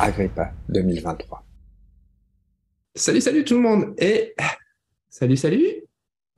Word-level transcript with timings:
Agrippa 0.00 0.52
2023. 0.70 1.44
Salut, 2.94 3.20
salut 3.20 3.44
tout 3.44 3.54
le 3.54 3.60
monde 3.60 3.94
et 3.98 4.34
salut, 5.10 5.36
salut, 5.36 5.66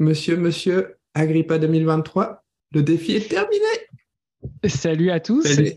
monsieur, 0.00 0.36
monsieur 0.36 0.96
Agrippa 1.14 1.58
2023. 1.58 2.42
Le 2.72 2.82
défi 2.82 3.12
est 3.12 3.30
terminé. 3.30 3.64
Salut 4.66 5.10
à 5.10 5.20
tous. 5.20 5.42
Salut. 5.42 5.74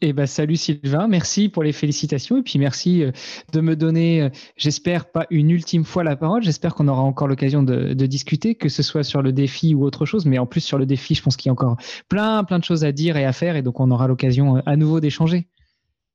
Et 0.00 0.14
ben 0.14 0.26
salut 0.26 0.56
Sylvain, 0.56 1.08
merci 1.08 1.50
pour 1.50 1.62
les 1.62 1.72
félicitations 1.72 2.38
et 2.38 2.42
puis 2.42 2.58
merci 2.58 3.02
euh, 3.02 3.12
de 3.52 3.60
me 3.60 3.76
donner, 3.76 4.22
euh, 4.22 4.28
j'espère 4.56 5.10
pas 5.10 5.26
une 5.30 5.50
ultime 5.50 5.84
fois 5.84 6.04
la 6.04 6.16
parole. 6.16 6.42
J'espère 6.42 6.74
qu'on 6.74 6.88
aura 6.88 7.02
encore 7.02 7.28
l'occasion 7.28 7.62
de, 7.62 7.92
de, 7.92 8.06
discuter, 8.06 8.54
que 8.54 8.68
ce 8.70 8.82
soit 8.82 9.04
sur 9.04 9.20
le 9.20 9.32
défi 9.32 9.74
ou 9.74 9.84
autre 9.84 10.06
chose. 10.06 10.24
Mais 10.24 10.38
en 10.38 10.46
plus 10.46 10.60
sur 10.60 10.78
le 10.78 10.86
défi, 10.86 11.14
je 11.14 11.22
pense 11.22 11.36
qu'il 11.36 11.48
y 11.48 11.50
a 11.50 11.52
encore 11.52 11.76
plein, 12.08 12.44
plein 12.44 12.58
de 12.58 12.64
choses 12.64 12.84
à 12.84 12.92
dire 12.92 13.16
et 13.18 13.24
à 13.24 13.32
faire 13.32 13.56
et 13.56 13.62
donc 13.62 13.80
on 13.80 13.90
aura 13.90 14.06
l'occasion 14.06 14.56
euh, 14.56 14.60
à 14.64 14.76
nouveau 14.76 15.00
d'échanger. 15.00 15.48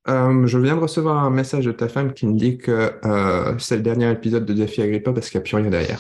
Euh, 0.07 0.47
je 0.47 0.57
viens 0.57 0.75
de 0.75 0.81
recevoir 0.81 1.23
un 1.23 1.29
message 1.29 1.65
de 1.65 1.71
ta 1.71 1.87
femme 1.87 2.13
qui 2.13 2.25
me 2.25 2.35
dit 2.35 2.57
que 2.57 2.91
euh, 3.05 3.57
c'est 3.59 3.77
le 3.77 3.83
dernier 3.83 4.11
épisode 4.11 4.45
de 4.45 4.53
Défi 4.53 4.81
Agrippa 4.81 5.13
parce 5.13 5.29
qu'il 5.29 5.39
n'y 5.39 5.43
a 5.43 5.45
plus 5.45 5.55
rien 5.57 5.69
derrière. 5.69 5.99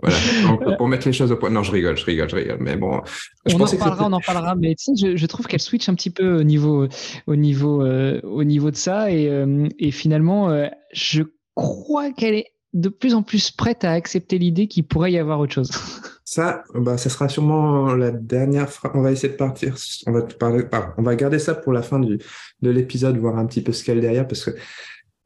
Voilà. 0.00 0.16
Donc, 0.46 0.76
pour 0.76 0.88
mettre 0.88 1.06
les 1.06 1.12
choses 1.12 1.32
au 1.32 1.36
point. 1.36 1.50
Non, 1.50 1.62
je 1.62 1.72
rigole, 1.72 1.96
je 1.96 2.04
rigole, 2.04 2.30
je 2.30 2.36
rigole. 2.36 2.58
Mais 2.60 2.76
bon. 2.76 3.00
Je 3.46 3.56
on 3.56 3.60
en 3.60 3.76
parlera, 3.76 4.06
on 4.06 4.12
en 4.12 4.20
parlera. 4.20 4.54
Mais 4.54 4.74
tu 4.76 4.84
sais, 4.84 4.92
je, 4.96 5.16
je 5.16 5.26
trouve 5.26 5.46
qu'elle 5.46 5.60
switch 5.60 5.88
un 5.88 5.94
petit 5.94 6.10
peu 6.10 6.38
au 6.38 6.44
niveau, 6.44 6.86
au 7.26 7.36
niveau, 7.36 7.82
euh, 7.82 8.20
au 8.22 8.44
niveau 8.44 8.70
de 8.70 8.76
ça. 8.76 9.10
Et, 9.10 9.28
et 9.78 9.90
finalement, 9.90 10.68
je 10.92 11.22
crois 11.54 12.12
qu'elle 12.12 12.34
est 12.34 12.52
de 12.72 12.88
plus 12.88 13.14
en 13.14 13.22
plus 13.22 13.50
prête 13.50 13.84
à 13.84 13.92
accepter 13.92 14.38
l'idée 14.38 14.68
qu'il 14.68 14.84
pourrait 14.84 15.12
y 15.12 15.18
avoir 15.18 15.40
autre 15.40 15.52
chose. 15.52 15.70
Ça, 16.24 16.62
bah, 16.74 16.96
ça 16.96 17.10
sera 17.10 17.28
sûrement 17.28 17.92
la 17.94 18.12
dernière 18.12 18.70
phrase. 18.70 18.92
On 18.94 19.02
va 19.02 19.10
essayer 19.10 19.32
de 19.32 19.36
partir. 19.36 19.74
On 20.06 20.12
va 20.12 20.22
parler. 20.22 20.64
on 20.96 21.02
va 21.02 21.16
garder 21.16 21.40
ça 21.40 21.54
pour 21.54 21.72
la 21.72 21.82
fin 21.82 21.98
du, 21.98 22.18
de 22.62 22.70
l'épisode, 22.70 23.16
voir 23.16 23.36
un 23.36 23.46
petit 23.46 23.62
peu 23.62 23.72
ce 23.72 23.82
qu'il 23.82 23.94
y 23.94 23.98
a 23.98 24.00
derrière, 24.00 24.28
parce 24.28 24.44
que 24.44 24.52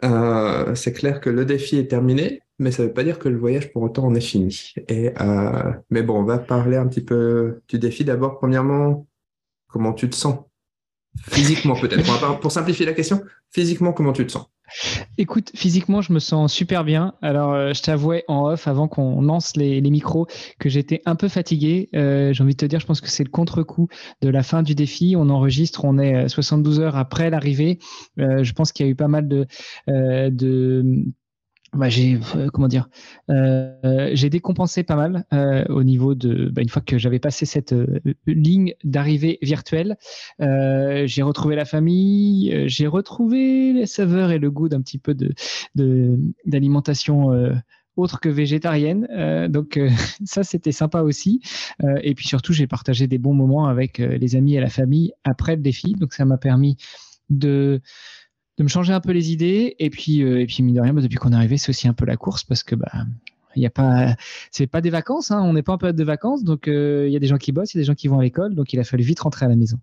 euh, 0.04 0.74
c'est 0.74 0.92
clair 0.92 1.20
que 1.20 1.28
le 1.28 1.44
défi 1.44 1.76
est 1.76 1.88
terminé, 1.88 2.40
mais 2.58 2.70
ça 2.70 2.82
ne 2.82 2.88
veut 2.88 2.94
pas 2.94 3.04
dire 3.04 3.18
que 3.18 3.28
le 3.28 3.38
voyage 3.38 3.70
pour 3.72 3.82
autant 3.82 4.06
en 4.06 4.14
est 4.14 4.20
fini. 4.20 4.72
Et 4.88 5.12
euh, 5.20 5.72
mais 5.90 6.02
bon, 6.02 6.20
on 6.20 6.24
va 6.24 6.38
parler 6.38 6.76
un 6.78 6.86
petit 6.86 7.02
peu 7.02 7.60
du 7.68 7.78
défi. 7.78 8.04
D'abord, 8.04 8.38
premièrement, 8.38 9.06
comment 9.68 9.92
tu 9.92 10.08
te 10.08 10.16
sens? 10.16 10.38
Physiquement 11.20 11.78
peut-être. 11.78 12.40
Pour 12.40 12.50
simplifier 12.50 12.86
la 12.86 12.92
question, 12.92 13.22
physiquement, 13.50 13.92
comment 13.92 14.12
tu 14.12 14.26
te 14.26 14.32
sens? 14.32 14.46
Écoute, 15.18 15.50
physiquement, 15.54 16.00
je 16.00 16.12
me 16.12 16.18
sens 16.18 16.52
super 16.52 16.84
bien. 16.84 17.14
Alors, 17.22 17.52
euh, 17.52 17.72
je 17.72 17.82
t'avouais 17.82 18.24
en 18.28 18.46
off, 18.46 18.66
avant 18.66 18.88
qu'on 18.88 19.20
lance 19.20 19.56
les, 19.56 19.80
micros, 19.82 20.26
que 20.58 20.68
j'étais 20.68 21.02
un 21.06 21.16
peu 21.16 21.28
fatigué. 21.28 21.88
Euh, 21.94 22.32
j'ai 22.32 22.42
envie 22.42 22.54
de 22.54 22.58
te 22.58 22.66
dire, 22.66 22.80
je 22.80 22.86
pense 22.86 23.00
que 23.00 23.08
c'est 23.08 23.24
le 23.24 23.30
contre-coup 23.30 23.88
de 24.22 24.28
la 24.28 24.42
fin 24.42 24.62
du 24.62 24.74
défi. 24.74 25.14
On 25.16 25.28
enregistre, 25.28 25.84
on 25.84 25.98
est 25.98 26.28
72 26.28 26.80
euh, 26.80 26.82
heures 26.82 26.96
après 26.96 27.30
l'arrivée. 27.30 27.78
je 28.16 28.52
pense 28.52 28.72
qu'il 28.72 28.86
y 28.86 28.88
a 28.88 28.92
eu 28.92 28.96
pas 28.96 29.08
mal 29.08 29.28
de, 29.28 29.46
de 29.86 31.04
bah, 31.74 31.88
j'ai 31.88 32.18
euh, 32.36 32.48
comment 32.52 32.68
dire 32.68 32.88
euh, 33.30 34.10
j'ai 34.12 34.30
décompensé 34.30 34.82
pas 34.82 34.96
mal 34.96 35.24
euh, 35.32 35.64
au 35.68 35.82
niveau 35.82 36.14
de 36.14 36.48
bah, 36.50 36.62
une 36.62 36.68
fois 36.68 36.82
que 36.82 36.98
j'avais 36.98 37.18
passé 37.18 37.46
cette 37.46 37.72
euh, 37.72 38.00
ligne 38.26 38.74
d'arrivée 38.84 39.38
virtuelle 39.42 39.96
euh, 40.40 41.06
j'ai 41.06 41.22
retrouvé 41.22 41.56
la 41.56 41.64
famille 41.64 42.52
euh, 42.52 42.64
j'ai 42.68 42.86
retrouvé 42.86 43.72
les 43.72 43.86
saveurs 43.86 44.30
et 44.30 44.38
le 44.38 44.50
goût 44.50 44.68
d'un 44.68 44.80
petit 44.80 44.98
peu 44.98 45.14
de 45.14 45.34
d'alimentation 46.44 47.30
autre 47.96 48.20
que 48.20 48.28
végétarienne 48.28 49.48
donc 49.50 49.78
ça 50.24 50.44
c'était 50.44 50.72
sympa 50.72 51.02
aussi. 51.02 51.40
Et 52.02 52.14
puis 52.14 52.26
surtout 52.26 52.52
j'ai 52.52 52.66
partagé 52.66 53.06
des 53.06 53.18
bons 53.18 53.34
moments 53.34 53.66
avec 53.66 53.98
les 53.98 54.36
amis 54.36 54.56
et 54.56 54.60
la 54.60 54.70
famille 54.70 55.12
après 55.24 55.56
le 55.56 55.62
défi. 55.62 55.92
Donc 55.92 56.12
ça 56.12 56.24
m'a 56.24 56.38
permis 56.38 56.76
de 57.30 57.80
de 58.58 58.62
me 58.62 58.68
changer 58.68 58.92
un 58.92 59.00
peu 59.00 59.12
les 59.12 59.32
idées. 59.32 59.76
Et 59.78 59.90
puis, 59.90 60.22
euh, 60.22 60.40
et 60.40 60.46
puis 60.46 60.62
mine 60.62 60.74
de 60.74 60.80
rien, 60.80 60.92
bah, 60.92 61.02
depuis 61.02 61.16
qu'on 61.16 61.32
est 61.32 61.36
arrivé, 61.36 61.58
c'est 61.58 61.70
aussi 61.70 61.88
un 61.88 61.94
peu 61.94 62.04
la 62.04 62.16
course 62.16 62.44
parce 62.44 62.62
que 62.62 62.74
bah, 62.74 62.92
il 63.56 63.62
y 63.62 63.66
a 63.66 63.70
pas, 63.70 64.16
c'est 64.50 64.66
pas 64.66 64.80
des 64.80 64.90
vacances, 64.90 65.30
hein, 65.30 65.42
on 65.42 65.52
n'est 65.52 65.62
pas 65.62 65.72
en 65.72 65.78
période 65.78 65.96
de 65.96 66.04
vacances, 66.04 66.44
donc 66.44 66.68
euh, 66.68 67.04
il 67.06 67.12
y 67.12 67.16
a 67.16 67.20
des 67.20 67.26
gens 67.26 67.38
qui 67.38 67.52
bossent, 67.52 67.74
il 67.74 67.78
y 67.78 67.80
a 67.80 67.82
des 67.82 67.86
gens 67.86 67.94
qui 67.94 68.08
vont 68.08 68.18
à 68.18 68.22
l'école, 68.22 68.54
donc 68.54 68.72
il 68.72 68.80
a 68.80 68.84
fallu 68.84 69.04
vite 69.04 69.20
rentrer 69.20 69.46
à 69.46 69.48
la 69.48 69.56
maison. 69.56 69.78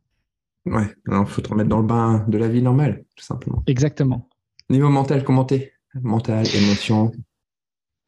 Ouais, 0.65 0.93
il 1.07 1.25
faut 1.25 1.41
te 1.41 1.49
remettre 1.49 1.69
dans 1.69 1.79
le 1.79 1.87
bain 1.87 2.25
de 2.27 2.37
la 2.37 2.47
vie 2.47 2.61
normale, 2.61 3.03
tout 3.15 3.23
simplement. 3.23 3.63
Exactement. 3.67 4.27
Niveau 4.69 4.89
mental, 4.89 5.23
comment 5.23 5.45
t'es? 5.45 5.73
Mental, 5.95 6.45
émotion? 6.55 7.11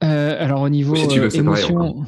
Euh, 0.03 0.35
Alors 0.39 0.61
au 0.61 0.69
niveau 0.69 0.95
si 0.95 1.07
tu 1.07 1.19
veux, 1.19 1.35
émotion, 1.35 2.03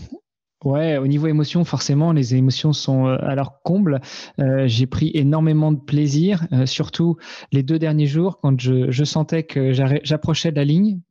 Ouais, 0.66 0.98
au 0.98 1.06
niveau 1.06 1.28
émotion, 1.28 1.64
forcément, 1.64 2.12
les 2.12 2.34
émotions 2.34 2.74
sont 2.74 3.06
euh, 3.06 3.18
à 3.22 3.36
leur 3.36 3.62
comble. 3.62 4.02
Euh, 4.40 4.68
j'ai 4.68 4.88
pris 4.88 5.12
énormément 5.14 5.72
de 5.72 5.80
plaisir, 5.80 6.48
euh, 6.54 6.66
surtout 6.66 7.18
les 7.52 7.62
deux 7.62 7.78
derniers 7.78 8.08
jours, 8.08 8.40
quand 8.42 8.60
je, 8.60 8.90
je 8.90 9.04
sentais 9.04 9.44
que 9.44 9.72
j'approchais 9.72 10.52
de 10.52 10.56
la 10.56 10.66
ligne, 10.66 11.02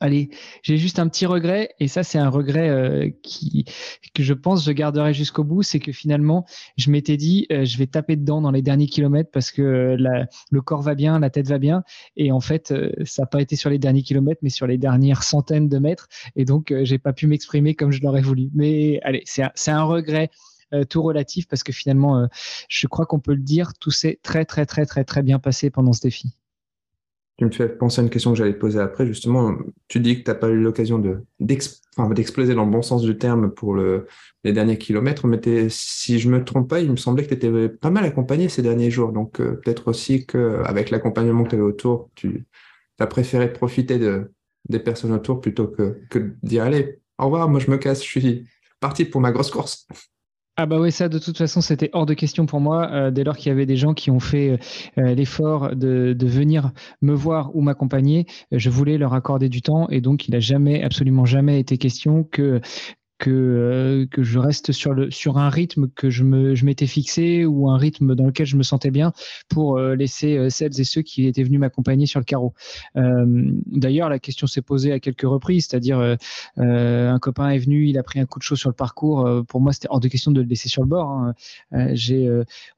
Allez, 0.00 0.30
j'ai 0.62 0.76
juste 0.76 1.00
un 1.00 1.08
petit 1.08 1.26
regret, 1.26 1.70
et 1.80 1.88
ça 1.88 2.04
c'est 2.04 2.18
un 2.18 2.28
regret 2.28 2.68
euh, 2.68 3.10
que 4.14 4.22
je 4.22 4.32
pense 4.32 4.64
je 4.64 4.70
garderai 4.70 5.12
jusqu'au 5.12 5.42
bout, 5.42 5.64
c'est 5.64 5.80
que 5.80 5.90
finalement 5.90 6.46
je 6.76 6.90
m'étais 6.90 7.16
dit 7.16 7.46
euh, 7.50 7.64
je 7.64 7.78
vais 7.78 7.88
taper 7.88 8.14
dedans 8.14 8.40
dans 8.40 8.52
les 8.52 8.62
derniers 8.62 8.86
kilomètres 8.86 9.30
parce 9.32 9.50
que 9.50 9.62
euh, 9.62 10.24
le 10.50 10.60
corps 10.62 10.82
va 10.82 10.94
bien, 10.94 11.18
la 11.18 11.30
tête 11.30 11.48
va 11.48 11.58
bien, 11.58 11.82
et 12.16 12.30
en 12.30 12.38
fait 12.40 12.72
ça 13.04 13.22
n'a 13.22 13.26
pas 13.26 13.40
été 13.40 13.56
sur 13.56 13.70
les 13.70 13.78
derniers 13.78 14.02
kilomètres, 14.02 14.40
mais 14.42 14.50
sur 14.50 14.68
les 14.68 14.78
dernières 14.78 15.24
centaines 15.24 15.68
de 15.68 15.78
mètres, 15.78 16.08
et 16.36 16.44
donc 16.44 16.72
j'ai 16.82 16.98
pas 16.98 17.12
pu 17.12 17.26
m'exprimer 17.26 17.74
comme 17.74 17.90
je 17.90 18.00
l'aurais 18.00 18.22
voulu. 18.22 18.50
Mais 18.54 19.00
allez, 19.02 19.22
c'est 19.24 19.42
un, 19.42 19.50
un 19.66 19.82
regret. 19.82 20.30
tout 20.90 21.02
relatif 21.02 21.48
parce 21.48 21.62
que 21.62 21.72
finalement, 21.72 22.28
je 22.68 22.86
crois 22.86 23.06
qu'on 23.06 23.20
peut 23.20 23.34
le 23.34 23.42
dire, 23.42 23.72
tout 23.80 23.90
s'est 23.90 24.20
très 24.22 24.44
très 24.44 24.66
très 24.66 24.86
très 24.86 25.04
très 25.04 25.22
bien 25.22 25.38
passé 25.38 25.70
pendant 25.70 25.92
ce 25.92 26.02
défi. 26.02 26.34
Tu 27.38 27.44
me 27.44 27.50
fais 27.50 27.68
penser 27.68 28.00
à 28.00 28.04
une 28.04 28.10
question 28.10 28.32
que 28.32 28.38
j'allais 28.38 28.54
te 28.54 28.58
poser 28.58 28.80
après. 28.80 29.06
Justement, 29.06 29.56
tu 29.86 30.00
dis 30.00 30.18
que 30.18 30.24
tu 30.24 30.30
n'as 30.30 30.34
pas 30.34 30.48
eu 30.48 30.60
l'occasion 30.60 30.98
de, 30.98 31.24
d'exploser 31.38 32.54
dans 32.54 32.64
le 32.64 32.70
bon 32.70 32.82
sens 32.82 33.02
du 33.02 33.16
terme 33.16 33.50
pour 33.50 33.74
le, 33.74 34.08
les 34.42 34.52
derniers 34.52 34.76
kilomètres, 34.76 35.26
mais 35.28 35.40
si 35.68 36.18
je 36.18 36.28
me 36.28 36.44
trompe 36.44 36.68
pas, 36.68 36.80
il 36.80 36.90
me 36.90 36.96
semblait 36.96 37.22
que 37.24 37.28
tu 37.28 37.34
étais 37.34 37.68
pas 37.68 37.90
mal 37.90 38.04
accompagné 38.04 38.48
ces 38.48 38.60
derniers 38.60 38.90
jours. 38.90 39.12
Donc, 39.12 39.40
euh, 39.40 39.60
peut-être 39.62 39.86
aussi 39.86 40.26
qu'avec 40.26 40.90
l'accompagnement 40.90 41.44
que 41.44 41.50
tu 41.50 41.54
avais 41.54 41.64
autour, 41.64 42.10
tu 42.16 42.44
as 42.98 43.06
préféré 43.06 43.52
profiter 43.52 43.98
de, 43.98 44.32
des 44.68 44.80
personnes 44.80 45.12
autour 45.12 45.40
plutôt 45.40 45.68
que, 45.68 46.00
que 46.10 46.18
de 46.18 46.34
dire 46.42 46.64
allez, 46.64 46.98
au 47.18 47.26
revoir, 47.26 47.48
moi 47.48 47.60
je 47.60 47.70
me 47.70 47.78
casse, 47.78 48.02
je 48.02 48.08
suis 48.08 48.48
parti 48.80 49.04
pour 49.04 49.20
ma 49.20 49.30
grosse 49.30 49.50
course. 49.50 49.86
Ah 50.60 50.66
bah 50.66 50.80
oui, 50.80 50.90
ça 50.90 51.08
de 51.08 51.20
toute 51.20 51.38
façon 51.38 51.60
c'était 51.60 51.88
hors 51.92 52.04
de 52.04 52.14
question 52.14 52.44
pour 52.44 52.58
moi 52.58 52.90
euh, 52.90 53.10
dès 53.12 53.22
lors 53.22 53.36
qu'il 53.36 53.48
y 53.48 53.52
avait 53.52 53.64
des 53.64 53.76
gens 53.76 53.94
qui 53.94 54.10
ont 54.10 54.18
fait 54.18 54.58
euh, 54.98 55.14
l'effort 55.14 55.76
de, 55.76 56.14
de, 56.18 56.26
venir 56.26 56.72
me 57.00 57.14
voir 57.14 57.54
ou 57.54 57.60
m'accompagner, 57.60 58.26
je 58.50 58.68
voulais 58.68 58.98
leur 58.98 59.14
accorder 59.14 59.48
du 59.48 59.62
temps 59.62 59.88
et 59.88 60.00
donc 60.00 60.26
il 60.26 60.32
n'a 60.32 60.40
jamais, 60.40 60.82
absolument 60.82 61.26
jamais 61.26 61.60
été 61.60 61.78
question 61.78 62.24
que 62.24 62.60
que, 63.18 63.30
euh, 63.30 64.06
que 64.06 64.22
je 64.22 64.38
reste 64.38 64.72
sur, 64.72 64.94
le, 64.94 65.10
sur 65.10 65.38
un 65.38 65.50
rythme 65.50 65.88
que 65.88 66.08
je, 66.08 66.22
me, 66.24 66.54
je 66.54 66.64
m'étais 66.64 66.86
fixé 66.86 67.44
ou 67.44 67.68
un 67.68 67.76
rythme 67.76 68.14
dans 68.14 68.26
lequel 68.26 68.46
je 68.46 68.56
me 68.56 68.62
sentais 68.62 68.90
bien 68.90 69.12
pour 69.48 69.76
euh, 69.76 69.96
laisser 69.96 70.36
euh, 70.36 70.50
celles 70.50 70.80
et 70.80 70.84
ceux 70.84 71.02
qui 71.02 71.26
étaient 71.26 71.42
venus 71.42 71.58
m'accompagner 71.58 72.06
sur 72.06 72.20
le 72.20 72.24
carreau. 72.24 72.54
d'ailleurs, 72.94 74.08
la 74.08 74.18
question 74.18 74.46
s'est 74.46 74.62
posée 74.62 74.92
à 74.92 75.00
quelques 75.00 75.22
reprises, 75.22 75.66
c'est-à-dire 75.68 76.16
un 76.56 77.18
copain 77.18 77.50
est 77.50 77.58
venu, 77.58 77.88
il 77.88 77.98
a 77.98 78.02
pris 78.02 78.20
un 78.20 78.26
coup 78.26 78.38
de 78.38 78.44
chaud 78.44 78.56
sur 78.56 78.68
le 78.68 78.74
parcours. 78.74 79.44
pour 79.48 79.60
moi, 79.60 79.72
c'était 79.72 79.88
hors 79.90 80.00
de 80.00 80.08
question 80.08 80.30
de 80.30 80.40
le 80.40 80.46
laisser 80.46 80.68
sur 80.68 80.82
le 80.82 80.88
bord. 80.88 81.10
Hein. 81.10 81.34
j'ai, 81.92 82.28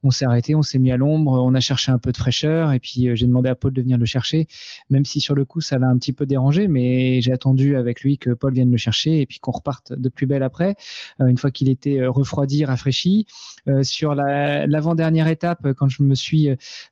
on 0.03 0.11
s'est 0.11 0.25
arrêté, 0.25 0.55
on 0.55 0.61
s'est 0.61 0.79
mis 0.79 0.91
à 0.91 0.97
l'ombre, 0.97 1.33
on 1.33 1.53
a 1.53 1.59
cherché 1.59 1.91
un 1.91 1.97
peu 1.97 2.11
de 2.11 2.17
fraîcheur 2.17 2.71
et 2.71 2.79
puis 2.79 3.15
j'ai 3.15 3.27
demandé 3.27 3.49
à 3.49 3.55
Paul 3.55 3.73
de 3.73 3.81
venir 3.81 3.97
le 3.97 4.05
chercher, 4.05 4.47
même 4.89 5.05
si 5.05 5.19
sur 5.19 5.35
le 5.35 5.45
coup 5.45 5.61
ça 5.61 5.77
l'a 5.77 5.87
un 5.87 5.97
petit 5.97 6.13
peu 6.13 6.25
dérangé, 6.25 6.67
mais 6.67 7.21
j'ai 7.21 7.31
attendu 7.31 7.75
avec 7.75 8.01
lui 8.01 8.17
que 8.17 8.31
Paul 8.31 8.53
vienne 8.53 8.71
le 8.71 8.77
chercher 8.77 9.21
et 9.21 9.25
puis 9.25 9.39
qu'on 9.39 9.51
reparte 9.51 9.93
de 9.93 10.09
plus 10.09 10.27
après, 10.39 10.75
euh, 11.19 11.27
une 11.27 11.37
fois 11.37 11.51
qu'il 11.51 11.69
était 11.69 11.99
euh, 11.99 12.09
refroidi, 12.09 12.65
rafraîchi. 12.65 13.25
Euh, 13.67 13.83
sur 13.83 14.15
l'avant-dernière 14.15 15.27
étape, 15.27 15.73
quand 15.73 15.87
je 15.87 16.01
me 16.03 16.15
suis 16.15 16.49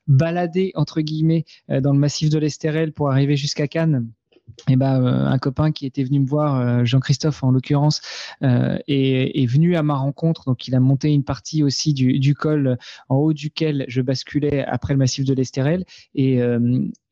baladé, 0.07 0.71
entre 0.75 1.01
guillemets, 1.01 1.45
dans 1.67 1.93
le 1.93 1.99
massif 1.99 2.29
de 2.29 2.37
l'Estérel 2.37 2.93
pour 2.93 3.09
arriver 3.09 3.35
jusqu'à 3.35 3.67
Cannes, 3.67 4.07
et 4.67 4.75
ben, 4.75 5.03
un 5.03 5.37
copain 5.37 5.71
qui 5.71 5.85
était 5.85 6.03
venu 6.03 6.19
me 6.19 6.27
voir, 6.27 6.85
Jean-Christophe 6.85 7.43
en 7.43 7.51
l'occurrence, 7.51 8.01
est, 8.41 9.49
venu 9.49 9.75
à 9.75 9.83
ma 9.83 9.95
rencontre. 9.95 10.45
Donc, 10.45 10.67
il 10.67 10.75
a 10.75 10.79
monté 10.79 11.09
une 11.09 11.23
partie 11.23 11.63
aussi 11.63 11.93
du, 11.93 12.35
col 12.35 12.77
en 13.09 13.17
haut 13.17 13.33
duquel 13.33 13.85
je 13.87 14.01
basculais 14.01 14.65
après 14.65 14.93
le 14.93 14.99
massif 14.99 15.25
de 15.25 15.33
l'Estérel. 15.33 15.85
Et, 16.13 16.39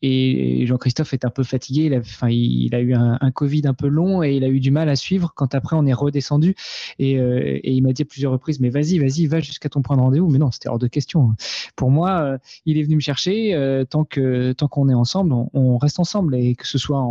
et 0.01 0.65
Jean-Christophe 0.65 1.13
est 1.13 1.25
un 1.25 1.29
peu 1.29 1.44
fatigué. 1.44 1.85
Il 1.85 1.94
a, 1.94 1.99
enfin, 1.99 2.29
il 2.29 2.73
a 2.75 2.79
eu 2.79 2.94
un, 2.94 3.31
Covid 3.31 3.63
un 3.65 3.73
peu 3.73 3.88
long 3.88 4.23
et 4.23 4.35
il 4.35 4.44
a 4.44 4.47
eu 4.47 4.59
du 4.59 4.71
mal 4.71 4.89
à 4.89 4.95
suivre 4.95 5.33
quand 5.35 5.55
après 5.55 5.75
on 5.75 5.85
est 5.85 5.94
redescendu. 5.94 6.55
Et, 6.99 7.13
et 7.13 7.71
il 7.71 7.81
m'a 7.81 7.94
dit 7.94 8.03
à 8.03 8.05
plusieurs 8.05 8.31
reprises 8.31 8.59
Mais 8.59 8.69
vas-y, 8.69 8.99
vas-y, 8.99 9.25
va 9.27 9.39
jusqu'à 9.39 9.69
ton 9.69 9.81
point 9.81 9.97
de 9.97 10.01
rendez-vous. 10.01 10.29
Mais 10.29 10.39
non, 10.39 10.51
c'était 10.51 10.69
hors 10.69 10.79
de 10.79 10.88
question. 10.88 11.35
Pour 11.75 11.91
moi, 11.91 12.38
il 12.65 12.77
est 12.77 12.83
venu 12.83 12.95
me 12.95 13.01
chercher. 13.01 13.85
tant 13.89 14.05
que 14.05 14.53
tant 14.53 14.67
qu'on 14.67 14.89
est 14.89 14.94
ensemble, 14.94 15.33
on, 15.53 15.77
reste 15.77 15.99
ensemble. 15.99 16.35
Et 16.35 16.55
que 16.55 16.67
ce 16.67 16.77
soit 16.77 17.03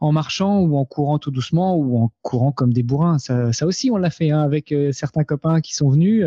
en, 0.00 0.12
marchant 0.12 0.60
ou 0.60 0.76
en 0.76 0.84
courant 0.84 1.18
tout 1.18 1.30
doucement 1.30 1.76
ou 1.76 1.98
en 1.98 2.10
courant 2.22 2.52
comme 2.52 2.72
des 2.72 2.82
bourrins. 2.82 3.18
Ça, 3.18 3.66
aussi, 3.66 3.90
on 3.90 3.96
l'a 3.96 4.10
fait 4.10 4.30
hein, 4.30 4.40
avec 4.40 4.72
euh, 4.72 4.92
certains 4.92 5.24
copains 5.24 5.60
qui 5.60 5.74
sont 5.74 5.88
venus 5.88 6.26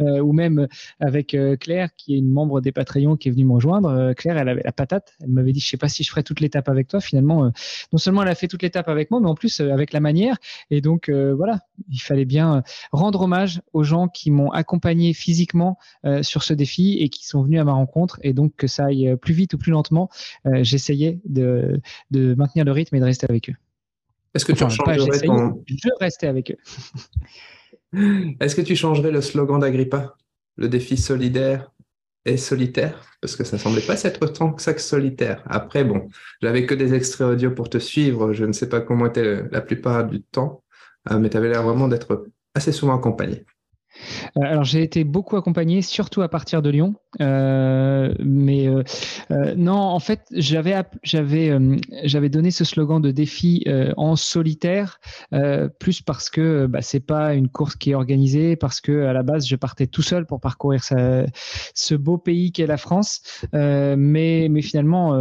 euh, 0.00 0.20
ou 0.20 0.32
même 0.32 0.68
avec 1.00 1.34
euh, 1.34 1.56
Claire, 1.56 1.94
qui 1.96 2.14
est 2.14 2.18
une 2.18 2.30
membre 2.30 2.60
des 2.60 2.72
Patreons 2.72 3.16
qui 3.16 3.28
est 3.28 3.30
venue 3.32 3.44
me 3.44 3.54
rejoindre. 3.54 4.12
Claire, 4.14 4.36
elle 4.36 4.48
avait 4.48 4.62
la 4.64 4.72
patate. 4.72 5.14
Elle 5.20 5.30
m'avait 5.30 5.51
dit, 5.52 5.60
je 5.60 5.68
sais 5.68 5.76
pas 5.76 5.88
si 5.88 6.02
je 6.02 6.10
ferai 6.10 6.22
toute 6.22 6.40
l'étape 6.40 6.68
avec 6.68 6.88
toi. 6.88 7.00
Finalement, 7.00 7.50
non 7.92 7.98
seulement 7.98 8.22
elle 8.22 8.28
a 8.28 8.34
fait 8.34 8.48
toute 8.48 8.62
l'étape 8.62 8.88
avec 8.88 9.10
moi, 9.10 9.20
mais 9.20 9.28
en 9.28 9.34
plus 9.34 9.60
avec 9.60 9.92
la 9.92 10.00
manière. 10.00 10.36
Et 10.70 10.80
donc, 10.80 11.10
voilà, 11.10 11.60
il 11.90 12.00
fallait 12.00 12.24
bien 12.24 12.62
rendre 12.92 13.22
hommage 13.22 13.62
aux 13.72 13.82
gens 13.82 14.08
qui 14.08 14.30
m'ont 14.30 14.50
accompagné 14.50 15.12
physiquement 15.12 15.78
sur 16.22 16.42
ce 16.42 16.54
défi 16.54 16.98
et 17.00 17.08
qui 17.08 17.26
sont 17.26 17.42
venus 17.42 17.60
à 17.60 17.64
ma 17.64 17.72
rencontre. 17.72 18.18
Et 18.22 18.32
donc, 18.32 18.54
que 18.56 18.66
ça 18.66 18.86
aille 18.86 19.16
plus 19.20 19.34
vite 19.34 19.54
ou 19.54 19.58
plus 19.58 19.72
lentement, 19.72 20.08
j'essayais 20.44 21.20
de, 21.24 21.80
de 22.10 22.34
maintenir 22.34 22.64
le 22.64 22.72
rythme 22.72 22.96
et 22.96 23.00
de 23.00 23.04
rester 23.04 23.26
avec 23.28 23.50
eux. 23.50 23.54
Est-ce 24.34 24.44
que 24.44 24.52
tu 24.52 24.58
changerais 24.58 24.96
ton... 24.96 25.62
Je 25.66 25.88
restais 26.00 26.26
avec 26.26 26.50
eux. 26.50 26.56
Est-ce 28.40 28.54
que 28.54 28.62
tu 28.62 28.76
changerais 28.76 29.10
le 29.10 29.20
slogan 29.20 29.60
d'Agrippa? 29.60 30.16
Le 30.56 30.68
défi 30.68 30.96
solidaire? 30.96 31.71
Et 32.24 32.36
solitaire 32.36 33.04
Parce 33.20 33.36
que 33.36 33.44
ça 33.44 33.58
semblait 33.58 33.82
pas 33.82 34.02
être 34.02 34.26
tant 34.28 34.52
que 34.52 34.62
ça 34.62 34.74
que 34.74 34.80
solitaire. 34.80 35.42
Après, 35.46 35.84
bon, 35.84 36.08
j'avais 36.40 36.66
que 36.66 36.74
des 36.74 36.94
extraits 36.94 37.26
audio 37.28 37.50
pour 37.50 37.68
te 37.68 37.78
suivre. 37.78 38.32
Je 38.32 38.44
ne 38.44 38.52
sais 38.52 38.68
pas 38.68 38.80
comment 38.80 39.06
était 39.06 39.42
la 39.50 39.60
plupart 39.60 40.06
du 40.06 40.22
temps, 40.22 40.62
euh, 41.10 41.18
mais 41.18 41.30
tu 41.30 41.36
avais 41.36 41.48
l'air 41.48 41.62
vraiment 41.62 41.88
d'être 41.88 42.26
assez 42.54 42.72
souvent 42.72 42.96
accompagné. 42.96 43.44
Euh, 44.36 44.40
alors 44.42 44.64
j'ai 44.64 44.82
été 44.82 45.04
beaucoup 45.04 45.36
accompagné, 45.36 45.82
surtout 45.82 46.22
à 46.22 46.28
partir 46.28 46.62
de 46.62 46.70
Lyon. 46.70 46.94
Euh, 47.20 48.14
mais 48.20 48.66
euh, 48.68 49.54
non, 49.56 49.74
en 49.74 50.00
fait, 50.00 50.24
j'avais 50.32 50.74
j'avais 51.02 51.52
j'avais 52.04 52.28
donné 52.28 52.50
ce 52.50 52.64
slogan 52.64 53.00
de 53.00 53.10
défi 53.10 53.64
en 53.96 54.16
solitaire, 54.16 55.00
plus 55.78 56.02
parce 56.02 56.30
que 56.30 56.66
bah, 56.66 56.82
c'est 56.82 57.00
pas 57.00 57.34
une 57.34 57.48
course 57.48 57.76
qui 57.76 57.90
est 57.90 57.94
organisée, 57.94 58.56
parce 58.56 58.80
que 58.80 59.06
à 59.06 59.12
la 59.12 59.22
base 59.22 59.46
je 59.46 59.56
partais 59.56 59.86
tout 59.86 60.02
seul 60.02 60.26
pour 60.26 60.40
parcourir 60.40 60.82
ce 60.84 61.94
beau 61.94 62.18
pays 62.18 62.52
qu'est 62.52 62.66
la 62.66 62.76
France. 62.76 63.22
mais 63.52 64.48
mais 64.50 64.62
finalement, 64.62 65.12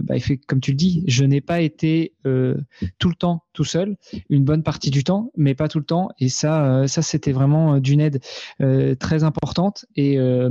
bah, 0.00 0.16
comme 0.46 0.60
tu 0.60 0.72
le 0.72 0.76
dis, 0.76 1.04
je 1.06 1.24
n'ai 1.24 1.40
pas 1.40 1.60
été 1.60 2.14
tout 2.24 3.08
le 3.08 3.14
temps 3.14 3.44
tout 3.52 3.64
seul, 3.64 3.96
une 4.30 4.44
bonne 4.44 4.62
partie 4.62 4.90
du 4.90 5.02
temps, 5.02 5.32
mais 5.36 5.54
pas 5.54 5.66
tout 5.66 5.78
le 5.78 5.84
temps. 5.84 6.10
Et 6.20 6.28
ça, 6.28 6.86
ça 6.86 7.02
c'était 7.02 7.32
vraiment 7.32 7.78
d'une 7.78 8.00
aide 8.00 8.17
euh, 8.60 8.94
très 8.94 9.24
importante. 9.24 9.86
Et 9.96 10.18
euh, 10.18 10.50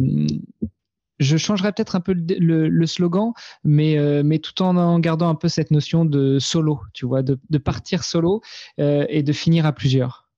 je 1.19 1.37
changerais 1.37 1.71
peut-être 1.71 1.95
un 1.95 1.99
peu 1.99 2.13
le, 2.15 2.85
slogan, 2.85 3.33
mais, 3.63 3.97
euh, 3.97 4.21
mais 4.23 4.39
tout 4.39 4.61
en, 4.61 4.99
gardant 4.99 5.29
un 5.29 5.35
peu 5.35 5.47
cette 5.47 5.71
notion 5.71 6.05
de 6.05 6.39
solo, 6.39 6.81
tu 6.93 7.05
vois, 7.05 7.23
de, 7.23 7.57
partir 7.57 8.03
solo 8.03 8.41
et 8.77 9.23
de 9.23 9.33
finir 9.33 9.65
à 9.65 9.73
plusieurs. 9.73 10.29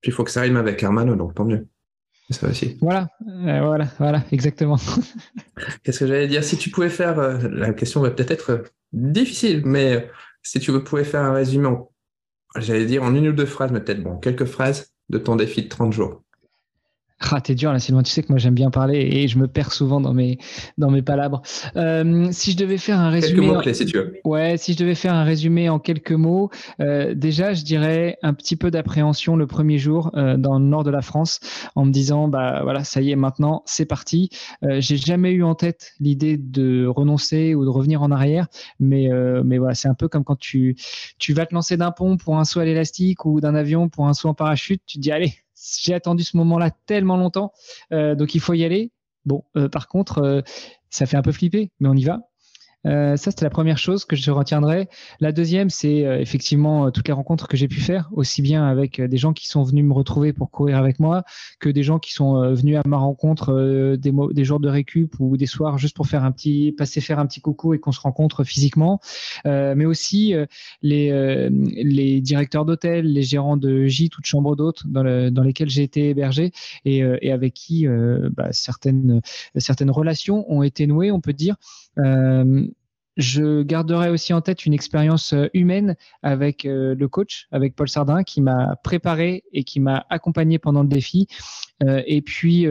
Puis 0.00 0.10
il 0.10 0.14
faut 0.14 0.24
que 0.24 0.30
ça 0.30 0.40
rime 0.40 0.56
avec 0.56 0.82
Hermano, 0.82 1.14
donc 1.16 1.34
tant 1.34 1.44
mieux. 1.44 1.68
Ça 2.30 2.48
aussi. 2.48 2.78
Voilà, 2.80 3.08
voilà, 3.20 3.88
voilà, 3.98 4.24
exactement. 4.32 4.78
Qu'est-ce 5.82 6.00
que 6.00 6.06
j'allais 6.06 6.28
dire? 6.28 6.42
Si 6.42 6.56
tu 6.56 6.70
pouvais 6.70 6.88
faire, 6.88 7.16
la 7.18 7.74
question 7.74 8.00
va 8.00 8.10
peut-être 8.10 8.30
être 8.30 8.64
difficile, 8.92 9.62
mais 9.66 10.08
si 10.42 10.58
tu 10.60 10.72
pouvais 10.82 11.04
faire 11.04 11.22
un 11.22 11.32
résumé, 11.32 11.68
j'allais 12.56 12.86
dire 12.86 13.02
en 13.02 13.14
une 13.14 13.28
ou 13.28 13.32
deux 13.32 13.46
phrases, 13.46 13.72
mais 13.72 13.80
peut-être 13.80 14.02
bon, 14.02 14.18
quelques 14.18 14.44
phrases 14.44 14.92
de 15.08 15.18
ton 15.18 15.36
défi 15.36 15.62
de 15.62 15.68
30 15.68 15.92
jours. 15.92 16.22
Ah, 17.30 17.40
t'es 17.40 17.54
dur 17.54 17.72
là, 17.72 17.78
Sylvain. 17.78 18.02
Tu 18.02 18.10
sais 18.10 18.22
que 18.22 18.28
moi 18.28 18.38
j'aime 18.38 18.54
bien 18.54 18.70
parler 18.70 18.98
et 18.98 19.28
je 19.28 19.38
me 19.38 19.48
perds 19.48 19.72
souvent 19.72 20.00
dans 20.00 20.12
mes 20.12 20.38
dans 20.78 20.90
mes 20.90 21.02
palabres. 21.02 21.42
Euh, 21.76 22.28
si 22.30 22.52
je 22.52 22.56
devais 22.56 22.78
faire 22.78 22.98
un 22.98 23.10
résumé, 23.10 23.40
quelques 23.40 23.54
mots 23.54 23.60
clés, 23.60 23.74
si 23.74 23.86
tu 23.86 23.96
veux. 23.96 24.14
Ouais, 24.24 24.56
si 24.56 24.74
je 24.74 24.78
devais 24.78 24.94
faire 24.94 25.14
un 25.14 25.24
résumé 25.24 25.68
en 25.68 25.78
quelques 25.78 26.12
mots, 26.12 26.50
euh, 26.80 27.14
déjà 27.14 27.54
je 27.54 27.62
dirais 27.62 28.18
un 28.22 28.34
petit 28.34 28.56
peu 28.56 28.70
d'appréhension 28.70 29.36
le 29.36 29.46
premier 29.46 29.78
jour 29.78 30.10
euh, 30.14 30.36
dans 30.36 30.58
le 30.58 30.64
nord 30.64 30.84
de 30.84 30.90
la 30.90 31.02
France, 31.02 31.40
en 31.74 31.84
me 31.84 31.92
disant 31.92 32.28
bah 32.28 32.60
voilà, 32.62 32.84
ça 32.84 33.00
y 33.00 33.10
est, 33.10 33.16
maintenant 33.16 33.62
c'est 33.66 33.86
parti. 33.86 34.30
J'ai 34.62 34.96
jamais 34.96 35.32
eu 35.32 35.42
en 35.42 35.54
tête 35.54 35.92
l'idée 36.00 36.36
de 36.36 36.86
renoncer 36.86 37.54
ou 37.54 37.64
de 37.64 37.70
revenir 37.70 38.02
en 38.02 38.10
arrière, 38.10 38.46
mais 38.78 39.08
mais 39.44 39.58
voilà, 39.58 39.74
c'est 39.74 39.88
un 39.88 39.94
peu 39.94 40.08
comme 40.08 40.24
quand 40.24 40.38
tu 40.38 40.76
tu 41.18 41.32
vas 41.32 41.46
te 41.46 41.54
lancer 41.54 41.76
d'un 41.76 41.90
pont 41.90 42.16
pour 42.16 42.38
un 42.38 42.44
saut 42.44 42.60
à 42.60 42.64
l'élastique 42.64 43.24
ou 43.24 43.40
d'un 43.40 43.54
avion 43.54 43.88
pour 43.88 44.06
un 44.06 44.14
saut 44.14 44.28
en 44.28 44.34
parachute, 44.34 44.82
tu 44.86 44.98
te 44.98 45.02
dis 45.02 45.12
allez 45.12 45.32
j'ai 45.80 45.94
attendu 45.94 46.24
ce 46.24 46.36
moment-là 46.36 46.70
tellement 46.86 47.16
longtemps, 47.16 47.52
euh, 47.92 48.14
donc 48.14 48.34
il 48.34 48.40
faut 48.40 48.54
y 48.54 48.64
aller. 48.64 48.92
Bon, 49.24 49.44
euh, 49.56 49.68
par 49.68 49.88
contre, 49.88 50.18
euh, 50.18 50.40
ça 50.90 51.06
fait 51.06 51.16
un 51.16 51.22
peu 51.22 51.32
flipper, 51.32 51.70
mais 51.80 51.88
on 51.88 51.94
y 51.94 52.04
va. 52.04 52.20
Euh, 52.86 53.16
ça, 53.16 53.30
c'était 53.30 53.44
la 53.44 53.50
première 53.50 53.78
chose 53.78 54.04
que 54.04 54.16
je 54.16 54.30
retiendrai. 54.30 54.88
La 55.20 55.32
deuxième, 55.32 55.70
c'est 55.70 56.04
euh, 56.04 56.18
effectivement 56.18 56.86
euh, 56.86 56.90
toutes 56.90 57.06
les 57.08 57.14
rencontres 57.14 57.48
que 57.48 57.56
j'ai 57.56 57.68
pu 57.68 57.80
faire, 57.80 58.08
aussi 58.12 58.42
bien 58.42 58.66
avec 58.66 59.00
des 59.00 59.16
gens 59.16 59.32
qui 59.32 59.46
sont 59.46 59.62
venus 59.62 59.84
me 59.84 59.92
retrouver 59.92 60.32
pour 60.32 60.50
courir 60.50 60.78
avec 60.78 60.98
moi, 60.98 61.24
que 61.60 61.68
des 61.68 61.82
gens 61.82 61.98
qui 61.98 62.12
sont 62.12 62.54
venus 62.54 62.76
à 62.76 62.82
ma 62.86 62.96
rencontre 62.96 63.96
des, 63.96 64.12
des 64.32 64.44
jours 64.44 64.60
de 64.60 64.68
récup 64.68 65.14
ou 65.20 65.36
des 65.36 65.46
soirs 65.46 65.78
juste 65.78 65.96
pour 65.96 66.06
faire 66.06 66.24
un 66.24 66.32
petit, 66.32 66.72
passer 66.72 67.00
faire 67.00 67.18
un 67.18 67.26
petit 67.26 67.40
coucou 67.40 67.74
et 67.74 67.78
qu'on 67.78 67.92
se 67.92 68.00
rencontre 68.00 68.44
physiquement, 68.44 69.00
mais 69.44 69.84
aussi 69.84 70.34
les, 70.82 71.48
les 71.50 72.20
directeurs 72.20 72.64
d'hôtel, 72.64 73.12
les 73.12 73.22
gérants 73.22 73.56
de 73.56 73.86
gîtes 73.86 74.16
ou 74.18 74.20
de 74.20 74.26
chambres 74.26 74.56
d'hôtes 74.56 74.86
dans, 74.86 75.32
dans 75.32 75.42
lesquels 75.42 75.70
j'ai 75.70 75.82
été 75.82 76.10
hébergé 76.10 76.52
et, 76.84 76.98
et 76.98 77.32
avec 77.32 77.54
qui 77.54 77.86
bah, 78.36 78.48
certaines, 78.52 79.20
certaines 79.56 79.90
relations 79.90 80.50
ont 80.52 80.62
été 80.62 80.86
nouées, 80.86 81.10
on 81.10 81.20
peut 81.20 81.32
dire. 81.32 81.56
Euh, 81.98 82.66
je 83.18 83.62
garderai 83.62 84.08
aussi 84.08 84.32
en 84.32 84.40
tête 84.40 84.64
une 84.64 84.72
expérience 84.72 85.34
euh, 85.34 85.48
humaine 85.52 85.96
avec 86.22 86.64
euh, 86.64 86.94
le 86.94 87.08
coach, 87.08 87.46
avec 87.52 87.76
Paul 87.76 87.88
Sardin, 87.88 88.22
qui 88.22 88.40
m'a 88.40 88.76
préparé 88.82 89.44
et 89.52 89.64
qui 89.64 89.80
m'a 89.80 90.06
accompagné 90.08 90.58
pendant 90.58 90.82
le 90.82 90.88
défi. 90.88 91.26
et 91.84 92.22
puis, 92.22 92.66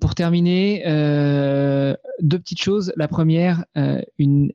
pour 0.00 0.14
terminer, 0.14 0.82
deux 2.20 2.38
petites 2.38 2.62
choses. 2.62 2.92
La 2.96 3.08
première, 3.08 3.64
une 4.18 4.52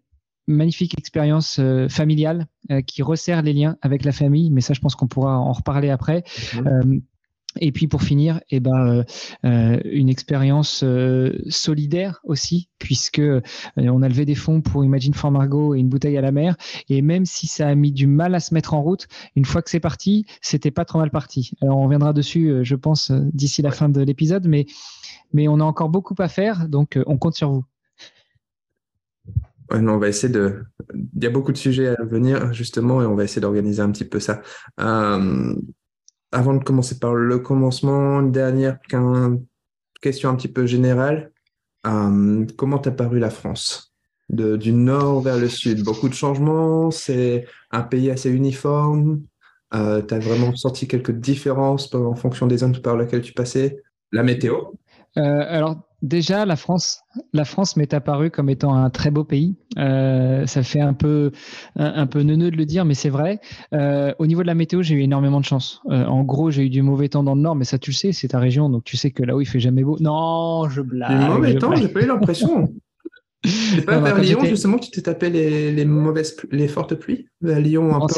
magnifique 0.47 0.97
expérience 0.97 1.61
familiale 1.89 2.47
qui 2.87 3.03
resserre 3.03 3.43
les 3.43 3.53
liens 3.53 3.77
avec 3.83 4.03
la 4.03 4.11
famille, 4.11 4.49
mais 4.49 4.61
ça, 4.61 4.73
je 4.73 4.79
pense 4.79 4.95
qu'on 4.95 5.07
pourra 5.07 5.37
en 5.37 5.51
reparler 5.51 5.91
après. 5.91 6.23
Et 7.57 7.71
puis 7.71 7.87
pour 7.87 8.03
finir, 8.03 8.41
eh 8.51 8.59
ben, 8.59 8.87
euh, 8.87 9.03
euh, 9.45 9.79
une 9.83 10.09
expérience 10.09 10.81
euh, 10.83 11.33
solidaire 11.47 12.19
aussi, 12.23 12.69
puisque 12.77 13.21
on 13.75 14.01
a 14.03 14.09
levé 14.09 14.25
des 14.25 14.35
fonds 14.35 14.61
pour 14.61 14.85
Imagine 14.85 15.13
for 15.13 15.31
Margot 15.31 15.73
et 15.73 15.79
une 15.79 15.89
bouteille 15.89 16.17
à 16.17 16.21
la 16.21 16.31
mer. 16.31 16.55
Et 16.89 17.01
même 17.01 17.25
si 17.25 17.47
ça 17.47 17.67
a 17.67 17.75
mis 17.75 17.91
du 17.91 18.05
mal 18.05 18.35
à 18.35 18.39
se 18.39 18.53
mettre 18.53 18.73
en 18.73 18.83
route, 18.83 19.07
une 19.35 19.45
fois 19.45 19.61
que 19.61 19.69
c'est 19.69 19.79
parti, 19.79 20.25
c'était 20.41 20.71
pas 20.71 20.85
trop 20.85 20.99
mal 20.99 21.09
parti. 21.09 21.51
Alors 21.61 21.79
on 21.79 21.83
reviendra 21.85 22.13
dessus, 22.13 22.59
je 22.63 22.75
pense, 22.75 23.11
d'ici 23.11 23.61
la 23.61 23.71
fin 23.71 23.89
de 23.89 24.01
l'épisode, 24.01 24.47
mais, 24.47 24.67
mais 25.33 25.47
on 25.47 25.59
a 25.59 25.63
encore 25.63 25.89
beaucoup 25.89 26.15
à 26.19 26.27
faire, 26.27 26.69
donc 26.69 26.99
on 27.07 27.17
compte 27.17 27.35
sur 27.35 27.51
vous. 27.51 27.65
on 29.71 29.97
va 29.97 30.07
essayer 30.07 30.31
de. 30.31 30.63
Il 30.93 31.23
y 31.23 31.27
a 31.27 31.31
beaucoup 31.31 31.51
de 31.51 31.57
sujets 31.57 31.87
à 31.87 32.03
venir, 32.03 32.53
justement, 32.53 33.01
et 33.01 33.05
on 33.05 33.15
va 33.15 33.23
essayer 33.23 33.41
d'organiser 33.41 33.81
un 33.81 33.91
petit 33.91 34.05
peu 34.05 34.19
ça 34.19 34.41
avant 36.31 36.53
de 36.53 36.63
commencer 36.63 36.99
par 36.99 37.15
le 37.15 37.39
commencement, 37.39 38.19
une 38.19 38.31
dernière 38.31 38.77
question 40.01 40.29
un 40.29 40.35
petit 40.35 40.47
peu 40.47 40.65
générale. 40.65 41.31
Euh, 41.87 42.45
comment 42.57 42.77
t'a 42.77 42.91
paru 42.91 43.19
la 43.19 43.29
France? 43.29 43.93
Du 44.29 44.73
nord 44.73 45.21
vers 45.21 45.37
le 45.37 45.49
sud, 45.49 45.83
beaucoup 45.83 46.07
de 46.07 46.13
changements, 46.13 46.91
c'est 46.91 47.47
un 47.71 47.81
pays 47.81 48.11
assez 48.11 48.29
uniforme. 48.29 49.23
Euh, 49.73 50.03
tu 50.03 50.13
as 50.13 50.19
vraiment 50.19 50.55
senti 50.55 50.87
quelques 50.87 51.11
différences 51.11 51.93
en 51.95 52.15
fonction 52.15 52.45
des 52.45 52.57
zones 52.57 52.79
par 52.79 52.95
lesquelles 52.95 53.21
tu 53.21 53.33
passais? 53.33 53.81
La 54.11 54.21
météo? 54.23 54.55
Euh, 55.17 55.43
Alors, 55.47 55.77
Déjà, 56.01 56.45
la 56.45 56.55
France, 56.55 57.01
la 57.33 57.43
France 57.43 57.75
m'est 57.75 57.93
apparue 57.93 58.31
comme 58.31 58.49
étant 58.49 58.73
un 58.73 58.89
très 58.89 59.11
beau 59.11 59.25
pays. 59.25 59.57
Euh, 59.77 60.45
ça 60.45 60.63
fait 60.63 60.79
un 60.79 60.93
peu, 60.93 61.31
un, 61.75 62.07
peu 62.07 62.21
neuneux 62.21 62.51
de 62.51 62.55
le 62.55 62.65
dire, 62.65 62.85
mais 62.85 62.93
c'est 62.93 63.09
vrai. 63.09 63.39
Euh, 63.73 64.13
au 64.17 64.25
niveau 64.25 64.41
de 64.41 64.47
la 64.47 64.55
météo, 64.55 64.81
j'ai 64.81 64.95
eu 64.95 65.01
énormément 65.01 65.41
de 65.41 65.45
chance. 65.45 65.81
Euh, 65.89 66.05
en 66.05 66.23
gros, 66.23 66.51
j'ai 66.51 66.63
eu 66.63 66.69
du 66.69 66.81
mauvais 66.81 67.09
temps 67.09 67.23
dans 67.23 67.35
le 67.35 67.41
nord, 67.41 67.55
mais 67.55 67.65
ça, 67.65 67.77
tu 67.77 67.91
le 67.91 67.95
sais, 67.95 68.13
c'est 68.13 68.29
ta 68.29 68.39
région, 68.39 68.69
donc 68.69 68.85
tu 68.85 68.95
sais 68.95 69.11
que 69.11 69.23
là 69.23 69.35
où 69.35 69.41
il 69.41 69.47
fait 69.47 69.59
jamais 69.59 69.83
beau. 69.83 69.97
Non, 69.99 70.69
je 70.69 70.81
blague. 70.81 71.19
Du 71.19 71.25
mauvais 71.25 71.55
temps, 71.55 71.75
j'ai 71.75 71.89
pas 71.89 72.01
eu 72.01 72.07
l'impression. 72.07 72.73
C'est 73.45 73.85
pas 73.85 73.99
vers 73.99 74.19
Lyon, 74.19 74.43
justement, 74.43 74.77
que 74.77 74.83
tu 74.83 74.91
t'es 74.91 75.01
tapé 75.01 75.29
les, 75.29 75.71
les, 75.71 75.85
mauvaises, 75.85 76.35
les 76.51 76.67
fortes 76.67 76.95
pluies 76.95 77.29
À 77.47 77.57
Lyon, 77.57 77.95
un 77.95 78.05
peu 78.05 78.13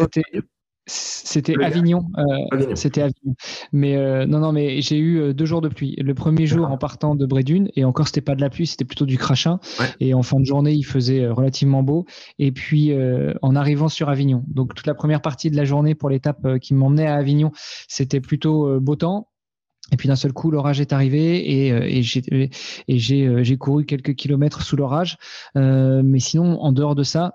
c'était 0.91 1.55
Avignon. 1.63 2.05
Euh, 2.17 2.75
c'était 2.75 3.01
Avignon. 3.01 3.36
Mais 3.71 3.95
euh, 3.95 4.25
non, 4.25 4.39
non, 4.39 4.51
mais 4.51 4.81
j'ai 4.81 4.98
eu 4.98 5.19
euh, 5.19 5.33
deux 5.33 5.45
jours 5.45 5.62
de 5.62 5.69
pluie. 5.69 5.95
Le 5.98 6.13
premier 6.13 6.45
jour 6.45 6.69
en 6.69 6.77
partant 6.77 7.15
de 7.15 7.25
Brédune, 7.25 7.69
et 7.75 7.86
encore, 7.86 8.07
c'était 8.07 8.21
pas 8.21 8.36
de 8.36 8.41
la 8.41 8.50
pluie, 8.50 8.67
c'était 8.67 8.86
plutôt 8.86 9.05
du 9.05 9.17
crachin. 9.17 9.60
Et 10.00 10.13
en 10.13 10.24
fin 10.24 10.39
de 10.39 10.45
journée, 10.45 10.74
il 10.74 10.83
faisait 10.83 11.27
relativement 11.27 11.83
beau. 11.83 12.05
Et 12.39 12.51
puis, 12.51 12.93
en 13.41 13.55
arrivant 13.55 13.89
sur 13.89 14.10
Avignon, 14.10 14.43
donc 14.48 14.74
toute 14.75 14.88
la 14.88 14.93
première 14.93 15.21
partie 15.21 15.50
de 15.50 15.55
la 15.55 15.65
journée 15.65 15.95
pour 15.95 16.10
l'étape 16.10 16.60
qui 16.60 16.74
m'emmenait 16.74 17.07
à 17.07 17.15
Avignon, 17.15 17.51
c'était 17.88 18.21
plutôt 18.21 18.79
beau 18.79 18.95
temps. 18.95 19.27
Et 19.91 19.98
puis 19.98 20.07
d'un 20.07 20.15
seul 20.15 20.31
coup, 20.31 20.51
l'orage 20.51 20.79
est 20.79 20.93
arrivé 20.93 21.67
et, 21.67 22.00
et 22.00 22.98
j'ai 22.98 23.57
couru 23.57 23.86
quelques 23.86 24.15
kilomètres 24.15 24.62
sous 24.62 24.75
l'orage. 24.75 25.17
mais 25.55 26.19
sinon, 26.19 26.60
en 26.62 26.71
dehors 26.71 26.95
de 26.95 27.03
ça, 27.03 27.33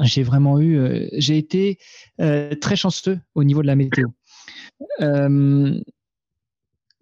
j'ai 0.00 0.22
vraiment 0.22 0.60
eu, 0.60 0.78
euh, 0.78 1.08
j'ai 1.12 1.38
été 1.38 1.78
euh, 2.20 2.54
très 2.54 2.76
chanceux 2.76 3.20
au 3.34 3.44
niveau 3.44 3.62
de 3.62 3.66
la 3.66 3.76
météo. 3.76 4.08
Euh, 5.00 5.80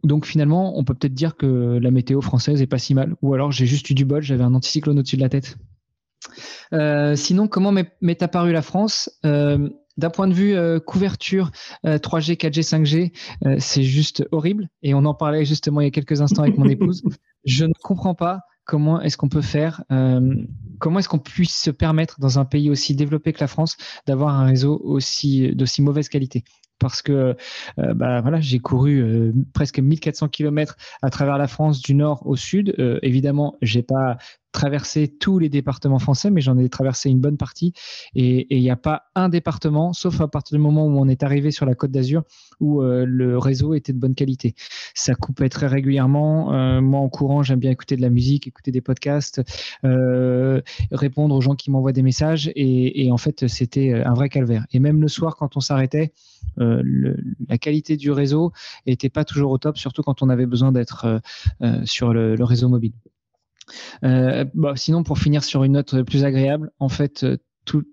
donc 0.04 0.26
finalement, 0.26 0.78
on 0.78 0.84
peut 0.84 0.94
peut-être 0.94 1.14
dire 1.14 1.36
que 1.36 1.78
la 1.80 1.90
météo 1.90 2.20
française 2.20 2.60
est 2.60 2.66
pas 2.66 2.78
si 2.78 2.94
mal. 2.94 3.14
Ou 3.22 3.34
alors 3.34 3.52
j'ai 3.52 3.66
juste 3.66 3.88
eu 3.90 3.94
du 3.94 4.04
bol, 4.04 4.22
j'avais 4.22 4.44
un 4.44 4.54
anticyclone 4.54 4.98
au-dessus 4.98 5.16
de 5.16 5.22
la 5.22 5.28
tête. 5.28 5.56
sinon, 7.16 7.48
comment 7.48 7.72
m'est 7.72 8.22
apparue 8.22 8.52
la 8.52 8.62
France? 8.62 9.10
D'un 9.98 10.08
point 10.10 10.26
de 10.26 10.34
vue 10.34 10.56
couverture 10.86 11.52
3G, 11.84 12.36
4G, 12.36 12.62
5G, 12.62 13.60
c'est 13.60 13.84
juste 13.84 14.26
horrible. 14.32 14.68
Et 14.82 14.92
on 14.94 15.04
en 15.04 15.14
parlait 15.14 15.44
justement 15.44 15.80
il 15.80 15.84
y 15.84 15.88
a 15.88 15.92
quelques 15.92 16.20
instants 16.20 16.42
avec 16.42 16.58
mon 16.58 16.68
épouse. 16.68 17.02
Je 17.44 17.64
ne 17.64 17.72
comprends 17.80 18.14
pas 18.14 18.40
comment 18.72 19.02
est-ce 19.02 19.18
qu'on 19.18 19.28
peut 19.28 19.42
faire, 19.42 19.84
euh, 19.92 20.34
comment 20.78 20.98
est-ce 20.98 21.08
qu'on 21.10 21.18
puisse 21.18 21.54
se 21.54 21.70
permettre 21.70 22.18
dans 22.20 22.38
un 22.38 22.46
pays 22.46 22.70
aussi 22.70 22.94
développé 22.94 23.34
que 23.34 23.40
la 23.40 23.46
France 23.46 23.76
d'avoir 24.06 24.34
un 24.40 24.46
réseau 24.46 24.80
aussi 24.82 25.54
d'aussi 25.54 25.82
mauvaise 25.82 26.08
qualité? 26.08 26.42
Parce 26.78 27.02
que 27.02 27.36
euh, 27.78 27.94
bah, 27.94 28.22
voilà, 28.22 28.40
j'ai 28.40 28.60
couru 28.60 29.02
euh, 29.02 29.32
presque 29.52 29.78
1400 29.78 30.28
km 30.28 30.78
à 31.02 31.10
travers 31.10 31.36
la 31.36 31.48
France 31.48 31.82
du 31.82 31.94
nord 31.94 32.26
au 32.26 32.34
sud. 32.34 32.74
Euh, 32.78 32.98
évidemment, 33.02 33.58
j'ai 33.60 33.82
pas 33.82 34.16
traversé 34.52 35.08
tous 35.08 35.38
les 35.38 35.48
départements 35.48 35.98
français, 35.98 36.30
mais 36.30 36.40
j'en 36.40 36.58
ai 36.58 36.68
traversé 36.68 37.10
une 37.10 37.20
bonne 37.20 37.36
partie. 37.36 37.72
Et 38.14 38.54
il 38.54 38.60
n'y 38.60 38.70
a 38.70 38.76
pas 38.76 39.04
un 39.14 39.28
département, 39.28 39.92
sauf 39.92 40.20
à 40.20 40.28
partir 40.28 40.56
du 40.56 40.62
moment 40.62 40.86
où 40.86 40.98
on 40.98 41.08
est 41.08 41.22
arrivé 41.22 41.50
sur 41.50 41.66
la 41.66 41.74
Côte 41.74 41.90
d'Azur, 41.90 42.22
où 42.60 42.82
le 42.82 43.38
réseau 43.38 43.74
était 43.74 43.92
de 43.92 43.98
bonne 43.98 44.14
qualité. 44.14 44.54
Ça 44.94 45.14
coupait 45.14 45.48
très 45.48 45.66
régulièrement. 45.66 46.80
moi, 46.80 47.00
en 47.00 47.08
courant, 47.08 47.42
j'aime 47.42 47.58
bien 47.58 47.70
écouter 47.70 47.96
de 47.96 48.02
la 48.02 48.10
musique, 48.10 48.46
écouter 48.46 48.70
des 48.70 48.80
podcasts, 48.80 49.42
répondre 49.82 51.34
aux 51.34 51.40
gens 51.40 51.54
qui 51.54 51.70
m'envoient 51.70 51.92
des 51.92 52.02
messages. 52.02 52.50
Et, 52.54 53.10
en 53.10 53.18
fait, 53.18 53.48
c'était 53.48 53.92
un 53.94 54.14
vrai 54.14 54.28
calvaire. 54.28 54.66
Et 54.72 54.78
même 54.78 55.00
le 55.00 55.08
soir, 55.08 55.36
quand 55.36 55.56
on 55.56 55.60
s'arrêtait, 55.60 56.12
euh, 56.58 56.82
la 57.48 57.58
qualité 57.58 57.96
du 57.96 58.10
réseau 58.10 58.52
n'était 58.86 59.08
pas 59.08 59.24
toujours 59.24 59.52
au 59.52 59.58
top, 59.58 59.78
surtout 59.78 60.02
quand 60.02 60.22
on 60.22 60.28
avait 60.28 60.46
besoin 60.46 60.72
d'être 60.72 61.04
euh, 61.04 61.18
euh, 61.62 61.84
sur 61.84 62.12
le, 62.12 62.42
réseau 62.42 62.68
mobile. 62.68 62.92
Sinon, 64.76 65.02
pour 65.02 65.18
finir 65.18 65.44
sur 65.44 65.64
une 65.64 65.72
note 65.72 66.02
plus 66.02 66.24
agréable, 66.24 66.70
en 66.78 66.88
fait, 66.88 67.26
tout, 67.64 67.84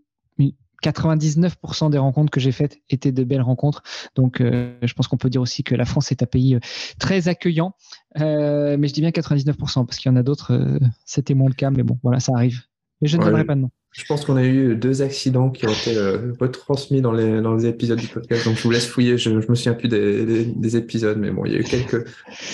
99% 0.81 1.89
des 1.89 1.97
rencontres 1.97 2.31
que 2.31 2.39
j'ai 2.39 2.53
faites 2.53 2.79
étaient 2.89 3.11
de 3.11 3.23
belles 3.25 3.41
rencontres. 3.41 3.83
Donc, 4.15 4.37
je 4.39 4.93
pense 4.93 5.07
qu'on 5.07 5.17
peut 5.17 5.29
dire 5.29 5.41
aussi 5.41 5.63
que 5.63 5.75
la 5.75 5.83
France 5.83 6.11
est 6.11 6.23
un 6.23 6.25
pays 6.25 6.57
très 6.99 7.27
accueillant. 7.27 7.73
mais 8.15 8.87
je 8.87 8.93
dis 8.93 9.01
bien 9.01 9.09
99% 9.09 9.85
parce 9.85 9.97
qu'il 9.97 10.09
y 10.09 10.13
en 10.13 10.15
a 10.15 10.23
d'autres, 10.23 10.79
c'était 11.03 11.33
moins 11.33 11.49
le 11.49 11.53
cas. 11.53 11.69
Mais 11.69 11.83
bon, 11.83 11.99
voilà, 12.01 12.21
ça 12.21 12.31
arrive. 12.33 12.61
Mais 13.01 13.09
je 13.09 13.17
ne 13.17 13.23
donnerai 13.23 13.45
pas 13.45 13.55
de 13.55 13.61
nom. 13.61 13.71
Je 13.99 14.05
pense 14.05 14.23
qu'on 14.23 14.37
a 14.37 14.45
eu 14.45 14.77
deux 14.77 15.01
accidents 15.01 15.49
qui 15.49 15.67
ont 15.67 15.71
été 15.71 15.97
euh, 15.97 16.31
retransmis 16.39 17.01
dans 17.01 17.11
les, 17.11 17.41
dans 17.41 17.55
les 17.55 17.65
épisodes 17.65 17.99
du 17.99 18.07
podcast. 18.07 18.45
Donc, 18.45 18.55
je 18.55 18.63
vous 18.63 18.71
laisse 18.71 18.87
fouiller. 18.87 19.17
Je, 19.17 19.29
ne 19.29 19.35
me 19.35 19.55
souviens 19.55 19.73
plus 19.73 19.89
des, 19.89 20.45
des, 20.45 20.77
épisodes, 20.77 21.17
mais 21.17 21.31
bon, 21.31 21.43
il 21.43 21.51
y 21.51 21.55
a 21.57 21.59
eu 21.59 21.65
quelques 21.65 22.07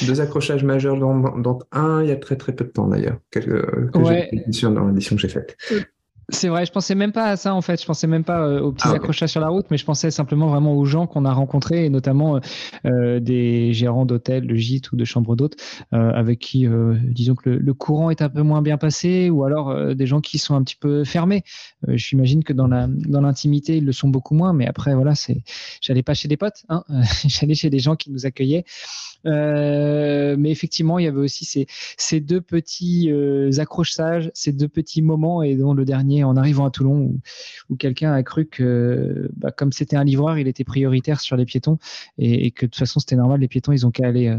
deux 0.07 0.21
accrochages 0.21 0.63
majeurs 0.63 0.97
dans, 0.97 1.59
un 1.71 2.01
il 2.01 2.09
y 2.09 2.11
a 2.11 2.15
très 2.15 2.35
très 2.35 2.51
peu 2.51 2.65
de 2.65 2.71
temps 2.71 2.87
d'ailleurs, 2.87 3.19
que, 3.29 3.39
que 3.41 3.97
ouais. 3.99 4.27
dans 4.71 4.87
l'édition 4.87 5.15
que 5.15 5.21
j'ai 5.21 5.29
faite. 5.29 5.55
C'est 6.29 6.47
vrai, 6.47 6.65
je 6.65 6.71
pensais 6.71 6.95
même 6.95 7.11
pas 7.11 7.29
à 7.29 7.37
ça 7.37 7.53
en 7.53 7.61
fait. 7.61 7.79
Je 7.79 7.85
pensais 7.85 8.07
même 8.07 8.23
pas 8.23 8.39
euh, 8.39 8.59
aux 8.59 8.71
petits 8.71 8.87
ah, 8.89 8.95
accrochages 8.95 9.29
sur 9.29 9.41
la 9.41 9.49
route, 9.49 9.67
mais 9.69 9.77
je 9.77 9.85
pensais 9.85 10.09
simplement 10.09 10.47
vraiment 10.47 10.75
aux 10.75 10.85
gens 10.85 11.05
qu'on 11.05 11.23
a 11.23 11.31
rencontrés, 11.31 11.85
et 11.85 11.89
notamment 11.89 12.37
euh, 12.37 12.39
euh, 12.85 13.19
des 13.19 13.73
gérants 13.73 14.05
d'hôtels, 14.05 14.47
de 14.47 14.55
gîtes 14.55 14.91
ou 14.91 14.95
de 14.95 15.05
chambres 15.05 15.35
d'hôtes, 15.35 15.55
avec 15.91 16.39
qui, 16.39 16.67
disons 17.03 17.35
que 17.35 17.49
le, 17.49 17.73
courant 17.73 18.09
est 18.09 18.21
un 18.21 18.29
peu 18.29 18.41
moins 18.41 18.61
bien 18.61 18.77
passé, 18.77 19.29
ou 19.29 19.43
alors 19.43 19.95
des 19.95 20.05
gens 20.05 20.21
qui 20.21 20.37
sont 20.37 20.55
un 20.55 20.63
petit 20.63 20.75
peu 20.75 21.03
fermés. 21.03 21.43
J'imagine 21.87 22.43
que 22.43 22.53
dans 22.53 22.67
la 22.67 22.87
dans 22.87 23.21
l'intimité, 23.21 23.77
ils 23.77 23.85
le 23.85 23.91
sont 23.91 24.09
beaucoup 24.09 24.33
moins, 24.33 24.53
mais 24.53 24.67
après 24.67 24.93
voilà, 24.95 25.15
c'est, 25.15 25.43
j'allais 25.81 26.03
pas 26.03 26.13
chez 26.13 26.27
des 26.27 26.37
potes, 26.37 26.63
hein, 26.69 26.83
j'allais 27.27 27.55
chez 27.55 27.69
des 27.69 27.79
gens 27.79 27.95
qui 27.95 28.11
nous 28.11 28.25
accueillaient. 28.25 28.65
mais 29.25 30.51
effectivement, 30.51 30.99
il 30.99 31.05
y 31.05 31.07
avait 31.07 31.19
aussi 31.19 31.45
ces, 31.45 31.67
ces 31.97 32.19
deux 32.19 32.41
petits 32.41 33.11
accrochages, 33.57 34.31
ces 34.33 34.51
deux 34.51 34.69
petits 34.69 35.01
moments, 35.01 35.43
et 35.43 35.55
dont 35.55 35.73
le 35.73 35.85
dernier 35.85 36.14
en 36.23 36.37
arrivant 36.37 36.65
à 36.65 36.71
Toulon 36.71 37.19
où, 37.69 37.75
quelqu'un 37.75 38.13
a 38.13 38.23
cru 38.23 38.45
que, 38.45 39.29
bah, 39.35 39.51
comme 39.51 39.71
c'était 39.71 39.95
un 39.95 40.03
livreur, 40.03 40.37
il 40.37 40.47
était 40.47 40.63
prioritaire 40.63 41.19
sur 41.19 41.35
les 41.35 41.45
piétons 41.45 41.77
et, 42.17 42.51
que 42.51 42.65
de 42.65 42.71
toute 42.71 42.79
façon 42.79 42.99
c'était 42.99 43.15
normal, 43.15 43.39
les 43.39 43.47
piétons 43.47 43.71
ils 43.71 43.85
ont 43.85 43.91
qu'à 43.91 44.07
aller 44.07 44.27
euh, 44.27 44.37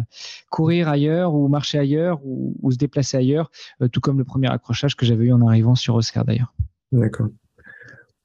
courir 0.50 0.88
ailleurs 0.88 1.35
ou 1.35 1.49
marcher 1.49 1.78
ailleurs 1.78 2.21
ou, 2.25 2.71
se 2.71 2.76
déplacer 2.76 3.16
ailleurs, 3.16 3.50
euh, 3.83 3.88
tout 3.88 4.00
comme 4.00 4.18
le 4.18 4.25
premier 4.25 4.49
accrochage 4.49 4.97
que 4.97 5.06
j'avais 5.06 5.26
eu 5.26 5.33
en 5.33 5.47
arrivant 5.47 5.75
sur 5.75 5.95
Oscar 5.95 6.25
d'ailleurs. 6.25 6.54
D'accord. 6.92 7.28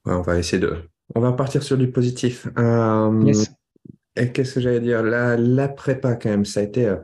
on 0.05 0.22
va 0.22 0.38
essayer 0.38 0.60
de. 0.60 0.77
On 1.13 1.20
va 1.20 1.34
partir 1.34 1.62
sur 1.62 1.77
du 1.77 1.91
positif. 1.91 2.48
Euh, 2.58 3.34
et 4.15 4.31
qu'est-ce 4.31 4.55
que 4.55 4.62
j'allais 4.62 4.79
dire? 4.79 5.03
La, 5.03 5.36
la 5.36 5.67
prépa, 5.67 6.15
quand 6.15 6.29
même, 6.29 6.46
ça 6.46 6.62
a 6.62 6.63
été. 6.63 6.96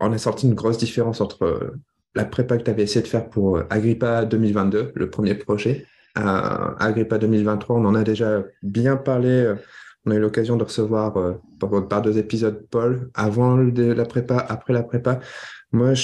on 0.00 0.12
a 0.12 0.18
sorti 0.18 0.46
une 0.46 0.54
grosse 0.54 0.78
différence 0.78 1.20
entre 1.20 1.74
la 2.16 2.24
prépa 2.24 2.56
que 2.56 2.62
tu 2.64 2.70
avais 2.70 2.82
essayé 2.82 3.02
de 3.02 3.06
faire 3.06 3.28
pour 3.28 3.58
euh, 3.58 3.66
Agrippa 3.70 4.24
2022, 4.24 4.92
le 4.94 5.10
premier 5.10 5.34
projet. 5.34 5.86
Euh, 6.18 6.74
Agrippa 6.78 7.18
2023, 7.18 7.76
on 7.76 7.84
en 7.84 7.94
a 7.94 8.02
déjà 8.02 8.42
bien 8.62 8.96
parlé. 8.96 9.28
Euh, 9.28 9.54
on 10.06 10.12
a 10.12 10.14
eu 10.14 10.20
l'occasion 10.20 10.56
de 10.56 10.62
recevoir 10.62 11.14
par, 11.88 12.02
deux 12.02 12.16
épisodes 12.16 12.64
Paul 12.70 13.10
avant 13.14 13.56
la 13.56 14.04
prépa, 14.04 14.36
après 14.36 14.72
la 14.72 14.84
prépa. 14.84 15.18
Moi, 15.72 15.94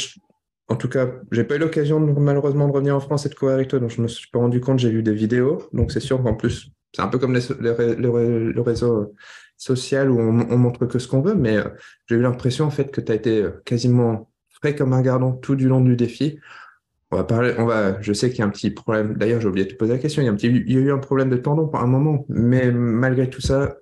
en 0.66 0.75
tout 0.75 0.88
cas, 0.88 1.09
j'ai 1.31 1.45
pas 1.45 1.54
eu 1.54 1.59
l'occasion 1.59 2.00
malheureusement 2.00 2.66
de 2.66 2.73
revenir 2.73 2.97
en 2.97 3.00
France 3.00 3.26
et 3.26 3.28
de 3.28 3.35
courir 3.37 3.54
avec 3.54 3.69
toi, 3.69 3.78
donc 3.78 3.90
je 3.90 4.02
me 4.02 4.09
suis 4.09 4.28
pas 4.28 4.40
rendu 4.40 4.61
compte. 4.61 4.81
J'ai 4.81 4.90
vu 4.90 5.04
des 5.04 5.14
vidéos, 5.14 5.69
donc 5.73 5.92
c'est 5.92 6.00
sûr 6.00 6.21
qu'en 6.21 6.35
plus, 6.35 6.73
c'est 6.92 7.00
un 7.00 7.07
peu 7.07 7.19
comme 7.19 7.33
le 7.33 8.61
réseau 8.61 9.14
social 9.57 10.11
où 10.11 10.19
on, 10.19 10.50
on 10.50 10.59
montre 10.59 10.85
que 10.87 10.99
ce 10.99 11.07
qu'on 11.07 11.21
veut, 11.21 11.37
mais 11.37 11.59
j'ai 12.09 12.16
eu 12.16 12.23
l'impression 12.23 12.64
en 12.64 12.71
fait 12.71 12.90
que 12.90 13.00
tu 13.00 13.12
as 13.12 13.14
été 13.14 13.47
quasiment 13.64 14.32
comme 14.71 14.92
un 14.92 15.02
gardon 15.02 15.33
tout 15.33 15.57
du 15.57 15.69
long 15.69 15.81
du 15.81 15.97
défi. 15.97 16.38
On 17.11 17.16
va 17.16 17.25
parler, 17.25 17.54
on 17.59 17.66
va, 17.66 18.00
je 18.00 18.12
sais 18.12 18.31
qu'il 18.31 18.38
y 18.38 18.42
a 18.42 18.47
un 18.47 18.50
petit 18.50 18.71
problème. 18.71 19.14
D'ailleurs, 19.14 19.40
j'ai 19.40 19.49
oublié 19.49 19.66
de 19.66 19.73
te 19.73 19.76
poser 19.76 19.92
la 19.92 19.99
question. 19.99 20.23
Il 20.23 20.25
y, 20.25 20.28
a 20.28 20.33
un 20.33 20.35
petit, 20.35 20.47
il 20.47 20.73
y 20.73 20.78
a 20.78 20.81
eu 20.81 20.92
un 20.92 20.99
problème 20.99 21.28
de 21.28 21.37
tendon 21.37 21.69
pour 21.69 21.81
un 21.81 21.87
moment, 21.87 22.25
mais 22.28 22.71
malgré 22.71 23.28
tout 23.28 23.42
ça, 23.42 23.76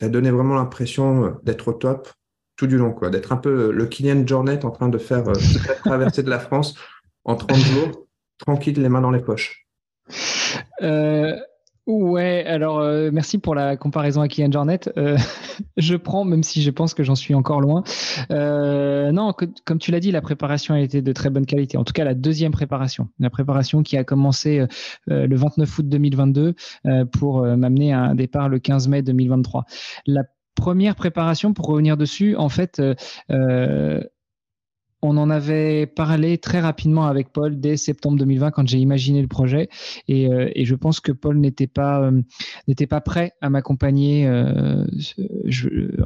tu 0.00 0.06
as 0.06 0.08
donné 0.08 0.30
vraiment 0.30 0.56
l'impression 0.56 1.36
d'être 1.44 1.68
au 1.68 1.72
top 1.72 2.08
tout 2.56 2.66
du 2.66 2.78
long, 2.78 2.92
quoi. 2.92 3.10
D'être 3.10 3.32
un 3.32 3.36
peu 3.36 3.70
le 3.70 3.86
Kylian 3.86 4.26
Jornet 4.26 4.64
en 4.64 4.70
train 4.70 4.88
de 4.88 4.98
faire 4.98 5.28
euh, 5.28 5.34
la 5.68 5.74
traversée 5.74 6.22
de 6.22 6.30
la 6.30 6.40
France 6.40 6.74
en 7.24 7.36
30 7.36 7.56
jours, 7.56 8.06
tranquille, 8.38 8.80
les 8.80 8.88
mains 8.88 9.00
dans 9.00 9.10
les 9.10 9.22
poches. 9.22 9.66
Euh, 10.82 11.36
Ouais, 11.86 12.44
alors 12.46 12.78
euh, 12.78 13.10
merci 13.12 13.38
pour 13.38 13.56
la 13.56 13.76
comparaison 13.76 14.20
à 14.20 14.28
Kylian 14.28 14.52
Jornet. 14.52 14.78
Euh, 14.96 15.18
je 15.76 15.96
prends, 15.96 16.22
même 16.22 16.44
si 16.44 16.62
je 16.62 16.70
pense 16.70 16.94
que 16.94 17.02
j'en 17.02 17.16
suis 17.16 17.34
encore 17.34 17.60
loin. 17.60 17.82
Euh, 18.30 19.10
non, 19.10 19.32
comme 19.64 19.78
tu 19.80 19.90
l'as 19.90 19.98
dit, 19.98 20.12
la 20.12 20.20
préparation 20.20 20.74
a 20.74 20.80
été 20.80 21.02
de 21.02 21.12
très 21.12 21.28
bonne 21.28 21.44
qualité. 21.44 21.76
En 21.78 21.84
tout 21.84 21.92
cas, 21.92 22.04
la 22.04 22.14
deuxième 22.14 22.52
préparation, 22.52 23.08
la 23.18 23.30
préparation 23.30 23.82
qui 23.82 23.96
a 23.96 24.04
commencé 24.04 24.64
le 25.06 25.34
29 25.36 25.78
août 25.78 25.88
2022 25.88 26.54
pour 27.10 27.42
m'amener 27.42 27.92
à 27.92 28.00
un 28.00 28.14
départ 28.14 28.48
le 28.48 28.60
15 28.60 28.86
mai 28.86 29.02
2023. 29.02 29.64
La 30.06 30.22
première 30.54 30.94
préparation, 30.94 31.52
pour 31.52 31.66
revenir 31.66 31.96
dessus, 31.96 32.36
en 32.36 32.48
fait, 32.48 32.80
on 35.02 35.16
en 35.16 35.30
avait 35.30 35.86
parlé 35.86 36.38
très 36.38 36.60
rapidement 36.60 37.06
avec 37.06 37.32
Paul 37.32 37.58
dès 37.58 37.76
septembre 37.76 38.18
2020 38.18 38.52
quand 38.52 38.66
j'ai 38.68 38.78
imaginé 38.78 39.20
le 39.20 39.26
projet 39.26 39.68
et, 40.06 40.28
euh, 40.28 40.50
je 40.56 40.74
pense 40.76 41.00
que 41.00 41.10
Paul 41.10 41.38
n'était 41.38 41.66
pas 41.66 42.00
euh, 42.02 42.22
n'était 42.68 42.86
pas 42.86 43.00
prêt 43.00 43.32
à 43.40 43.50
m'accompagner. 43.50 44.26
Euh, 44.26 44.86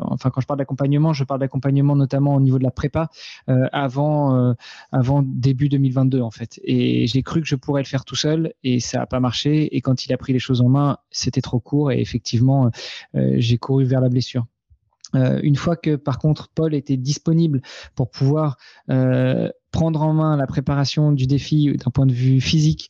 enfin, 0.00 0.30
quand 0.30 0.40
je 0.40 0.46
parle 0.46 0.58
d'accompagnement, 0.58 1.12
je 1.12 1.24
parle 1.24 1.40
d'accompagnement 1.40 1.94
notamment 1.94 2.34
au 2.34 2.40
niveau 2.40 2.58
de 2.58 2.64
la 2.64 2.70
prépa 2.70 3.08
avant 3.46 4.54
avant 4.92 5.22
début 5.22 5.68
2022 5.68 6.20
en 6.22 6.30
fait. 6.30 6.58
Et 6.64 7.06
j'ai 7.06 7.22
cru 7.22 7.42
que 7.42 7.46
je 7.46 7.56
pourrais 7.56 7.82
le 7.82 7.86
faire 7.86 8.04
tout 8.04 8.16
seul 8.16 8.54
et 8.64 8.80
ça 8.80 8.98
n'a 8.98 9.06
pas 9.06 9.20
marché. 9.20 9.76
Et 9.76 9.80
quand 9.82 10.06
il 10.06 10.12
a 10.12 10.16
pris 10.16 10.32
les 10.32 10.38
choses 10.38 10.62
en 10.62 10.68
main, 10.68 10.98
c'était 11.10 11.42
trop 11.42 11.60
court 11.60 11.92
et 11.92 12.00
effectivement, 12.00 12.70
j'ai 13.14 13.58
couru 13.58 13.84
vers 13.84 14.00
la 14.00 14.08
blessure. 14.08 14.46
Euh, 15.14 15.40
une 15.42 15.56
fois 15.56 15.76
que 15.76 15.96
par 15.96 16.18
contre 16.18 16.48
Paul 16.48 16.74
était 16.74 16.96
disponible 16.96 17.62
pour 17.94 18.10
pouvoir 18.10 18.56
euh, 18.90 19.50
prendre 19.76 20.00
en 20.00 20.14
main 20.14 20.38
la 20.38 20.46
préparation 20.46 21.12
du 21.12 21.26
défi 21.26 21.70
d'un 21.76 21.90
point 21.90 22.06
de 22.06 22.12
vue 22.12 22.40
physique, 22.40 22.88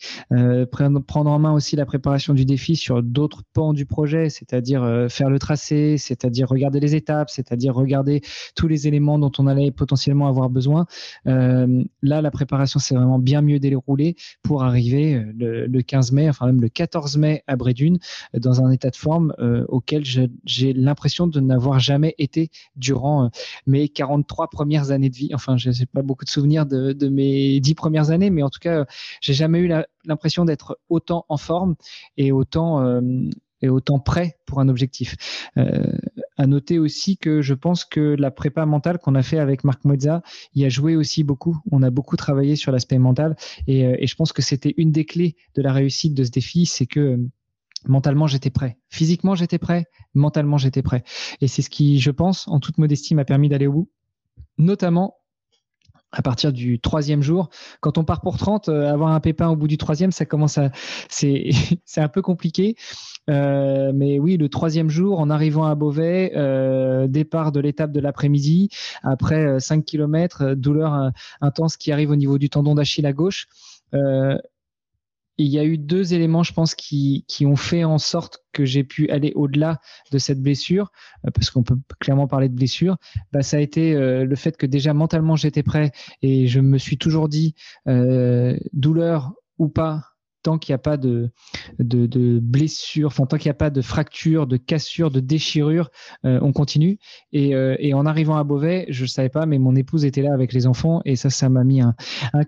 prendre 0.70 1.30
en 1.30 1.38
main 1.40 1.52
aussi 1.52 1.74
la 1.74 1.84
préparation 1.84 2.32
du 2.32 2.44
défi 2.44 2.76
sur 2.76 3.02
d'autres 3.02 3.42
pans 3.52 3.72
du 3.72 3.86
projet, 3.86 4.30
c'est-à-dire 4.30 5.06
faire 5.08 5.28
le 5.28 5.40
tracé, 5.40 5.98
c'est-à-dire 5.98 6.48
regarder 6.48 6.78
les 6.78 6.94
étapes, 6.94 7.28
c'est-à-dire 7.28 7.74
regarder 7.74 8.20
tous 8.54 8.68
les 8.68 8.86
éléments 8.86 9.18
dont 9.18 9.32
on 9.38 9.48
allait 9.48 9.72
potentiellement 9.72 10.28
avoir 10.28 10.48
besoin. 10.48 10.86
là, 11.24 12.22
la 12.22 12.30
préparation 12.30 12.78
s'est 12.78 12.94
vraiment 12.94 13.18
bien 13.18 13.42
mieux 13.42 13.58
déroulée 13.58 14.14
pour 14.44 14.62
arriver 14.62 15.24
le, 15.36 15.66
le 15.66 15.82
15 15.82 16.12
mai, 16.12 16.28
enfin 16.28 16.46
même 16.46 16.60
le 16.60 16.68
14 16.68 17.16
mai 17.16 17.42
à 17.48 17.56
Brédune, 17.56 17.98
dans 18.32 18.62
un 18.62 18.70
état 18.70 18.90
de 18.90 18.96
forme 18.96 19.34
auquel 19.68 20.04
j'ai 20.04 20.72
l'impression 20.72 21.26
de 21.26 21.40
n'avoir 21.40 21.80
jamais 21.80 22.14
été 22.18 22.50
durant 22.76 23.24
euh, 23.24 23.28
mes 23.66 23.88
43 23.88 24.48
premières 24.48 24.90
années 24.90 25.10
de 25.10 25.16
vie. 25.16 25.30
Enfin, 25.34 25.56
je 25.56 25.70
n'ai 25.70 25.86
pas 25.86 26.02
beaucoup 26.02 26.24
de 26.24 26.30
souvenirs 26.30 26.66
de, 26.66 26.75
mes 27.08 27.60
10 27.60 27.74
premières 27.74 28.10
années, 28.10 28.30
mais 28.30 28.42
en 28.42 28.50
tout 28.50 28.60
cas, 28.60 28.86
j'ai 29.20 29.34
jamais 29.34 29.60
eu 29.60 29.72
l'impression 30.04 30.44
d'être 30.44 30.78
autant 30.88 31.24
en 31.28 31.36
forme 31.36 31.76
et 32.16 32.32
autant 32.32 32.82
euh, 32.82 33.00
et 33.62 33.68
autant 33.68 33.98
prêt 33.98 34.38
pour 34.46 34.60
un 34.60 34.68
objectif. 34.68 35.16
Euh, 35.56 35.92
à 36.36 36.46
noter 36.46 36.78
aussi 36.78 37.16
que 37.16 37.40
je 37.40 37.54
pense 37.54 37.84
que 37.84 38.14
la 38.18 38.30
prépa 38.30 38.66
mentale 38.66 38.98
qu'on 38.98 39.14
a 39.14 39.22
fait 39.22 39.38
avec 39.38 39.64
Marc 39.64 39.84
Moizza 39.84 40.22
y 40.54 40.64
a 40.64 40.68
joué 40.68 40.96
aussi 40.96 41.24
beaucoup. 41.24 41.56
On 41.70 41.82
a 41.82 41.90
beaucoup 41.90 42.16
travaillé 42.16 42.56
sur 42.56 42.72
l'aspect 42.72 42.98
mental 42.98 43.36
et, 43.66 44.06
je 44.06 44.14
pense 44.14 44.32
que 44.32 44.42
c'était 44.42 44.74
une 44.76 44.92
des 44.92 45.04
clés 45.04 45.36
de 45.54 45.62
la 45.62 45.72
réussite 45.72 46.14
de 46.14 46.24
ce 46.24 46.30
défi, 46.30 46.66
c'est 46.66 46.86
que 46.86 47.18
mentalement 47.86 48.26
j'étais 48.26 48.50
prêt. 48.50 48.78
Physiquement 48.90 49.34
j'étais 49.34 49.58
prêt, 49.58 49.86
mentalement 50.14 50.58
j'étais 50.58 50.82
prêt. 50.82 51.02
Et 51.40 51.48
c'est 51.48 51.62
ce 51.62 51.70
qui, 51.70 51.98
je 51.98 52.10
pense, 52.10 52.46
en 52.48 52.60
toute 52.60 52.78
modestie, 52.78 53.14
m'a 53.14 53.24
permis 53.24 53.48
d'aller 53.48 53.66
au 53.66 53.72
bout. 53.72 53.90
Notamment 54.58 55.16
à 56.16 56.22
partir 56.22 56.52
du 56.52 56.80
troisième 56.80 57.22
jour. 57.22 57.50
Quand 57.80 57.98
on 57.98 58.04
part 58.04 58.22
pour 58.22 58.38
30, 58.38 58.68
euh, 58.68 58.90
avoir 58.90 59.10
un 59.10 59.20
pépin 59.20 59.48
au 59.48 59.56
bout 59.56 59.68
du 59.68 59.76
troisième, 59.76 60.12
ça 60.12 60.24
commence 60.24 60.58
à, 60.58 60.70
c'est, 61.08 61.50
un 61.96 62.08
peu 62.08 62.22
compliqué. 62.22 62.74
Euh, 63.28 63.92
mais 63.94 64.18
oui, 64.18 64.36
le 64.36 64.48
troisième 64.48 64.88
jour, 64.88 65.20
en 65.20 65.30
arrivant 65.30 65.64
à 65.64 65.74
Beauvais, 65.74 66.32
euh, 66.36 67.06
départ 67.06 67.52
de 67.52 67.60
l'étape 67.60 67.92
de 67.92 68.00
l'après-midi, 68.00 68.70
après 69.02 69.60
5 69.60 69.84
km, 69.84 70.54
douleur 70.54 71.10
intense 71.40 71.76
qui 71.76 71.92
arrive 71.92 72.10
au 72.10 72.16
niveau 72.16 72.38
du 72.38 72.48
tendon 72.48 72.74
d'Achille 72.74 73.06
à 73.06 73.12
gauche 73.12 73.46
il 75.38 75.48
y 75.48 75.58
a 75.58 75.64
eu 75.64 75.78
deux 75.78 76.14
éléments, 76.14 76.42
je 76.42 76.52
pense, 76.52 76.74
qui, 76.74 77.24
qui 77.28 77.46
ont 77.46 77.56
fait 77.56 77.84
en 77.84 77.98
sorte 77.98 78.44
que 78.52 78.64
j'ai 78.64 78.84
pu 78.84 79.10
aller 79.10 79.32
au-delà 79.34 79.80
de 80.10 80.18
cette 80.18 80.42
blessure, 80.42 80.90
euh, 81.26 81.30
parce 81.30 81.50
qu'on 81.50 81.62
peut 81.62 81.78
clairement 82.00 82.26
parler 82.26 82.48
de 82.48 82.54
blessure. 82.54 82.96
Bah, 83.32 83.42
ça 83.42 83.58
a 83.58 83.60
été 83.60 83.94
euh, 83.94 84.24
le 84.24 84.36
fait 84.36 84.56
que 84.56 84.66
déjà 84.66 84.94
mentalement 84.94 85.36
j'étais 85.36 85.62
prêt 85.62 85.92
et 86.22 86.46
je 86.46 86.60
me 86.60 86.78
suis 86.78 86.98
toujours 86.98 87.28
dit 87.28 87.54
euh, 87.86 88.56
douleur 88.72 89.34
ou 89.58 89.68
pas, 89.68 90.15
tant 90.46 90.58
qu'il 90.58 90.72
n'y 90.72 90.76
a 90.76 90.78
pas 90.78 90.96
de, 90.96 91.32
de, 91.80 92.06
de 92.06 92.38
blessure, 92.38 93.08
enfin, 93.08 93.26
tant 93.26 93.36
qu'il 93.36 93.48
n'y 93.48 93.50
a 93.50 93.54
pas 93.54 93.70
de 93.70 93.82
fracture, 93.82 94.46
de 94.46 94.56
cassure, 94.56 95.10
de 95.10 95.18
déchirure, 95.18 95.90
euh, 96.24 96.38
on 96.40 96.52
continue. 96.52 97.00
Et, 97.32 97.56
euh, 97.56 97.74
et, 97.80 97.94
en 97.94 98.06
arrivant 98.06 98.36
à 98.36 98.44
Beauvais, 98.44 98.86
je 98.88 99.02
ne 99.02 99.08
savais 99.08 99.28
pas, 99.28 99.44
mais 99.44 99.58
mon 99.58 99.74
épouse 99.74 100.04
était 100.04 100.22
là 100.22 100.32
avec 100.32 100.52
les 100.52 100.68
enfants 100.68 101.02
et 101.04 101.16
ça, 101.16 101.30
ça 101.30 101.48
m'a 101.48 101.64
mis 101.64 101.80
un, 101.80 101.96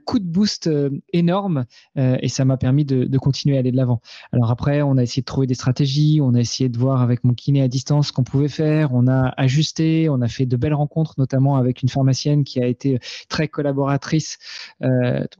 coup 0.06 0.20
de 0.20 0.26
boost 0.26 0.68
euh, 0.68 0.90
énorme 1.12 1.64
et 1.96 2.28
ça 2.28 2.44
m'a 2.44 2.56
permis 2.56 2.84
de, 2.84 3.02
de, 3.04 3.18
continuer 3.18 3.56
à 3.56 3.60
aller 3.60 3.72
de 3.72 3.76
l'avant. 3.76 4.00
Alors 4.32 4.52
après, 4.52 4.80
on 4.82 4.96
a 4.96 5.02
essayé 5.02 5.22
de 5.22 5.26
trouver 5.26 5.48
des 5.48 5.54
stratégies, 5.54 6.20
on 6.22 6.34
a 6.34 6.38
essayé 6.38 6.68
de 6.68 6.78
voir 6.78 7.02
avec 7.02 7.24
mon 7.24 7.34
kiné 7.34 7.62
à 7.62 7.68
distance 7.68 8.08
ce 8.08 8.12
qu'on 8.12 8.22
pouvait 8.22 8.46
faire, 8.46 8.94
on 8.94 9.08
a 9.08 9.34
ajusté, 9.36 10.08
on 10.08 10.20
a 10.20 10.28
fait 10.28 10.46
de 10.46 10.56
belles 10.56 10.74
rencontres, 10.74 11.14
notamment 11.18 11.56
avec 11.56 11.82
une 11.82 11.88
pharmacienne 11.88 12.44
qui 12.44 12.62
a 12.62 12.66
été 12.66 13.00
très 13.28 13.48
collaboratrice, 13.48 14.38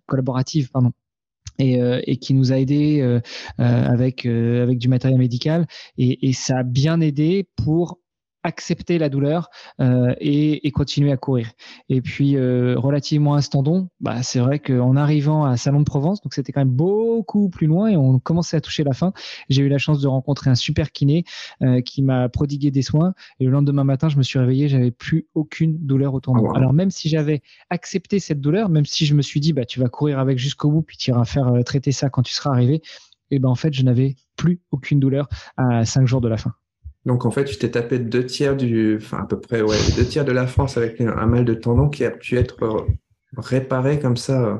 collaborative, 0.06 0.70
pardon, 0.72 0.92
et, 1.58 1.80
euh, 1.80 2.00
et, 2.04 2.16
qui 2.16 2.34
nous 2.34 2.52
a 2.52 2.58
aidé 2.58 3.00
euh, 3.00 3.20
euh, 3.60 3.86
avec 3.86 4.26
avec 4.26 4.78
du 4.78 4.88
matériel 4.88 5.18
médical. 5.18 5.66
Et, 5.96 6.28
et, 6.28 6.32
ça 6.32 6.58
a 6.58 6.62
bien 6.62 7.00
aidé 7.00 7.48
pour 7.56 7.98
accepter 8.48 8.98
la 8.98 9.08
douleur 9.08 9.50
euh, 9.80 10.14
et, 10.20 10.66
et, 10.66 10.70
continuer 10.72 11.12
à 11.12 11.16
courir. 11.16 11.52
Et 11.88 12.00
puis, 12.00 12.36
euh, 12.36 12.74
relativement 12.78 13.34
à 13.34 13.42
ce 13.42 13.50
tendon, 13.50 13.88
bah, 14.00 14.22
c'est 14.22 14.40
vrai 14.40 14.58
qu'en 14.58 14.96
arrivant 14.96 15.44
à 15.44 15.56
Salon 15.56 15.80
de 15.80 15.84
Provence, 15.84 16.22
donc 16.22 16.34
c'était 16.34 16.50
quand 16.50 16.62
même 16.62 16.70
beaucoup 16.70 17.50
plus 17.50 17.66
loin 17.66 17.88
et 17.88 17.96
on 17.96 18.18
commençait 18.18 18.56
à 18.56 18.60
toucher 18.60 18.84
la 18.84 18.94
fin, 18.94 19.12
j'ai 19.48 19.62
eu 19.62 19.68
la 19.68 19.78
chance 19.78 20.00
de 20.00 20.08
rencontrer 20.08 20.50
un 20.50 20.54
super 20.54 20.92
kiné 20.92 21.24
euh, 21.62 21.82
qui 21.82 22.02
m'a 22.02 22.28
prodigué 22.28 22.70
des 22.70 22.82
soins. 22.82 23.14
Et 23.38 23.44
le 23.44 23.50
lendemain 23.50 23.84
matin, 23.84 24.08
je 24.08 24.16
me 24.16 24.22
suis 24.22 24.38
réveillé, 24.38 24.68
j'avais 24.68 24.90
plus 24.90 25.28
aucune 25.34 25.78
douleur 25.78 26.14
au 26.14 26.20
tendon. 26.20 26.50
Ah, 26.50 26.56
Alors 26.56 26.72
même 26.72 26.90
si 26.90 27.08
j'avais 27.08 27.42
accepté 27.68 28.18
cette 28.18 28.40
douleur, 28.40 28.70
même 28.70 28.86
si 28.86 29.04
je 29.04 29.14
me 29.14 29.22
suis 29.22 29.40
dit, 29.40 29.52
bah, 29.52 29.66
tu 29.66 29.78
vas 29.78 29.88
courir 29.88 30.18
avec 30.18 30.38
jusqu'au 30.38 30.70
bout, 30.70 30.82
puis 30.82 30.96
tu 30.96 31.10
iras 31.10 31.26
faire 31.26 31.52
traiter 31.64 31.92
ça 31.92 32.08
quand 32.08 32.22
tu 32.22 32.32
seras 32.32 32.50
arrivé, 32.50 32.80
et 33.30 33.36
eh 33.36 33.38
ben 33.40 33.50
en 33.50 33.54
fait, 33.54 33.74
je 33.74 33.82
n'avais 33.82 34.16
plus 34.36 34.62
aucune 34.70 35.00
douleur 35.00 35.28
à 35.58 35.84
cinq 35.84 36.06
jours 36.06 36.22
de 36.22 36.28
la 36.28 36.38
fin. 36.38 36.54
Donc 37.08 37.24
en 37.24 37.30
fait, 37.30 37.46
tu 37.46 37.56
t'es 37.56 37.70
tapé 37.70 37.98
deux 37.98 38.26
tiers 38.26 38.54
du, 38.54 38.98
enfin 39.00 39.22
à 39.22 39.26
peu 39.26 39.40
près, 39.40 39.62
ouais, 39.62 39.78
deux 39.96 40.04
tiers 40.04 40.26
de 40.26 40.32
la 40.32 40.46
France 40.46 40.76
avec 40.76 41.00
un 41.00 41.26
mal 41.26 41.46
de 41.46 41.54
tendon 41.54 41.88
qui 41.88 42.04
a 42.04 42.10
pu 42.10 42.36
être 42.36 42.86
réparé 43.34 43.98
comme 43.98 44.18
ça 44.18 44.44
euh, 44.44 44.58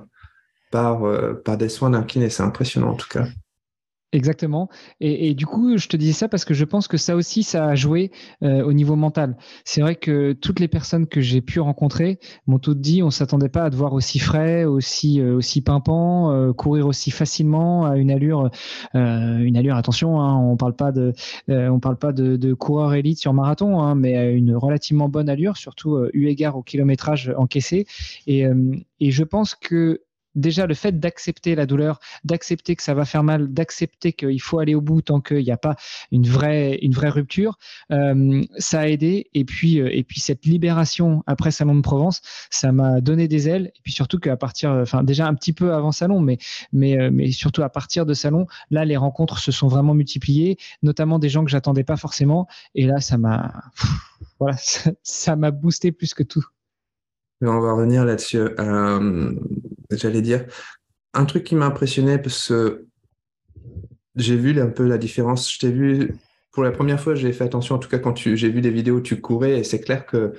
par, 0.71 1.05
euh, 1.05 1.35
par 1.35 1.59
des 1.59 1.69
soins 1.69 1.91
d'un 1.91 2.03
kiné. 2.03 2.31
C'est 2.31 2.43
impressionnant 2.43 2.93
en 2.93 2.95
tout 2.95 3.07
cas. 3.07 3.27
Exactement. 4.13 4.71
Et, 5.01 5.35
du 5.35 5.45
coup, 5.45 5.77
je 5.77 5.87
te 5.87 5.95
disais 5.99 6.15
ça 6.15 6.29
parce 6.29 6.47
que 6.47 6.55
je 6.55 6.65
pense 6.65 6.89
que 6.89 6.97
ça 6.97 7.15
aussi, 7.15 7.43
ça 7.43 7.67
a 7.67 7.75
joué 7.75 8.11
euh, 8.43 8.65
au 8.65 8.73
niveau 8.73 8.97
mental. 8.97 9.37
C'est 9.67 9.83
vrai 9.83 9.97
que 9.97 10.33
toutes 10.33 10.61
les 10.61 10.69
personnes 10.69 11.07
que 11.07 11.21
j'ai 11.21 11.43
pu 11.43 11.61
rencontrer 11.61 12.19
m'ont 12.47 12.59
toutes 12.59 12.81
dit, 12.81 13.03
on 13.03 13.11
s'attendait 13.11 13.51
pas 13.51 13.65
à 13.65 13.71
te 13.71 13.77
voir 13.77 13.93
aussi 13.93 14.19
frais, 14.19 14.65
aussi 14.65 15.21
euh, 15.21 15.37
aussi 15.37 15.61
pimpant, 15.61 16.33
euh, 16.33 16.55
courir 16.55 16.87
aussi 16.87 17.11
facilement 17.11 17.85
à 17.85 17.99
une 17.99 18.11
allure, 18.11 18.51
une 18.95 19.57
allure. 19.59 19.77
Attention, 19.77 20.23
hein, 20.23 20.37
on 20.37 20.57
parle 20.57 20.75
pas 20.75 20.91
de, 20.91 21.13
on 21.49 21.79
parle 21.79 21.99
pas 21.99 22.13
de, 22.13 22.37
de 22.37 22.55
coureur 22.55 22.95
élite 22.95 23.19
sur 23.19 23.35
marathon, 23.35 23.79
hein, 23.83 23.95
mais 23.95 24.17
à 24.17 24.31
une 24.31 24.57
relativement 24.57 25.11
bonne 25.11 25.29
allure, 25.29 25.59
surtout 25.59 25.99
eu 26.15 26.29
égard 26.29 26.57
au 26.57 26.63
kilométrage 26.63 27.31
encaissé. 27.37 27.87
Et, 28.27 28.47
et 29.01 29.11
je 29.11 29.25
pense 29.25 29.55
que 29.55 30.01
déjà 30.39 30.67
le 30.67 30.75
fait 30.75 30.99
d'accepter 30.99 31.55
la 31.55 31.67
douleur, 31.67 32.01
d'accepter 32.25 32.77
que 32.77 32.83
ça 32.83 32.95
va 32.95 33.05
faire 33.05 33.23
mal, 33.23 33.53
d'accepter 33.53 34.13
qu'il 34.13 34.41
faut 34.41 34.59
aller 34.59 34.75
au 34.75 34.81
bout 34.81 35.03
tant 35.03 35.21
qu'il 35.21 35.45
n'y 35.45 35.51
a 35.51 35.57
pas 35.57 35.77
une 36.13 36.27
vraie, 36.27 36.79
une 36.83 36.93
vraie 36.93 37.09
rupture, 37.09 37.59
euh, 37.93 38.43
ça 38.59 38.81
a 38.81 38.87
aidé. 38.87 39.29
Et 39.35 39.45
puis, 39.45 39.81
euh, 39.81 39.91
et 39.93 40.05
puis 40.05 40.21
cette 40.21 40.47
libération 40.47 41.23
après 41.27 41.51
Salon 41.51 41.75
de 41.75 41.81
Provence, 41.81 42.23
ça 42.51 42.73
m'a 42.73 43.01
donné 43.01 43.29
des 43.29 43.49
ailes. 43.49 43.73
Et 43.77 43.81
puis 43.83 43.93
surtout 43.93 44.19
qu'à 44.19 44.37
partir, 44.37 44.71
enfin 44.71 45.03
déjà 45.03 45.27
un 45.27 45.35
petit 45.35 45.53
peu 45.53 45.75
avant 45.75 45.93
Salon, 45.93 46.21
mais, 46.21 46.39
mais, 46.73 46.99
euh, 46.99 47.11
mais 47.13 47.31
surtout 47.31 47.63
à 47.63 47.69
partir 47.69 48.07
de 48.07 48.15
Salon, 48.15 48.47
là 48.71 48.85
les 48.85 48.97
rencontres 48.97 49.39
se 49.39 49.53
sont 49.53 49.69
vraiment 49.69 49.95
multipliées, 49.95 50.59
notamment 50.83 51.19
des 51.19 51.29
gens 51.29 51.45
que 51.45 51.51
j'attendais 51.51 51.85
pas 51.85 51.97
forcément. 51.97 52.47
Et 52.75 52.87
là, 52.87 53.01
ça 53.01 53.19
m'a, 53.19 53.53
voilà, 54.39 54.57
ça 55.03 55.37
m'a 55.37 55.51
boosté 55.51 55.93
plus 55.93 56.15
que 56.15 56.23
tout. 56.23 56.45
On 57.41 57.61
va 57.61 57.73
revenir 57.73 58.05
là-dessus. 58.05 58.49
Euh, 58.59 59.33
j'allais 59.91 60.23
dire, 60.23 60.45
un 61.15 61.25
truc 61.25 61.45
qui 61.45 61.55
m'a 61.55 61.67
impressionné 61.67 62.19
parce 62.19 62.49
que 62.49 62.87
j'ai 64.17 64.37
vu 64.37 64.61
un 64.61 64.69
peu 64.69 64.87
la 64.87 64.99
différence. 64.99 65.53
Je 65.53 65.59
t'ai 65.59 65.71
vu 65.71 66.15
pour 66.53 66.65
la 66.65 66.73
première 66.73 67.01
fois, 67.01 67.15
j'ai 67.15 67.33
fait 67.33 67.45
attention, 67.45 67.77
en 67.77 67.79
tout 67.79 67.89
cas 67.89 67.99
quand 67.99 68.17
j'ai 68.17 68.49
vu 68.49 68.61
des 68.61 68.71
vidéos 68.71 68.97
où 68.97 69.01
tu 69.01 69.21
courais, 69.21 69.61
et 69.61 69.65
c'est 69.65 69.81
clair 69.81 70.07
que 70.07 70.33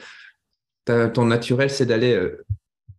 ton 0.85 1.25
naturel, 1.25 1.69
c'est 1.69 1.85
d'aller 1.85 2.13
euh, 2.13 2.43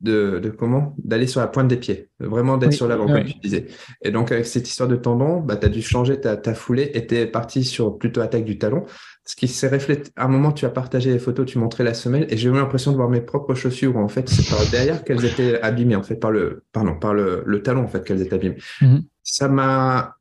de, 0.00 0.54
comment? 0.56 0.94
D'aller 1.02 1.26
sur 1.26 1.40
la 1.40 1.48
pointe 1.48 1.68
des 1.68 1.76
pieds, 1.76 2.08
vraiment 2.18 2.56
d'être 2.56 2.72
sur 2.72 2.88
l'avant, 2.88 3.06
comme 3.06 3.24
tu 3.24 3.38
disais. 3.38 3.66
Et 4.02 4.10
donc, 4.10 4.32
avec 4.32 4.46
cette 4.46 4.68
histoire 4.68 4.88
de 4.88 4.96
tendon, 4.96 5.40
bah, 5.40 5.56
tu 5.56 5.66
as 5.66 5.68
dû 5.68 5.82
changer 5.82 6.20
ta, 6.20 6.36
ta 6.36 6.54
foulée 6.54 6.90
et 6.94 7.06
tu 7.06 7.16
es 7.16 7.26
parti 7.26 7.64
sur 7.64 7.98
plutôt 7.98 8.20
attaque 8.20 8.44
du 8.44 8.58
talon. 8.58 8.86
Ce 9.26 9.36
qui 9.36 9.48
s'est 9.48 9.68
reflété, 9.68 10.10
à 10.16 10.24
un 10.24 10.28
moment, 10.28 10.50
tu 10.50 10.64
as 10.64 10.70
partagé 10.70 11.12
les 11.12 11.18
photos, 11.18 11.46
tu 11.46 11.58
montrais 11.58 11.84
la 11.84 11.94
semelle 11.94 12.26
et 12.30 12.36
j'ai 12.36 12.48
eu 12.48 12.52
l'impression 12.52 12.90
de 12.90 12.96
voir 12.96 13.08
mes 13.08 13.20
propres 13.20 13.54
chaussures 13.54 13.94
où 13.94 14.00
en 14.00 14.08
fait, 14.08 14.28
c'est 14.28 14.48
par 14.48 14.64
derrière 14.70 15.04
qu'elles 15.04 15.24
étaient 15.24 15.60
abîmées, 15.60 15.96
en 15.96 16.02
fait, 16.02 16.16
par 16.16 16.30
le, 16.30 16.64
pardon, 16.72 16.98
par 16.98 17.14
le, 17.14 17.42
le 17.46 17.62
talon, 17.62 17.84
en 17.84 17.88
fait, 17.88 18.02
qu'elles 18.04 18.22
étaient 18.22 18.34
abîmées. 18.34 18.58
Mm-hmm. 18.80 19.02
Ça 19.22 19.48
m'a 19.48 20.16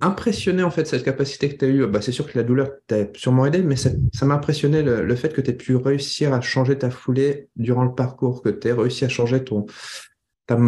impressionné 0.00 0.62
en 0.62 0.70
fait 0.70 0.86
cette 0.86 1.04
capacité 1.04 1.48
que 1.48 1.56
tu 1.56 1.64
as 1.64 1.68
eue. 1.68 1.86
Bah, 1.86 2.00
c'est 2.00 2.12
sûr 2.12 2.30
que 2.30 2.38
la 2.38 2.44
douleur 2.44 2.70
t'a 2.86 3.06
sûrement 3.14 3.46
aidé, 3.46 3.62
mais 3.62 3.76
ça 3.76 3.90
m'a 4.22 4.34
impressionné 4.34 4.82
le, 4.82 5.16
fait 5.16 5.32
que 5.32 5.40
tu 5.40 5.50
aies 5.50 5.54
pu 5.54 5.76
réussir 5.76 6.32
à 6.32 6.40
changer 6.40 6.78
ta 6.78 6.90
foulée 6.90 7.48
durant 7.56 7.84
le 7.84 7.94
parcours, 7.94 8.42
que 8.42 8.48
tu 8.48 8.68
aies 8.68 8.72
réussi 8.72 9.04
à 9.04 9.08
changer 9.08 9.42
ton, 9.44 9.66
ta, 10.46 10.58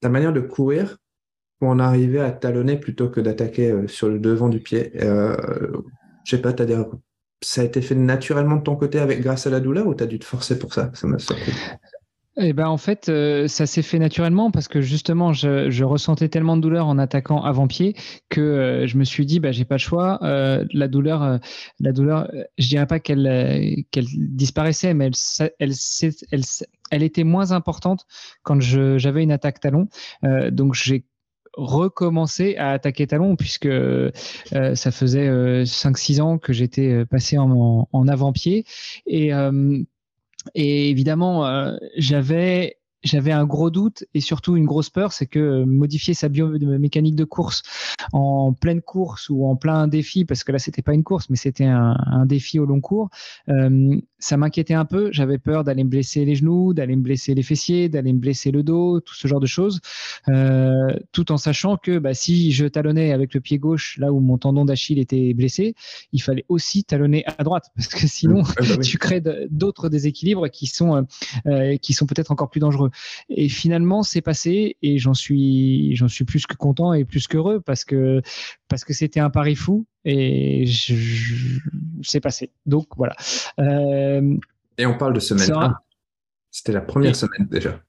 ta, 0.00 0.08
manière 0.08 0.32
de 0.32 0.40
courir 0.40 0.98
pour 1.58 1.68
en 1.68 1.78
arriver 1.78 2.20
à 2.20 2.32
talonner 2.32 2.78
plutôt 2.78 3.08
que 3.08 3.20
d'attaquer 3.20 3.70
euh, 3.70 3.88
sur 3.88 4.08
le 4.08 4.18
devant 4.18 4.48
du 4.48 4.60
pied. 4.60 4.92
Euh, 5.02 5.36
je 6.26 6.36
sais 6.36 6.42
pas, 6.42 6.50
as 6.50 6.66
des... 6.66 6.76
ça 7.40 7.62
a 7.62 7.64
été 7.64 7.80
fait 7.80 7.94
naturellement 7.94 8.56
de 8.56 8.62
ton 8.62 8.76
côté 8.76 8.98
avec 8.98 9.20
grâce 9.20 9.46
à 9.46 9.50
la 9.50 9.60
douleur 9.60 9.86
ou 9.86 9.94
tu 9.94 10.02
as 10.04 10.06
dû 10.06 10.18
te 10.18 10.24
forcer 10.24 10.58
pour 10.58 10.74
ça? 10.74 10.90
Ça 10.94 11.06
m'a 11.06 11.18
surpris. 11.18 11.52
eh 12.38 12.52
ben 12.52 12.66
en 12.66 12.76
fait, 12.76 13.08
euh, 13.08 13.46
ça 13.48 13.64
s'est 13.64 13.82
fait 13.82 14.00
naturellement 14.00 14.50
parce 14.50 14.66
que 14.68 14.80
justement, 14.80 15.32
je, 15.32 15.84
ressentais 15.84 16.28
tellement 16.28 16.56
de 16.56 16.62
douleur 16.62 16.88
en 16.88 16.98
attaquant 16.98 17.42
avant-pied 17.42 17.94
que 18.28 18.40
euh, 18.40 18.86
je 18.88 18.98
me 18.98 19.04
suis 19.04 19.24
dit, 19.24 19.38
bah, 19.38 19.52
j'ai 19.52 19.64
pas 19.64 19.76
le 19.76 19.80
choix. 19.80 20.18
Euh, 20.22 20.64
la 20.72 20.88
douleur, 20.88 21.38
la 21.78 21.92
douleur, 21.92 22.28
je 22.58 22.68
dirais 22.68 22.86
pas 22.86 22.98
qu'elle 22.98 23.86
disparaissait, 23.92 24.94
mais 24.94 25.10
elle, 25.60 25.72
elle, 26.90 27.02
était 27.02 27.24
moins 27.24 27.52
importante 27.52 28.04
quand 28.42 28.60
j'avais 28.60 29.22
une 29.22 29.32
attaque 29.32 29.60
talon. 29.60 29.88
donc 30.50 30.74
j'ai 30.74 31.06
recommencé 31.56 32.56
à 32.56 32.70
attaquer 32.70 33.06
talon 33.06 33.36
puisque 33.36 33.68
ça 34.52 34.90
faisait 34.90 35.28
5-6 35.64 36.20
ans 36.20 36.38
que 36.38 36.52
j'étais 36.52 37.04
passé 37.06 37.38
en, 37.38 38.08
avant-pied. 38.08 38.64
Et 39.06 39.32
et 40.54 40.90
évidemment, 40.90 41.46
euh, 41.46 41.76
j'avais 41.96 42.78
j'avais 43.06 43.32
un 43.32 43.44
gros 43.44 43.70
doute 43.70 44.04
et 44.14 44.20
surtout 44.20 44.56
une 44.56 44.64
grosse 44.64 44.90
peur, 44.90 45.12
c'est 45.12 45.26
que 45.26 45.38
euh, 45.38 45.66
modifier 45.66 46.14
sa 46.14 46.28
biomécanique 46.28 47.16
de 47.16 47.24
course 47.24 47.62
en 48.12 48.52
pleine 48.52 48.82
course 48.82 49.30
ou 49.30 49.46
en 49.46 49.56
plein 49.56 49.88
défi, 49.88 50.24
parce 50.24 50.44
que 50.44 50.52
là 50.52 50.58
c'était 50.58 50.82
pas 50.82 50.94
une 50.94 51.04
course, 51.04 51.30
mais 51.30 51.36
c'était 51.36 51.64
un, 51.64 51.96
un, 52.06 52.26
défi 52.26 52.58
au 52.58 52.66
long 52.66 52.80
cours, 52.80 53.08
euh, 53.48 54.00
ça 54.18 54.36
m'inquiétait 54.36 54.74
un 54.74 54.84
peu. 54.84 55.10
J'avais 55.12 55.38
peur 55.38 55.64
d'aller 55.64 55.84
me 55.84 55.88
blesser 55.88 56.24
les 56.24 56.34
genoux, 56.34 56.74
d'aller 56.74 56.96
me 56.96 57.02
blesser 57.02 57.34
les 57.34 57.42
fessiers, 57.42 57.88
d'aller 57.88 58.12
me 58.12 58.18
blesser 58.18 58.50
le 58.50 58.62
dos, 58.62 59.00
tout 59.00 59.14
ce 59.14 59.28
genre 59.28 59.40
de 59.40 59.46
choses, 59.46 59.80
euh, 60.28 60.94
tout 61.12 61.32
en 61.32 61.36
sachant 61.36 61.76
que 61.76 61.98
bah, 61.98 62.14
si 62.14 62.52
je 62.52 62.66
talonnais 62.66 63.12
avec 63.12 63.34
le 63.34 63.40
pied 63.40 63.58
gauche 63.58 63.98
là 63.98 64.12
où 64.12 64.20
mon 64.20 64.38
tendon 64.38 64.64
d'Achille 64.64 64.98
était 64.98 65.34
blessé, 65.34 65.74
il 66.12 66.22
fallait 66.22 66.44
aussi 66.48 66.84
talonner 66.84 67.24
à 67.38 67.44
droite, 67.44 67.70
parce 67.76 67.88
que 67.88 68.06
sinon 68.06 68.42
ah 68.58 68.62
bah 68.62 68.76
tu 68.82 68.98
crées 68.98 69.22
d'autres 69.50 69.88
déséquilibres 69.88 70.50
qui 70.50 70.66
sont 70.66 70.96
euh, 70.96 71.02
euh, 71.46 71.76
qui 71.76 71.92
sont 71.92 72.06
peut-être 72.06 72.32
encore 72.32 72.50
plus 72.50 72.60
dangereux. 72.60 72.90
Et 73.28 73.48
finalement, 73.48 74.02
c'est 74.02 74.22
passé 74.22 74.76
et 74.82 74.98
j'en 74.98 75.14
suis 75.14 75.94
j'en 75.96 76.08
suis 76.08 76.24
plus 76.24 76.46
que 76.46 76.56
content 76.56 76.92
et 76.92 77.04
plus 77.04 77.26
qu'heureux 77.26 77.60
parce 77.60 77.84
que 77.84 78.22
parce 78.68 78.84
que 78.84 78.92
c'était 78.92 79.20
un 79.20 79.30
pari 79.30 79.54
fou 79.54 79.86
et 80.04 80.64
c'est 82.02 82.20
passé. 82.20 82.50
Donc 82.64 82.86
voilà. 82.96 83.16
Euh, 83.58 84.36
et 84.78 84.86
on 84.86 84.96
parle 84.96 85.14
de 85.14 85.20
semaine 85.20 85.52
1. 85.52 85.74
C'était 86.50 86.72
la 86.72 86.80
première 86.80 87.16
semaine 87.16 87.48
déjà. 87.50 87.80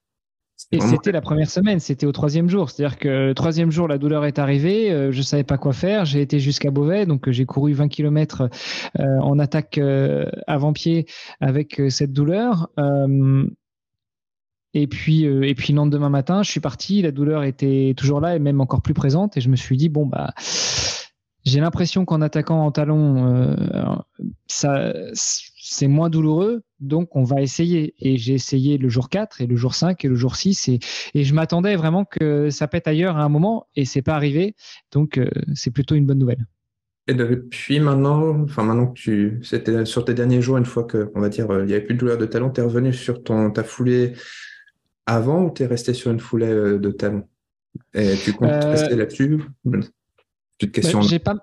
Et 0.71 0.81
c'était 0.81 1.11
la 1.11 1.21
première 1.21 1.49
semaine, 1.49 1.79
c'était 1.79 2.07
au 2.07 2.11
troisième 2.11 2.49
jour. 2.49 2.69
C'est-à-dire 2.69 2.97
que 2.97 3.07
le 3.07 3.33
troisième 3.35 3.71
jour, 3.71 3.87
la 3.87 3.99
douleur 3.99 4.25
est 4.25 4.39
arrivée, 4.39 4.91
euh, 4.91 5.11
je 5.11 5.19
ne 5.19 5.23
savais 5.23 5.43
pas 5.43 5.59
quoi 5.59 5.71
faire. 5.71 6.03
J'ai 6.03 6.19
été 6.19 6.39
jusqu'à 6.39 6.71
Beauvais, 6.71 7.05
donc 7.05 7.27
euh, 7.27 7.31
j'ai 7.31 7.45
couru 7.45 7.73
20 7.73 7.87
km 7.89 8.49
en 8.97 9.37
attaque 9.37 9.79
avant-pied 10.47 11.05
avec 11.39 11.81
cette 11.89 12.11
douleur. 12.11 12.69
Et 14.79 14.85
puis, 14.85 15.23
et 15.23 15.55
puis 15.55 15.73
le 15.73 15.77
lendemain 15.77 16.09
matin, 16.09 16.43
je 16.43 16.51
suis 16.51 16.59
parti, 16.59 17.01
la 17.01 17.11
douleur 17.11 17.43
était 17.43 17.95
toujours 17.97 18.21
là 18.21 18.35
et 18.35 18.39
même 18.39 18.61
encore 18.61 18.83
plus 18.83 18.93
présente. 18.93 19.35
Et 19.35 19.41
je 19.41 19.49
me 19.49 19.55
suis 19.55 19.75
dit, 19.75 19.89
bon, 19.89 20.05
bah, 20.05 20.35
j'ai 21.47 21.61
l'impression 21.61 22.03
qu'en 22.03 22.21
attaquant 22.21 22.65
en 22.65 22.71
talon, 22.71 23.25
euh, 23.25 23.95
c'est 24.47 25.87
moins 25.87 26.09
douloureux, 26.09 26.61
donc 26.79 27.15
on 27.15 27.23
va 27.23 27.41
essayer. 27.41 27.95
Et 27.99 28.17
j'ai 28.17 28.33
essayé 28.33 28.77
le 28.77 28.89
jour 28.89 29.09
4 29.09 29.41
et 29.41 29.47
le 29.47 29.55
jour 29.55 29.73
5 29.73 30.03
et 30.03 30.09
le 30.09 30.15
jour 30.15 30.35
6 30.35 30.67
et, 30.67 30.79
et 31.13 31.23
je 31.23 31.33
m'attendais 31.33 31.75
vraiment 31.75 32.03
que 32.05 32.49
ça 32.49 32.67
pète 32.67 32.87
ailleurs 32.87 33.17
à 33.17 33.23
un 33.23 33.29
moment 33.29 33.65
et 33.75 33.85
c'est 33.85 34.01
pas 34.01 34.13
arrivé. 34.13 34.55
Donc 34.91 35.17
euh, 35.17 35.29
c'est 35.55 35.71
plutôt 35.71 35.95
une 35.95 36.05
bonne 36.05 36.19
nouvelle. 36.19 36.45
Et 37.07 37.13
depuis 37.13 37.79
maintenant, 37.79 38.43
enfin 38.43 38.63
maintenant 38.63 38.87
que 38.87 38.99
tu, 38.99 39.39
c'était 39.41 39.85
sur 39.85 40.03
tes 40.03 40.13
derniers 40.13 40.41
jours, 40.41 40.57
une 40.57 40.65
fois 40.65 40.83
que, 40.83 41.09
on 41.15 41.21
va 41.21 41.29
dire, 41.29 41.47
il 41.61 41.65
n'y 41.65 41.73
avait 41.73 41.85
plus 41.85 41.95
de 41.95 41.99
douleur 41.99 42.17
de 42.17 42.25
talon, 42.25 42.49
tu 42.49 42.59
es 42.59 42.63
revenu 42.63 42.91
sur 42.91 43.23
ton, 43.23 43.49
ta 43.51 43.63
foulée 43.63 44.11
avant 45.07 45.45
ou 45.45 45.51
tu 45.51 45.63
es 45.63 45.65
resté 45.65 45.93
sur 45.93 46.11
une 46.11 46.19
foulée 46.19 46.45
euh, 46.45 46.77
de 46.77 46.91
talon 46.91 47.27
Et 47.95 48.13
tu 48.23 48.33
comptes 48.33 48.63
rester 48.63 48.95
là-dessus? 48.95 49.41
Question. 50.59 51.01
j'ai 51.01 51.19
pas. 51.19 51.35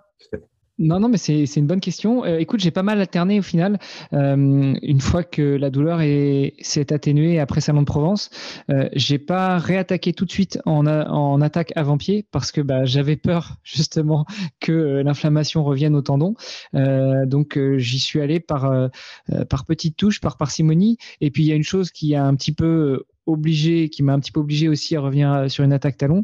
Non, 0.78 0.98
non, 0.98 1.08
mais 1.08 1.18
c'est 1.18 1.44
une 1.54 1.68
bonne 1.68 1.80
question. 1.80 2.24
Euh, 2.24 2.38
écoute, 2.38 2.58
j'ai 2.58 2.72
pas 2.72 2.82
mal 2.82 3.00
alterné 3.00 3.38
au 3.38 3.42
final. 3.42 3.78
Euh, 4.12 4.74
une 4.82 5.00
fois 5.00 5.22
que 5.22 5.42
la 5.42 5.70
douleur 5.70 6.00
s'est 6.62 6.92
atténuée 6.92 7.38
après 7.38 7.60
Salon 7.60 7.82
de 7.82 7.86
Provence, 7.86 8.30
euh, 8.70 8.88
j'ai 8.92 9.18
pas 9.18 9.58
réattaqué 9.58 10.12
tout 10.12 10.24
de 10.24 10.32
suite 10.32 10.58
en, 10.66 10.86
en 10.88 11.40
attaque 11.40 11.72
avant-pied 11.76 12.26
parce 12.32 12.50
que 12.50 12.60
bah, 12.60 12.86
j'avais 12.86 13.14
peur 13.14 13.56
justement 13.62 14.26
que 14.58 15.00
l'inflammation 15.04 15.62
revienne 15.62 15.94
au 15.94 16.02
tendon. 16.02 16.34
donc 16.72 17.58
j'y 17.76 18.00
suis 18.00 18.20
allé 18.20 18.40
par, 18.40 18.90
par 19.48 19.64
petites 19.64 19.96
touches, 19.96 20.20
par 20.20 20.36
parcimonie. 20.36 20.98
Et 21.20 21.30
puis 21.30 21.44
il 21.44 21.46
y 21.46 21.52
a 21.52 21.54
une 21.54 21.62
chose 21.62 21.92
qui 21.92 22.16
a 22.16 22.24
un 22.24 22.34
petit 22.34 22.52
peu 22.52 23.04
obligé, 23.26 23.88
qui 23.88 24.02
m'a 24.02 24.12
un 24.12 24.20
petit 24.20 24.32
peu 24.32 24.40
obligé 24.40 24.68
aussi 24.68 24.96
à 24.96 25.00
revenir 25.00 25.50
sur 25.50 25.64
une 25.64 25.72
attaque 25.72 25.96
talon, 25.96 26.22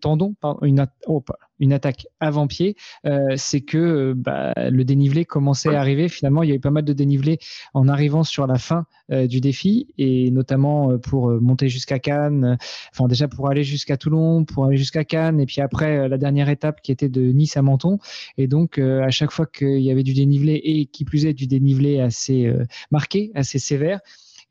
tendon, 0.00 0.34
pardon, 0.40 0.64
une, 0.64 0.86
oh, 1.06 1.22
attaque 1.70 2.06
avant-pied, 2.18 2.76
euh, 3.06 3.34
c'est 3.36 3.60
que 3.60 3.78
euh, 3.78 4.14
bah, 4.16 4.52
le 4.56 4.84
dénivelé 4.84 5.24
commençait 5.24 5.74
à 5.74 5.78
arriver. 5.78 6.08
Finalement, 6.08 6.42
il 6.42 6.48
y 6.48 6.52
a 6.52 6.56
eu 6.56 6.60
pas 6.60 6.70
mal 6.70 6.84
de 6.84 6.92
dénivelé 6.92 7.38
en 7.74 7.86
arrivant 7.86 8.24
sur 8.24 8.46
la 8.46 8.58
fin 8.58 8.86
euh, 9.12 9.28
du 9.28 9.40
défi, 9.40 9.86
et 9.98 10.30
notamment 10.30 10.98
pour 10.98 11.30
monter 11.40 11.68
jusqu'à 11.68 11.98
Cannes, 11.98 12.56
enfin 12.92 13.06
déjà 13.06 13.28
pour 13.28 13.48
aller 13.48 13.62
jusqu'à 13.62 13.96
Toulon, 13.96 14.44
pour 14.44 14.64
aller 14.64 14.76
jusqu'à 14.76 15.04
Cannes, 15.04 15.38
et 15.38 15.46
puis 15.46 15.60
après 15.60 16.08
la 16.08 16.18
dernière 16.18 16.48
étape 16.48 16.80
qui 16.82 16.90
était 16.90 17.08
de 17.08 17.20
Nice 17.20 17.56
à 17.56 17.62
Menton. 17.62 17.98
Et 18.38 18.48
donc, 18.48 18.78
à 18.78 19.10
chaque 19.10 19.30
fois 19.30 19.46
qu'il 19.46 19.80
y 19.80 19.90
avait 19.90 20.02
du 20.02 20.14
dénivelé, 20.14 20.60
et 20.64 20.86
qui 20.86 21.04
plus 21.04 21.26
est 21.26 21.34
du 21.34 21.46
dénivelé 21.46 22.00
assez 22.00 22.52
marqué, 22.90 23.30
assez 23.34 23.58
sévère, 23.58 24.00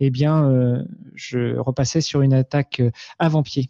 eh 0.02 0.10
bien, 0.10 0.84
je 1.16 1.58
repassais 1.58 2.02
sur 2.02 2.22
une 2.22 2.34
attaque 2.34 2.82
avant-pied. 3.20 3.70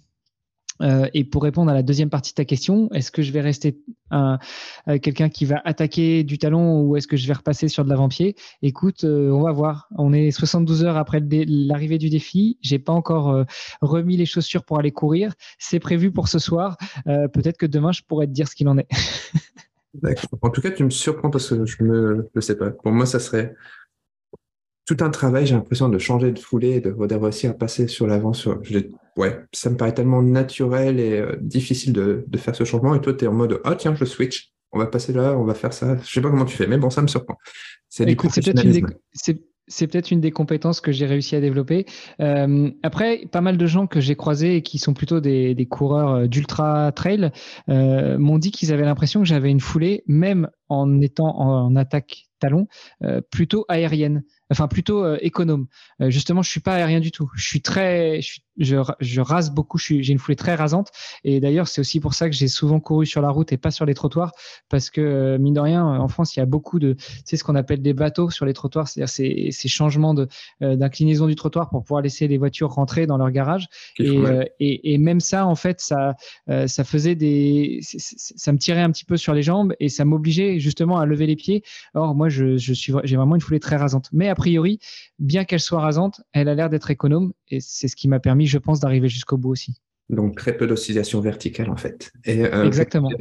Euh, 0.81 1.07
et 1.13 1.23
pour 1.23 1.43
répondre 1.43 1.69
à 1.71 1.73
la 1.73 1.83
deuxième 1.83 2.09
partie 2.09 2.31
de 2.31 2.35
ta 2.35 2.45
question, 2.45 2.89
est-ce 2.93 3.11
que 3.11 3.21
je 3.21 3.31
vais 3.31 3.41
rester 3.41 3.77
un, 4.09 4.39
euh, 4.87 4.97
quelqu'un 4.97 5.29
qui 5.29 5.45
va 5.45 5.61
attaquer 5.63 6.23
du 6.23 6.37
talon 6.37 6.81
ou 6.81 6.97
est-ce 6.97 7.07
que 7.07 7.17
je 7.17 7.27
vais 7.27 7.33
repasser 7.33 7.67
sur 7.67 7.83
de 7.83 7.89
l'avant-pied? 7.89 8.35
Écoute, 8.61 9.03
euh, 9.03 9.29
on 9.29 9.41
va 9.41 9.51
voir. 9.51 9.87
On 9.97 10.13
est 10.13 10.31
72 10.31 10.83
heures 10.83 10.97
après 10.97 11.21
l'arrivée 11.21 11.97
du 11.97 12.09
défi. 12.09 12.57
J'ai 12.61 12.79
pas 12.79 12.93
encore 12.93 13.45
remis 13.81 14.17
les 14.17 14.25
chaussures 14.25 14.63
pour 14.63 14.79
aller 14.79 14.91
courir. 14.91 15.33
C'est 15.59 15.79
prévu 15.79 16.11
pour 16.11 16.27
ce 16.27 16.39
soir. 16.39 16.77
Peut-être 17.05 17.57
que 17.57 17.65
demain, 17.65 17.91
je 17.91 18.01
pourrais 18.07 18.27
te 18.27 18.31
dire 18.31 18.47
ce 18.47 18.55
qu'il 18.55 18.67
en 18.67 18.77
est. 18.77 18.87
En 20.41 20.49
tout 20.51 20.61
cas, 20.61 20.71
tu 20.71 20.85
me 20.85 20.89
surprends 20.89 21.29
parce 21.29 21.49
que 21.49 21.65
je 21.65 21.83
ne 21.83 22.29
le 22.33 22.41
sais 22.41 22.57
pas. 22.57 22.69
Pour 22.69 22.93
moi, 22.93 23.05
ça 23.05 23.19
serait 23.19 23.53
tout 24.95 25.03
un 25.03 25.09
travail, 25.09 25.45
j'ai 25.45 25.55
l'impression 25.55 25.89
de 25.89 25.97
changer 25.97 26.31
de 26.31 26.39
foulée 26.39 26.75
et 26.75 26.81
de, 26.81 26.91
réussir 26.91 27.51
à 27.51 27.53
passer 27.53 27.87
sur 27.87 28.07
l'avant. 28.07 28.33
Sur, 28.33 28.61
ouais, 29.17 29.39
ça 29.53 29.69
me 29.69 29.77
paraît 29.77 29.93
tellement 29.93 30.21
naturel 30.21 30.99
et 30.99 31.19
euh, 31.19 31.35
difficile 31.41 31.93
de, 31.93 32.25
de, 32.27 32.37
faire 32.37 32.55
ce 32.55 32.63
changement. 32.63 32.95
Et 32.95 33.01
toi, 33.01 33.13
tu 33.13 33.25
es 33.25 33.27
en 33.27 33.33
mode, 33.33 33.59
ah 33.63 33.75
tiens, 33.75 33.95
je 33.95 34.05
switch, 34.05 34.51
on 34.71 34.79
va 34.79 34.87
passer 34.87 35.13
là, 35.13 35.37
on 35.37 35.43
va 35.43 35.53
faire 35.53 35.73
ça. 35.73 35.97
Je 35.97 36.11
sais 36.11 36.21
pas 36.21 36.29
comment 36.29 36.45
tu 36.45 36.57
fais, 36.57 36.67
mais 36.67 36.77
bon, 36.77 36.89
ça 36.89 37.01
me 37.01 37.07
surprend. 37.07 37.37
C'est 37.89 38.05
c'est 39.71 39.87
peut-être 39.87 40.11
une 40.11 40.21
des 40.21 40.31
compétences 40.31 40.81
que 40.81 40.91
j'ai 40.91 41.05
réussi 41.05 41.35
à 41.35 41.41
développer. 41.41 41.85
Euh, 42.19 42.69
après, 42.83 43.25
pas 43.31 43.41
mal 43.41 43.57
de 43.57 43.65
gens 43.65 43.87
que 43.87 44.01
j'ai 44.01 44.15
croisés 44.15 44.57
et 44.57 44.61
qui 44.61 44.77
sont 44.77 44.93
plutôt 44.93 45.19
des, 45.19 45.55
des 45.55 45.65
coureurs 45.65 46.11
euh, 46.11 46.27
d'ultra 46.27 46.91
trail 46.91 47.31
euh, 47.69 48.17
m'ont 48.17 48.37
dit 48.37 48.51
qu'ils 48.51 48.73
avaient 48.73 48.85
l'impression 48.85 49.21
que 49.21 49.27
j'avais 49.27 49.49
une 49.49 49.59
foulée, 49.59 50.03
même 50.07 50.49
en 50.69 50.99
étant 50.99 51.37
en, 51.39 51.75
attaque 51.75 52.25
talon, 52.39 52.67
euh, 53.03 53.21
plutôt 53.31 53.65
aérienne 53.67 54.23
enfin 54.51 54.67
plutôt 54.67 55.03
euh, 55.03 55.17
économe. 55.21 55.67
Euh, 56.01 56.09
justement, 56.09 56.41
je 56.41 56.49
suis 56.49 56.59
pas 56.59 56.75
aérien 56.75 56.99
du 56.99 57.11
tout. 57.11 57.29
Je 57.35 57.47
suis 57.47 57.61
très, 57.61 58.19
je, 58.57 58.75
je, 58.99 59.21
rase 59.21 59.51
beaucoup. 59.51 59.77
J'ai 59.77 60.11
une 60.11 60.19
foulée 60.19 60.35
très 60.35 60.55
rasante. 60.55 60.91
Et 61.23 61.39
d'ailleurs, 61.39 61.67
c'est 61.67 61.81
aussi 61.81 61.99
pour 61.99 62.13
ça 62.13 62.29
que 62.29 62.35
j'ai 62.35 62.49
souvent 62.49 62.79
couru 62.79 63.05
sur 63.05 63.21
la 63.21 63.29
route 63.29 63.51
et 63.53 63.57
pas 63.57 63.71
sur 63.71 63.85
les 63.85 63.93
trottoirs, 63.93 64.33
parce 64.69 64.89
que 64.89 65.01
euh, 65.01 65.37
mine 65.37 65.53
de 65.53 65.59
rien, 65.59 65.85
en 65.85 66.07
France, 66.07 66.35
il 66.35 66.39
y 66.39 66.43
a 66.43 66.45
beaucoup 66.45 66.79
de, 66.79 66.97
c'est 67.25 67.37
ce 67.37 67.43
qu'on 67.43 67.55
appelle 67.55 67.81
des 67.81 67.93
bateaux 67.93 68.29
sur 68.29 68.45
les 68.45 68.53
trottoirs, 68.53 68.87
c'est-à-dire 68.87 69.09
ces, 69.09 69.49
ces 69.51 69.67
changements 69.67 70.13
de 70.13 70.27
d'inclinaison 70.59 71.27
du 71.27 71.35
trottoir 71.35 71.69
pour 71.69 71.83
pouvoir 71.83 72.01
laisser 72.01 72.27
les 72.27 72.37
voitures 72.37 72.69
rentrer 72.69 73.07
dans 73.07 73.17
leur 73.17 73.31
garage. 73.31 73.67
Et, 73.99 74.09
et, 74.59 74.93
et, 74.93 74.97
même 74.97 75.19
ça, 75.19 75.45
en 75.45 75.55
fait, 75.55 75.79
ça, 75.79 76.15
ça 76.67 76.83
faisait 76.83 77.15
des, 77.15 77.79
ça 77.81 78.51
me 78.51 78.57
tirait 78.57 78.81
un 78.81 78.91
petit 78.91 79.05
peu 79.05 79.17
sur 79.17 79.33
les 79.33 79.43
jambes 79.43 79.73
et 79.79 79.89
ça 79.89 80.05
m'obligeait 80.05 80.59
justement 80.59 80.99
à 80.99 81.05
lever 81.05 81.25
les 81.25 81.35
pieds. 81.35 81.63
Or, 81.93 82.15
moi, 82.15 82.29
je, 82.29 82.57
je 82.57 82.73
suis, 82.73 82.93
j'ai 83.03 83.15
vraiment 83.15 83.35
une 83.35 83.41
foulée 83.41 83.59
très 83.59 83.75
rasante. 83.75 84.09
Mais 84.11 84.29
après 84.29 84.40
priori, 84.41 84.79
bien 85.19 85.45
qu'elle 85.45 85.59
soit 85.59 85.81
rasante, 85.81 86.21
elle 86.33 86.49
a 86.49 86.55
l'air 86.55 86.69
d'être 86.69 86.89
économe 86.89 87.31
et 87.47 87.59
c'est 87.61 87.87
ce 87.87 87.95
qui 87.95 88.07
m'a 88.07 88.19
permis, 88.19 88.47
je 88.47 88.57
pense, 88.57 88.79
d'arriver 88.79 89.07
jusqu'au 89.07 89.37
bout 89.37 89.51
aussi. 89.51 89.75
Donc 90.09 90.35
très 90.35 90.57
peu 90.57 90.65
d'oscillation 90.65 91.21
verticale 91.21 91.69
en 91.69 91.77
fait. 91.77 92.11
Et, 92.25 92.43
euh, 92.43 92.65
Exactement. 92.65 93.11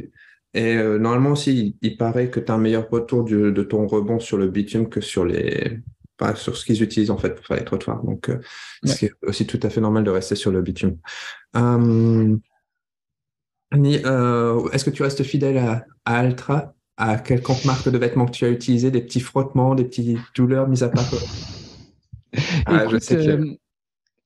Et 0.53 0.75
euh, 0.75 0.97
normalement 0.97 1.29
aussi, 1.31 1.77
il, 1.81 1.95
paraît 1.95 2.31
que 2.31 2.39
tu 2.39 2.51
as 2.51 2.55
un 2.55 2.57
meilleur 2.57 2.89
retour 2.89 3.23
de 3.23 3.63
ton 3.63 3.85
rebond 3.85 4.19
sur 4.19 4.37
le 4.37 4.47
bitume 4.47 4.89
que 4.89 4.99
sur 4.99 5.23
les 5.23 5.79
sur 6.35 6.55
ce 6.55 6.65
qu'ils 6.65 6.83
utilisent 6.83 7.09
en 7.09 7.17
fait 7.17 7.33
pour 7.33 7.43
faire 7.45 7.57
les 7.57 7.65
trottoirs. 7.65 8.03
Donc 8.03 8.29
euh, 8.29 8.39
c'est 8.83 9.11
aussi 9.23 9.47
tout 9.47 9.59
à 9.63 9.69
fait 9.69 9.81
normal 9.81 10.03
de 10.03 10.11
rester 10.11 10.35
sur 10.35 10.51
le 10.51 10.61
bitume. 10.61 10.97
Est-ce 13.73 14.85
que 14.85 14.89
tu 14.89 15.03
restes 15.03 15.23
fidèle 15.23 15.57
à, 15.57 15.85
à 16.05 16.17
Altra? 16.17 16.75
À 16.97 17.17
quelconque 17.17 17.65
marque 17.65 17.89
de 17.89 17.97
vêtements 17.97 18.25
que 18.25 18.31
tu 18.31 18.45
as 18.45 18.49
utilisé, 18.49 18.91
des 18.91 19.01
petits 19.01 19.19
frottements, 19.19 19.75
des 19.75 19.85
petites 19.85 20.17
douleurs 20.35 20.67
mises 20.67 20.83
à 20.83 20.89
part. 20.89 21.05
Ah, 22.65 22.85
euh, 22.85 23.55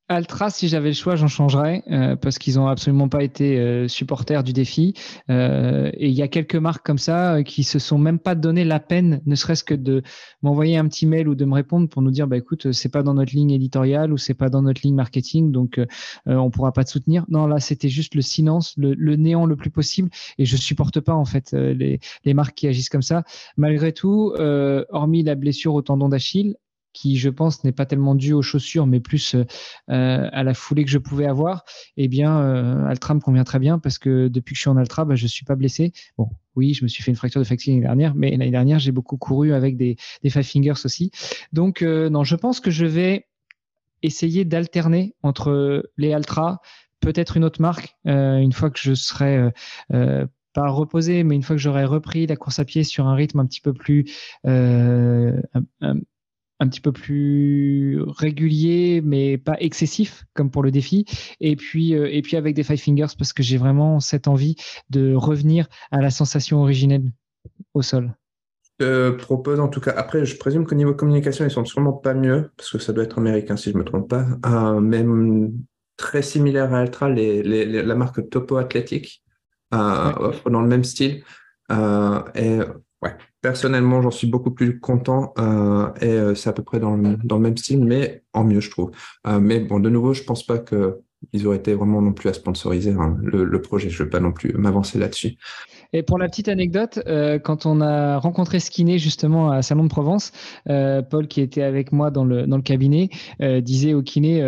Altra, 0.07 0.51
si 0.51 0.67
j'avais 0.67 0.89
le 0.89 0.93
choix, 0.93 1.15
j'en 1.15 1.27
changerais 1.27 1.83
euh, 1.89 2.15
parce 2.15 2.37
qu'ils 2.37 2.55
n'ont 2.55 2.67
absolument 2.67 3.09
pas 3.09 3.23
été 3.23 3.59
euh, 3.59 3.87
supporters 3.87 4.43
du 4.43 4.53
défi. 4.53 4.93
Euh, 5.31 5.89
et 5.95 6.09
il 6.09 6.13
y 6.13 6.21
a 6.21 6.27
quelques 6.27 6.55
marques 6.55 6.85
comme 6.85 6.99
ça 6.99 7.41
qui 7.43 7.63
se 7.63 7.79
sont 7.79 7.97
même 7.97 8.19
pas 8.19 8.35
donné 8.35 8.65
la 8.65 8.79
peine, 8.79 9.21
ne 9.25 9.33
serait-ce 9.33 9.63
que 9.63 9.73
de 9.73 10.03
m'envoyer 10.43 10.77
un 10.77 10.87
petit 10.87 11.07
mail 11.07 11.27
ou 11.27 11.33
de 11.33 11.43
me 11.45 11.55
répondre 11.55 11.89
pour 11.89 12.03
nous 12.03 12.11
dire, 12.11 12.27
bah 12.27 12.37
écoute, 12.37 12.71
c'est 12.71 12.89
pas 12.89 13.01
dans 13.01 13.15
notre 13.15 13.33
ligne 13.33 13.49
éditoriale 13.49 14.13
ou 14.13 14.17
c'est 14.17 14.35
pas 14.35 14.49
dans 14.49 14.61
notre 14.61 14.81
ligne 14.83 14.93
marketing, 14.93 15.51
donc 15.51 15.79
on 16.27 16.51
pourra 16.51 16.71
pas 16.71 16.83
te 16.83 16.91
soutenir. 16.91 17.25
Non, 17.29 17.47
là, 17.47 17.59
c'était 17.59 17.89
juste 17.89 18.13
le 18.13 18.21
silence, 18.21 18.75
le, 18.77 19.15
néant 19.15 19.47
le 19.47 19.55
plus 19.55 19.71
possible. 19.71 20.09
Et 20.37 20.45
je 20.45 20.55
supporte 20.55 20.99
pas 20.99 21.15
en 21.15 21.25
fait 21.25 21.53
les, 21.53 21.99
les 22.25 22.33
marques 22.35 22.55
qui 22.55 22.67
agissent 22.67 22.89
comme 22.89 23.01
ça. 23.01 23.23
Malgré 23.57 23.91
tout, 23.91 24.33
hormis 24.89 25.23
la 25.23 25.35
blessure 25.35 25.73
au 25.73 25.81
tendon 25.81 26.09
d'Achille, 26.09 26.55
qui, 26.95 27.17
je 27.17 27.29
pense, 27.29 27.63
n'est 27.63 27.73
pas 27.73 27.85
tellement 27.85 28.15
dû 28.15 28.33
aux 28.33 28.41
chaussures, 28.41 28.87
mais 28.87 28.99
plus 28.99 29.35
euh, 29.35 29.43
à 30.31 30.43
la 30.43 30.53
foulée 30.53 30.85
que 30.85 30.89
je 30.89 30.97
pouvais 30.97 31.27
avoir, 31.27 31.65
eh 31.97 32.07
bien, 32.07 32.39
euh, 32.39 32.85
Altra 32.87 33.13
me 33.13 33.19
convient 33.19 33.43
très 33.43 33.59
bien 33.59 33.77
parce 33.77 33.99
que 33.99 34.29
depuis 34.29 34.53
que 34.53 34.57
je 34.57 34.61
suis 34.61 34.69
en 34.69 34.77
Altra, 34.77 35.03
bah, 35.03 35.15
je 35.15 35.27
suis 35.27 35.45
pas 35.45 35.55
blessé. 35.55 35.91
Bon, 36.17 36.29
oui, 36.55 36.73
je 36.73 36.83
me 36.83 36.87
suis 36.87 37.03
fait 37.03 37.11
une 37.11 37.17
fracture 37.17 37.41
de 37.41 37.45
fatigue 37.45 37.73
l'année 37.73 37.85
dernière, 37.85 38.15
mais 38.15 38.31
l'année 38.31 38.49
dernière, 38.49 38.79
j'ai 38.79 38.93
beaucoup 38.93 39.17
couru 39.17 39.53
avec 39.53 39.75
des, 39.75 39.97
Five 40.23 40.41
Fingers 40.41 40.85
aussi. 40.85 41.11
Donc, 41.51 41.81
euh, 41.81 42.09
non, 42.09 42.23
je 42.23 42.35
pense 42.35 42.61
que 42.61 42.71
je 42.71 42.85
vais 42.85 43.27
essayer 44.01 44.45
d'alterner 44.45 45.15
entre 45.21 45.91
les 45.97 46.13
Altra, 46.13 46.61
peut-être 47.01 47.35
une 47.35 47.43
autre 47.43 47.61
marque, 47.61 47.95
une 48.05 48.53
fois 48.53 48.69
que 48.69 48.79
je 48.79 48.93
serai 48.93 49.51
pas 49.89 50.69
reposé, 50.69 51.23
mais 51.23 51.35
une 51.35 51.43
fois 51.43 51.55
que 51.55 51.61
j'aurai 51.61 51.85
repris 51.85 52.27
la 52.27 52.35
course 52.35 52.59
à 52.59 52.65
pied 52.65 52.83
sur 52.83 53.07
un 53.07 53.15
rythme 53.15 53.39
un 53.39 53.45
petit 53.45 53.61
peu 53.61 53.73
plus 53.73 54.05
petit 56.67 56.81
peu 56.81 56.91
plus 56.91 58.01
régulier, 58.01 59.01
mais 59.03 59.37
pas 59.37 59.57
excessif, 59.59 60.25
comme 60.33 60.49
pour 60.49 60.63
le 60.63 60.71
défi. 60.71 61.05
Et 61.39 61.55
puis, 61.55 61.95
euh, 61.95 62.07
et 62.11 62.21
puis 62.21 62.37
avec 62.37 62.55
des 62.55 62.63
Five 62.63 62.77
Fingers, 62.77 63.15
parce 63.17 63.33
que 63.33 63.43
j'ai 63.43 63.57
vraiment 63.57 63.99
cette 63.99 64.27
envie 64.27 64.55
de 64.89 65.13
revenir 65.13 65.67
à 65.91 66.01
la 66.01 66.09
sensation 66.09 66.61
originelle 66.61 67.11
au 67.73 67.81
sol. 67.81 68.15
Je 68.79 69.11
propose 69.11 69.59
en 69.59 69.69
tout 69.69 69.79
cas, 69.79 69.93
après 69.95 70.25
je 70.25 70.37
présume 70.37 70.65
qu'au 70.65 70.75
niveau 70.75 70.93
communication, 70.93 71.45
ils 71.45 71.51
sont 71.51 71.63
sûrement 71.63 71.93
pas 71.93 72.13
mieux, 72.13 72.51
parce 72.57 72.71
que 72.71 72.79
ça 72.79 72.91
doit 72.91 73.05
être 73.05 73.19
américain 73.19 73.55
si 73.55 73.71
je 73.71 73.77
me 73.77 73.85
trompe 73.85 74.09
pas, 74.09 74.25
euh, 74.45 74.81
même 74.81 75.53
très 75.95 76.21
similaire 76.21 76.73
à 76.73 76.79
Altra, 76.79 77.09
les, 77.09 77.41
la 77.83 77.95
marque 77.95 78.29
Topo 78.29 78.57
Athletic 78.57 79.23
euh, 79.73 80.13
offre 80.17 80.49
dans 80.49 80.61
le 80.61 80.67
même 80.67 80.83
style. 80.83 81.23
et 81.71 82.59
ouais, 83.01 83.15
Personnellement, 83.45 84.01
j'en 84.01 84.09
suis 84.09 84.25
beaucoup 84.25 84.49
plus 84.49 84.79
content 84.79 85.31
euh, 85.37 85.87
et 86.01 86.07
euh, 86.07 86.33
c'est 86.33 86.49
à 86.49 86.53
peu 86.53 86.63
près 86.63 86.79
dans 86.79 86.95
le, 86.95 87.39
même 87.39 87.55
style, 87.55 87.85
mais 87.85 88.23
en 88.33 88.43
mieux, 88.43 88.59
je 88.59 88.71
trouve. 88.71 88.89
Euh, 89.27 89.39
mais 89.39 89.59
bon, 89.59 89.79
de 89.79 89.87
nouveau, 89.87 90.15
je 90.15 90.23
pense 90.23 90.43
pas 90.43 90.57
qu'ils 90.57 91.45
auraient 91.45 91.57
été 91.57 91.75
vraiment 91.75 92.01
non 92.01 92.11
plus 92.11 92.27
à 92.27 92.33
sponsoriser 92.33 92.93
hein, 92.93 93.15
le, 93.21 93.43
le, 93.43 93.61
projet. 93.61 93.91
Je 93.91 94.01
ne 94.01 94.05
vais 94.05 94.09
pas 94.09 94.19
non 94.19 94.31
plus 94.31 94.51
m'avancer 94.53 94.97
là-dessus. 94.97 95.37
Et 95.93 96.03
pour 96.03 96.17
la 96.17 96.27
petite 96.27 96.47
anecdote, 96.47 96.99
euh, 97.07 97.39
quand 97.39 97.65
on 97.65 97.81
a 97.81 98.17
rencontré 98.17 98.59
Skiné 98.59 98.97
justement 98.97 99.51
à 99.51 99.61
Salon 99.61 99.83
de 99.83 99.89
Provence, 99.89 100.31
euh, 100.69 101.01
Paul 101.01 101.27
qui 101.27 101.41
était 101.41 101.61
avec 101.61 101.91
moi 101.91 102.11
dans 102.11 102.25
le, 102.25 102.45
cabinet 102.61 103.09
euh, 103.41 103.61
disait 103.61 103.93
au 103.93 104.01
kiné 104.01 104.41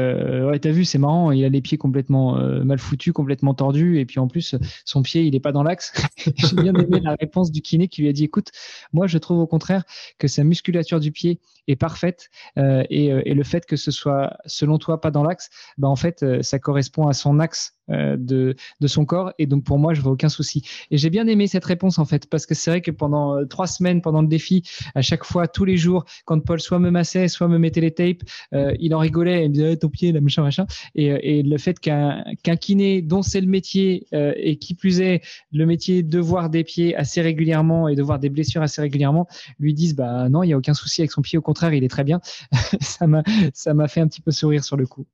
t'as 0.61 0.71
vu, 0.71 0.85
c'est 0.85 0.97
marrant, 0.97 1.31
il 1.31 1.45
a 1.45 1.49
les 1.49 1.61
pieds 1.61 1.77
complètement 1.77 2.35
mal 2.63 2.79
foutus, 2.79 3.13
complètement 3.13 3.53
tordus, 3.53 3.99
et 3.99 4.05
puis 4.05 4.19
en 4.19 4.27
plus, 4.27 4.55
son 4.85 5.03
pied, 5.03 5.23
il 5.23 5.33
n'est 5.33 5.39
pas 5.39 5.51
dans 5.51 5.61
l'axe. 5.61 5.93
J'ai 6.35 6.55
bien 6.55 6.73
aimé 6.73 6.99
la 6.99 7.15
réponse 7.19 7.51
du 7.51 7.61
kiné 7.61 7.87
qui 7.87 8.01
lui 8.01 8.09
a 8.09 8.13
dit 8.13 8.23
Écoute, 8.23 8.49
moi, 8.91 9.05
je 9.07 9.17
trouve 9.17 9.39
au 9.39 9.47
contraire 9.47 9.83
que 10.17 10.27
sa 10.27 10.43
musculature 10.43 10.99
du 10.99 11.11
pied 11.11 11.39
est 11.67 11.75
parfaite 11.75 12.29
et, 12.57 13.33
le 13.33 13.43
fait 13.43 13.65
que 13.65 13.75
ce 13.75 13.91
soit, 13.91 14.37
selon 14.45 14.79
toi, 14.79 14.99
pas 14.99 15.11
dans 15.11 15.23
l'axe, 15.23 15.49
bah, 15.77 15.87
en 15.87 15.95
fait, 15.95 16.25
ça 16.41 16.57
correspond 16.57 17.07
à 17.07 17.13
son 17.13 17.39
axe 17.39 17.76
de, 17.89 18.55
de 18.81 18.87
son 18.87 19.05
corps. 19.05 19.31
Et 19.39 19.45
donc, 19.45 19.63
pour 19.63 19.79
moi, 19.79 19.93
je 19.93 20.01
vois 20.01 20.11
aucun 20.11 20.29
souci. 20.29 20.63
Et 20.91 20.97
j'ai 20.97 21.09
bien 21.09 21.27
aimé 21.27 21.47
cette 21.47 21.65
réponse, 21.65 21.99
en 21.99 22.05
fait, 22.05 22.29
parce 22.29 22.45
que 22.45 22.55
c'est 22.55 22.69
vrai 22.69 22.81
que 22.81 22.91
pendant 22.91 23.35
euh, 23.35 23.45
trois 23.45 23.67
semaines, 23.67 24.01
pendant 24.01 24.21
le 24.21 24.27
défi, 24.27 24.63
à 24.95 25.01
chaque 25.01 25.23
fois, 25.23 25.47
tous 25.47 25.65
les 25.65 25.77
jours, 25.77 26.05
quand 26.25 26.39
Paul 26.39 26.59
soit 26.59 26.79
me 26.79 26.91
massait, 26.91 27.27
soit 27.27 27.47
me 27.47 27.57
mettait 27.57 27.81
les 27.81 27.91
tapes, 27.91 28.23
euh, 28.53 28.73
il 28.79 28.93
en 28.95 28.99
rigolait 28.99 29.45
et 29.45 29.49
me 29.49 29.53
disait, 29.53 29.77
ton 29.77 29.89
pied, 29.89 30.11
là, 30.11 30.21
machin, 30.21 30.43
machin. 30.43 30.65
Et, 30.95 31.39
et 31.39 31.43
le 31.43 31.57
fait 31.57 31.79
qu'un 31.79 32.23
qu'un 32.43 32.55
kiné, 32.55 33.01
dont 33.01 33.21
c'est 33.21 33.41
le 33.41 33.47
métier, 33.47 34.07
et 34.11 34.57
qui 34.57 34.73
plus 34.73 35.01
est, 35.01 35.21
le 35.51 35.65
métier 35.65 36.03
de 36.03 36.19
voir 36.19 36.49
des 36.49 36.63
pieds 36.63 36.95
assez 36.95 37.21
régulièrement 37.21 37.87
et 37.87 37.95
de 37.95 38.03
voir 38.03 38.19
des 38.19 38.29
blessures 38.29 38.61
assez 38.61 38.81
régulièrement, 38.81 39.27
lui 39.59 39.73
disent, 39.73 39.95
bah 39.95 40.29
non, 40.29 40.43
il 40.43 40.47
n'y 40.47 40.53
a 40.53 40.57
aucun 40.57 40.73
souci 40.73 41.01
avec 41.01 41.11
son 41.11 41.21
pied, 41.21 41.37
au 41.37 41.41
contraire, 41.41 41.73
il 41.73 41.83
est 41.83 41.89
très 41.89 42.03
bien. 42.03 42.21
ça 42.79 43.07
m'a 43.07 43.87
fait 43.87 44.01
un 44.01 44.07
petit 44.07 44.21
peu 44.21 44.31
sourire 44.31 44.63
sur 44.63 44.77
le 44.77 44.85
coup. 44.85 45.05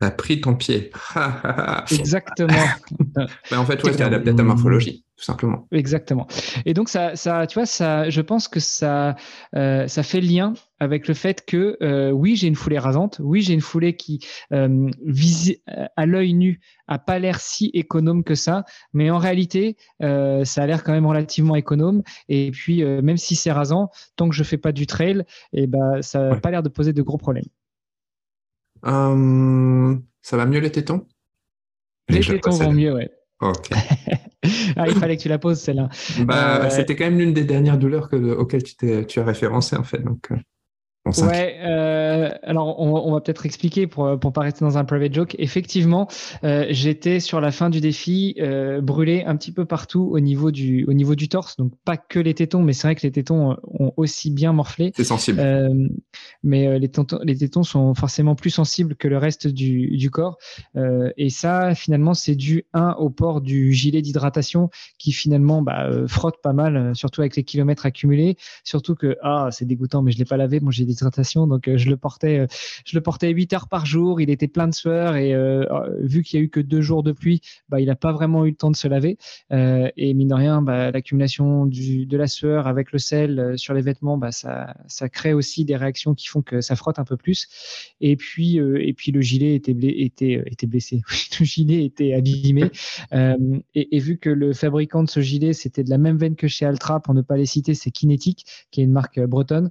T'as 0.00 0.12
pris 0.12 0.40
ton 0.40 0.54
pied. 0.54 0.92
Exactement. 1.90 2.52
En 3.52 3.64
fait, 3.64 3.82
ouais, 3.82 3.90
t'es 3.92 4.04
adapté 4.04 4.30
à 4.30 4.34
ta 4.34 4.44
morphologie, 4.44 5.04
tout 5.16 5.24
simplement. 5.24 5.66
Exactement. 5.72 6.28
Et 6.66 6.74
donc, 6.74 6.88
ça, 6.88 7.16
ça, 7.16 7.48
tu 7.48 7.54
vois, 7.54 7.66
ça, 7.66 8.08
je 8.10 8.20
pense 8.20 8.46
que 8.46 8.60
ça, 8.60 9.16
euh, 9.56 9.88
ça 9.88 10.02
fait 10.04 10.20
lien 10.20 10.54
avec 10.78 11.08
le 11.08 11.14
fait 11.14 11.44
que, 11.44 11.76
euh, 11.82 12.12
oui, 12.12 12.36
j'ai 12.36 12.46
une 12.46 12.54
foulée 12.54 12.78
rasante. 12.78 13.20
Oui, 13.20 13.40
j'ai 13.40 13.54
une 13.54 13.60
foulée 13.60 13.96
qui, 13.96 14.24
euh, 14.52 14.88
à 15.96 16.06
l'œil 16.06 16.34
nu, 16.34 16.60
a 16.86 17.00
pas 17.00 17.18
l'air 17.18 17.40
si 17.40 17.70
économe 17.74 18.22
que 18.22 18.36
ça. 18.36 18.64
Mais 18.92 19.10
en 19.10 19.18
réalité, 19.18 19.76
ça 20.00 20.62
a 20.62 20.66
l'air 20.66 20.84
quand 20.84 20.92
même 20.92 21.06
relativement 21.06 21.56
économe. 21.56 22.02
Et 22.28 22.52
puis, 22.52 22.84
même 22.84 23.16
si 23.16 23.34
c'est 23.34 23.52
rasant, 23.52 23.90
tant 24.14 24.28
que 24.28 24.34
je 24.36 24.44
fais 24.44 24.58
pas 24.58 24.70
du 24.70 24.86
trail, 24.86 25.24
et 25.52 25.64
eh 25.64 25.66
ben, 25.66 26.02
ça 26.02 26.28
n'a 26.28 26.36
pas 26.36 26.52
l'air 26.52 26.62
de 26.62 26.68
poser 26.68 26.92
de 26.92 27.02
gros 27.02 27.18
problèmes. 27.18 27.48
Euh, 28.86 29.96
ça 30.22 30.36
va 30.36 30.46
mieux 30.46 30.60
les 30.60 30.72
tétons? 30.72 31.06
Les 32.08 32.20
tétons 32.20 32.50
vont 32.50 32.72
mieux, 32.72 32.94
ouais. 32.94 33.10
Ok. 33.40 33.70
ah, 34.76 34.88
il 34.88 34.94
fallait 34.94 35.16
que 35.16 35.22
tu 35.22 35.28
la 35.28 35.38
poses 35.38 35.60
celle-là. 35.60 35.88
Bah, 36.24 36.64
euh, 36.64 36.70
C'était 36.70 36.96
quand 36.96 37.04
même 37.04 37.18
l'une 37.18 37.32
des 37.32 37.44
dernières 37.44 37.78
douleurs 37.78 38.08
que, 38.08 38.16
auxquelles 38.16 38.64
tu, 38.64 39.06
tu 39.06 39.20
as 39.20 39.24
référencé 39.24 39.76
en 39.76 39.84
fait. 39.84 39.98
Donc, 39.98 40.30
euh. 41.18 41.26
Ouais, 41.26 41.56
euh, 41.60 42.30
alors 42.42 42.80
on, 42.80 43.12
va 43.12 43.20
peut-être 43.20 43.46
expliquer 43.46 43.86
pour 43.86 44.18
pour 44.18 44.32
pas 44.32 44.42
rester 44.42 44.64
dans 44.64 44.78
un 44.78 44.84
private 44.84 45.14
joke. 45.14 45.36
Effectivement, 45.38 46.08
euh, 46.44 46.66
j'étais 46.70 47.20
sur 47.20 47.40
la 47.40 47.50
fin 47.50 47.70
du 47.70 47.80
défi 47.80 48.34
euh, 48.40 48.80
brûlé 48.80 49.24
un 49.24 49.36
petit 49.36 49.52
peu 49.52 49.64
partout 49.64 50.08
au 50.12 50.20
niveau 50.20 50.50
du 50.50 50.84
au 50.86 50.92
niveau 50.92 51.14
du 51.14 51.28
torse, 51.28 51.56
donc 51.56 51.72
pas 51.84 51.96
que 51.96 52.18
les 52.18 52.34
tétons, 52.34 52.62
mais 52.62 52.72
c'est 52.72 52.86
vrai 52.86 52.94
que 52.94 53.02
les 53.02 53.12
tétons 53.12 53.56
ont 53.62 53.92
aussi 53.96 54.30
bien 54.30 54.52
morflé. 54.52 54.92
C'est 54.96 55.04
sensible. 55.04 55.40
Euh, 55.40 55.88
mais 56.42 56.78
les 56.78 56.88
tétons, 56.88 57.18
les 57.22 57.36
tétons 57.36 57.62
sont 57.62 57.94
forcément 57.94 58.34
plus 58.34 58.50
sensibles 58.50 58.94
que 58.96 59.08
le 59.08 59.18
reste 59.18 59.46
du, 59.46 59.96
du 59.96 60.10
corps, 60.10 60.38
et 61.16 61.30
ça 61.30 61.74
finalement 61.74 62.14
c'est 62.14 62.34
dû 62.34 62.64
un 62.72 62.92
au 62.98 63.10
port 63.10 63.40
du 63.40 63.72
gilet 63.72 64.02
d'hydratation 64.02 64.70
qui 64.98 65.12
finalement 65.12 65.62
bah, 65.62 65.88
frotte 66.06 66.36
pas 66.42 66.52
mal, 66.52 66.94
surtout 66.94 67.20
avec 67.20 67.36
les 67.36 67.44
kilomètres 67.44 67.86
accumulés. 67.86 68.36
Surtout 68.64 68.94
que 68.94 69.16
ah 69.22 69.48
c'est 69.50 69.64
dégoûtant, 69.64 70.02
mais 70.02 70.12
je 70.12 70.18
l'ai 70.18 70.24
pas 70.24 70.36
lavé, 70.36 70.60
mon 70.60 70.70
gilet 70.98 71.46
donc, 71.46 71.68
euh, 71.68 71.76
je 71.76 71.88
le 71.88 71.96
portais, 71.96 72.40
euh, 72.40 72.46
je 72.84 72.96
le 72.96 73.02
portais 73.02 73.30
8 73.30 73.52
heures 73.52 73.68
par 73.68 73.86
jour. 73.86 74.20
Il 74.20 74.30
était 74.30 74.48
plein 74.48 74.68
de 74.68 74.74
sueur 74.74 75.16
et 75.16 75.34
euh, 75.34 75.64
vu 76.00 76.22
qu'il 76.22 76.38
y 76.38 76.42
a 76.42 76.44
eu 76.44 76.48
que 76.48 76.60
deux 76.60 76.80
jours 76.80 77.02
de 77.02 77.12
pluie, 77.12 77.40
bah, 77.68 77.80
il 77.80 77.86
n'a 77.86 77.96
pas 77.96 78.12
vraiment 78.12 78.44
eu 78.44 78.50
le 78.50 78.56
temps 78.56 78.70
de 78.70 78.76
se 78.76 78.88
laver. 78.88 79.18
et 79.50 80.14
mine 80.14 80.28
de 80.28 80.34
rien, 80.34 80.62
bah, 80.62 80.90
l'accumulation 80.90 81.66
de 81.66 82.16
la 82.16 82.26
sueur 82.26 82.66
avec 82.66 82.92
le 82.92 82.98
sel 82.98 83.54
sur 83.56 83.74
les 83.74 83.82
vêtements, 83.82 84.18
bah, 84.18 84.32
ça, 84.32 84.74
ça 84.86 85.08
crée 85.08 85.32
aussi 85.32 85.64
des 85.64 85.76
réactions 85.76 86.14
qui 86.14 86.26
font 86.26 86.42
que 86.42 86.60
ça 86.60 86.76
frotte 86.76 86.98
un 86.98 87.04
peu 87.04 87.16
plus. 87.16 87.48
Et 88.00 88.16
puis, 88.16 88.56
et 88.56 88.92
puis 88.92 89.12
le 89.12 89.20
gilet 89.20 89.54
était, 89.54 89.72
était, 89.72 90.42
était 90.46 90.66
blessé. 90.66 91.02
le 91.40 91.44
gilet 91.44 91.84
était 91.84 92.14
abîmé. 92.14 92.70
et, 93.74 93.98
vu 93.98 94.18
que 94.18 94.30
le 94.30 94.52
fabricant 94.52 95.02
de 95.02 95.08
ce 95.08 95.20
gilet, 95.20 95.52
c'était 95.52 95.84
de 95.84 95.90
la 95.90 95.98
même 95.98 96.16
veine 96.16 96.36
que 96.36 96.48
chez 96.48 96.64
Altra, 96.64 97.00
pour 97.00 97.14
ne 97.14 97.22
pas 97.22 97.36
les 97.36 97.46
citer, 97.46 97.74
c'est 97.74 97.90
Kinetic, 97.90 98.46
qui 98.70 98.80
est 98.80 98.84
une 98.84 98.92
marque 98.92 99.20
bretonne. 99.20 99.70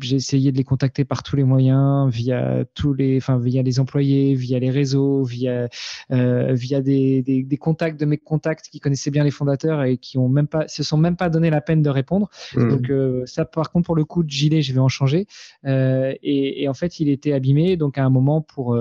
J'ai 0.00 0.16
essayé 0.16 0.52
de 0.52 0.56
les 0.56 0.64
contacter 0.64 1.04
par 1.04 1.22
tous 1.22 1.36
les 1.36 1.44
moyens, 1.44 2.12
via 2.12 2.64
tous 2.74 2.94
les, 2.94 3.16
enfin 3.16 3.38
via 3.38 3.62
les 3.62 3.80
employés, 3.80 4.34
via 4.34 4.58
les 4.58 4.70
réseaux, 4.70 5.24
via 5.24 5.68
euh, 6.10 6.54
via 6.54 6.80
des, 6.80 7.22
des, 7.22 7.42
des, 7.42 7.56
contacts 7.56 7.98
de 8.00 8.06
mes 8.06 8.18
contacts 8.18 8.68
qui 8.68 8.80
connaissaient 8.80 9.10
bien 9.10 9.24
les 9.24 9.30
fondateurs 9.30 9.82
et 9.84 9.98
qui 9.98 10.18
ont 10.18 10.28
même 10.28 10.46
pas, 10.46 10.66
se 10.68 10.82
sont 10.82 10.96
même 10.96 11.16
pas 11.16 11.28
donné 11.28 11.50
la 11.50 11.60
peine 11.60 11.82
de 11.82 11.90
répondre. 11.90 12.30
Mmh. 12.54 12.68
Donc 12.68 12.90
euh, 12.90 13.24
ça, 13.26 13.44
par 13.44 13.70
contre, 13.70 13.86
pour 13.86 13.96
le 13.96 14.04
coup 14.04 14.22
de 14.22 14.30
gilet, 14.30 14.62
je 14.62 14.72
vais 14.72 14.80
en 14.80 14.88
changer. 14.88 15.26
Euh, 15.66 16.14
et, 16.22 16.62
et, 16.62 16.68
en 16.68 16.74
fait, 16.74 17.00
il 17.00 17.08
était 17.08 17.32
abîmé, 17.32 17.76
donc 17.76 17.98
à 17.98 18.04
un 18.04 18.10
moment 18.10 18.40
pour 18.40 18.78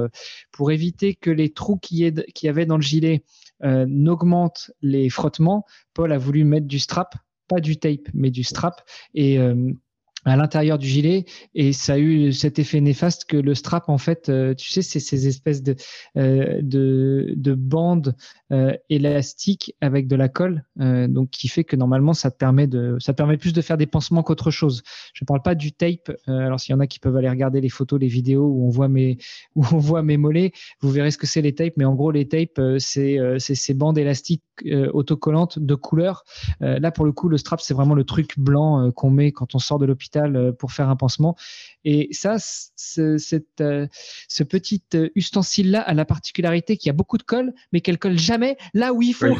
pour 0.51 0.71
éviter 0.71 1.15
que 1.15 1.29
les 1.29 1.49
trous 1.49 1.77
qui 1.77 2.05
y, 2.05 2.13
qui 2.33 2.47
avait 2.47 2.65
dans 2.65 2.77
le 2.77 2.81
gilet 2.81 3.23
n'augmentent 3.63 4.71
les 4.81 5.09
frottements, 5.09 5.65
Paul 5.93 6.11
a 6.11 6.17
voulu 6.17 6.43
mettre 6.43 6.67
du 6.67 6.79
strap, 6.79 7.15
pas 7.47 7.59
du 7.59 7.77
tape, 7.77 8.07
mais 8.13 8.29
du 8.29 8.43
strap 8.43 8.81
et 9.15 9.39
à 10.27 10.35
l'intérieur 10.35 10.77
du 10.77 10.87
gilet. 10.87 11.25
Et 11.55 11.73
ça 11.73 11.93
a 11.93 11.97
eu 11.97 12.33
cet 12.33 12.59
effet 12.59 12.81
néfaste 12.81 13.25
que 13.25 13.37
le 13.37 13.55
strap 13.55 13.89
en 13.89 13.97
fait 13.97 14.29
euh, 14.29 14.53
tu 14.53 14.69
sais 14.69 14.81
c'est 14.81 14.99
ces 14.99 15.27
espèces 15.27 15.63
de 15.63 15.75
euh, 16.17 16.59
de, 16.61 17.33
de, 17.35 17.53
bandes 17.53 18.15
euh, 18.51 18.73
élastiques 18.89 19.75
avec 19.81 20.07
de 20.07 20.15
la 20.15 20.29
colle 20.29 20.63
donc 20.77 21.29
qui 21.31 21.47
fait 21.47 21.63
que 21.63 21.75
normalement 21.75 22.13
ça 22.13 22.31
te 22.31 22.37
permet 22.37 22.67
de 22.67 22.97
ça 22.99 23.13
permet 23.13 23.37
plus 23.37 23.53
de 23.53 23.61
faire 23.61 23.77
des 23.77 23.87
pansements 23.87 24.23
qu'autre 24.23 24.51
chose 24.51 24.83
je 25.13 25.25
parle 25.25 25.41
pas 25.41 25.55
du 25.55 25.71
tape 25.71 26.11
alors 26.27 26.59
s'il 26.59 26.73
y 26.73 26.75
en 26.75 26.79
a 26.79 26.87
qui 26.87 26.99
peuvent 26.99 27.15
aller 27.15 27.29
regarder 27.29 27.61
les 27.61 27.69
photos 27.69 27.99
les 27.99 28.07
vidéos 28.07 28.45
où 28.45 28.65
on 28.65 28.69
voit 28.69 28.87
mes 28.87 29.17
où 29.55 29.65
on 29.71 29.77
voit 29.77 30.03
mes 30.03 30.17
mollets 30.17 30.51
vous 30.81 30.91
verrez 30.91 31.11
ce 31.11 31.17
que 31.17 31.27
c'est 31.27 31.41
les 31.41 31.53
tapes 31.55 31.73
mais 31.77 31.85
en 31.85 31.95
gros 31.95 32.11
les 32.11 32.27
tapes 32.27 32.61
c'est 32.77 33.19
ces 33.39 33.73
bandes 33.73 33.97
élastiques 33.97 34.43
autocollantes 34.93 35.59
de 35.59 35.75
couleur 35.75 36.23
là 36.59 36.91
pour 36.91 37.05
le 37.05 37.11
coup 37.11 37.29
le 37.29 37.37
strap 37.37 37.61
c'est 37.61 37.73
vraiment 37.73 37.95
le 37.95 38.03
truc 38.03 38.39
blanc 38.39 38.91
qu'on 38.91 39.09
met 39.09 39.31
quand 39.31 39.55
on 39.55 39.59
sort 39.59 39.79
de 39.79 39.85
l'hôpital 39.85 40.35
euh, 40.35 40.51
pour 40.51 40.71
faire 40.71 40.89
un 40.89 40.95
pansement. 40.95 41.35
Et 41.83 42.09
ça, 42.11 42.37
ce, 42.39 43.17
cette, 43.17 43.61
euh, 43.61 43.87
ce 44.27 44.43
petit 44.43 44.83
euh, 44.95 45.09
ustensile-là 45.15 45.81
a 45.81 45.93
la 45.93 46.05
particularité 46.05 46.77
qu'il 46.77 46.87
y 46.87 46.89
a 46.89 46.93
beaucoup 46.93 47.17
de 47.17 47.23
colle, 47.23 47.53
mais 47.71 47.81
qu'elle 47.81 47.99
colle 47.99 48.17
jamais 48.17 48.57
là 48.73 48.93
où 48.93 49.01
il 49.01 49.13
faut. 49.13 49.37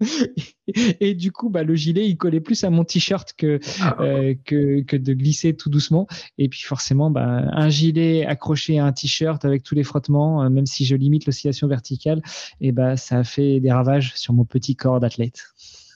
et 1.00 1.14
du 1.14 1.32
coup, 1.32 1.50
bah, 1.50 1.62
le 1.62 1.74
gilet, 1.74 2.08
il 2.08 2.16
collait 2.16 2.40
plus 2.40 2.62
à 2.64 2.70
mon 2.70 2.84
t-shirt 2.84 3.32
que, 3.36 3.58
ah, 3.80 3.96
que, 4.44 4.82
que, 4.82 4.96
de 4.96 5.12
glisser 5.12 5.54
tout 5.54 5.70
doucement. 5.70 6.06
Et 6.38 6.48
puis 6.48 6.62
forcément, 6.62 7.10
bah, 7.10 7.44
un 7.52 7.68
gilet 7.68 8.24
accroché 8.24 8.78
à 8.78 8.86
un 8.86 8.92
t-shirt 8.92 9.44
avec 9.44 9.62
tous 9.62 9.74
les 9.74 9.84
frottements, 9.84 10.48
même 10.48 10.66
si 10.66 10.84
je 10.84 10.94
limite 10.94 11.26
l'oscillation 11.26 11.66
verticale, 11.68 12.22
et 12.60 12.72
bah, 12.72 12.96
ça 12.96 13.18
a 13.18 13.24
fait 13.24 13.60
des 13.60 13.72
ravages 13.72 14.14
sur 14.14 14.32
mon 14.32 14.44
petit 14.44 14.76
corps 14.76 15.00
d'athlète. 15.00 15.42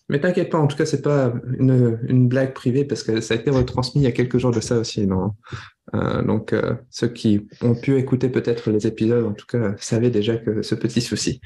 Mais 0.09 0.21
t'inquiète 0.21 0.51
pas, 0.51 0.59
en 0.59 0.67
tout 0.67 0.77
cas, 0.77 0.85
c'est 0.85 1.01
pas 1.01 1.33
une, 1.59 1.99
une, 2.07 2.29
blague 2.29 2.53
privée 2.53 2.85
parce 2.85 3.03
que 3.03 3.23
ça 3.23 3.35
a 3.35 3.37
été 3.39 3.51
retransmis 3.51 4.03
il 4.03 4.05
y 4.05 4.09
a 4.09 4.13
quelques 4.13 4.37
jours 4.37 4.51
de 4.51 4.61
ça 4.61 4.79
aussi. 4.79 5.07
Non 5.07 5.33
euh, 5.95 6.23
donc, 6.23 6.53
euh, 6.53 6.75
ceux 6.91 7.09
qui 7.09 7.47
ont 7.61 7.75
pu 7.75 7.97
écouter 7.97 8.29
peut-être 8.29 8.71
les 8.71 8.87
épisodes, 8.87 9.25
en 9.25 9.33
tout 9.33 9.47
cas, 9.47 9.75
savaient 9.79 10.11
déjà 10.11 10.37
que 10.37 10.63
ce 10.63 10.75
petit 10.75 11.01
souci. 11.01 11.41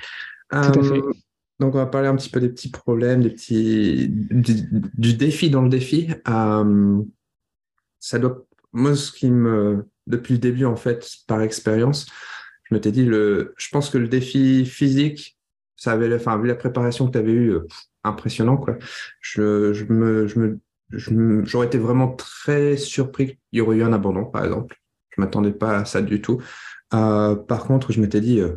Tout 0.51 0.57
à 0.59 0.73
fait. 0.73 0.99
Euh, 0.99 1.13
donc, 1.61 1.75
on 1.75 1.79
va 1.79 1.87
parler 1.87 2.09
un 2.09 2.17
petit 2.17 2.31
peu 2.31 2.41
des 2.41 2.49
petits 2.49 2.71
problèmes, 2.71 3.23
des 3.23 3.31
petits 3.31 4.09
du, 4.09 5.15
défi 5.15 5.51
dans 5.51 5.63
le 5.63 5.69
défi. 5.69 6.09
Ça 8.01 8.19
doit, 8.21 8.47
moi, 8.73 8.95
ce 8.95 9.11
qui 9.11 9.29
me, 9.29 9.85
depuis 10.07 10.35
le 10.35 10.39
début, 10.39 10.65
en 10.65 10.77
fait, 10.77 11.09
par 11.27 11.43
expérience, 11.43 12.07
je 12.65 12.75
m'étais 12.75 12.93
dit, 12.93 13.05
le, 13.05 13.55
je 13.57 13.69
pense 13.71 13.91
que 13.91 13.99
le 13.99 14.07
défi 14.07 14.65
physique, 14.67 15.37
ça 15.75 15.93
avait, 15.93 16.15
enfin, 16.15 16.39
vu 16.39 16.47
la 16.47 16.55
préparation 16.55 17.07
que 17.07 17.13
tu 17.13 17.19
avais 17.19 17.33
eue, 17.33 17.57
impressionnant. 18.09 18.57
Quoi. 18.57 18.77
Je, 19.21 19.85
me, 19.85 20.27
je 20.27 20.39
me, 20.39 21.45
j'aurais 21.45 21.67
été 21.67 21.79
vraiment 21.79 22.09
très 22.13 22.77
surpris 22.77 23.27
qu'il 23.27 23.59
y 23.59 23.61
aurait 23.61 23.77
eu 23.77 23.83
un 23.83 23.93
abandon, 23.93 24.25
par 24.25 24.45
exemple. 24.45 24.77
Je 25.11 25.21
m'attendais 25.21 25.53
pas 25.53 25.79
à 25.79 25.85
ça 25.85 26.03
du 26.03 26.21
tout. 26.21 26.41
Euh, 26.95 27.35
par 27.37 27.65
contre, 27.65 27.93
je 27.93 28.01
m'étais 28.01 28.21
dit, 28.21 28.41
euh, 28.41 28.57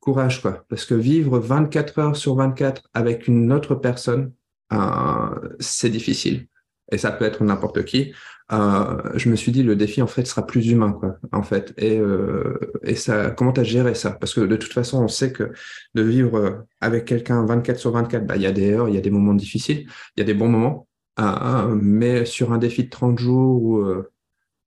courage, 0.00 0.40
quoi. 0.40 0.64
Parce 0.68 0.84
que 0.84 0.94
vivre 0.94 1.38
24 1.38 1.98
heures 1.98 2.16
sur 2.16 2.34
24 2.34 2.82
avec 2.94 3.28
une 3.28 3.52
autre 3.52 3.74
personne, 3.74 4.32
euh, 4.72 5.56
c'est 5.60 5.90
difficile. 5.90 6.46
Et 6.90 6.98
ça 6.98 7.10
peut 7.10 7.24
être 7.24 7.42
n'importe 7.44 7.84
qui. 7.84 8.12
Euh, 8.50 8.96
je 9.14 9.28
me 9.28 9.36
suis 9.36 9.52
dit 9.52 9.62
le 9.62 9.76
défi 9.76 10.00
en 10.00 10.06
fait 10.06 10.26
sera 10.26 10.46
plus 10.46 10.70
humain 10.70 10.92
quoi 10.92 11.18
en 11.32 11.42
fait 11.42 11.74
et 11.76 11.98
euh, 11.98 12.58
et 12.82 12.94
ça 12.94 13.30
comment 13.30 13.52
tu 13.52 13.60
as 13.60 13.64
géré 13.64 13.94
ça? 13.94 14.12
Parce 14.12 14.32
que 14.32 14.40
de 14.40 14.56
toute 14.56 14.72
façon 14.72 15.04
on 15.04 15.08
sait 15.08 15.32
que 15.32 15.52
de 15.94 16.02
vivre 16.02 16.64
avec 16.80 17.04
quelqu'un 17.04 17.44
24 17.44 17.78
sur 17.78 17.90
24 17.90 18.26
bah 18.26 18.36
il 18.36 18.42
y 18.42 18.46
a 18.46 18.52
des 18.52 18.72
heures 18.72 18.88
il 18.88 18.94
y 18.94 18.98
a 18.98 19.02
des 19.02 19.10
moments 19.10 19.34
difficiles 19.34 19.86
il 20.16 20.20
y 20.20 20.22
a 20.22 20.24
des 20.24 20.32
bons 20.32 20.48
moments 20.48 20.88
euh, 21.20 21.76
mais 21.80 22.24
sur 22.24 22.52
un 22.52 22.58
défi 22.58 22.84
de 22.84 22.90
30 22.90 23.18
jours 23.18 23.62
où 23.62 23.78
euh, 23.78 24.10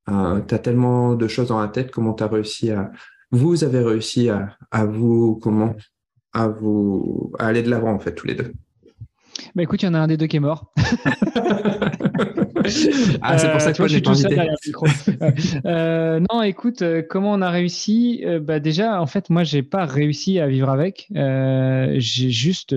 euh, 0.10 0.42
tu 0.42 0.54
as 0.54 0.60
tellement 0.60 1.16
de 1.16 1.28
choses 1.28 1.48
dans 1.48 1.62
la 1.62 1.70
tête 1.70 1.92
comment 1.92 2.14
tu 2.14 2.24
as 2.24 2.28
réussi 2.28 2.72
à 2.72 2.92
vous 3.32 3.64
avez 3.64 3.80
réussi 3.80 4.30
à, 4.30 4.58
à 4.70 4.86
vous 4.86 5.40
comment 5.42 5.76
à 6.34 6.48
vous 6.50 7.32
à 7.40 7.48
aller 7.48 7.64
de 7.64 7.70
l'avant 7.70 7.94
en 7.94 8.00
fait 8.00 8.14
tous 8.14 8.28
les 8.28 8.36
deux 8.36 8.54
bah 9.56 9.64
écoute, 9.64 9.82
il 9.82 9.86
y 9.86 9.90
en 9.90 9.94
a 9.94 10.00
un 10.00 10.08
des 10.08 10.18
deux 10.18 10.28
qui 10.28 10.38
est 10.38 10.42
mort. 10.42 10.74
ah, 13.22 13.38
c'est 13.38 13.52
pour 13.52 13.62
ça 13.62 13.74
que 13.74 13.82
euh, 13.82 13.88
je 13.88 13.94
suis 13.94 14.02
tout 14.02 14.16
seul 14.16 14.30
derrière 14.30 14.54
le 14.54 14.68
micro. 14.68 14.88
euh, 15.66 16.20
non, 16.32 16.42
écoute, 16.42 16.82
euh, 16.82 17.02
comment 17.08 17.32
on 17.32 17.42
a 17.42 17.50
réussi 17.50 18.24
bah 18.42 18.60
Déjà, 18.60 19.02
en 19.02 19.08
fait, 19.08 19.30
moi, 19.30 19.44
j'ai 19.44 19.64
pas 19.64 19.86
réussi 19.86 20.40
à 20.40 20.48
vivre 20.48 20.70
avec. 20.70 21.08
J'ai 21.12 22.30
juste, 22.30 22.76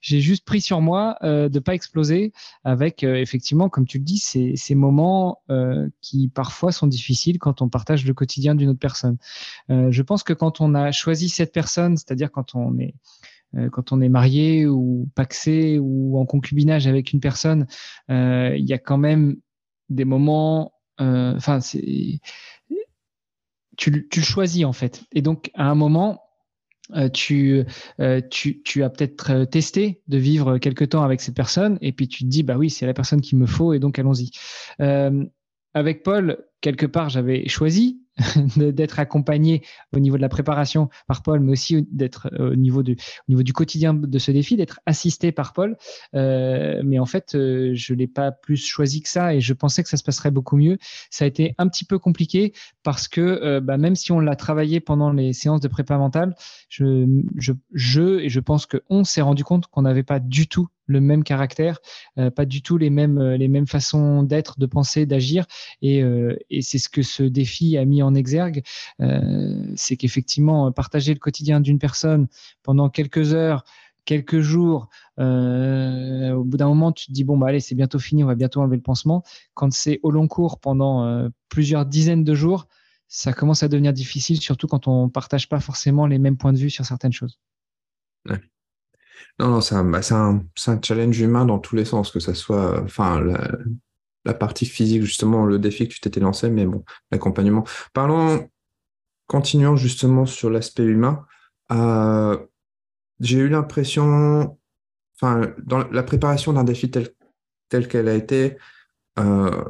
j'ai 0.00 0.20
juste 0.20 0.44
pris 0.44 0.60
sur 0.60 0.80
moi 0.80 1.16
de 1.22 1.58
pas 1.58 1.74
exploser 1.74 2.32
avec, 2.64 3.02
effectivement, 3.02 3.68
comme 3.68 3.86
tu 3.86 3.98
le 3.98 4.04
dis, 4.04 4.18
ces, 4.18 4.56
ces 4.56 4.74
moments 4.74 5.42
qui 6.00 6.28
parfois 6.28 6.72
sont 6.72 6.86
difficiles 6.86 7.38
quand 7.38 7.62
on 7.62 7.68
partage 7.68 8.04
le 8.04 8.14
quotidien 8.14 8.54
d'une 8.54 8.70
autre 8.70 8.78
personne. 8.78 9.16
je 9.68 10.02
pense 10.02 10.22
que 10.22 10.32
quand 10.32 10.60
on 10.60 10.74
a 10.74 10.92
choisi 10.92 11.28
cette 11.28 11.52
personne, 11.52 11.96
c'est-à-dire 11.96 12.30
quand 12.30 12.54
on 12.54 12.78
est 12.78 12.94
quand 13.72 13.92
on 13.92 14.00
est 14.00 14.08
marié 14.08 14.66
ou 14.66 15.08
paxé 15.14 15.78
ou 15.78 16.18
en 16.18 16.26
concubinage 16.26 16.86
avec 16.86 17.12
une 17.12 17.20
personne, 17.20 17.66
euh, 18.10 18.54
il 18.56 18.66
y 18.66 18.72
a 18.72 18.78
quand 18.78 18.98
même 18.98 19.36
des 19.88 20.04
moments. 20.04 20.72
Euh, 21.00 21.34
enfin, 21.36 21.60
c'est 21.60 22.20
tu, 23.76 24.08
tu 24.08 24.20
le 24.20 24.24
choisis 24.24 24.64
en 24.64 24.72
fait. 24.72 25.04
Et 25.12 25.22
donc 25.22 25.50
à 25.54 25.68
un 25.68 25.74
moment, 25.74 26.20
tu, 27.12 27.64
tu, 28.30 28.62
tu, 28.62 28.82
as 28.84 28.90
peut-être 28.90 29.44
testé 29.46 30.02
de 30.06 30.18
vivre 30.18 30.58
quelque 30.58 30.84
temps 30.84 31.02
avec 31.02 31.22
cette 31.22 31.34
personne 31.34 31.78
et 31.80 31.92
puis 31.92 32.08
tu 32.08 32.24
te 32.24 32.28
dis 32.28 32.42
bah 32.42 32.56
oui 32.58 32.68
c'est 32.68 32.84
la 32.84 32.92
personne 32.92 33.22
qu'il 33.22 33.38
me 33.38 33.46
faut 33.46 33.72
et 33.72 33.78
donc 33.78 33.98
allons-y. 33.98 34.30
avec 35.72 36.02
Paul 36.02 36.44
quelque 36.60 36.86
part 36.86 37.08
j'avais 37.08 37.48
choisi 37.48 38.03
d'être 38.56 38.98
accompagné 38.98 39.62
au 39.94 39.98
niveau 39.98 40.16
de 40.16 40.22
la 40.22 40.28
préparation 40.28 40.88
par 41.06 41.22
Paul, 41.22 41.40
mais 41.40 41.52
aussi 41.52 41.86
d'être 41.90 42.28
euh, 42.34 42.52
au 42.52 42.54
niveau 42.54 42.82
du, 42.82 42.92
au 42.92 43.30
niveau 43.30 43.42
du 43.42 43.52
quotidien 43.52 43.94
de 43.94 44.18
ce 44.18 44.30
défi, 44.30 44.56
d'être 44.56 44.80
assisté 44.86 45.32
par 45.32 45.52
Paul. 45.52 45.76
Euh, 46.14 46.80
mais 46.84 46.98
en 46.98 47.06
fait, 47.06 47.34
euh, 47.34 47.72
je 47.74 47.94
l'ai 47.94 48.06
pas 48.06 48.30
plus 48.32 48.56
choisi 48.56 49.02
que 49.02 49.08
ça 49.08 49.34
et 49.34 49.40
je 49.40 49.52
pensais 49.52 49.82
que 49.82 49.88
ça 49.88 49.96
se 49.96 50.04
passerait 50.04 50.30
beaucoup 50.30 50.56
mieux. 50.56 50.78
Ça 51.10 51.24
a 51.24 51.28
été 51.28 51.54
un 51.58 51.68
petit 51.68 51.84
peu 51.84 51.98
compliqué 51.98 52.52
parce 52.82 53.08
que 53.08 53.20
euh, 53.20 53.60
bah, 53.60 53.78
même 53.78 53.96
si 53.96 54.12
on 54.12 54.20
l'a 54.20 54.36
travaillé 54.36 54.80
pendant 54.80 55.10
les 55.10 55.32
séances 55.32 55.60
de 55.60 55.68
prépa 55.68 55.98
mentale, 55.98 56.34
je, 56.68 57.06
je, 57.36 57.52
je 57.72 58.20
et 58.20 58.28
je 58.28 58.40
pense 58.40 58.66
que 58.66 58.82
on 58.88 59.04
s'est 59.04 59.22
rendu 59.22 59.44
compte 59.44 59.66
qu'on 59.66 59.82
n'avait 59.82 60.02
pas 60.02 60.20
du 60.20 60.46
tout 60.46 60.68
le 60.86 61.00
même 61.00 61.24
caractère, 61.24 61.78
euh, 62.18 62.30
pas 62.30 62.44
du 62.44 62.62
tout 62.62 62.78
les 62.78 62.90
mêmes 62.90 63.18
euh, 63.18 63.36
les 63.36 63.48
mêmes 63.48 63.66
façons 63.66 64.22
d'être, 64.22 64.58
de 64.58 64.66
penser, 64.66 65.06
d'agir, 65.06 65.46
euh, 65.84 66.36
et 66.50 66.62
c'est 66.62 66.78
ce 66.78 66.88
que 66.88 67.02
ce 67.02 67.22
défi 67.22 67.76
a 67.76 67.84
mis 67.84 68.02
en 68.02 68.14
exergue, 68.14 68.62
c'est 69.76 69.96
qu'effectivement 69.96 70.72
partager 70.72 71.12
le 71.14 71.18
quotidien 71.18 71.60
d'une 71.60 71.78
personne 71.78 72.28
pendant 72.62 72.88
quelques 72.88 73.34
heures, 73.34 73.64
quelques 74.04 74.40
jours, 74.40 74.88
au 75.18 76.44
bout 76.44 76.56
d'un 76.56 76.68
moment 76.68 76.92
tu 76.92 77.06
te 77.06 77.12
dis 77.12 77.24
bon 77.24 77.36
bah 77.36 77.48
allez 77.48 77.60
c'est 77.60 77.74
bientôt 77.74 77.98
fini, 77.98 78.24
on 78.24 78.26
va 78.26 78.34
bientôt 78.34 78.60
enlever 78.60 78.76
le 78.76 78.82
pansement. 78.82 79.22
Quand 79.54 79.72
c'est 79.72 80.00
au 80.02 80.10
long 80.10 80.28
cours 80.28 80.60
pendant 80.60 81.28
plusieurs 81.48 81.86
dizaines 81.86 82.24
de 82.24 82.34
jours, 82.34 82.66
ça 83.08 83.32
commence 83.32 83.62
à 83.62 83.68
devenir 83.68 83.92
difficile, 83.92 84.40
surtout 84.40 84.66
quand 84.66 84.88
on 84.88 85.08
partage 85.08 85.48
pas 85.48 85.60
forcément 85.60 86.06
les 86.06 86.18
mêmes 86.18 86.36
points 86.36 86.52
de 86.52 86.58
vue 86.58 86.70
sur 86.70 86.84
certaines 86.84 87.12
choses. 87.12 87.38
Non, 89.38 89.48
non, 89.48 89.60
c'est 89.60 89.74
un, 89.74 89.84
bah, 89.84 90.00
un, 90.10 90.44
un, 90.66 90.82
challenge 90.82 91.20
humain 91.20 91.44
dans 91.44 91.58
tous 91.58 91.76
les 91.76 91.84
sens, 91.84 92.10
que 92.10 92.20
ce 92.20 92.34
soit 92.34 92.80
enfin, 92.82 93.20
la, 94.24 94.34
partie 94.34 94.66
physique, 94.66 95.02
justement, 95.02 95.44
le 95.44 95.58
défi 95.58 95.88
que 95.88 95.94
tu 95.94 96.00
t'étais 96.00 96.20
lancé, 96.20 96.50
mais 96.50 96.66
bon, 96.66 96.84
l'accompagnement. 97.10 97.64
Parlons, 97.92 98.48
continuons 99.26 99.76
justement 99.76 100.26
sur 100.26 100.50
l'aspect 100.50 100.84
humain. 100.84 101.26
Euh, 101.72 102.38
J'ai 103.20 103.38
eu 103.38 103.48
l'impression, 103.48 104.58
enfin, 105.16 105.52
dans 105.62 105.88
la 105.90 106.02
préparation 106.02 106.52
d'un 106.52 106.64
défi 106.64 106.90
tel, 106.90 107.08
tel 107.68 107.88
qu'elle 107.88 108.08
a 108.08 108.14
été, 108.14 108.56
euh, 109.18 109.64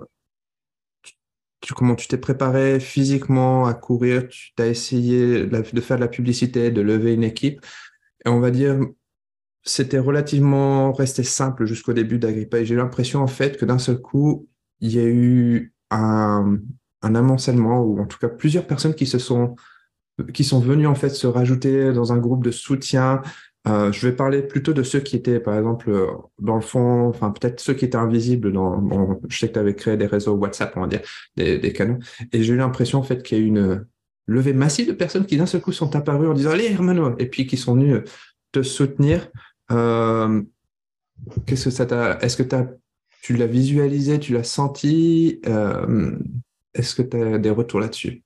comment 1.74 1.94
tu 1.94 2.08
t'es 2.08 2.18
préparé 2.18 2.80
physiquement 2.80 3.66
à 3.66 3.74
courir, 3.74 4.28
tu 4.28 4.52
as 4.58 4.66
essayé 4.66 5.46
de 5.46 5.80
faire 5.80 5.96
de 5.96 6.02
la 6.02 6.08
publicité, 6.08 6.70
de 6.70 6.82
lever 6.82 7.14
une 7.14 7.24
équipe? 7.24 7.64
Et 8.24 8.28
on 8.28 8.40
va 8.40 8.50
dire, 8.50 8.78
c'était 9.64 9.98
relativement 9.98 10.92
resté 10.92 11.22
simple 11.22 11.64
jusqu'au 11.66 11.92
début 11.92 12.18
d'Agrippa. 12.18 12.60
Et 12.60 12.66
j'ai 12.66 12.76
l'impression, 12.76 13.22
en 13.22 13.26
fait, 13.26 13.56
que 13.56 13.64
d'un 13.64 13.78
seul 13.78 13.98
coup, 13.98 14.46
il 14.80 14.94
y 14.94 15.00
a 15.00 15.06
eu 15.06 15.72
un, 15.90 16.58
un 17.02 17.14
amoncellement, 17.14 17.82
ou 17.82 18.00
en 18.00 18.06
tout 18.06 18.18
cas 18.18 18.28
plusieurs 18.28 18.66
personnes 18.66 18.94
qui 18.94 19.06
se 19.06 19.18
sont, 19.18 19.56
qui 20.32 20.44
sont 20.44 20.60
venues, 20.60 20.86
en 20.86 20.94
fait, 20.94 21.10
se 21.10 21.26
rajouter 21.26 21.92
dans 21.92 22.12
un 22.12 22.18
groupe 22.18 22.44
de 22.44 22.50
soutien. 22.50 23.22
Euh, 23.66 23.90
je 23.90 24.06
vais 24.06 24.14
parler 24.14 24.42
plutôt 24.42 24.74
de 24.74 24.82
ceux 24.82 25.00
qui 25.00 25.16
étaient, 25.16 25.40
par 25.40 25.56
exemple, 25.56 25.90
dans 26.38 26.56
le 26.56 26.60
fond, 26.60 27.08
enfin, 27.08 27.30
peut-être 27.30 27.60
ceux 27.60 27.72
qui 27.72 27.86
étaient 27.86 27.96
invisibles 27.96 28.52
dans, 28.52 28.76
bon, 28.76 29.20
je 29.28 29.38
sais 29.38 29.48
que 29.48 29.54
tu 29.54 29.58
avais 29.58 29.74
créé 29.74 29.96
des 29.96 30.06
réseaux 30.06 30.34
WhatsApp, 30.34 30.74
on 30.76 30.82
va 30.82 30.86
dire, 30.86 31.00
des, 31.36 31.58
des 31.58 31.72
canaux. 31.72 31.98
Et 32.32 32.42
j'ai 32.42 32.52
eu 32.52 32.56
l'impression, 32.58 32.98
en 32.98 33.02
fait, 33.02 33.22
qu'il 33.22 33.38
y 33.38 33.40
a 33.40 33.44
eu 33.44 33.46
une 33.46 33.86
levée 34.26 34.52
massive 34.52 34.88
de 34.88 34.92
personnes 34.92 35.24
qui 35.24 35.38
d'un 35.38 35.46
seul 35.46 35.62
coup 35.62 35.72
sont 35.72 35.96
apparues 35.96 36.28
en 36.28 36.34
disant, 36.34 36.50
allez, 36.50 36.70
Hermano, 36.70 37.14
et 37.18 37.26
puis 37.26 37.46
qui 37.46 37.56
sont 37.56 37.74
venus 37.74 38.02
te 38.52 38.62
soutenir 38.62 39.28
euh, 39.28 39.53
qu'est-ce 39.68 41.64
que 41.64 41.70
ça 41.70 41.86
t'a 41.86 42.18
Est-ce 42.20 42.36
que 42.36 42.42
tu 42.42 42.54
as 42.54 42.68
tu 43.22 43.34
l'as 43.34 43.46
visualisé, 43.46 44.18
tu 44.18 44.34
l'as 44.34 44.44
senti. 44.44 45.40
Est-ce 46.74 46.94
que 46.94 47.02
tu 47.02 47.16
as 47.16 47.38
des 47.38 47.50
retours 47.50 47.80
là-dessus? 47.80 48.22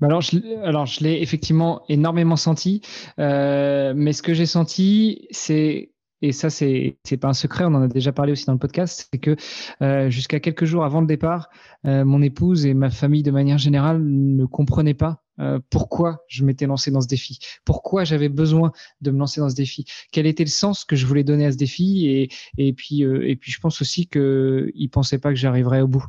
Bah 0.00 0.08
alors, 0.08 0.20
je, 0.20 0.38
alors, 0.64 0.86
je 0.86 1.04
l'ai 1.04 1.22
effectivement 1.22 1.82
énormément 1.88 2.36
senti, 2.36 2.80
mais 3.18 4.12
ce 4.12 4.22
que 4.22 4.34
j'ai 4.34 4.46
senti, 4.46 5.28
c'est 5.30 5.92
et 6.22 6.32
ça, 6.32 6.50
c'est 6.50 6.98
c'est 7.04 7.16
pas 7.16 7.28
un 7.28 7.32
secret, 7.32 7.64
on 7.64 7.74
en 7.74 7.82
a 7.82 7.88
déjà 7.88 8.12
parlé 8.12 8.32
aussi 8.32 8.44
dans 8.44 8.52
le 8.52 8.58
podcast, 8.58 9.08
c'est 9.10 9.18
que 9.18 9.36
euh, 9.82 10.10
jusqu'à 10.10 10.38
quelques 10.38 10.66
jours 10.66 10.84
avant 10.84 11.00
le 11.00 11.06
départ, 11.06 11.48
euh, 11.86 12.04
mon 12.04 12.20
épouse 12.20 12.66
et 12.66 12.74
ma 12.74 12.90
famille 12.90 13.22
de 13.22 13.30
manière 13.30 13.58
générale 13.58 14.02
ne 14.02 14.44
comprenaient 14.44 14.94
pas 14.94 15.22
euh, 15.40 15.58
pourquoi 15.70 16.24
je 16.28 16.44
m'étais 16.44 16.66
lancé 16.66 16.90
dans 16.90 17.00
ce 17.00 17.08
défi, 17.08 17.38
pourquoi 17.64 18.04
j'avais 18.04 18.28
besoin 18.28 18.72
de 19.00 19.10
me 19.10 19.18
lancer 19.18 19.40
dans 19.40 19.50
ce 19.50 19.54
défi, 19.54 19.84
quel 20.12 20.26
était 20.26 20.44
le 20.44 20.50
sens 20.50 20.84
que 20.84 20.96
je 20.96 21.06
voulais 21.06 21.24
donner 21.24 21.46
à 21.46 21.52
ce 21.52 21.56
défi, 21.56 22.06
et 22.06 22.28
et 22.58 22.72
puis 22.72 23.02
et 23.02 23.36
puis 23.36 23.52
je 23.52 23.60
pense 23.60 23.80
aussi 23.80 24.06
que 24.06 24.70
ils 24.74 24.88
pensaient 24.88 25.18
pas 25.18 25.30
que 25.30 25.36
j'arriverais 25.36 25.80
au 25.80 25.88
bout. 25.88 26.04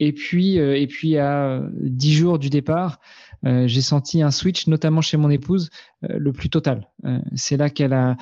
et 0.00 0.12
puis 0.12 0.56
et 0.56 0.86
puis 0.86 1.16
à 1.18 1.62
dix 1.80 2.14
jours 2.14 2.38
du 2.38 2.50
départ. 2.50 3.00
Euh, 3.46 3.66
j'ai 3.66 3.80
senti 3.80 4.22
un 4.22 4.30
switch, 4.30 4.66
notamment 4.66 5.00
chez 5.00 5.16
mon 5.16 5.30
épouse, 5.30 5.70
euh, 6.04 6.18
le 6.18 6.32
plus 6.32 6.50
total. 6.50 6.88
Euh, 7.04 7.18
c'est 7.34 7.56
là 7.56 7.70
qu'elle 7.70 7.92
a, 7.92 8.16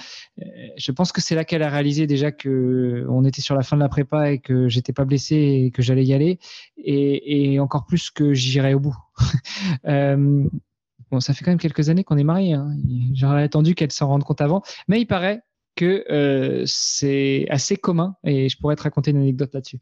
je 0.76 0.92
pense 0.92 1.12
que 1.12 1.20
c'est 1.20 1.34
là 1.34 1.44
qu'elle 1.44 1.62
a 1.62 1.70
réalisé 1.70 2.06
déjà 2.06 2.32
que 2.32 3.06
on 3.08 3.24
était 3.24 3.40
sur 3.40 3.54
la 3.54 3.62
fin 3.62 3.76
de 3.76 3.82
la 3.82 3.88
prépa 3.88 4.32
et 4.32 4.38
que 4.38 4.68
j'étais 4.68 4.92
pas 4.92 5.04
blessé 5.04 5.36
et 5.36 5.70
que 5.70 5.82
j'allais 5.82 6.04
y 6.04 6.12
aller, 6.12 6.38
et, 6.76 7.58
encore 7.60 7.86
plus 7.86 8.10
que 8.10 8.34
j'irais 8.34 8.74
au 8.74 8.80
bout. 8.80 8.96
bon, 9.84 11.20
ça 11.20 11.32
fait 11.32 11.44
quand 11.44 11.50
même 11.50 11.58
quelques 11.58 11.88
années 11.88 12.04
qu'on 12.04 12.18
est 12.18 12.24
mariés. 12.24 12.52
Hein. 12.52 12.76
J'aurais 13.14 13.42
attendu 13.42 13.74
qu'elle 13.74 13.92
s'en 13.92 14.08
rende 14.08 14.24
compte 14.24 14.40
avant, 14.40 14.62
mais 14.88 15.00
il 15.00 15.06
paraît 15.06 15.40
que 15.74 16.64
c'est 16.66 17.46
assez 17.48 17.76
commun 17.76 18.16
et 18.24 18.48
je 18.48 18.58
pourrais 18.58 18.76
te 18.76 18.82
raconter 18.82 19.10
une 19.10 19.18
anecdote 19.18 19.52
là-dessus. 19.54 19.78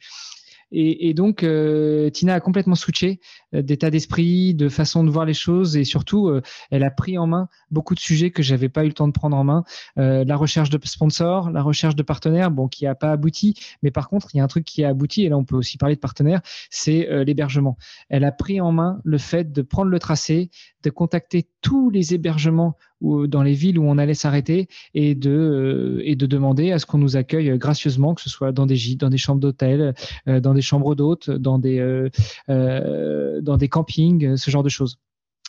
Et, 0.73 1.15
donc, 1.15 1.43
euh, 1.43 2.11
Tina 2.11 2.35
a 2.35 2.41
complètement 2.41 2.75
switché 2.75 3.21
euh, 3.55 3.63
d'état 3.63 3.91
d'esprit, 3.91 4.55
de 4.55 4.69
façon 4.69 5.05
de 5.05 5.11
voir 5.11 5.25
les 5.25 5.35
choses, 5.35 5.77
et 5.77 5.85
surtout, 5.85 6.29
euh, 6.29 6.43
elle 6.71 6.85
a 6.85 6.91
pris 6.91 7.19
en 7.19 7.27
main 7.27 7.49
beaucoup 7.71 7.95
de 7.95 8.01
sujets 8.01 8.31
que 8.31 8.43
j'avais 8.43 8.69
pas 8.69 8.85
eu 8.85 8.89
le 8.89 8.95
temps 8.95 9.07
de 9.07 9.13
prendre 9.13 9.37
en 9.37 9.45
main. 9.45 9.65
la 9.97 10.37
recherche 10.37 10.71
de 10.71 10.79
sponsors, 10.85 11.51
la 11.51 11.63
recherche 11.63 11.97
de 11.97 12.03
partenaires, 12.03 12.51
bon, 12.51 12.69
qui 12.69 12.87
a 12.87 12.95
pas 12.95 13.13
abouti, 13.13 13.55
mais 13.83 13.91
par 13.91 14.09
contre, 14.09 14.29
il 14.35 14.39
y 14.39 14.41
a 14.41 14.45
un 14.45 14.49
truc 14.49 14.65
qui 14.65 14.85
a 14.85 14.89
abouti, 14.89 15.25
et 15.25 15.29
là, 15.29 15.37
on 15.37 15.45
peut 15.45 15.57
aussi 15.57 15.79
parler 15.79 15.95
de 15.95 16.01
partenaires, 16.01 16.41
c'est 16.71 17.25
l'hébergement. 17.25 17.77
Elle 18.09 18.25
a 18.25 18.33
pris 18.33 18.61
en 18.61 18.73
main 18.73 19.01
le 19.05 19.19
fait 19.19 19.53
de 19.53 19.63
prendre 19.63 19.91
le 19.91 19.99
tracé, 19.99 20.51
de 20.83 20.91
contacter 20.91 21.49
tous 21.61 21.91
les 21.91 22.15
hébergements 22.15 22.77
dans 23.01 23.43
les 23.43 23.53
villes 23.53 23.79
où 23.79 23.85
on 23.85 23.99
allait 23.99 24.15
s'arrêter 24.15 24.69
et 24.95 25.15
de 25.15 25.31
euh, 25.31 26.03
et 26.05 26.17
de 26.17 26.27
demander 26.27 26.73
à 26.73 26.79
ce 26.79 26.87
qu'on 26.87 26.99
nous 26.99 27.17
accueille 27.17 27.57
gracieusement, 27.59 28.15
que 28.15 28.23
ce 28.23 28.31
soit 28.31 28.53
dans 28.53 28.67
des 28.67 28.77
gîtes, 28.77 29.01
dans 29.01 29.11
des 29.11 29.19
chambres 29.19 29.41
d'hôtel, 29.41 29.95
euh, 30.29 30.41
dans 30.41 30.55
des 30.55 30.63
chambres 30.63 30.95
d'hôtes, 30.95 31.31
dans 31.31 31.59
des 31.59 31.79
euh, 31.79 33.41
dans 33.41 33.57
des 33.57 33.69
campings, 33.69 34.37
ce 34.37 34.51
genre 34.51 34.63
de 34.63 34.69
choses. 34.69 34.99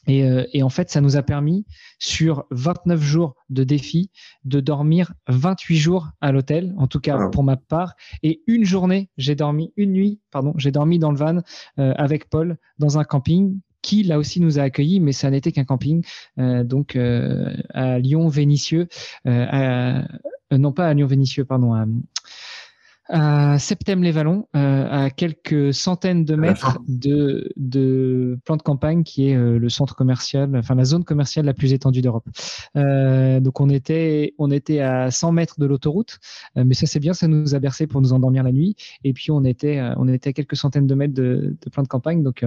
Et, 0.07 0.23
et, 0.53 0.61
en 0.61 0.69
fait, 0.69 0.91
ça 0.91 1.01
nous 1.01 1.17
a 1.17 1.23
permis, 1.23 1.65
sur 1.97 2.45
29 2.51 3.01
jours 3.01 3.33
de 3.49 3.63
défi, 3.63 4.11
de 4.43 4.59
dormir 4.59 5.13
28 5.29 5.77
jours 5.77 6.09
à 6.21 6.31
l'hôtel, 6.31 6.75
en 6.77 6.85
tout 6.85 6.99
cas 6.99 7.29
pour 7.29 7.43
ma 7.43 7.57
part. 7.57 7.95
Et 8.21 8.43
une 8.45 8.65
journée, 8.65 9.09
j'ai 9.17 9.33
dormi, 9.33 9.73
une 9.77 9.93
nuit, 9.93 10.21
pardon, 10.29 10.53
j'ai 10.57 10.69
dormi 10.69 10.99
dans 10.99 11.09
le 11.09 11.17
van 11.17 11.41
avec 11.77 12.29
Paul 12.29 12.57
dans 12.77 12.99
un 12.99 13.03
camping 13.03 13.59
qui 13.85 14.01
là 14.01 14.17
aussi 14.17 14.41
nous 14.41 14.57
a 14.57 14.63
accueillis, 14.63 14.99
mais 14.99 15.11
ça 15.11 15.29
n'était 15.29 15.51
qu'un 15.51 15.63
camping, 15.63 16.03
euh, 16.39 16.63
donc 16.63 16.95
euh, 16.95 17.55
à 17.69 17.99
Lyon-Vénitieux, 17.99 18.87
euh, 19.27 20.01
non 20.51 20.71
pas 20.71 20.87
à 20.87 20.93
Lyon-Vénitieux, 20.95 21.45
pardon, 21.45 21.75
à, 21.75 21.85
à 23.09 23.59
Septem-les-Vallons, 23.59 24.47
à 24.53 25.11
quelques 25.11 25.71
centaines 25.71 26.25
de 26.25 26.35
mètres 26.35 26.79
de, 26.87 27.51
de 27.57 28.39
plan 28.43 28.57
de 28.57 28.63
campagne, 28.63 29.03
qui 29.03 29.29
est 29.29 29.37
le 29.37 29.69
centre 29.69 29.95
commercial, 29.95 30.55
enfin 30.57 30.73
la 30.73 30.85
zone 30.85 31.03
commerciale 31.03 31.45
la 31.45 31.53
plus 31.53 31.71
étendue 31.71 32.01
d'Europe. 32.01 32.27
donc 32.73 33.61
on 33.61 33.69
était, 33.69 34.33
on 34.39 34.49
était 34.49 34.79
à 34.79 35.11
100 35.11 35.31
mètres 35.33 35.59
de 35.59 35.67
l'autoroute, 35.67 36.17
mais 36.55 36.73
ça 36.73 36.87
c'est 36.87 36.99
bien, 36.99 37.13
ça 37.13 37.27
nous 37.27 37.53
a 37.53 37.59
bercé 37.59 37.85
pour 37.85 38.01
nous 38.01 38.13
endormir 38.13 38.41
la 38.41 38.51
nuit. 38.51 38.75
Et 39.03 39.13
puis 39.13 39.29
on 39.29 39.43
était, 39.43 39.79
on 39.97 40.07
était 40.07 40.31
à 40.31 40.33
quelques 40.33 40.55
centaines 40.55 40.87
de 40.87 40.95
mètres 40.95 41.13
de, 41.13 41.55
de 41.61 41.69
plan 41.69 41.83
de 41.83 41.87
campagne, 41.87 42.23
donc 42.23 42.43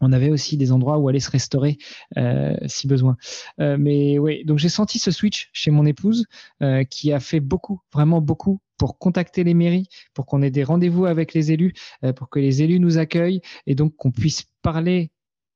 on 0.00 0.12
avait 0.12 0.30
aussi 0.30 0.56
des 0.56 0.72
endroits 0.72 0.98
où 0.98 1.08
aller 1.08 1.20
se 1.20 1.30
restaurer 1.30 1.78
euh, 2.16 2.56
si 2.66 2.86
besoin. 2.86 3.16
Euh, 3.60 3.76
mais 3.78 4.18
oui, 4.18 4.44
donc 4.44 4.58
j'ai 4.58 4.68
senti 4.68 4.98
ce 4.98 5.10
switch 5.10 5.50
chez 5.52 5.70
mon 5.70 5.86
épouse 5.86 6.26
euh, 6.62 6.84
qui 6.84 7.12
a 7.12 7.20
fait 7.20 7.40
beaucoup, 7.40 7.80
vraiment 7.92 8.20
beaucoup 8.20 8.60
pour 8.78 8.98
contacter 8.98 9.44
les 9.44 9.54
mairies, 9.54 9.88
pour 10.14 10.24
qu'on 10.24 10.42
ait 10.42 10.50
des 10.50 10.64
rendez-vous 10.64 11.04
avec 11.04 11.34
les 11.34 11.52
élus, 11.52 11.74
pour 12.16 12.30
que 12.30 12.38
les 12.38 12.62
élus 12.62 12.80
nous 12.80 12.96
accueillent 12.96 13.42
et 13.66 13.74
donc 13.74 13.94
qu'on 13.96 14.10
puisse 14.10 14.46
parler 14.62 15.10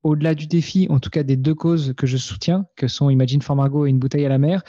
au-delà 0.05 0.35
du 0.35 0.47
défi, 0.47 0.87
en 0.91 1.01
tout 1.01 1.11
cas 1.11 1.23
des 1.23 1.37
deux 1.37 1.55
causes 1.55 1.95
que 1.97 2.07
je 2.07 2.17
soutiens, 2.17 2.67
que 2.77 2.87
sont 2.87 3.11
Imagine 3.11 3.43
for 3.43 3.57
Margot 3.57 3.87
et 3.87 3.91
une 3.91 3.99
bouteille 3.99 4.27
à 4.27 4.29
la 4.29 4.39
mer. 4.39 4.63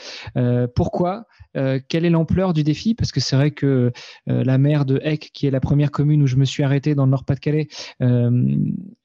pourquoi? 0.74 1.26
Euh, 1.56 1.80
quelle 1.88 2.04
est 2.04 2.10
l'ampleur 2.10 2.52
du 2.52 2.62
défi? 2.62 2.94
Parce 2.94 3.12
que 3.12 3.20
c'est 3.20 3.36
vrai 3.36 3.50
que 3.50 3.92
euh, 4.28 4.44
la 4.44 4.58
maire 4.58 4.84
de 4.84 5.00
Eck, 5.02 5.30
qui 5.32 5.46
est 5.46 5.50
la 5.50 5.60
première 5.60 5.90
commune 5.90 6.22
où 6.22 6.26
je 6.26 6.36
me 6.36 6.44
suis 6.44 6.62
arrêté 6.62 6.94
dans 6.94 7.04
le 7.04 7.10
Nord-Pas-de-Calais, 7.10 7.68
euh, 8.02 8.56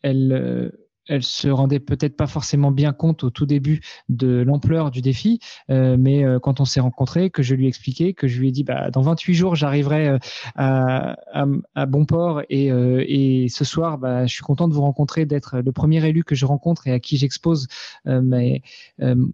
elle 0.01 0.71
elle 1.11 1.23
se 1.23 1.49
rendait 1.49 1.81
peut-être 1.81 2.15
pas 2.15 2.25
forcément 2.25 2.71
bien 2.71 2.93
compte 2.93 3.25
au 3.25 3.29
tout 3.29 3.45
début 3.45 3.81
de 4.07 4.41
l'ampleur 4.41 4.91
du 4.91 5.01
défi, 5.01 5.39
euh, 5.69 5.97
mais 5.99 6.23
euh, 6.23 6.39
quand 6.39 6.61
on 6.61 6.65
s'est 6.65 6.79
rencontrés, 6.79 7.29
que 7.29 7.43
je 7.43 7.53
lui 7.53 7.65
ai 7.65 7.67
expliqué, 7.67 8.13
que 8.13 8.27
je 8.27 8.39
lui 8.39 8.47
ai 8.47 8.51
dit, 8.51 8.63
bah, 8.63 8.89
dans 8.91 9.01
28 9.01 9.33
jours, 9.33 9.55
j'arriverai 9.55 10.07
euh, 10.07 10.17
à, 10.55 11.17
à, 11.33 11.45
à, 11.75 11.85
bon 11.85 12.05
port 12.05 12.41
et, 12.49 12.67
et 12.67 13.49
ce 13.49 13.65
soir, 13.65 13.97
bah, 13.97 14.25
je 14.25 14.33
suis 14.33 14.43
content 14.43 14.69
de 14.69 14.73
vous 14.73 14.81
rencontrer, 14.81 15.25
d'être 15.25 15.59
le 15.59 15.71
premier 15.73 16.05
élu 16.07 16.23
que 16.23 16.33
je 16.33 16.45
rencontre 16.45 16.87
et 16.87 16.93
à 16.93 16.99
qui 16.99 17.17
j'expose 17.17 17.67
mais, 18.05 18.61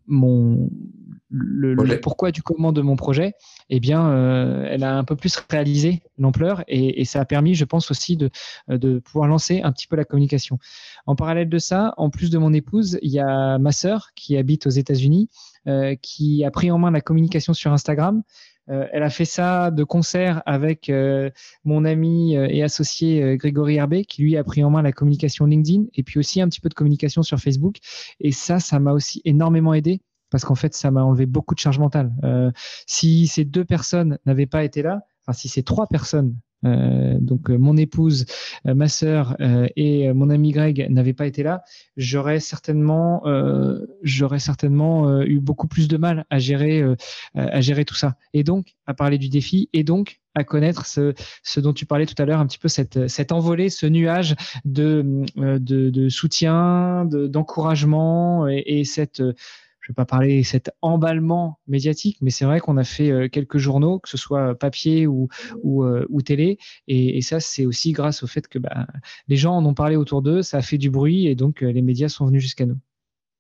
mon 0.08 0.70
le, 1.30 2.00
pourquoi 2.00 2.32
du 2.32 2.42
comment 2.42 2.72
de 2.72 2.82
mon 2.82 2.96
projet, 2.96 3.34
eh 3.70 3.80
bien, 3.80 4.66
elle 4.66 4.84
a 4.84 4.98
un 4.98 5.04
peu 5.04 5.16
plus 5.16 5.36
réalisé 5.50 6.02
l'ampleur 6.18 6.64
et, 6.68 7.02
et, 7.02 7.06
ça 7.06 7.20
a 7.20 7.26
permis, 7.26 7.54
je 7.54 7.66
pense 7.66 7.92
aussi, 7.92 8.16
de, 8.18 8.30
de 8.70 9.00
pouvoir 9.00 9.28
lancer 9.28 9.62
un 9.62 9.72
petit 9.72 9.88
peu 9.88 9.96
la 9.96 10.06
communication. 10.06 10.58
En 11.06 11.16
parallèle 11.16 11.50
de 11.50 11.58
ça, 11.58 11.94
en 11.98 12.10
plus 12.10 12.30
de 12.30 12.38
mon 12.38 12.54
épouse, 12.54 12.98
il 13.02 13.12
y 13.12 13.20
a 13.20 13.58
ma 13.58 13.72
sœur 13.72 14.12
qui 14.16 14.38
habite 14.38 14.68
aux 14.68 14.72
États-Unis, 14.72 15.30
euh, 15.68 15.96
qui 16.02 16.46
a 16.46 16.52
pris 16.52 16.72
en 16.72 16.78
main 16.78 16.92
la 16.92 17.02
communication 17.02 17.54
sur 17.54 17.74
Instagram. 17.74 18.24
Euh, 18.70 18.86
elle 18.94 19.04
a 19.04 19.10
fait 19.10 19.26
ça 19.26 19.70
de 19.70 19.84
concert 19.84 20.42
avec 20.46 20.90
euh, 20.90 21.30
mon 21.66 21.84
ami 21.84 22.36
et 22.36 22.64
associé 22.64 23.36
Grégory 23.38 23.76
Herbet, 23.76 24.06
qui 24.06 24.22
lui 24.22 24.38
a 24.38 24.44
pris 24.44 24.64
en 24.64 24.70
main 24.70 24.82
la 24.82 24.94
communication 24.94 25.46
LinkedIn 25.46 25.86
et 25.94 26.04
puis 26.04 26.20
aussi 26.20 26.42
un 26.42 26.48
petit 26.48 26.62
peu 26.62 26.70
de 26.70 26.74
communication 26.74 27.22
sur 27.22 27.40
Facebook. 27.40 27.78
Et 28.22 28.32
ça, 28.32 28.60
ça 28.60 28.80
m'a 28.80 28.94
aussi 28.94 29.22
énormément 29.26 29.74
aidé 29.74 30.00
parce 30.30 30.46
qu'en 30.46 30.56
fait, 30.56 30.74
ça 30.74 30.92
m'a 30.92 31.04
enlevé 31.04 31.26
beaucoup 31.26 31.56
de 31.56 31.60
charge 31.60 31.80
mentale. 31.80 32.12
si 32.86 33.28
ces 33.28 33.46
deux 33.46 33.66
personnes 33.66 34.18
n'avaient 34.26 34.46
pas 34.46 34.64
été 34.64 34.82
là, 34.82 35.02
enfin 35.24 35.34
si 35.34 35.50
ces 35.50 35.64
trois 35.64 35.88
personnes 35.88 36.36
euh, 36.66 37.18
donc 37.20 37.50
euh, 37.50 37.58
mon 37.58 37.78
épouse, 37.78 38.26
euh, 38.66 38.74
ma 38.74 38.88
sœur 38.88 39.36
et 39.76 40.12
mon 40.14 40.30
ami 40.30 40.52
Greg 40.52 40.88
n'avaient 40.90 41.14
pas 41.14 41.28
été 41.28 41.44
là, 41.44 41.64
j'aurais 41.96 42.40
certainement, 42.40 43.24
j'aurais 44.02 44.40
certainement 44.40 45.22
eu 45.22 45.40
beaucoup 45.40 45.68
plus 45.68 45.88
de 45.88 45.98
mal 45.98 46.26
à 46.30 46.40
gérer, 46.40 46.84
à 47.36 47.62
gérer 47.62 47.86
tout 47.86 47.96
ça. 47.96 48.16
Et 48.34 48.44
donc 48.44 48.76
à 48.86 48.94
parler 48.94 49.18
du 49.18 49.30
défi 49.30 49.70
et 49.74 49.84
donc 49.84 50.20
à 50.36 50.44
connaître 50.44 50.86
ce, 50.86 51.14
dont 51.60 51.74
tu 51.74 51.86
parlais 51.86 52.06
tout 52.06 52.20
à 52.22 52.26
l'heure, 52.26 52.40
un 52.40 52.46
petit 52.46 52.60
peu 52.60 52.68
cette, 52.68 53.08
cette 53.08 53.32
envolée, 53.32 53.70
ce 53.70 53.86
nuage 53.88 54.36
de, 54.66 55.24
de, 55.36 56.10
soutien, 56.10 57.06
d'encouragement 57.06 58.48
et 58.48 58.84
cette 58.84 59.22
je 59.88 59.94
vais 59.94 59.96
pas 59.96 60.06
parler 60.06 60.44
cet 60.44 60.70
emballement 60.82 61.60
médiatique, 61.66 62.18
mais 62.20 62.30
c'est 62.30 62.44
vrai 62.44 62.60
qu'on 62.60 62.76
a 62.76 62.84
fait 62.84 63.10
euh, 63.10 63.30
quelques 63.30 63.58
journaux, 63.58 64.00
que 64.00 64.10
ce 64.10 64.18
soit 64.18 64.54
papier 64.54 65.08
ou, 65.08 65.30
ou, 65.64 65.86
euh, 65.86 66.06
télé, 66.26 66.58
et, 66.90 67.22
ça 67.22 67.40
c'est 67.40 67.66
aussi 67.66 67.94
grâce 67.94 68.22
au 68.22 68.28
fait 68.28 68.50
que 68.50 68.60
bah, 68.60 68.86
les 69.30 69.38
gens 69.38 69.56
en 69.56 69.66
ont 69.66 69.74
parlé 69.74 69.96
autour 69.96 70.22
d'eux, 70.22 70.42
ça 70.42 70.58
a 70.58 70.62
fait 70.62 70.78
du 70.78 70.90
bruit, 70.90 71.28
et 71.28 71.36
donc 71.36 71.64
euh, 71.64 71.72
les 71.72 71.82
médias 71.82 72.10
sont 72.10 72.26
venus 72.26 72.42
jusqu'à 72.42 72.66
nous. 72.66 72.78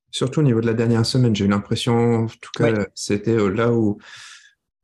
Surtout 0.09 0.39
au 0.39 0.43
niveau 0.43 0.61
de 0.61 0.67
la 0.67 0.73
dernière 0.73 1.05
semaine, 1.05 1.35
j'ai 1.35 1.43
eu 1.43 1.49
l'impression, 1.49 2.23
en 2.23 2.27
tout 2.27 2.51
cas, 2.55 2.87
c'était 2.95 3.35
là 3.49 3.73
où, 3.73 3.97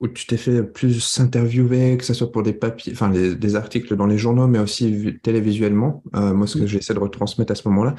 où 0.01 0.09
tu 0.09 0.27
t'es 0.27 0.35
fait 0.35 0.63
plus 0.63 1.17
interviewer, 1.21 1.95
que 1.95 2.03
ce 2.03 2.13
soit 2.13 2.29
pour 2.29 2.43
des 2.43 2.51
papiers, 2.51 2.91
enfin 2.91 3.09
des 3.09 3.55
articles 3.55 3.95
dans 3.95 4.05
les 4.05 4.17
journaux, 4.17 4.47
mais 4.47 4.59
aussi 4.59 5.17
télévisuellement. 5.23 6.03
moi, 6.11 6.45
ce 6.45 6.57
que 6.57 6.67
j'essaie 6.67 6.93
de 6.93 6.99
retransmettre 6.99 7.53
à 7.53 7.55
ce 7.55 7.69
moment-là. 7.69 7.95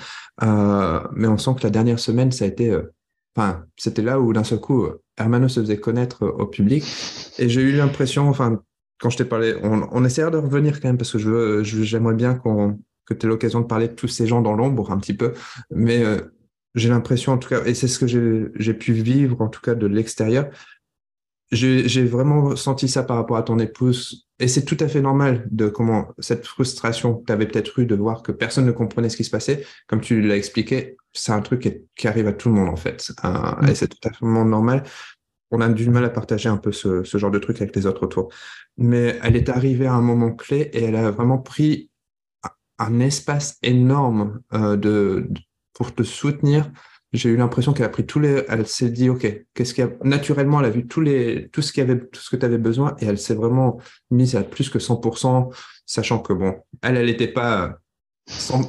mais 1.15 1.29
on 1.29 1.39
sent 1.39 1.53
que 1.57 1.63
la 1.63 1.71
dernière 1.71 1.99
semaine, 1.99 2.31
ça 2.31 2.45
a 2.45 2.49
été 2.49 2.79
Enfin, 3.37 3.65
c'était 3.77 4.03
là 4.03 4.21
où 4.21 4.33
d'un 4.33 4.45
seul 4.45 4.61
coup, 4.61 4.87
Hermano 5.17 5.49
se 5.49 5.61
faisait 5.61 5.79
connaître 5.79 6.25
au 6.27 6.47
public. 6.47 6.85
Et 7.39 7.49
j'ai 7.49 7.63
eu 7.63 7.73
l'impression, 7.73 8.29
enfin, 8.29 8.61
quand 9.01 9.11
je 9.11 9.19
t'ai 9.19 9.25
parlé, 9.25 9.55
on, 9.63 9.89
on 9.91 10.05
essaiera 10.05 10.31
de 10.31 10.37
revenir 10.37 10.81
quand 10.81 10.89
même 10.89 10.99
parce 10.99 11.13
que 11.13 11.19
je 11.19 11.29
veux, 11.29 11.63
j'aimerais 11.65 12.15
bien 12.15 12.35
qu'on, 12.35 12.79
que 13.07 13.15
tu 13.15 13.27
aies 13.27 13.29
l'occasion 13.29 13.61
de 13.61 13.67
parler 13.67 13.89
de 13.89 13.95
tous 13.95 14.09
ces 14.09 14.27
gens 14.27 14.41
dans 14.41 14.55
l'ombre 14.55 14.91
un 14.91 14.99
petit 14.99 15.15
peu. 15.15 15.35
Mais 15.71 16.05
euh, 16.05 16.21
j'ai 16.75 16.89
l'impression, 16.89 17.33
en 17.33 17.39
tout 17.39 17.49
cas, 17.49 17.65
et 17.65 17.75
c'est 17.75 17.89
ce 17.89 17.99
que 17.99 18.07
j'ai 18.57 18.75
pu 18.75 18.93
vivre, 18.93 19.41
en 19.41 19.49
tout 19.49 19.61
cas, 19.61 19.75
de 19.75 19.87
l'extérieur, 19.87 20.49
j'ai 21.53 22.05
vraiment 22.05 22.57
senti 22.57 22.89
ça 22.89 23.03
par 23.03 23.17
rapport 23.17 23.37
à 23.37 23.43
ton 23.43 23.59
épouse. 23.59 24.27
Et 24.41 24.49
c'est 24.49 24.65
tout 24.65 24.77
à 24.81 24.89
fait 24.89 25.01
normal 25.01 25.47
de 25.51 25.69
comment 25.69 26.09
cette 26.19 26.47
frustration 26.47 27.15
que 27.15 27.27
tu 27.27 27.33
avais 27.33 27.47
peut-être 27.47 27.79
eu 27.79 27.87
de 27.87 27.95
voir 27.95 28.23
que 28.23 28.33
personne 28.33 28.67
ne 28.67 28.73
comprenait 28.73 29.09
ce 29.09 29.17
qui 29.17 29.25
se 29.25 29.31
passait. 29.31 29.65
Comme 29.87 30.01
tu 30.01 30.21
l'as 30.21 30.37
expliqué, 30.37 30.97
c'est 31.13 31.33
un 31.33 31.41
truc 31.41 31.87
qui, 31.95 32.09
arrive 32.09 32.27
à 32.27 32.33
tout 32.33 32.49
le 32.49 32.55
monde 32.57 32.69
en 32.69 32.77
fait. 32.77 33.13
Mm. 33.23 33.69
Et 33.69 33.75
c'est 33.75 33.89
tout 33.89 34.09
à 34.09 34.13
fait 34.13 34.27
normal. 34.27 34.83
On 35.51 35.61
a 35.61 35.69
du 35.69 35.89
mal 35.89 36.05
à 36.05 36.11
partager 36.11 36.49
un 36.49 36.57
peu 36.57 36.73
ce, 36.73 37.05
genre 37.05 37.31
de 37.31 37.39
truc 37.39 37.61
avec 37.61 37.77
les 37.77 37.87
autres 37.87 38.03
autour. 38.03 38.33
Mais 38.77 39.19
elle 39.23 39.37
est 39.37 39.49
arrivée 39.49 39.87
à 39.87 39.95
un 39.95 40.03
moment 40.03 40.33
clé 40.33 40.71
et 40.73 40.85
elle 40.85 40.97
a 40.97 41.11
vraiment 41.13 41.39
pris 41.39 41.91
un 42.79 42.99
espace 42.99 43.59
énorme 43.63 44.41
euh, 44.53 44.77
de, 44.77 45.31
pour 45.75 45.95
te 45.95 46.03
soutenir 46.03 46.71
j'ai 47.15 47.29
eu 47.29 47.37
l'impression 47.37 47.73
qu'elle 47.73 47.87
a 47.87 47.91
pris 47.91 48.05
tous 48.05 48.19
les, 48.19 48.45
elle 48.49 48.67
s'est 48.67 48.91
dit, 48.91 49.09
OK, 49.09 49.27
qu'est-ce 49.55 49.73
qu'il 49.73 49.85
a, 49.85 49.91
naturellement, 50.03 50.59
elle 50.61 50.67
a 50.67 50.71
vu 50.71 50.87
tous 50.87 51.01
les, 51.01 51.49
tout 51.51 51.63
ce 51.63 51.73
qu'il 51.73 51.83
avait, 51.85 51.99
tout 51.99 52.21
ce 52.21 52.29
que 52.29 52.37
tu 52.37 52.45
avais 52.45 52.59
besoin 52.59 52.97
et 52.99 53.07
elle 53.07 53.19
s'est 53.19 53.35
vraiment 53.35 53.79
mise 54.11 54.35
à 54.35 54.43
plus 54.43 54.69
que 54.69 54.79
100%, 54.79 55.55
sachant 55.87 56.19
que 56.19 56.33
bon, 56.33 56.57
elle, 56.83 56.97
elle 56.97 57.07
n'était 57.07 57.29
pas 57.29 57.79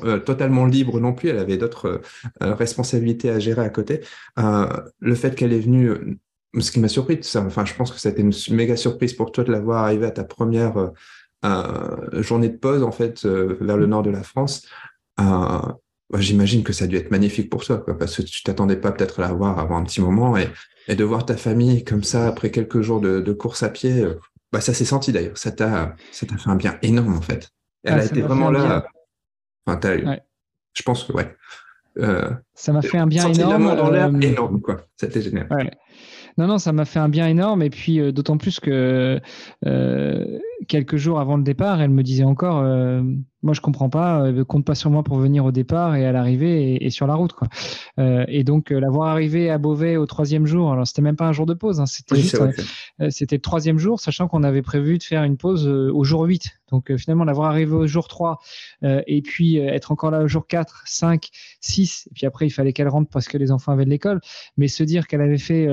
euh, 0.04 0.20
totalement 0.20 0.68
libre 0.68 1.00
non 1.00 1.14
plus, 1.14 1.30
elle 1.30 1.40
avait 1.40 1.58
d'autres 1.58 2.02
euh, 2.44 2.54
responsabilités 2.54 3.32
à 3.32 3.40
gérer 3.40 3.64
à 3.64 3.70
côté. 3.70 4.02
Euh, 4.38 4.68
le 5.00 5.16
fait 5.16 5.34
qu'elle 5.36 5.52
est 5.54 5.60
venue, 5.60 6.20
ce 6.60 6.72
qui 6.72 6.80
m'a 6.80 6.88
surpris, 6.88 7.20
enfin, 7.38 7.66
je 7.66 7.74
pense 7.74 7.92
que 7.92 8.00
ça 8.00 8.10
a 8.10 8.12
été 8.12 8.22
une 8.22 8.34
méga 8.52 8.76
surprise 8.76 9.14
pour 9.14 9.32
toi 9.32 9.44
de 9.44 9.52
la 9.52 9.60
voir 9.60 9.84
arriver 9.84 10.06
à 10.06 10.12
ta 10.12 10.24
première 10.24 10.92
journée 12.14 12.50
de 12.50 12.58
pause, 12.58 12.84
en 12.84 12.92
fait, 12.92 13.26
vers 13.26 13.78
le 13.78 13.86
nord 13.88 14.04
de 14.04 14.10
la 14.10 14.24
France. 14.24 14.68
J'imagine 16.14 16.64
que 16.64 16.72
ça 16.72 16.86
a 16.86 16.88
dû 16.88 16.98
être 16.98 17.12
magnifique 17.12 17.50
pour 17.50 17.64
toi, 17.66 17.80
quoi, 17.80 17.98
parce 17.98 18.18
que 18.18 18.22
tu 18.22 18.44
t'attendais 18.44 18.76
pas 18.76 18.92
peut-être 18.92 19.20
à 19.20 19.24
la 19.28 19.34
voir 19.34 19.58
avant 19.60 19.78
un 19.78 19.84
petit 19.84 20.02
moment 20.02 20.38
et, 20.38 20.48
et, 20.88 20.96
de 20.96 21.04
voir 21.04 21.26
ta 21.26 21.36
famille 21.36 21.84
comme 21.84 22.04
ça 22.04 22.28
après 22.28 22.52
quelques 22.52 22.82
jours 22.82 23.02
de, 23.02 23.22
de 23.22 23.34
course 23.34 23.64
à 23.64 23.70
pied, 23.70 24.02
euh, 24.02 24.20
bah, 24.52 24.62
ça 24.62 24.74
s'est 24.74 24.86
senti 24.86 25.12
d'ailleurs. 25.12 25.38
Ça 25.38 25.52
t'a, 25.52 25.96
ça 26.12 26.26
t'a 26.26 26.38
fait 26.38 26.50
un 26.50 26.56
bien 26.56 26.78
énorme 26.84 27.18
en 27.18 27.22
fait. 27.22 27.50
Elle 27.84 27.96
ah, 27.96 28.02
a 28.02 28.06
été 28.06 28.22
vraiment 28.22 28.52
là. 28.52 28.86
Enfin, 29.66 29.80
Je 30.74 30.84
pense 30.84 31.04
que 31.04 31.14
ouais. 31.14 31.36
Euh, 31.98 32.30
ça 32.54 32.72
m'a 32.72 32.82
fait 32.82 32.98
un 32.98 33.08
bien 33.08 33.32
énorme. 33.32 33.76
dans 33.76 33.90
l'air, 33.90 34.10
euh, 34.14 34.20
énorme 34.20 34.62
quoi. 34.62 34.82
C'était 34.98 35.22
génial. 35.22 35.48
Ouais. 35.50 35.72
Non, 36.38 36.48
non, 36.48 36.58
ça 36.58 36.74
m'a 36.74 36.84
fait 36.84 37.00
un 37.00 37.08
bien 37.08 37.28
énorme. 37.28 37.62
Et 37.62 37.70
puis, 37.70 38.00
euh, 38.00 38.12
d'autant 38.12 38.38
plus 38.38 38.60
que 38.60 39.22
euh, 39.66 40.40
quelques 40.68 40.98
jours 40.98 41.20
avant 41.20 41.38
le 41.38 41.44
départ, 41.44 41.82
elle 41.82 41.92
me 41.92 42.04
disait 42.04 42.26
encore 42.26 42.60
euh, 42.60 43.02
Moi, 43.46 43.54
je 43.54 43.62
comprends 43.62 43.90
pas, 43.90 44.32
compte 44.48 44.66
pas 44.66 44.76
sur 44.76 44.90
moi 44.90 45.04
pour 45.04 45.18
venir 45.18 45.46
au 45.46 45.52
départ 45.52 45.96
et 45.96 46.06
à 46.06 46.12
l'arrivée 46.12 46.84
et, 46.84 46.90
sur 46.90 47.08
la 47.08 47.16
route. 47.16 47.34
Quoi. 47.34 47.48
et 48.28 48.44
donc, 48.44 48.72
l'avoir 48.72 49.10
arrivé 49.10 49.50
à 49.50 49.58
Beauvais 49.58 49.96
au 49.98 50.06
troisième 50.06 50.46
jour, 50.46 50.72
alors 50.72 50.86
c'était 50.86 51.02
même 51.02 51.16
pas 51.16 51.28
un 51.28 51.32
jour 51.32 51.46
de 51.46 51.54
pause, 51.54 51.80
hein, 51.80 51.86
c'était 51.86 52.22
c'était 53.10 53.36
le 53.36 53.42
troisième 53.42 53.78
jour, 53.78 54.00
sachant 54.00 54.28
qu'on 54.28 54.44
avait 54.44 54.62
prévu 54.62 54.98
de 54.98 55.04
faire 55.04 55.24
une 55.24 55.38
pause 55.38 55.68
au 55.68 56.04
jour 56.04 56.24
8. 56.24 56.60
Donc, 56.72 56.96
finalement, 56.98 57.24
l'avoir 57.24 57.50
arrivé 57.52 57.74
au 57.74 57.88
jour 57.88 58.08
3 58.08 58.40
et 58.82 59.22
puis 59.22 59.58
être 59.58 59.92
encore 59.92 60.12
là 60.12 60.24
au 60.24 60.28
jour 60.28 60.48
4, 60.48 60.84
5, 60.86 61.30
6, 61.62 62.08
et 62.10 62.14
puis 62.14 62.26
après, 62.26 62.48
il 62.48 62.52
fallait 62.52 62.74
qu'elle 62.74 62.90
rentre 62.90 63.10
parce 63.10 63.28
que 63.28 63.38
les 63.38 63.52
enfants 63.52 63.72
avaient 63.72 63.86
de 63.86 63.90
l'école. 63.90 64.20
Mais 64.58 64.68
se 64.68 64.84
dire 64.84 65.08
qu'elle 65.08 65.22
avait 65.22 65.38
fait 65.38 65.68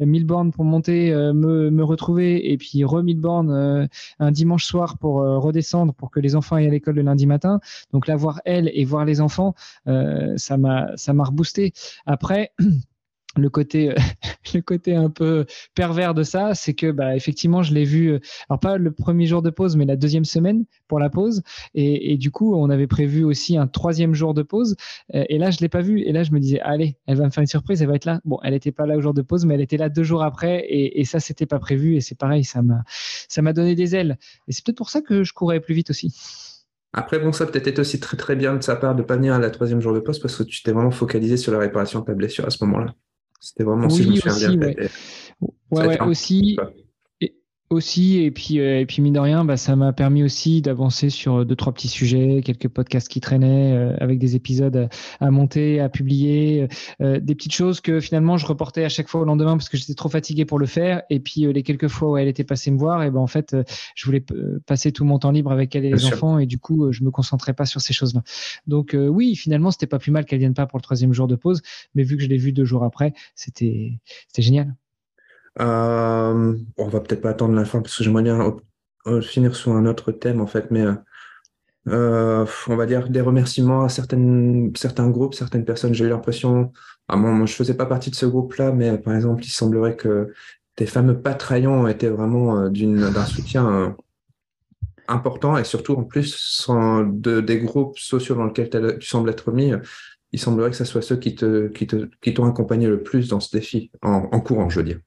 1000 0.00 0.26
bornes 0.26 0.50
pour 0.50 0.64
monter, 0.64 1.12
euh, 1.12 1.32
me, 1.32 1.70
me, 1.70 1.84
retrouver, 1.84 2.52
et 2.52 2.56
puis 2.56 2.84
re 2.84 3.02
1000 3.02 3.20
bornes 3.20 3.50
euh, 3.50 3.86
un 4.18 4.30
dimanche 4.30 4.64
soir 4.64 4.98
pour 4.98 5.20
euh, 5.20 5.38
redescendre 5.38 5.94
pour 5.94 6.10
que 6.10 6.20
les 6.20 6.34
enfants 6.34 6.56
aillent 6.56 6.66
à 6.66 6.70
l'école 6.70 6.96
le 6.96 7.02
lundi 7.02 7.11
matin. 7.26 7.60
Donc 7.92 8.06
la 8.06 8.16
voir 8.16 8.40
elle 8.44 8.70
et 8.74 8.84
voir 8.84 9.04
les 9.04 9.20
enfants, 9.20 9.54
ça 9.86 10.56
m'a 10.56 10.88
ça 10.96 11.12
m'a 11.12 11.24
reboosté. 11.24 11.72
Après. 12.06 12.52
le 13.36 13.48
côté 13.48 13.90
euh, 13.90 13.94
le 14.54 14.60
côté 14.60 14.94
un 14.94 15.10
peu 15.10 15.46
pervers 15.74 16.14
de 16.14 16.22
ça 16.22 16.54
c'est 16.54 16.74
que 16.74 16.90
bah 16.90 17.16
effectivement 17.16 17.62
je 17.62 17.72
l'ai 17.74 17.84
vu 17.84 18.08
euh, 18.12 18.20
alors 18.48 18.60
pas 18.60 18.76
le 18.76 18.92
premier 18.92 19.26
jour 19.26 19.42
de 19.42 19.50
pause 19.50 19.76
mais 19.76 19.84
la 19.84 19.96
deuxième 19.96 20.24
semaine 20.24 20.64
pour 20.88 20.98
la 20.98 21.08
pause. 21.08 21.42
Et, 21.74 22.16
du 22.16 22.30
coup 22.30 22.54
on 22.54 22.68
avait 22.70 22.86
prévu 22.86 23.24
aussi 23.24 23.56
un 23.56 23.66
troisième 23.66 24.14
jour 24.14 24.34
de 24.34 24.42
pause. 24.42 24.76
Euh, 25.14 25.24
et 25.28 25.38
là 25.38 25.50
je 25.50 25.60
l'ai 25.60 25.68
pas 25.68 25.80
vu 25.80 26.00
et 26.00 26.12
là 26.12 26.22
je 26.22 26.32
me 26.32 26.40
disais 26.40 26.60
allez 26.60 26.96
elle 27.06 27.16
va 27.16 27.24
me 27.24 27.30
faire 27.30 27.40
une 27.42 27.46
surprise 27.46 27.82
elle 27.82 27.88
va 27.88 27.94
être 27.94 28.04
là. 28.04 28.20
Bon 28.24 28.38
elle 28.42 28.54
était 28.54 28.72
pas 28.72 28.86
là 28.86 28.96
au 28.96 29.00
jour 29.00 29.14
de 29.14 29.22
pause 29.22 29.46
mais 29.46 29.54
elle 29.54 29.60
était 29.60 29.76
là 29.76 29.88
deux 29.88 30.02
jours 30.04 30.22
après. 30.22 30.66
Et 30.68 31.04
ça 31.04 31.20
c'était 31.20 31.46
pas 31.46 31.58
prévu. 31.58 31.96
Et 31.96 32.00
c'est 32.00 32.18
pareil 32.18 32.44
ça 32.44 32.62
m'a 32.62 32.82
ça 33.28 33.42
m'a 33.42 33.52
donné 33.52 33.74
des 33.74 33.96
ailes. 33.96 34.18
Et 34.48 34.52
c'est 34.52 34.64
peut-être 34.64 34.76
pour 34.76 34.90
ça 34.90 35.00
que 35.00 35.24
je 35.24 35.32
courais 35.32 35.60
plus 35.60 35.74
vite 35.74 35.90
aussi 35.90 36.14
après, 36.92 37.18
bon, 37.18 37.32
ça 37.32 37.46
peut-être 37.46 37.78
aussi 37.78 38.00
très 38.00 38.16
très 38.16 38.36
bien 38.36 38.54
de 38.54 38.62
sa 38.62 38.76
part 38.76 38.94
de 38.94 39.02
pas 39.02 39.16
venir 39.16 39.34
à 39.34 39.38
la 39.38 39.50
troisième 39.50 39.80
jour 39.80 39.94
de 39.94 40.00
pause 40.00 40.18
parce 40.18 40.36
que 40.36 40.42
tu 40.42 40.62
t'es 40.62 40.72
vraiment 40.72 40.90
focalisé 40.90 41.36
sur 41.36 41.52
la 41.52 41.58
réparation 41.58 42.00
de 42.00 42.04
ta 42.04 42.14
blessure 42.14 42.46
à 42.46 42.50
ce 42.50 42.62
moment-là. 42.64 42.94
C'était 43.40 43.64
vraiment 43.64 43.88
oui, 43.88 44.20
aussi, 44.20 44.56
bien. 44.56 44.74
Ouais, 45.70 46.00
aussi. 46.02 46.56
Aussi, 47.72 48.18
et 48.18 48.30
puis, 48.30 48.60
euh, 48.60 48.80
et 48.80 48.86
puis 48.86 49.02
mine 49.02 49.14
de 49.14 49.18
rien, 49.18 49.44
bah, 49.44 49.56
ça 49.56 49.76
m'a 49.76 49.92
permis 49.92 50.22
aussi 50.22 50.62
d'avancer 50.62 51.10
sur 51.10 51.44
deux, 51.44 51.56
trois 51.56 51.72
petits 51.72 51.88
sujets, 51.88 52.40
quelques 52.44 52.68
podcasts 52.68 53.08
qui 53.08 53.20
traînaient, 53.20 53.72
euh, 53.72 53.96
avec 53.98 54.18
des 54.18 54.36
épisodes 54.36 54.88
à, 55.20 55.30
monter, 55.30 55.80
à 55.80 55.88
publier, 55.88 56.68
euh, 57.00 57.20
des 57.20 57.34
petites 57.34 57.52
choses 57.52 57.80
que 57.80 58.00
finalement 58.00 58.36
je 58.36 58.46
reportais 58.46 58.84
à 58.84 58.88
chaque 58.88 59.08
fois 59.08 59.22
au 59.22 59.24
lendemain 59.24 59.56
parce 59.56 59.68
que 59.68 59.76
j'étais 59.76 59.94
trop 59.94 60.08
fatigué 60.08 60.44
pour 60.44 60.58
le 60.58 60.66
faire. 60.66 61.02
Et 61.10 61.20
puis 61.20 61.52
les 61.52 61.62
quelques 61.62 61.88
fois 61.88 62.10
où 62.10 62.16
elle 62.16 62.28
était 62.28 62.44
passée 62.44 62.70
me 62.70 62.78
voir, 62.78 63.02
et 63.02 63.10
ben 63.10 63.20
en 63.20 63.26
fait, 63.26 63.56
je 63.94 64.06
voulais 64.06 64.24
passer 64.66 64.92
tout 64.92 65.04
mon 65.04 65.18
temps 65.18 65.30
libre 65.30 65.52
avec 65.52 65.74
elle 65.74 65.84
et 65.84 65.92
les 65.92 66.06
enfants, 66.06 66.38
et 66.38 66.46
du 66.46 66.58
coup, 66.58 66.92
je 66.92 67.02
me 67.02 67.10
concentrais 67.10 67.54
pas 67.54 67.66
sur 67.66 67.80
ces 67.80 67.92
choses-là. 67.92 68.22
Donc 68.66 68.96
oui, 68.96 69.34
finalement, 69.36 69.70
c'était 69.70 69.86
pas 69.86 69.98
plus 69.98 70.12
mal 70.12 70.24
qu'elle 70.24 70.38
vienne 70.38 70.54
pas 70.54 70.66
pour 70.66 70.78
le 70.78 70.82
troisième 70.82 71.12
jour 71.12 71.26
de 71.26 71.36
pause, 71.36 71.62
mais 71.94 72.02
vu 72.02 72.16
que 72.16 72.22
je 72.22 72.28
l'ai 72.28 72.38
vu 72.38 72.52
deux 72.52 72.64
jours 72.64 72.84
après, 72.84 73.12
c'était 73.34 73.98
c'était 74.28 74.42
génial. 74.42 74.74
Euh, 75.60 76.56
on 76.78 76.88
va 76.88 77.00
peut-être 77.00 77.20
pas 77.20 77.30
attendre 77.30 77.54
la 77.54 77.64
fin 77.64 77.80
parce 77.82 77.96
que 77.96 78.04
j'aimerais 78.04 78.22
bien 78.22 78.56
finir 79.20 79.54
sur 79.56 79.72
un 79.72 79.86
autre 79.86 80.12
thème 80.12 80.40
en 80.40 80.46
fait, 80.46 80.70
mais 80.70 80.84
euh, 81.88 82.46
on 82.68 82.76
va 82.76 82.86
dire 82.86 83.08
des 83.08 83.20
remerciements 83.20 83.82
à 83.84 83.88
certaines, 83.88 84.72
certains 84.76 85.10
groupes, 85.10 85.34
certaines 85.34 85.64
personnes. 85.64 85.94
J'ai 85.94 86.04
eu 86.04 86.08
l'impression, 86.08 86.72
ah, 87.08 87.16
moi, 87.16 87.46
je 87.46 87.52
faisais 87.52 87.74
pas 87.74 87.86
partie 87.86 88.10
de 88.10 88.14
ce 88.14 88.26
groupe-là, 88.26 88.72
mais 88.72 88.96
par 88.98 89.14
exemple, 89.14 89.44
il 89.44 89.50
semblerait 89.50 89.96
que 89.96 90.32
tes 90.76 90.86
fameux 90.86 91.20
Patreons 91.20 91.88
étaient 91.88 92.08
vraiment 92.08 92.58
euh, 92.58 92.70
d'un 92.70 93.26
soutien 93.26 93.96
important 95.08 95.58
et 95.58 95.64
surtout 95.64 95.94
en 95.94 96.04
plus 96.04 96.66
de, 96.68 97.40
des 97.40 97.58
groupes 97.58 97.98
sociaux 97.98 98.36
dans 98.36 98.46
lesquels 98.46 98.70
tu 98.98 99.06
sembles 99.06 99.28
être 99.28 99.50
mis, 99.52 99.72
il 100.30 100.38
semblerait 100.38 100.70
que 100.70 100.76
ce 100.76 100.84
soit 100.84 101.02
ceux 101.02 101.16
qui 101.16 101.34
te 101.34 101.66
qui 101.68 101.86
te 101.86 102.08
qui 102.22 102.32
t'ont 102.32 102.46
accompagné 102.46 102.86
le 102.86 103.02
plus 103.02 103.28
dans 103.28 103.40
ce 103.40 103.54
défi 103.54 103.90
en 104.00 104.40
courant, 104.40 104.70
je 104.70 104.78
veux 104.78 104.84
dire. 104.84 105.00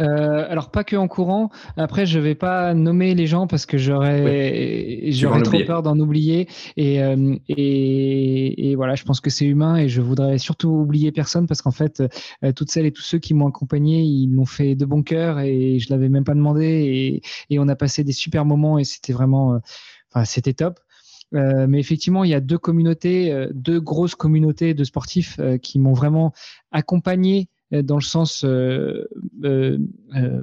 Euh, 0.00 0.46
alors 0.48 0.70
pas 0.70 0.84
que 0.84 0.96
en 0.96 1.08
courant. 1.08 1.50
Après, 1.76 2.06
je 2.06 2.18
vais 2.18 2.34
pas 2.34 2.74
nommer 2.74 3.14
les 3.14 3.26
gens 3.26 3.46
parce 3.46 3.66
que 3.66 3.78
j'aurais 3.78 5.10
j'aurais 5.10 5.42
trop 5.42 5.62
peur 5.64 5.82
d'en 5.82 5.98
oublier. 5.98 6.48
Euh, 6.78 7.36
et, 7.48 8.70
et, 8.70 8.76
voilà, 8.76 8.94
je 8.94 9.04
pense 9.04 9.20
que 9.20 9.30
c'est 9.30 9.46
humain 9.46 9.76
et 9.76 9.88
je 9.88 10.00
voudrais 10.00 10.38
surtout 10.38 10.68
oublier 10.68 11.12
personne 11.12 11.46
parce 11.46 11.62
qu'en 11.62 11.70
fait, 11.70 12.02
euh, 12.44 12.52
toutes 12.52 12.70
celles 12.70 12.86
et 12.86 12.92
tous 12.92 13.02
ceux 13.02 13.18
qui 13.18 13.34
m'ont 13.34 13.48
accompagné, 13.48 14.02
ils 14.02 14.32
l'ont 14.32 14.46
fait 14.46 14.74
de 14.74 14.84
bon 14.84 15.02
cœur 15.02 15.40
et 15.40 15.78
je 15.78 15.90
l'avais 15.90 16.08
même 16.08 16.24
pas 16.24 16.34
demandé 16.34 16.66
et, 16.66 17.22
et, 17.54 17.58
on 17.58 17.68
a 17.68 17.76
passé 17.76 18.04
des 18.04 18.12
super 18.12 18.44
moments 18.44 18.78
et 18.78 18.84
c'était 18.84 19.12
vraiment, 19.12 19.60
enfin 20.12 20.24
c'était 20.24 20.54
top. 20.54 20.80
mais 21.32 21.78
effectivement, 21.78 22.24
il 22.24 22.30
y 22.30 22.34
a 22.34 22.40
deux 22.40 22.58
communautés, 22.58 23.48
deux 23.52 23.80
grosses 23.80 24.14
communautés 24.14 24.74
de 24.74 24.84
sportifs 24.84 25.38
qui 25.62 25.78
m'ont 25.78 25.92
vraiment 25.92 26.32
accompagné 26.72 27.48
dans 27.72 27.96
le 27.96 28.02
sens 28.02 28.44
euh, 28.44 29.08
euh, 29.44 29.78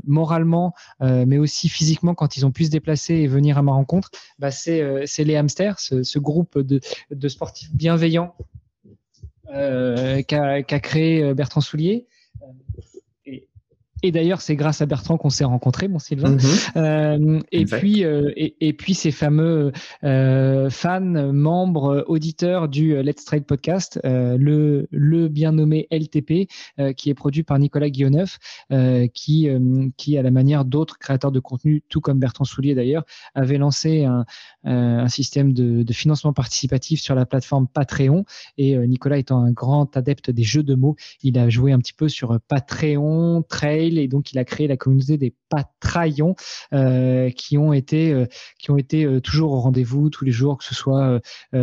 moralement, 0.06 0.74
mais 1.00 1.38
aussi 1.38 1.70
physiquement 1.70 2.16
quand 2.16 2.38
ils 2.38 2.46
ont 2.46 2.52
pu 2.52 2.66
se 2.66 2.72
déplacer 2.72 3.16
et 3.16 3.28
venir 3.28 3.58
à 3.58 3.62
ma 3.62 3.72
rencontre, 3.72 4.10
bah, 4.40 4.52
c'est 4.52 5.06
les 5.20 5.36
hamsters, 5.36 5.80
ce, 5.80 6.20
groupe 6.20 6.58
de, 6.58 6.80
de, 7.12 7.28
sportifs 7.28 7.72
bienveillants 7.74 8.36
qu'a 9.48 10.80
créé 10.80 11.34
Bertrand 11.34 11.62
Soulier. 11.62 12.08
Et 14.02 14.12
d'ailleurs, 14.12 14.42
c'est 14.42 14.56
grâce 14.56 14.82
à 14.82 14.86
Bertrand 14.86 15.18
qu'on 15.18 15.30
s'est 15.30 15.44
rencontrés, 15.44 15.88
mon 15.88 16.00
Sylvain. 16.00 16.32
Mhm. 16.32 16.40
Euh, 16.78 17.40
et 17.52 17.66
puis, 17.66 18.06
euh, 18.06 18.32
et, 18.36 18.56
et, 18.62 18.74
puis 18.74 18.94
ces 18.94 19.12
fameux 19.12 19.72
euh, 20.04 20.70
fans, 20.70 21.02
membres, 21.02 22.06
auditeurs 22.08 22.70
du 22.70 22.96
Let's 23.02 23.26
Trade 23.26 23.46
podcast, 23.46 24.00
le, 24.04 24.88
le 24.92 25.28
bien 25.28 25.52
nommé 25.52 25.88
LTP, 25.92 26.50
qui 26.96 27.10
est 27.10 27.14
produit 27.14 27.44
par 27.44 27.60
Nicolas 27.60 27.90
Guilleneuf, 27.90 28.38
qui, 29.14 29.50
qui, 29.98 30.18
à 30.18 30.22
la 30.22 30.32
manière 30.32 30.66
d'autres 30.66 30.98
créateurs 30.98 31.32
de 31.32 31.40
contenu, 31.40 31.84
tout 31.90 32.02
comme 32.02 32.20
Bertrand 32.20 32.46
Soulier 32.46 32.76
d'ailleurs, 32.76 33.04
avait 33.36 33.58
lancé 33.58 34.06
un, 34.06 34.26
un 34.64 35.08
système 35.08 35.54
de, 35.54 35.84
de, 35.84 35.94
financement 35.94 36.34
participatif 36.34 37.02
sur 37.02 37.16
la 37.16 37.26
plateforme 37.26 37.68
Patreon. 37.68 38.26
Et 38.58 38.78
Nicolas 38.88 39.18
étant 39.18 39.44
un 39.44 39.52
grand 39.52 39.96
adepte 39.98 40.30
des 40.30 40.44
jeux 40.44 40.64
de 40.64 40.76
mots, 40.76 40.96
il 41.24 41.38
a 41.38 41.50
joué 41.50 41.72
un 41.72 41.80
petit 41.80 41.94
peu 41.94 42.08
sur 42.08 42.40
Patreon, 42.48 43.44
Trade 43.48 43.89
et 43.98 44.08
donc 44.08 44.32
il 44.32 44.40
a 44.40 44.46
créé 44.46 44.68
la 44.68 44.78
communauté 44.78 45.18
des 45.18 45.34
patraillons 45.50 46.36
qui 47.36 47.58
ont 47.58 47.74
été 47.74 48.26
qui 48.60 48.72
ont 48.72 48.78
été 48.78 49.22
toujours 49.22 49.52
au 49.52 49.60
rendez-vous 49.60 50.10
tous 50.10 50.26
les 50.26 50.32
jours, 50.32 50.58
que 50.58 50.64
ce 50.64 50.76
soit 50.76 51.20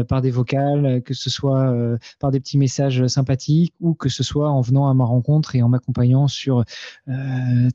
par 0.08 0.20
des 0.22 0.30
vocales, 0.30 1.02
que 1.02 1.14
ce 1.14 1.30
soit 1.30 1.74
par 2.18 2.30
des 2.30 2.40
petits 2.40 2.58
messages 2.58 3.06
sympathiques 3.06 3.74
ou 3.80 3.94
que 3.94 4.08
ce 4.08 4.22
soit 4.22 4.50
en 4.50 4.60
venant 4.60 4.88
à 4.88 4.94
ma 4.94 5.04
rencontre 5.04 5.54
et 5.54 5.62
en 5.62 5.68
m'accompagnant 5.68 6.28
sur 6.28 6.64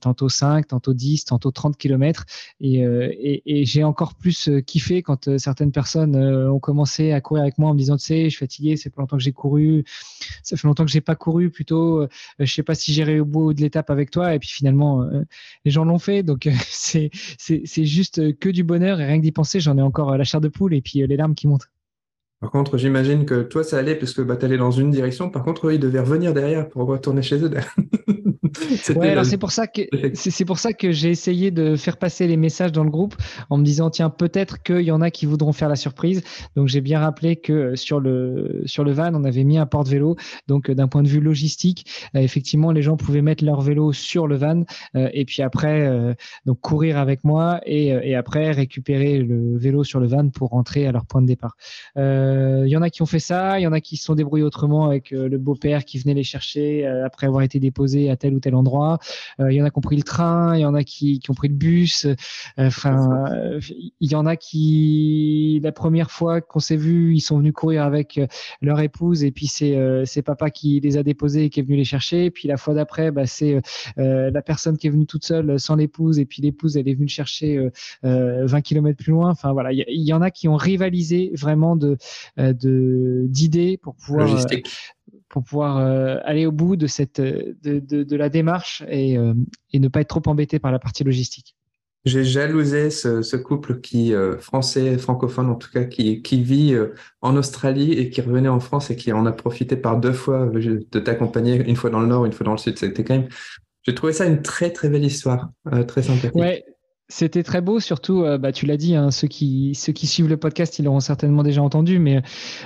tantôt 0.02 0.30
5, 0.30 0.68
tantôt 0.68 0.93
10, 0.93 1.26
tantôt 1.26 1.52
30 1.52 1.78
km. 1.78 2.26
Et, 2.60 3.64
j'ai 3.66 3.84
encore 3.84 4.16
plus 4.16 4.49
kiffé 4.66 5.02
quand 5.02 5.38
certaines 5.38 5.72
personnes 5.72 6.16
ont 6.16 6.60
commencé 6.60 7.12
à 7.12 7.22
courir 7.22 7.43
avec 7.43 7.58
moi 7.58 7.70
en 7.70 7.74
me 7.74 7.80
disant, 7.80 7.97
tu 7.97 8.06
sais, 8.06 8.24
je 8.26 8.30
suis 8.30 8.39
fatigué, 8.39 8.78
c'est 8.78 8.89
pas 8.89 9.02
longtemps 9.02 9.18
que 9.18 9.24
j'ai 9.24 9.32
couru, 9.32 9.84
ça 10.43 10.58
fait 10.58 10.68
longtemps 10.68 10.86
que 10.86 10.91
j'ai 10.91 11.02
pas 11.02 11.16
couru, 11.16 11.49
plutôt, 11.49 12.08
je 12.39 12.54
sais 12.54 12.64
pas 12.64 12.76
si 12.76 12.93
j'irai 12.93 13.20
au 13.20 13.26
bout 13.26 13.54
de 13.54 13.62
l'étape 13.62 13.89
avec 13.89 14.12
toi. 14.12 14.34
Puis 14.41 14.49
finalement, 14.49 15.07
les 15.65 15.71
gens 15.71 15.85
l'ont 15.85 15.99
fait. 15.99 16.23
Donc 16.23 16.49
c'est 16.67 17.09
c'est 17.37 17.85
juste 17.85 18.37
que 18.39 18.49
du 18.49 18.63
bonheur 18.63 18.99
et 18.99 19.05
rien 19.05 19.17
que 19.17 19.23
d'y 19.23 19.31
penser, 19.31 19.61
j'en 19.61 19.77
ai 19.77 19.81
encore 19.81 20.17
la 20.17 20.23
chair 20.25 20.41
de 20.41 20.49
poule 20.49 20.73
et 20.73 20.81
puis 20.81 21.05
les 21.07 21.15
larmes 21.15 21.35
qui 21.35 21.47
montent. 21.47 21.69
Par 22.41 22.49
contre, 22.49 22.77
j'imagine 22.77 23.25
que 23.25 23.43
toi, 23.43 23.63
ça 23.63 23.77
allait 23.77 23.95
parce 23.95 24.13
que 24.13 24.23
bah, 24.23 24.35
tu 24.35 24.45
allais 24.45 24.57
dans 24.57 24.71
une 24.71 24.89
direction. 24.89 25.29
Par 25.29 25.43
contre, 25.43 25.67
eux, 25.67 25.75
ils 25.75 25.79
devaient 25.79 25.99
revenir 25.99 26.33
derrière 26.33 26.67
pour 26.67 26.87
retourner 26.87 27.21
chez 27.21 27.37
eux. 27.37 27.51
ouais, 28.95 29.09
alors 29.09 29.25
c'est 29.25 29.37
pour 29.37 29.51
ça 29.51 29.67
que 29.67 29.81
c'est 30.13 30.45
pour 30.45 30.59
ça 30.59 30.73
que 30.73 30.91
j'ai 30.91 31.09
essayé 31.09 31.51
de 31.51 31.75
faire 31.75 31.97
passer 31.97 32.27
les 32.27 32.37
messages 32.37 32.71
dans 32.71 32.83
le 32.83 32.89
groupe 32.89 33.15
en 33.49 33.57
me 33.57 33.63
disant 33.63 33.89
tiens 33.89 34.09
peut-être 34.09 34.61
qu'il 34.63 34.81
y 34.81 34.91
en 34.91 35.01
a 35.01 35.11
qui 35.11 35.25
voudront 35.25 35.53
faire 35.53 35.69
la 35.69 35.75
surprise. 35.75 36.23
Donc 36.55 36.67
j'ai 36.67 36.81
bien 36.81 36.99
rappelé 36.99 37.35
que 37.35 37.75
sur 37.75 37.99
le 37.99 38.63
sur 38.65 38.83
le 38.83 38.91
van 38.91 39.13
on 39.13 39.23
avait 39.23 39.43
mis 39.43 39.57
un 39.57 39.65
porte-vélo. 39.65 40.15
Donc 40.47 40.71
d'un 40.71 40.87
point 40.87 41.03
de 41.03 41.07
vue 41.07 41.21
logistique, 41.21 42.09
euh, 42.15 42.19
effectivement 42.19 42.71
les 42.71 42.81
gens 42.81 42.97
pouvaient 42.97 43.21
mettre 43.21 43.43
leur 43.45 43.61
vélo 43.61 43.93
sur 43.93 44.27
le 44.27 44.35
van 44.35 44.63
euh, 44.95 45.09
et 45.13 45.25
puis 45.25 45.41
après 45.41 45.87
euh, 45.87 46.13
donc 46.45 46.59
courir 46.61 46.97
avec 46.97 47.23
moi 47.23 47.61
et, 47.65 47.87
et, 47.87 48.15
après 48.15 48.51
récupérer 48.51 49.19
le 49.19 49.57
vélo 49.57 49.83
sur 49.83 49.99
le 49.99 50.07
van 50.07 50.29
pour 50.29 50.49
rentrer 50.49 50.87
à 50.87 50.91
leur 50.91 51.05
point 51.05 51.21
de 51.21 51.27
départ. 51.27 51.55
Il 52.32 52.69
y 52.69 52.77
en 52.77 52.82
a 52.82 52.89
qui 52.89 53.01
ont 53.01 53.05
fait 53.07 53.19
ça, 53.19 53.59
il 53.59 53.63
y 53.63 53.67
en 53.67 53.73
a 53.73 53.82
qui 53.82 53.97
se 53.97 54.05
sont 54.05 54.15
débrouillés 54.15 54.43
autrement 54.43 54.86
avec 54.86 55.11
le 55.11 55.38
beau-père 55.38 55.86
qui 55.86 55.99
venait 55.99 56.13
les 56.13 56.23
chercher 56.23 56.86
après 56.86 57.27
avoir 57.27 57.43
été 57.43 57.59
déposé 57.59 58.09
à 58.09 58.15
tel 58.15 58.34
ou 58.34 58.39
tel 58.39 58.55
endroit. 58.55 58.99
Euh, 59.39 59.51
il 59.51 59.55
y 59.55 59.61
en 59.61 59.65
a 59.65 59.69
qui 59.69 59.77
ont 59.77 59.82
pris 59.82 59.97
le 59.97 60.03
train, 60.03 60.55
il 60.55 60.61
y 60.61 60.65
en 60.65 60.73
a 60.73 60.84
qui, 60.84 61.19
qui 61.19 61.32
ont 61.32 61.34
pris 61.34 61.47
le 61.47 61.55
bus. 61.55 62.05
Euh, 62.05 62.15
enfin, 62.57 63.25
il 63.99 64.11
y 64.11 64.15
en 64.15 64.25
a 64.25 64.36
qui, 64.36 65.59
la 65.63 65.71
première 65.71 66.11
fois 66.11 66.41
qu'on 66.41 66.59
s'est 66.59 66.75
vu, 66.75 67.15
ils 67.15 67.21
sont 67.21 67.38
venus 67.38 67.53
courir 67.53 67.84
avec 67.84 68.17
euh, 68.17 68.27
leur 68.61 68.79
épouse 68.79 69.23
et 69.23 69.32
puis 69.32 69.47
c'est 69.47 69.71
c'est 70.05 70.21
papa 70.21 70.49
qui 70.49 70.79
les 70.79 70.97
a 70.97 71.03
déposés 71.03 71.45
et 71.45 71.49
qui 71.49 71.59
est 71.59 71.63
venu 71.63 71.77
les 71.77 71.84
chercher. 71.84 72.25
Et 72.25 72.32
puis 72.32 72.47
la 72.47 72.57
fois 72.57 72.73
d'après, 72.73 73.11
bah, 73.11 73.25
c'est 73.25 73.61
la 73.97 74.41
personne 74.41 74.77
qui 74.77 74.88
est 74.88 74.89
venue 74.89 75.05
toute 75.05 75.25
seule 75.25 75.59
sans 75.59 75.75
l'épouse 75.75 76.19
et 76.19 76.25
puis 76.25 76.41
l'épouse 76.41 76.77
elle 76.77 76.88
est 76.88 76.93
venue 76.93 77.05
le 77.05 77.09
chercher 77.09 77.69
20 78.03 78.61
km 78.61 78.97
plus 78.97 79.11
loin. 79.11 79.29
Enfin 79.29 79.53
voilà, 79.53 79.71
il 79.71 79.84
y, 79.88 80.13
en 80.13 80.21
a 80.21 80.32
qui 80.32 80.47
ont 80.47 80.55
rivalisé 80.55 81.32
vraiment 81.34 81.75
de 81.75 81.97
d'idées 82.38 83.78
pour 83.78 83.95
pouvoir 83.95 84.28
pour 85.32 85.43
pouvoir 85.43 85.78
euh, 85.78 86.17
aller 86.24 86.45
au 86.45 86.51
bout 86.51 86.76
de 86.76 86.88
cette 86.88 87.19
de, 87.22 87.55
de, 87.63 88.03
de 88.03 88.15
la 88.15 88.30
démarche 88.30 88.84
et, 88.89 89.17
euh, 89.17 89.34
et, 89.72 89.80
ne 89.80 89.88
pas 89.88 90.01
être 90.01 90.09
trop 90.09 90.22
embêté 90.30 90.59
par 90.59 90.72
la 90.72 90.80
partie 90.80 91.03
logistique. 91.03 91.55
J'ai 92.03 92.24
jalousé 92.24 92.89
ce, 92.89 93.22
ce, 93.22 93.36
couple 93.38 93.80
qui 93.80 94.13
euh, 94.13 94.38
français 94.39 94.97
francophone 94.97 95.49
en 95.49 95.55
tout 95.55 95.69
cas 95.72 95.84
qui, 95.84 96.22
qui 96.22 96.41
vit 96.41 96.76
en 97.22 97.38
Australie 97.38 97.93
et 97.93 98.09
qui 98.09 98.22
revenait 98.22 98.49
en 98.49 98.59
France 98.59 98.91
et 98.91 98.95
qui 98.95 99.13
en 99.13 99.26
a 99.26 99.32
profité 99.32 99.76
par 99.76 99.99
deux 99.99 100.13
fois 100.13 100.47
de 100.47 100.99
t'accompagner 100.99 101.55
une 101.67 101.76
fois 101.76 101.89
dans 101.89 102.01
le 102.01 102.07
nord 102.07 102.26
une 102.26 102.34
fois 102.34 102.45
dans 102.45 102.53
le 102.53 102.57
sud. 102.57 102.78
C'était 102.78 103.03
quand 103.03 103.15
même 103.15 103.30
j'ai 103.84 103.95
trouvé 103.95 104.13
ça 104.13 104.26
une 104.26 104.41
très 104.41 104.72
très 104.72 104.89
belle 104.89 105.05
histoire 105.05 105.49
très 105.88 106.03
sympathique. 106.03 106.36
Ouais 106.36 106.65
c'était 107.12 107.43
très 107.43 107.59
beau, 107.59 107.80
surtout, 107.80 108.24
euh, 108.24 108.38
bah, 108.38 108.53
tu 108.53 108.66
l'as 108.66 108.78
dit, 108.78 108.95
hein, 108.95 109.12
ceux, 109.12 109.28
qui, 109.28 109.76
ceux 109.76 109.91
qui 109.91 110.07
suivent 110.07 110.30
le 110.30 110.38
podcast, 110.38 110.80
ils 110.80 110.86
l'auront 110.86 111.01
certainement 111.01 111.43
déjà 111.43 111.62
entendu, 111.62 111.99
mais, 111.99 112.22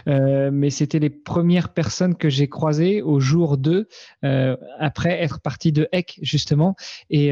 euh, 0.07 0.51
mais 0.53 0.69
c'était 0.69 0.99
les 0.99 1.09
premières 1.09 1.69
personnes 1.69 2.15
que 2.15 2.29
j'ai 2.29 2.47
croisées 2.47 3.01
au 3.01 3.19
jour 3.19 3.57
2, 3.57 3.87
euh, 4.23 4.55
après 4.79 5.21
être 5.21 5.41
parti 5.41 5.71
de 5.71 5.89
Heck, 5.91 6.19
justement. 6.21 6.75
Et, 7.09 7.31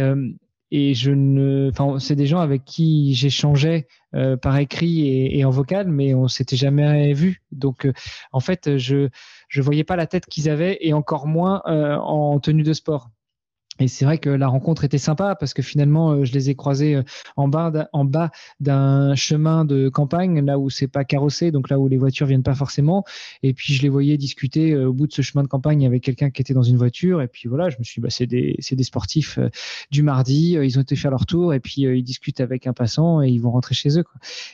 et 0.72 0.95
je 0.95 1.11
ne, 1.11 1.70
enfin, 1.70 1.99
c'est 1.99 2.16
des 2.16 2.26
gens 2.26 2.39
avec 2.39 2.66
qui 2.66 3.14
j'échangeais 3.14 3.88
par 4.41 4.57
écrit 4.57 5.38
et, 5.38 5.45
en 5.45 5.51
vocal, 5.51 5.88
mais 5.88 6.16
on 6.16 6.28
s'était 6.28 6.55
jamais 6.55 7.14
vu. 7.14 7.43
Donc, 7.51 7.88
en 8.32 8.39
fait, 8.39 8.78
je 8.78 9.09
je 9.49 9.61
voyais 9.61 9.84
pas 9.84 9.95
la 9.95 10.07
tête 10.07 10.26
qu'ils 10.26 10.49
avaient 10.49 10.80
et 10.82 10.93
encore 10.93 11.28
moins 11.28 11.61
en 11.66 12.39
tenue 12.39 12.64
de 12.64 12.74
sport. 12.74 13.11
Et 13.80 13.88
c'est 13.88 14.05
vrai 14.05 14.17
que 14.17 14.30
la 14.30 14.47
rencontre 14.47 14.84
était 14.84 14.97
sympa 14.97 15.36
parce 15.36 15.53
que 15.53 15.61
finalement, 15.61 16.11
euh, 16.11 16.26
je 16.26 16.34
les 16.34 16.49
ai 16.49 16.55
croisés 16.55 16.95
euh, 16.95 17.03
en 17.36 17.47
bas, 17.47 17.71
d'un 18.59 19.15
chemin 19.15 19.65
de 19.65 19.89
campagne, 19.89 20.45
là 20.45 20.59
où 20.59 20.69
c'est 20.69 20.88
pas 20.88 21.03
carrossé, 21.03 21.51
donc 21.51 21.69
là 21.69 21.80
où 21.80 21.88
les 21.88 21.97
voitures 21.97 22.28
viennent 22.28 22.43
pas 22.43 22.53
forcément. 22.53 23.03
Et 23.41 23.53
puis 23.53 23.74
je 23.74 23.82
les 23.82 23.89
voyais 23.89 24.17
discuter 24.17 24.71
euh, 24.71 24.89
au 24.89 24.93
bout 24.93 25.07
de 25.07 25.13
ce 25.13 25.21
chemin 25.21 25.43
de 25.43 25.47
campagne 25.47 25.86
avec 25.86 26.03
quelqu'un 26.03 26.30
qui 26.30 26.41
était 26.41 26.53
dans 26.53 26.63
une 26.63 26.78
voiture. 26.78 27.21
Et 27.21 27.28
puis 27.28 27.49
voilà, 27.49 27.69
je 27.69 27.78
me 27.80 27.84
suis, 27.84 27.99
dit, 27.99 28.03
bah, 28.03 28.09
c'est 28.09 28.28
des, 28.28 28.84
sportifs 28.84 29.39
du 29.91 30.03
mardi. 30.03 30.51
Ils 30.61 30.78
ont 30.78 30.82
été 30.82 30.95
faire 30.95 31.11
leur 31.11 31.26
tour 31.26 31.53
et 31.53 31.59
puis 31.59 31.84
ils 31.84 32.03
discutent 32.03 32.41
avec 32.41 32.67
un 32.67 32.74
passant 32.74 33.21
et 33.21 33.30
ils 33.30 33.39
vont 33.39 33.51
rentrer 33.51 33.74
chez 33.74 33.97
eux. 33.97 34.03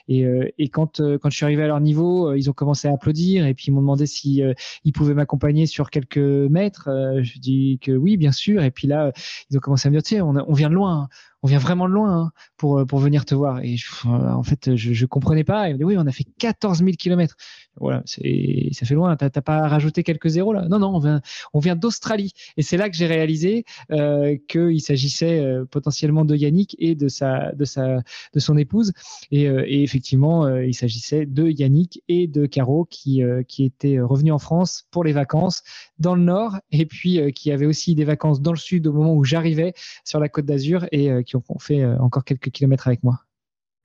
Et, 0.07 0.25
et 0.57 0.69
quand 0.69 1.01
quand 1.01 1.29
je 1.29 1.35
suis 1.35 1.45
arrivé 1.45 1.63
à 1.63 1.67
leur 1.67 1.79
niveau, 1.79 2.33
ils 2.33 2.49
ont 2.49 2.53
commencé 2.53 2.87
à 2.87 2.93
applaudir 2.93 3.45
et 3.45 3.53
puis 3.53 3.65
ils 3.67 3.71
m'ont 3.71 3.81
demandé 3.81 4.05
si 4.05 4.43
ils 4.85 4.93
pouvaient 4.93 5.13
m'accompagner 5.15 5.65
sur 5.65 5.89
quelques 5.89 6.17
mètres. 6.17 6.89
je 7.21 7.39
dis 7.39 7.79
que 7.81 7.91
oui, 7.91 8.17
bien 8.17 8.31
sûr. 8.31 8.63
Et 8.63 8.71
puis 8.71 8.87
là 8.87 9.08
ils 9.49 9.57
ont 9.57 9.59
commencé 9.59 9.87
à 9.87 9.91
me 9.91 9.95
dire, 9.95 10.03
tiens, 10.03 10.25
on, 10.25 10.35
on 10.35 10.53
vient 10.53 10.69
de 10.69 10.75
loin, 10.75 11.03
hein 11.03 11.09
on 11.43 11.47
vient 11.47 11.59
vraiment 11.59 11.87
de 11.87 11.93
loin 11.93 12.21
hein, 12.21 12.31
pour, 12.57 12.79
euh, 12.79 12.85
pour 12.85 12.99
venir 12.99 13.25
te 13.25 13.35
voir. 13.35 13.61
Et 13.63 13.75
en 14.05 14.43
fait, 14.43 14.75
je, 14.75 14.93
je 14.93 15.05
comprenais 15.05 15.43
pas. 15.43 15.69
Me 15.69 15.77
dit, 15.77 15.83
oui, 15.83 15.95
on 15.97 16.07
a 16.07 16.11
fait 16.11 16.25
14 16.39 16.79
000 16.79 16.91
kilomètres. 16.91 17.35
Voilà, 17.79 18.03
c'est, 18.05 18.69
ça 18.73 18.85
fait 18.85 18.95
loin. 18.95 19.15
T'as, 19.15 19.29
t'as 19.29 19.41
pas 19.41 19.67
rajouté 19.67 20.03
quelques 20.03 20.29
zéros 20.29 20.53
là? 20.53 20.67
Non, 20.67 20.79
non, 20.79 20.95
on 20.95 20.99
vient, 20.99 21.21
on 21.53 21.59
vient 21.59 21.75
d'Australie. 21.75 22.33
Et 22.57 22.61
c'est 22.61 22.77
là 22.77 22.89
que 22.89 22.95
j'ai 22.95 23.07
réalisé 23.07 23.63
euh, 23.91 24.37
qu'il 24.47 24.81
s'agissait 24.81 25.39
euh, 25.39 25.65
potentiellement 25.65 26.25
de 26.25 26.35
Yannick 26.35 26.75
et 26.79 26.95
de 26.95 27.07
sa, 27.07 27.53
de 27.53 27.65
sa, 27.65 28.01
de 28.33 28.39
son 28.39 28.57
épouse. 28.57 28.91
Et, 29.31 29.47
euh, 29.47 29.63
et 29.65 29.83
effectivement, 29.83 30.47
il 30.57 30.73
s'agissait 30.73 31.25
de 31.25 31.47
Yannick 31.47 32.03
et 32.07 32.27
de 32.27 32.45
Caro 32.45 32.85
qui, 32.89 33.21
qui 33.47 33.63
étaient 33.63 33.99
revenus 33.99 34.33
en 34.33 34.39
France 34.39 34.85
pour 34.91 35.03
les 35.03 35.13
vacances 35.13 35.63
dans 35.99 36.15
le 36.15 36.21
nord 36.21 36.57
et 36.71 36.85
puis 36.85 37.19
qui 37.33 37.51
avaient 37.51 37.65
aussi 37.65 37.95
des 37.95 38.03
vacances 38.03 38.41
dans 38.41 38.51
le 38.51 38.57
sud 38.57 38.87
au 38.87 38.93
moment 38.93 39.13
où 39.13 39.23
j'arrivais 39.23 39.73
sur 40.03 40.19
la 40.19 40.29
Côte 40.29 40.45
d'Azur 40.45 40.85
et 40.91 41.09
qui 41.37 41.51
ont 41.53 41.59
fait 41.59 41.83
euh, 41.83 41.97
encore 41.99 42.23
quelques 42.23 42.49
kilomètres 42.49 42.87
avec 42.87 43.03
moi. 43.03 43.21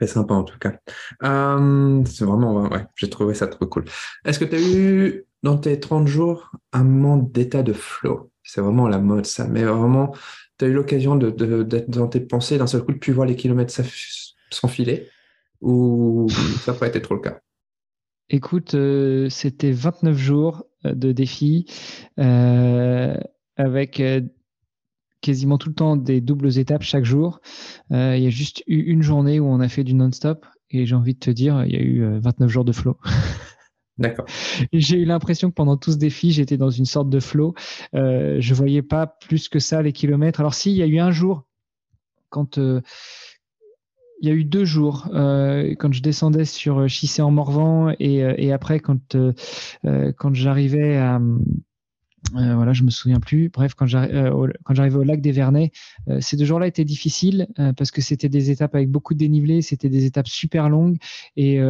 C'est 0.01 0.09
sympa 0.09 0.35
en 0.35 0.43
tout 0.43 0.59
cas. 0.59 0.75
Euh, 1.23 2.03
c'est 2.05 2.25
vraiment, 2.25 2.69
ouais, 2.69 2.85
j'ai 2.97 3.09
trouvé 3.09 3.35
ça 3.35 3.47
trop 3.47 3.67
cool. 3.67 3.85
Est-ce 4.25 4.39
que 4.39 4.45
tu 4.45 4.57
as 4.57 4.61
eu 4.61 5.25
dans 5.43 5.57
tes 5.57 5.79
30 5.79 6.09
jours 6.09 6.51
un 6.73 6.85
moment 6.85 7.17
d'état 7.17 7.63
de 7.63 7.73
flow? 7.73 8.31
C'est 8.43 8.61
vraiment 8.61 8.89
la 8.89 8.99
mode 8.99 9.27
ça, 9.27 9.47
mais 9.47 9.63
vraiment, 9.63 10.13
tu 10.59 10.65
as 10.65 10.69
eu 10.69 10.73
l'occasion 10.73 11.17
d'être 11.17 11.37
de, 11.37 11.63
d'être 11.63 11.91
dans 11.91 12.09
tes 12.09 12.21
pensées 12.21 12.59
d'un 12.59 12.67
seul 12.67 12.85
coup, 12.85 12.93
de 12.93 12.99
plus 12.99 13.13
voir 13.13 13.27
les 13.27 13.37
kilomètres 13.37 13.73
s'enfiler? 14.51 15.09
Ou 15.61 16.27
ça 16.65 16.73
n'a 16.73 16.79
pas 16.79 16.89
été 16.89 17.01
trop 17.01 17.15
le 17.15 17.21
cas? 17.21 17.41
Écoute, 18.31 18.75
euh, 18.75 19.29
c'était 19.29 19.71
29 19.71 20.17
jours 20.17 20.65
de 20.85 21.13
défi 21.13 21.67
euh, 22.19 23.17
avec 23.57 24.03
quasiment 25.25 25.57
tout 25.57 25.71
le 25.71 25.75
temps 25.75 25.97
des 25.97 26.21
doubles 26.21 26.59
étapes 26.59 26.83
chaque 26.83 27.05
jour. 27.05 27.41
Euh, 27.93 28.15
il 28.17 28.23
y 28.23 28.27
a 28.27 28.31
juste 28.31 28.63
eu 28.67 28.79
une 28.83 29.03
journée 29.03 29.41
où 29.41 29.47
on 29.47 29.59
a 29.59 29.69
fait 29.69 29.83
du 29.83 29.95
non-stop 29.95 30.45
et 30.71 30.85
j'ai 30.85 30.95
envie 30.95 31.15
de 31.15 31.19
te 31.19 31.31
dire, 31.31 31.65
il 31.65 31.73
y 31.73 31.77
a 31.77 31.81
eu 31.81 32.19
29 32.21 32.47
euh, 32.47 32.53
jours 32.53 32.65
de 32.65 32.73
flow. 32.73 32.99
D'accord. 33.99 34.27
J'ai 34.73 34.99
eu 34.99 35.05
l'impression 35.05 35.49
que 35.49 35.55
pendant 35.55 35.77
tout 35.77 35.93
ce 35.93 35.97
défi, 35.97 36.33
j'étais 36.33 36.57
dans 36.57 36.71
une 36.71 36.85
sorte 36.85 37.09
de 37.09 37.21
flow. 37.21 37.55
Euh, 37.95 38.37
je 38.41 38.55
voyais 38.55 38.83
pas 38.83 39.07
plus 39.07 39.49
que 39.49 39.61
ça 39.61 39.83
les 39.83 39.93
kilomètres. 39.93 40.41
Alors 40.41 40.55
si, 40.55 40.73
il 40.73 40.77
y 40.77 40.83
a 40.83 40.87
eu 40.87 40.99
un 40.99 41.11
jour 41.11 41.45
quand 42.29 42.59
euh, 42.59 42.83
il 44.21 44.29
y 44.29 44.33
a 44.33 44.35
eu 44.35 44.45
deux 44.45 44.65
jours 44.65 45.09
quand 45.13 45.93
je 45.93 46.01
descendais 46.01 46.45
sur 46.45 46.89
Chissé 46.89 47.21
en 47.21 47.31
Morvan 47.31 47.95
et, 47.99 48.21
et 48.39 48.53
après 48.53 48.81
quand 48.81 49.17
quand 50.17 50.35
j'arrivais 50.35 50.97
à 50.97 51.21
euh, 52.37 52.55
voilà, 52.55 52.73
je 52.73 52.83
me 52.83 52.91
souviens 52.91 53.21
plus. 53.21 53.49
Bref, 53.49 53.75
quand 53.75 53.93
euh, 53.95 54.49
j'arrivais 54.71 54.97
au 54.97 55.03
lac 55.03 55.21
des 55.21 55.33
Vernets, 55.33 55.71
euh, 56.09 56.21
ces 56.21 56.37
deux 56.37 56.45
jours-là 56.45 56.67
étaient 56.67 56.85
difficiles 56.85 57.49
parce 57.77 57.91
que 57.91 58.01
c'était 58.01 58.29
des 58.29 58.51
étapes 58.51 58.75
avec 58.75 58.91
beaucoup 58.91 59.15
de 59.15 59.19
dénivelé, 59.19 59.63
c'était 59.63 59.89
des 59.89 60.05
étapes 60.05 60.29
super 60.29 60.69
longues 60.69 60.99
et 61.37 61.61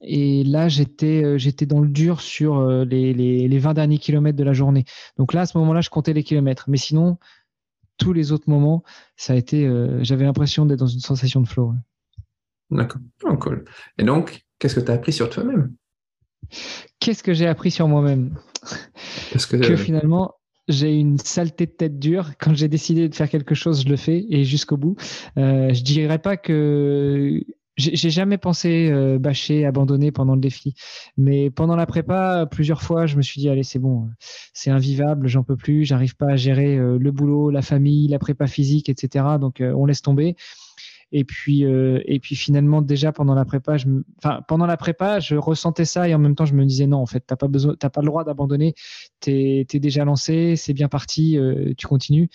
là, 0.00 0.68
j'étais 0.68 1.66
dans 1.66 1.80
le 1.80 1.88
dur 1.88 2.20
sur 2.20 2.66
les 2.84 3.58
20 3.58 3.74
derniers 3.74 3.98
kilomètres 3.98 4.38
de 4.38 4.44
la 4.44 4.52
journée. 4.52 4.84
Donc 5.16 5.32
là, 5.32 5.42
à 5.42 5.46
ce 5.46 5.56
moment-là, 5.58 5.80
je 5.80 5.90
comptais 5.90 6.12
les 6.12 6.22
kilomètres. 6.22 6.64
Mais 6.68 6.76
sinon, 6.76 7.18
tous 7.96 8.12
les 8.12 8.32
autres 8.32 8.48
moments, 8.48 8.84
ça 9.16 9.32
a 9.32 9.36
été, 9.36 9.68
j'avais 10.02 10.24
l'impression 10.24 10.66
d'être 10.66 10.80
dans 10.80 10.86
une 10.86 11.00
sensation 11.00 11.40
de 11.40 11.48
flow. 11.48 11.74
D'accord, 12.70 13.00
oh, 13.24 13.36
cool. 13.36 13.64
Et 13.96 14.04
donc, 14.04 14.44
qu'est-ce 14.58 14.74
que 14.74 14.80
tu 14.80 14.90
as 14.90 14.94
appris 14.94 15.12
sur 15.12 15.30
toi-même? 15.30 15.72
Qu'est-ce 17.00 17.22
que 17.22 17.32
j'ai 17.32 17.46
appris 17.46 17.70
sur 17.70 17.88
moi-même 17.88 18.36
que, 19.46 19.76
finalement, 19.76 20.34
j'ai 20.68 20.94
une 20.94 21.18
saleté 21.18 21.66
de 21.66 21.70
tête 21.70 21.98
dure. 21.98 22.30
Quand 22.38 22.54
j'ai 22.54 22.68
décidé 22.68 23.08
de 23.08 23.14
faire 23.14 23.28
quelque 23.28 23.54
chose, 23.54 23.82
je 23.84 23.88
le 23.88 23.96
fais 23.96 24.26
et 24.28 24.44
jusqu'au 24.44 24.76
bout. 24.76 24.96
Euh, 25.36 25.72
je 25.72 25.82
dirais 25.82 26.18
pas 26.18 26.36
que 26.36 27.42
j'ai 27.78 28.10
jamais 28.10 28.38
pensé 28.38 28.90
euh, 28.90 29.18
bâcher, 29.18 29.64
abandonner 29.64 30.10
pendant 30.10 30.34
le 30.34 30.40
défi. 30.40 30.74
Mais 31.16 31.48
pendant 31.48 31.76
la 31.76 31.86
prépa, 31.86 32.46
plusieurs 32.50 32.82
fois, 32.82 33.06
je 33.06 33.16
me 33.16 33.22
suis 33.22 33.40
dit, 33.40 33.48
allez, 33.48 33.62
c'est 33.62 33.78
bon, 33.78 34.08
c'est 34.52 34.70
invivable, 34.70 35.28
j'en 35.28 35.44
peux 35.44 35.56
plus, 35.56 35.84
j'arrive 35.84 36.16
pas 36.16 36.32
à 36.32 36.36
gérer 36.36 36.76
euh, 36.76 36.98
le 37.00 37.12
boulot, 37.12 37.50
la 37.50 37.62
famille, 37.62 38.08
la 38.08 38.18
prépa 38.18 38.48
physique, 38.48 38.88
etc. 38.88 39.24
Donc, 39.40 39.60
euh, 39.60 39.72
on 39.76 39.86
laisse 39.86 40.02
tomber. 40.02 40.34
Et 41.10 41.24
puis, 41.24 41.64
euh, 41.64 42.00
et 42.04 42.20
puis 42.20 42.36
finalement, 42.36 42.82
déjà 42.82 43.12
pendant 43.12 43.34
la 43.34 43.44
prépa, 43.44 43.78
je, 43.78 43.86
enfin, 44.18 44.42
pendant 44.46 44.66
la 44.66 44.76
prépa, 44.76 45.20
je 45.20 45.36
ressentais 45.36 45.86
ça 45.86 46.08
et 46.08 46.14
en 46.14 46.18
même 46.18 46.34
temps, 46.34 46.44
je 46.44 46.54
me 46.54 46.64
disais 46.66 46.86
non, 46.86 46.98
en 46.98 47.06
fait, 47.06 47.24
t'as 47.26 47.36
pas 47.36 47.48
besoin, 47.48 47.74
t'as 47.78 47.88
pas 47.88 48.02
le 48.02 48.06
droit 48.06 48.24
d'abandonner. 48.24 48.74
T'es 49.20 49.66
es 49.72 49.78
déjà 49.80 50.04
lancé, 50.04 50.56
c'est 50.56 50.74
bien 50.74 50.88
parti, 50.88 51.38
euh, 51.38 51.72
tu 51.78 51.86
continues. 51.86 52.28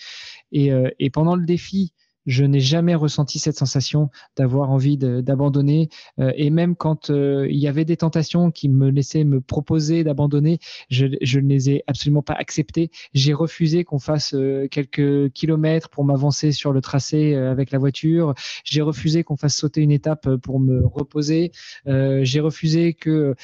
Et, 0.50 0.72
euh, 0.72 0.90
et 0.98 1.10
pendant 1.10 1.36
le 1.36 1.46
défi, 1.46 1.92
je 2.26 2.44
n'ai 2.44 2.60
jamais 2.60 2.94
ressenti 2.94 3.38
cette 3.38 3.56
sensation 3.56 4.10
d'avoir 4.36 4.70
envie 4.70 4.96
d'abandonner. 4.96 5.88
Euh, 6.18 6.32
et 6.36 6.50
même 6.50 6.76
quand 6.76 7.10
euh, 7.10 7.46
il 7.50 7.58
y 7.58 7.68
avait 7.68 7.84
des 7.84 7.96
tentations 7.96 8.50
qui 8.50 8.68
me 8.68 8.90
laissaient 8.90 9.24
me 9.24 9.40
proposer 9.40 10.04
d'abandonner, 10.04 10.58
je, 10.88 11.06
ne 11.06 11.48
les 11.48 11.70
ai 11.70 11.84
absolument 11.86 12.22
pas 12.22 12.34
acceptées. 12.34 12.90
J'ai 13.12 13.34
refusé 13.34 13.84
qu'on 13.84 13.98
fasse 13.98 14.34
euh, 14.34 14.68
quelques 14.68 15.30
kilomètres 15.32 15.88
pour 15.88 16.04
m'avancer 16.04 16.52
sur 16.52 16.72
le 16.72 16.80
tracé 16.80 17.34
avec 17.34 17.70
la 17.70 17.78
voiture. 17.78 18.34
J'ai 18.64 18.82
refusé 18.82 19.24
qu'on 19.24 19.36
fasse 19.36 19.56
sauter 19.56 19.80
une 19.80 19.92
étape 19.92 20.36
pour 20.36 20.60
me 20.60 20.84
reposer. 20.86 21.52
J'ai 21.86 22.40
refusé 22.40 22.94
que 22.94 23.34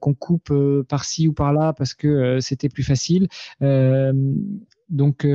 qu'on 0.00 0.14
coupe 0.14 0.52
par-ci 0.88 1.28
ou 1.28 1.32
par-là 1.32 1.72
parce 1.72 1.94
que 1.94 2.38
c'était 2.40 2.68
plus 2.68 2.82
facile. 2.82 3.28
donc 4.90 5.26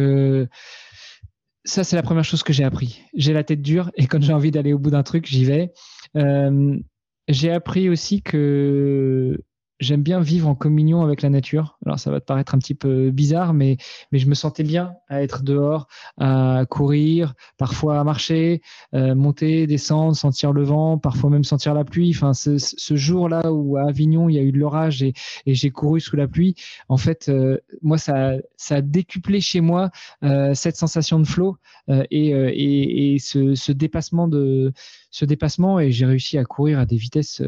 ça, 1.65 1.83
c'est 1.83 1.95
la 1.95 2.03
première 2.03 2.23
chose 2.23 2.43
que 2.43 2.53
j'ai 2.53 2.63
appris. 2.63 3.01
J'ai 3.13 3.33
la 3.33 3.43
tête 3.43 3.61
dure 3.61 3.91
et 3.95 4.07
quand 4.07 4.21
j'ai 4.21 4.33
envie 4.33 4.51
d'aller 4.51 4.73
au 4.73 4.79
bout 4.79 4.91
d'un 4.91 5.03
truc, 5.03 5.25
j'y 5.25 5.45
vais. 5.45 5.71
Euh, 6.15 6.77
j'ai 7.27 7.51
appris 7.51 7.89
aussi 7.89 8.21
que 8.21 9.37
j'aime 9.79 10.03
bien 10.03 10.19
vivre 10.19 10.47
en 10.47 10.55
communion 10.55 11.03
avec 11.03 11.21
la 11.21 11.29
nature. 11.29 11.77
Alors 11.85 11.99
ça 11.99 12.11
va 12.11 12.19
te 12.19 12.25
paraître 12.25 12.55
un 12.55 12.59
petit 12.59 12.75
peu 12.75 13.11
bizarre, 13.11 13.53
mais, 13.53 13.77
mais 14.11 14.19
je 14.19 14.27
me 14.27 14.35
sentais 14.35 14.63
bien 14.63 14.93
à 15.07 15.21
être 15.21 15.43
dehors, 15.43 15.87
à 16.17 16.65
courir, 16.69 17.33
parfois 17.57 17.99
à 17.99 18.03
marcher, 18.03 18.61
euh, 18.93 19.15
monter, 19.15 19.67
descendre, 19.67 20.15
sentir 20.15 20.51
le 20.53 20.63
vent, 20.63 20.97
parfois 20.97 21.29
même 21.29 21.43
sentir 21.43 21.73
la 21.73 21.83
pluie. 21.83 22.11
Enfin, 22.15 22.33
ce, 22.33 22.57
ce 22.57 22.95
jour-là 22.95 23.51
où 23.51 23.77
à 23.77 23.87
Avignon 23.89 24.29
il 24.29 24.35
y 24.35 24.39
a 24.39 24.43
eu 24.43 24.51
de 24.51 24.57
l'orage 24.57 25.03
et, 25.03 25.13
et 25.45 25.53
j'ai 25.55 25.69
couru 25.69 25.99
sous 25.99 26.15
la 26.15 26.27
pluie, 26.27 26.55
en 26.89 26.97
fait, 26.97 27.29
euh, 27.29 27.57
moi 27.81 27.97
ça, 27.97 28.33
ça 28.57 28.75
a 28.75 28.81
décuplé 28.81 29.41
chez 29.41 29.61
moi 29.61 29.89
euh, 30.23 30.53
cette 30.53 30.75
sensation 30.75 31.19
de 31.19 31.25
flot 31.25 31.57
euh, 31.89 32.03
et, 32.11 32.33
euh, 32.33 32.51
et, 32.53 33.13
et 33.15 33.19
ce, 33.19 33.55
ce, 33.55 33.71
dépassement 33.71 34.27
de 34.27 34.73
ce 35.11 35.25
dépassement 35.25 35.79
et 35.79 35.91
j'ai 35.91 36.05
réussi 36.05 36.37
à 36.37 36.45
courir 36.45 36.79
à 36.79 36.85
des 36.85 36.97
vitesses 36.97 37.41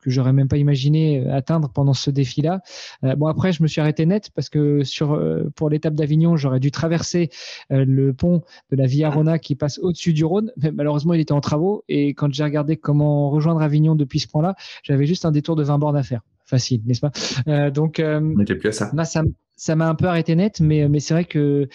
que 0.00 0.10
j'aurais 0.10 0.32
même 0.32 0.48
pas 0.48 0.56
imaginé 0.56 1.20
euh, 1.20 1.34
atteindre 1.34 1.68
pendant 1.68 1.94
ce 1.94 2.10
défi-là. 2.10 2.60
Euh, 3.04 3.14
bon 3.16 3.26
après, 3.26 3.52
je 3.52 3.62
me 3.62 3.68
suis 3.68 3.80
arrêté 3.80 4.06
net 4.06 4.30
parce 4.34 4.48
que 4.48 4.82
sur 4.84 5.12
euh, 5.12 5.50
pour 5.54 5.70
l'étape 5.70 5.94
d'Avignon, 5.94 6.36
j'aurais 6.36 6.60
dû 6.60 6.70
traverser 6.70 7.30
le 7.70 8.12
pont 8.12 8.42
de 8.70 8.76
la 8.76 8.86
Via 8.86 9.10
Rona 9.10 9.38
qui 9.38 9.54
passe 9.54 9.78
au-dessus 9.78 10.12
du 10.12 10.24
Rhône. 10.24 10.52
Mais 10.56 10.72
malheureusement, 10.72 11.14
il 11.14 11.20
était 11.20 11.32
en 11.32 11.40
travaux 11.40 11.84
et 11.88 12.14
quand 12.14 12.32
j'ai 12.32 12.44
regardé 12.44 12.76
comment 12.76 13.30
rejoindre 13.30 13.62
Avignon 13.62 13.94
depuis 13.94 14.20
ce 14.20 14.28
point-là, 14.28 14.54
j'avais 14.82 15.06
juste 15.06 15.24
un 15.24 15.30
détour 15.30 15.56
de 15.56 15.62
20 15.62 15.78
bornes 15.78 15.96
à 15.96 16.02
faire. 16.02 16.22
Facile, 16.44 16.82
n'est-ce 16.84 17.00
pas? 17.00 17.70
Donc, 17.70 18.02
plus 18.58 18.72
ça. 18.72 18.90
ça 19.56 19.76
m'a 19.76 19.88
un 19.88 19.94
peu 19.94 20.06
arrêté 20.06 20.34
net, 20.34 20.60
mais 20.60 20.88
mais 20.88 20.98
c'est 20.98 21.14
vrai 21.14 21.24
que 21.24 21.68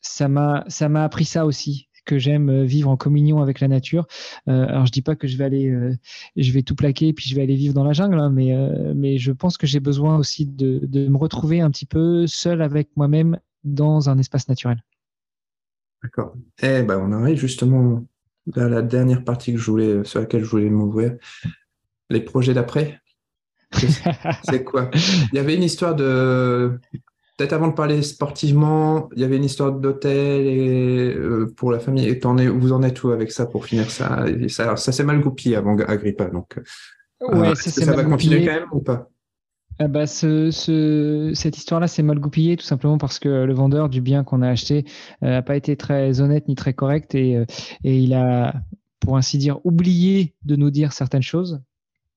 ça 0.00 0.28
m'a 0.28 0.64
ça 0.68 0.88
m'a 0.88 1.04
appris 1.04 1.24
ça 1.24 1.46
aussi 1.46 1.87
que 2.08 2.18
j'aime 2.18 2.48
euh, 2.48 2.64
vivre 2.64 2.88
en 2.88 2.96
communion 2.96 3.42
avec 3.42 3.60
la 3.60 3.68
nature. 3.68 4.06
Euh, 4.48 4.66
alors 4.66 4.86
je 4.86 4.92
dis 4.92 5.02
pas 5.02 5.14
que 5.14 5.28
je 5.28 5.36
vais 5.36 5.44
aller, 5.44 5.68
euh, 5.68 5.94
je 6.36 6.50
vais 6.52 6.62
tout 6.62 6.74
plaquer 6.74 7.08
et 7.08 7.12
puis 7.12 7.28
je 7.28 7.36
vais 7.36 7.42
aller 7.42 7.54
vivre 7.54 7.74
dans 7.74 7.84
la 7.84 7.92
jungle, 7.92 8.18
hein, 8.18 8.30
mais 8.30 8.48
mais 8.94 9.18
je 9.18 9.30
pense 9.30 9.58
que 9.58 9.66
j'ai 9.66 9.80
besoin 9.80 10.16
aussi 10.16 10.46
de, 10.46 10.80
de 10.82 11.06
me 11.06 11.18
retrouver 11.18 11.60
un 11.60 11.70
petit 11.70 11.86
peu 11.86 12.26
seul 12.26 12.62
avec 12.62 12.88
moi-même 12.96 13.38
dans 13.62 14.08
un 14.08 14.18
espace 14.18 14.48
naturel. 14.48 14.82
D'accord. 16.02 16.34
Eh 16.62 16.82
ben 16.82 16.98
on 16.98 17.12
arrive 17.12 17.38
justement 17.38 18.04
à 18.56 18.68
la 18.68 18.82
dernière 18.82 19.24
partie 19.24 19.52
que 19.52 19.58
je 19.58 19.70
voulais, 19.70 20.04
sur 20.04 20.20
laquelle 20.20 20.42
je 20.42 20.50
voulais 20.50 20.70
m'ouvrir. 20.70 21.16
Les 22.10 22.20
projets 22.20 22.54
d'après. 22.54 23.00
C'est 24.44 24.64
quoi? 24.64 24.90
Il 25.32 25.36
y 25.36 25.38
avait 25.38 25.54
une 25.54 25.62
histoire 25.62 25.94
de 25.94 26.80
Peut-être 27.38 27.52
avant 27.52 27.68
de 27.68 27.74
parler 27.74 28.02
sportivement, 28.02 29.08
il 29.14 29.22
y 29.22 29.24
avait 29.24 29.36
une 29.36 29.44
histoire 29.44 29.72
d'hôtel 29.72 30.44
et 30.44 31.14
euh, 31.14 31.54
pour 31.56 31.70
la 31.70 31.78
famille. 31.78 32.08
Et 32.08 32.26
en 32.26 32.36
es, 32.36 32.48
vous 32.48 32.72
en 32.72 32.82
êtes 32.82 33.00
où 33.04 33.10
avec 33.12 33.30
ça 33.30 33.46
pour 33.46 33.64
finir 33.64 33.90
ça? 33.90 34.26
Ça, 34.48 34.74
ça 34.74 34.90
s'est 34.90 35.04
mal 35.04 35.20
goupillé 35.20 35.54
avant 35.54 35.76
Agrippa, 35.78 36.26
donc. 36.26 36.58
Euh, 37.22 37.38
ouais, 37.38 37.54
ça, 37.54 37.70
ça 37.70 37.94
va 37.94 38.02
continuer 38.02 38.44
quand 38.44 38.52
même 38.52 38.68
ou 38.72 38.80
pas? 38.80 39.08
Ah 39.78 39.86
bah, 39.86 40.08
ce, 40.08 40.50
ce, 40.50 41.30
cette 41.34 41.56
histoire-là, 41.56 41.86
c'est 41.86 42.02
mal 42.02 42.18
goupillé 42.18 42.56
tout 42.56 42.64
simplement 42.64 42.98
parce 42.98 43.20
que 43.20 43.28
le 43.28 43.54
vendeur 43.54 43.88
du 43.88 44.00
bien 44.00 44.24
qu'on 44.24 44.42
a 44.42 44.48
acheté 44.48 44.84
n'a 45.22 45.40
pas 45.42 45.54
été 45.54 45.76
très 45.76 46.20
honnête 46.20 46.48
ni 46.48 46.56
très 46.56 46.74
correct 46.74 47.14
et, 47.14 47.44
et 47.84 47.98
il 47.98 48.14
a, 48.14 48.52
pour 48.98 49.16
ainsi 49.16 49.38
dire, 49.38 49.60
oublié 49.62 50.34
de 50.44 50.56
nous 50.56 50.72
dire 50.72 50.92
certaines 50.92 51.22
choses 51.22 51.60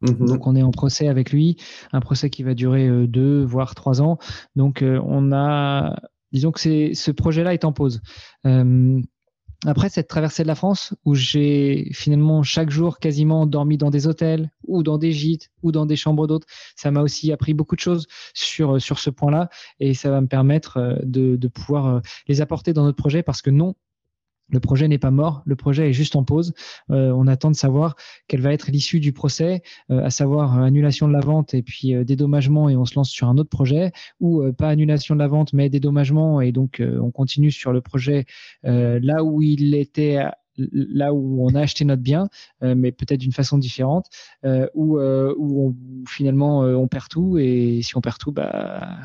Mhm. 0.01 0.27
Donc 0.27 0.47
on 0.47 0.55
est 0.55 0.63
en 0.63 0.71
procès 0.71 1.07
avec 1.07 1.31
lui, 1.31 1.57
un 1.91 1.99
procès 1.99 2.29
qui 2.29 2.43
va 2.43 2.53
durer 2.53 2.87
euh, 2.87 3.07
deux 3.07 3.43
voire 3.43 3.75
trois 3.75 4.01
ans. 4.01 4.17
Donc 4.55 4.81
euh, 4.81 4.99
on 5.05 5.31
a, 5.31 5.99
disons 6.31 6.51
que 6.51 6.59
ce 6.93 7.11
projet-là 7.11 7.53
est 7.53 7.65
en 7.65 7.73
pause. 7.73 8.01
Euh, 8.45 9.01
après 9.67 9.89
cette 9.89 10.07
traversée 10.07 10.41
de 10.41 10.47
la 10.47 10.55
France, 10.55 10.95
où 11.05 11.13
j'ai 11.13 11.91
finalement 11.93 12.41
chaque 12.41 12.71
jour 12.71 12.97
quasiment 12.97 13.45
dormi 13.45 13.77
dans 13.77 13.91
des 13.91 14.07
hôtels 14.07 14.49
ou 14.65 14.81
dans 14.81 14.97
des 14.97 15.11
gîtes 15.11 15.51
ou 15.61 15.71
dans 15.71 15.85
des 15.85 15.95
chambres 15.95 16.25
d'hôtes, 16.25 16.45
ça 16.75 16.89
m'a 16.89 17.01
aussi 17.01 17.31
appris 17.31 17.53
beaucoup 17.53 17.75
de 17.75 17.81
choses 17.81 18.07
sur 18.33 18.79
ce 18.81 19.09
point-là 19.11 19.49
et 19.79 19.93
ça 19.93 20.09
va 20.09 20.19
me 20.19 20.25
permettre 20.25 20.99
de 21.03 21.47
pouvoir 21.47 22.01
les 22.27 22.41
apporter 22.41 22.73
dans 22.73 22.85
notre 22.85 22.97
projet 22.97 23.21
parce 23.21 23.43
que 23.43 23.51
non, 23.51 23.75
le 24.51 24.59
projet 24.59 24.87
n'est 24.87 24.99
pas 24.99 25.11
mort, 25.11 25.41
le 25.45 25.55
projet 25.55 25.89
est 25.89 25.93
juste 25.93 26.15
en 26.15 26.23
pause. 26.23 26.53
Euh, 26.91 27.11
on 27.11 27.27
attend 27.27 27.49
de 27.49 27.55
savoir 27.55 27.95
quelle 28.27 28.41
va 28.41 28.53
être 28.53 28.69
l'issue 28.69 28.99
du 28.99 29.13
procès, 29.13 29.63
euh, 29.89 30.03
à 30.03 30.09
savoir 30.09 30.59
euh, 30.59 30.63
annulation 30.63 31.07
de 31.07 31.13
la 31.13 31.21
vente 31.21 31.53
et 31.53 31.63
puis 31.63 31.93
dédommagement 32.05 32.69
et 32.69 32.75
on 32.75 32.85
se 32.85 32.95
lance 32.95 33.09
sur 33.09 33.27
un 33.27 33.37
autre 33.37 33.49
projet, 33.49 33.91
ou 34.19 34.43
pas 34.53 34.69
annulation 34.69 35.15
de 35.15 35.19
la 35.19 35.27
vente 35.27 35.53
mais 35.53 35.69
dédommagement 35.69 36.41
et 36.41 36.51
donc 36.51 36.81
on 36.81 37.11
continue 37.11 37.51
sur 37.51 37.71
le 37.71 37.81
projet 37.81 38.25
là 38.63 39.23
où 39.23 39.41
il 39.41 39.75
était 39.75 40.19
là 40.57 41.13
où 41.13 41.45
on 41.45 41.55
a 41.55 41.61
acheté 41.61 41.85
notre 41.85 42.01
bien, 42.01 42.27
mais 42.61 42.91
peut-être 42.91 43.19
d'une 43.19 43.31
façon 43.31 43.57
différente, 43.57 44.07
où, 44.73 45.75
finalement 46.07 46.59
on 46.59 46.87
perd 46.87 47.07
tout 47.09 47.37
et 47.37 47.81
si 47.81 47.95
on 47.97 48.01
perd 48.01 48.17
tout, 48.17 48.31
bah 48.31 48.97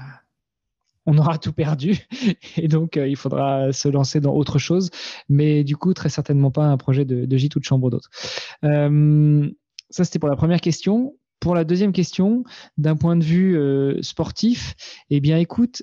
on 1.06 1.16
aura 1.18 1.38
tout 1.38 1.52
perdu 1.52 2.06
et 2.56 2.68
donc 2.68 2.96
euh, 2.96 3.08
il 3.08 3.16
faudra 3.16 3.72
se 3.72 3.88
lancer 3.88 4.20
dans 4.20 4.34
autre 4.34 4.58
chose, 4.58 4.90
mais 5.28 5.64
du 5.64 5.76
coup 5.76 5.94
très 5.94 6.08
certainement 6.08 6.50
pas 6.50 6.64
un 6.64 6.76
projet 6.76 7.04
de, 7.04 7.36
gîte 7.36 7.56
ou 7.56 7.60
de 7.60 7.64
chambre 7.64 7.90
d'hôte. 7.90 8.08
Euh, 8.64 9.48
ça 9.90 10.04
c'était 10.04 10.18
pour 10.18 10.28
la 10.28 10.36
première 10.36 10.60
question. 10.60 11.16
Pour 11.38 11.54
la 11.54 11.64
deuxième 11.64 11.92
question, 11.92 12.44
d'un 12.78 12.96
point 12.96 13.14
de 13.14 13.22
vue 13.22 13.56
euh, 13.56 14.00
sportif, 14.02 14.74
eh 15.10 15.20
bien 15.20 15.38
écoute, 15.38 15.82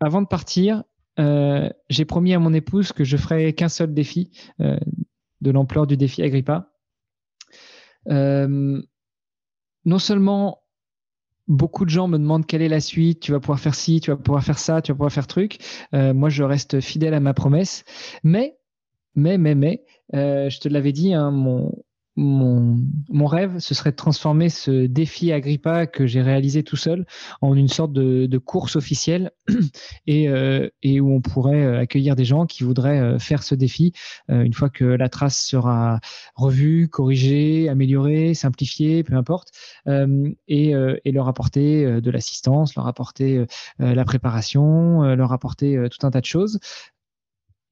avant 0.00 0.22
de 0.22 0.26
partir, 0.26 0.84
j'ai 1.18 2.04
promis 2.04 2.34
à 2.34 2.38
mon 2.38 2.52
épouse 2.52 2.92
que 2.92 3.02
je 3.02 3.16
ferai 3.16 3.54
qu'un 3.54 3.70
seul 3.70 3.94
défi 3.94 4.30
de 4.58 5.50
l'ampleur 5.50 5.86
du 5.86 5.96
défi 5.96 6.22
Agrippa. 6.22 6.70
non 8.06 8.82
seulement 9.98 10.65
beaucoup 11.48 11.84
de 11.84 11.90
gens 11.90 12.08
me 12.08 12.18
demandent 12.18 12.46
quelle 12.46 12.62
est 12.62 12.68
la 12.68 12.80
suite, 12.80 13.20
tu 13.20 13.32
vas 13.32 13.40
pouvoir 13.40 13.60
faire 13.60 13.74
ci, 13.74 14.00
tu 14.00 14.10
vas 14.10 14.16
pouvoir 14.16 14.42
faire 14.42 14.58
ça, 14.58 14.82
tu 14.82 14.92
vas 14.92 14.96
pouvoir 14.96 15.12
faire 15.12 15.26
truc. 15.26 15.58
Euh, 15.94 16.14
moi, 16.14 16.28
je 16.28 16.42
reste 16.42 16.80
fidèle 16.80 17.14
à 17.14 17.20
ma 17.20 17.34
promesse. 17.34 17.84
Mais, 18.24 18.56
mais, 19.14 19.38
mais, 19.38 19.54
mais, 19.54 19.84
euh, 20.14 20.50
je 20.50 20.60
te 20.60 20.68
l'avais 20.68 20.92
dit, 20.92 21.14
hein, 21.14 21.30
mon, 21.30 21.72
mon, 22.16 23.26
rêve, 23.26 23.58
ce 23.58 23.74
serait 23.74 23.90
de 23.90 23.96
transformer 23.96 24.48
ce 24.48 24.86
défi 24.86 25.32
Agrippa 25.32 25.86
que 25.86 26.06
j'ai 26.06 26.22
réalisé 26.22 26.62
tout 26.62 26.76
seul 26.76 27.04
en 27.42 27.54
une 27.54 27.68
sorte 27.68 27.92
de, 27.92 28.38
course 28.38 28.76
officielle. 28.76 29.30
Et, 30.06 30.28
euh, 30.28 30.68
et, 30.82 31.00
où 31.00 31.12
on 31.12 31.20
pourrait 31.20 31.64
euh, 31.64 31.80
accueillir 31.80 32.14
des 32.16 32.24
gens 32.24 32.46
qui 32.46 32.62
voudraient 32.62 33.00
euh, 33.00 33.18
faire 33.18 33.42
ce 33.42 33.54
défi 33.54 33.92
une 34.28 34.52
fois 34.52 34.70
que 34.70 34.84
la 34.84 35.08
trace 35.08 35.44
sera 35.44 36.00
revue, 36.34 36.88
corrigée, 36.88 37.68
améliorée, 37.68 38.34
simplifiée, 38.34 39.02
peu 39.02 39.14
importe, 39.14 39.50
et, 39.86 40.72
leur 41.06 41.28
apporter 41.28 42.00
de 42.00 42.10
l'assistance, 42.10 42.74
leur 42.76 42.86
apporter 42.86 43.44
la 43.78 44.04
préparation, 44.04 45.02
leur 45.14 45.32
apporter 45.32 45.86
tout 45.90 46.06
un 46.06 46.10
tas 46.10 46.20
de 46.20 46.26
choses 46.26 46.58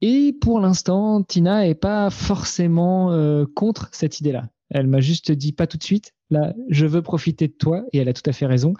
et 0.06 0.34
pour 0.34 0.60
l'instant, 0.60 1.22
Tina 1.22 1.66
est 1.66 1.74
pas 1.74 2.10
forcément 2.10 3.10
euh, 3.12 3.46
contre 3.54 3.88
cette 3.92 4.20
idée-là. 4.20 4.50
Elle 4.68 4.86
m'a 4.86 5.00
juste 5.00 5.32
dit 5.32 5.52
pas 5.52 5.66
tout 5.66 5.78
de 5.78 5.82
suite. 5.82 6.12
Là, 6.28 6.52
je 6.68 6.84
veux 6.84 7.00
profiter 7.00 7.48
de 7.48 7.54
toi 7.54 7.84
et 7.90 8.00
elle 8.00 8.10
a 8.10 8.12
tout 8.12 8.28
à 8.28 8.34
fait 8.34 8.44
raison. 8.44 8.74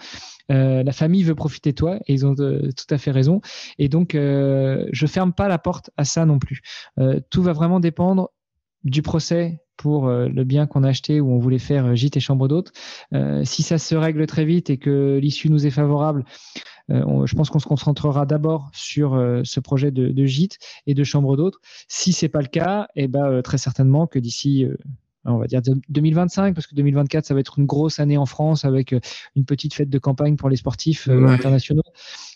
Euh, 0.51 0.83
la 0.83 0.91
famille 0.91 1.23
veut 1.23 1.33
profiter 1.33 1.71
de 1.71 1.75
toi 1.75 1.97
et 2.05 2.13
ils 2.13 2.27
ont 2.27 2.35
tout 2.35 2.87
à 2.91 2.99
fait 2.99 3.09
raison. 3.09 3.41
Et 3.79 3.89
donc, 3.89 4.13
euh, 4.13 4.85
je 4.91 5.07
ferme 5.07 5.33
pas 5.33 5.47
la 5.47 5.57
porte 5.57 5.89
à 5.97 6.05
ça 6.05 6.27
non 6.27 6.37
plus. 6.37 6.61
tout 7.31 7.41
va 7.41 7.53
vraiment 7.53 7.79
dépendre 7.79 8.29
du 8.83 9.01
procès 9.01 9.64
pour 9.77 10.07
le 10.07 10.43
bien 10.43 10.67
qu'on 10.67 10.83
a 10.83 10.89
acheté 10.89 11.19
où 11.19 11.31
on 11.31 11.37
voulait 11.37 11.59
faire 11.59 11.95
gîte 11.95 12.17
et 12.17 12.19
chambre 12.19 12.47
d'hôte. 12.47 12.71
si 13.43 13.63
ça 13.63 13.77
se 13.77 13.95
règle 13.95 14.25
très 14.25 14.45
vite 14.45 14.69
et 14.69 14.77
que 14.77 15.19
l'issue 15.21 15.49
nous 15.49 15.65
est 15.65 15.71
favorable, 15.71 16.23
euh, 16.91 17.25
je 17.25 17.35
pense 17.35 17.49
qu'on 17.49 17.59
se 17.59 17.65
concentrera 17.65 18.25
d'abord 18.25 18.69
sur 18.73 19.15
euh, 19.15 19.41
ce 19.43 19.59
projet 19.59 19.91
de, 19.91 20.25
gîte 20.25 20.59
et 20.85 20.93
de 20.93 21.03
chambre 21.03 21.35
d'hôtes. 21.35 21.55
Si 21.87 22.13
c'est 22.13 22.29
pas 22.29 22.41
le 22.41 22.47
cas, 22.47 22.87
eh 22.95 23.07
ben, 23.07 23.25
euh, 23.25 23.41
très 23.41 23.57
certainement 23.57 24.07
que 24.07 24.19
d'ici 24.19 24.65
on 25.27 25.37
va 25.37 25.47
dire 25.47 25.59
2025, 25.89 26.53
parce 26.53 26.67
que 26.67 26.75
2024, 26.75 27.25
ça 27.25 27.33
va 27.33 27.39
être 27.39 27.57
une 27.57 27.65
grosse 27.65 27.97
année 27.97 28.17
en 28.17 28.27
France 28.27 28.63
avec 28.63 28.93
une 29.35 29.43
petite 29.43 29.73
fête 29.73 29.89
de 29.89 29.97
campagne 29.97 30.35
pour 30.35 30.49
les 30.49 30.55
sportifs 30.55 31.09
internationaux. 31.09 31.81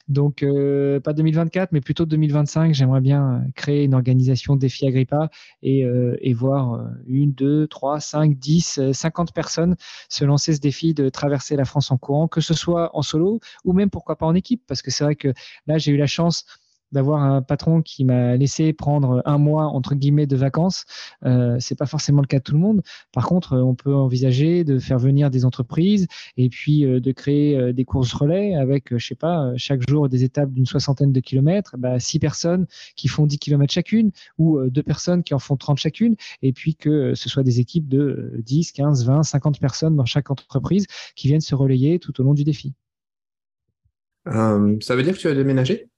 Donc, 0.08 0.42
euh, 0.42 1.00
pas 1.00 1.14
2024, 1.14 1.72
mais 1.72 1.82
plutôt 1.82 2.06
2025. 2.06 2.74
J'aimerais 2.74 3.02
bien 3.02 3.36
euh, 3.36 3.52
créer 3.56 3.84
une 3.84 3.94
organisation 3.94 4.56
défi 4.56 4.88
Agrippa 4.88 5.30
et, 5.62 5.86
euh, 5.86 6.18
et 6.22 6.34
voir 6.34 6.90
une, 7.08 7.32
deux, 7.32 7.68
trois, 7.68 8.00
cinq, 8.00 8.38
dix, 8.38 8.80
cinquante 8.94 9.34
personnes 9.34 9.76
se 10.10 10.26
lancer 10.26 10.54
ce 10.54 10.60
défi 10.60 10.94
de 10.94 11.10
traverser 11.10 11.56
la 11.56 11.66
France 11.66 11.92
en 11.92 11.98
courant, 11.98 12.28
que 12.28 12.42
ce 12.42 12.54
soit 12.54 12.96
en 12.96 13.02
solo 13.02 13.40
ou 13.66 13.74
même 13.74 13.90
pourquoi 13.90 14.16
pas 14.16 14.26
en 14.26 14.36
équipe, 14.36 14.64
parce 14.68 14.82
que 14.82 14.92
c'est 14.92 15.04
vrai 15.04 15.16
que 15.16 15.34
là, 15.68 15.78
j'ai 15.78 15.92
eu 15.92 15.98
la 15.98 16.08
chance 16.08 16.46
d'avoir 16.92 17.22
un 17.24 17.42
patron 17.42 17.82
qui 17.82 18.04
m'a 18.04 18.36
laissé 18.36 18.74
prendre 18.74 19.22
un 19.26 19.38
mois 19.38 19.66
entre 19.66 19.96
guillemets 19.96 20.28
de 20.28 20.36
vacances. 20.36 20.86
Euh, 21.26 21.58
c'est 21.60 21.78
pas 21.78 21.86
forcément 21.86 22.22
le 22.22 22.28
cas 22.28 22.40
de 22.40 22.44
tout 22.44 22.54
le 22.54 22.60
monde. 22.60 22.82
Par 23.12 23.26
contre, 23.28 23.58
on 23.58 23.76
peut 23.76 23.94
envisager 23.94 24.64
de 24.64 24.80
faire 24.80 25.00
venir 25.00 25.30
des 25.30 25.46
entreprises 25.46 26.08
et 26.38 26.50
puis 26.50 26.86
euh, 26.86 27.00
de 27.00 27.12
créer 27.12 27.58
euh, 27.58 27.74
des 27.74 27.86
courses 27.86 28.14
relais 28.14 28.56
avec, 28.56 28.98
je 28.98 29.06
sais 29.06 29.16
pas, 29.16 29.52
chaque 29.56 29.88
jour 29.88 30.10
des 30.10 30.24
étapes 30.24 30.52
d'une 30.52 30.66
soixantaine 30.66 31.12
de 31.12 31.20
kilomètres, 31.20 31.76
bah, 31.78 32.00
six 32.00 32.20
personnes 32.20 32.66
qui 32.96 33.08
font 33.08 33.26
10 33.26 33.40
kilomètres 33.40 33.74
chacune 33.74 34.12
ou 34.38 34.60
deux 34.70 34.84
personnes 34.84 35.24
qui 35.24 35.34
en 35.34 35.40
font 35.40 35.56
30 35.56 35.78
chacune 35.78 36.16
et 36.42 36.54
puis 36.54 36.76
que 36.76 37.14
ce 37.16 37.30
soit 37.30 37.44
des 37.44 37.60
équipes 37.60 37.88
de 37.88 38.34
10, 38.40 38.72
15, 38.72 39.06
20, 39.06 39.24
50 39.24 39.60
personnes 39.60 39.96
dans 39.96 40.06
chaque 40.06 40.32
entreprise 40.32 40.86
qui 41.16 41.28
viennent 41.28 41.42
se 41.42 41.56
relayer 41.56 42.00
tout 42.00 42.20
au 42.20 42.24
long 42.24 42.34
du 42.34 42.44
défi. 42.44 42.74
ça 44.26 44.96
veut 44.96 45.04
dire 45.04 45.14
que 45.14 45.20
tu 45.20 45.28
as 45.28 45.36
déménagé? 45.36 45.90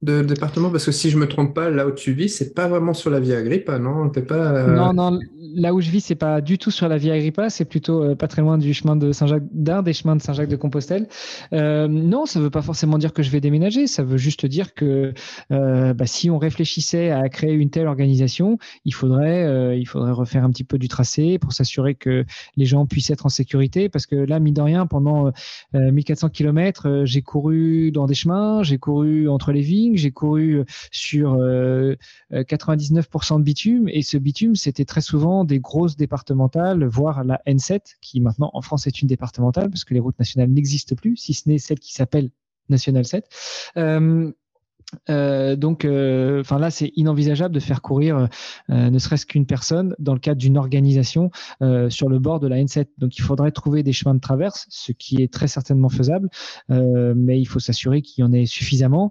De 0.00 0.22
département 0.22 0.70
Parce 0.70 0.84
que 0.84 0.92
si 0.92 1.10
je 1.10 1.18
me 1.18 1.26
trompe 1.26 1.54
pas, 1.54 1.70
là 1.70 1.86
où 1.86 1.90
tu 1.90 2.12
vis, 2.12 2.28
c'est 2.28 2.54
pas 2.54 2.68
vraiment 2.68 2.94
sur 2.94 3.10
la 3.10 3.18
Via 3.18 3.38
Agrippa, 3.38 3.78
non? 3.80 4.08
Pas, 4.10 4.34
euh, 4.34 4.74
Non, 4.74 4.92
non, 4.92 5.18
là 5.56 5.74
où 5.74 5.80
je 5.80 5.90
vis, 5.90 6.00
c'est 6.00 6.14
pas 6.14 6.40
du 6.40 6.56
tout 6.56 6.70
sur 6.70 6.88
la 6.88 6.98
Via 6.98 7.14
Agrippa, 7.14 7.50
c'est 7.50 7.64
plutôt 7.64 8.04
euh, 8.04 8.14
pas 8.14 8.28
très 8.28 8.42
loin 8.42 8.58
du 8.58 8.72
chemin 8.74 8.94
de 8.94 9.10
Saint-Jacques, 9.10 9.42
d'un 9.50 9.82
des 9.82 9.92
chemins 9.92 10.14
de 10.14 10.22
Saint-Jacques 10.22 10.48
de 10.48 10.56
Compostelle. 10.56 11.08
Euh, 11.52 11.88
non, 11.88 12.26
ça 12.26 12.38
veut 12.38 12.50
pas 12.50 12.62
forcément 12.62 12.96
dire 12.98 13.12
que 13.12 13.24
je 13.24 13.30
vais 13.30 13.40
déménager, 13.40 13.88
ça 13.88 14.04
veut 14.04 14.18
juste 14.18 14.46
dire 14.46 14.72
que 14.74 15.12
bah, 15.50 16.06
si 16.06 16.30
on 16.30 16.38
réfléchissait 16.38 17.10
à 17.10 17.28
créer 17.28 17.54
une 17.54 17.70
telle 17.70 17.88
organisation, 17.88 18.58
il 18.84 18.94
faudrait, 18.94 19.78
il 19.78 19.86
faudrait 19.86 20.12
refaire 20.12 20.44
un 20.44 20.50
petit 20.50 20.64
peu 20.64 20.78
du 20.78 20.86
tracé 20.86 21.38
pour 21.38 21.52
s'assurer 21.52 21.94
que 21.96 22.24
les 22.56 22.66
gens 22.66 22.86
puissent 22.86 23.10
être 23.10 23.26
en 23.26 23.30
sécurité, 23.30 23.88
parce 23.88 24.06
que 24.06 24.14
là, 24.14 24.38
mine 24.38 24.54
de 24.54 24.62
rien, 24.62 24.86
pendant 24.86 25.32
1400 25.74 26.28
km, 26.28 27.02
j'ai 27.04 27.22
couru 27.22 27.90
dans 27.90 28.06
des 28.06 28.14
chemins, 28.14 28.62
j'ai 28.62 28.78
couru 28.78 29.28
entre 29.28 29.52
les 29.52 29.62
j'ai 29.96 30.10
couru 30.10 30.58
euh, 30.58 30.64
sur 30.90 31.36
99% 31.36 31.38
euh, 31.40 31.96
euh, 32.32 33.38
de 33.38 33.42
bitume 33.42 33.88
et 33.88 34.02
ce 34.02 34.16
bitume, 34.16 34.56
c'était 34.56 34.84
très 34.84 35.00
souvent 35.00 35.44
des 35.44 35.60
grosses 35.60 35.96
départementales, 35.96 36.84
voire 36.84 37.24
la 37.24 37.40
N7, 37.46 37.96
qui 38.00 38.20
maintenant 38.20 38.50
en 38.52 38.62
France 38.62 38.86
est 38.86 39.00
une 39.00 39.08
départementale 39.08 39.70
parce 39.70 39.84
que 39.84 39.94
les 39.94 40.00
routes 40.00 40.18
nationales 40.18 40.50
n'existent 40.50 40.96
plus, 40.96 41.16
si 41.16 41.34
ce 41.34 41.48
n'est 41.48 41.58
celle 41.58 41.78
qui 41.78 41.92
s'appelle 41.92 42.30
National 42.68 43.04
7. 43.04 43.24
Euh, 45.10 45.54
donc, 45.56 45.84
euh, 45.84 46.40
enfin 46.40 46.58
là, 46.58 46.70
c'est 46.70 46.92
inenvisageable 46.96 47.54
de 47.54 47.60
faire 47.60 47.82
courir 47.82 48.28
euh, 48.70 48.90
ne 48.90 48.98
serait-ce 48.98 49.26
qu'une 49.26 49.46
personne 49.46 49.94
dans 49.98 50.14
le 50.14 50.18
cadre 50.18 50.38
d'une 50.38 50.56
organisation 50.56 51.30
sur 51.88 52.08
le 52.08 52.18
bord 52.18 52.40
de 52.40 52.48
la 52.48 52.56
N7. 52.56 52.86
Donc, 52.98 53.18
il 53.18 53.22
faudrait 53.22 53.50
trouver 53.50 53.82
des 53.82 53.92
chemins 53.92 54.14
de 54.14 54.20
traverse, 54.20 54.66
ce 54.70 54.92
qui 54.92 55.22
est 55.22 55.32
très 55.32 55.48
certainement 55.48 55.88
faisable, 55.88 56.28
mais 56.68 57.40
il 57.40 57.46
faut 57.46 57.58
s'assurer 57.58 58.02
qu'il 58.02 58.22
y 58.22 58.26
en 58.26 58.32
ait 58.32 58.46
suffisamment 58.46 59.10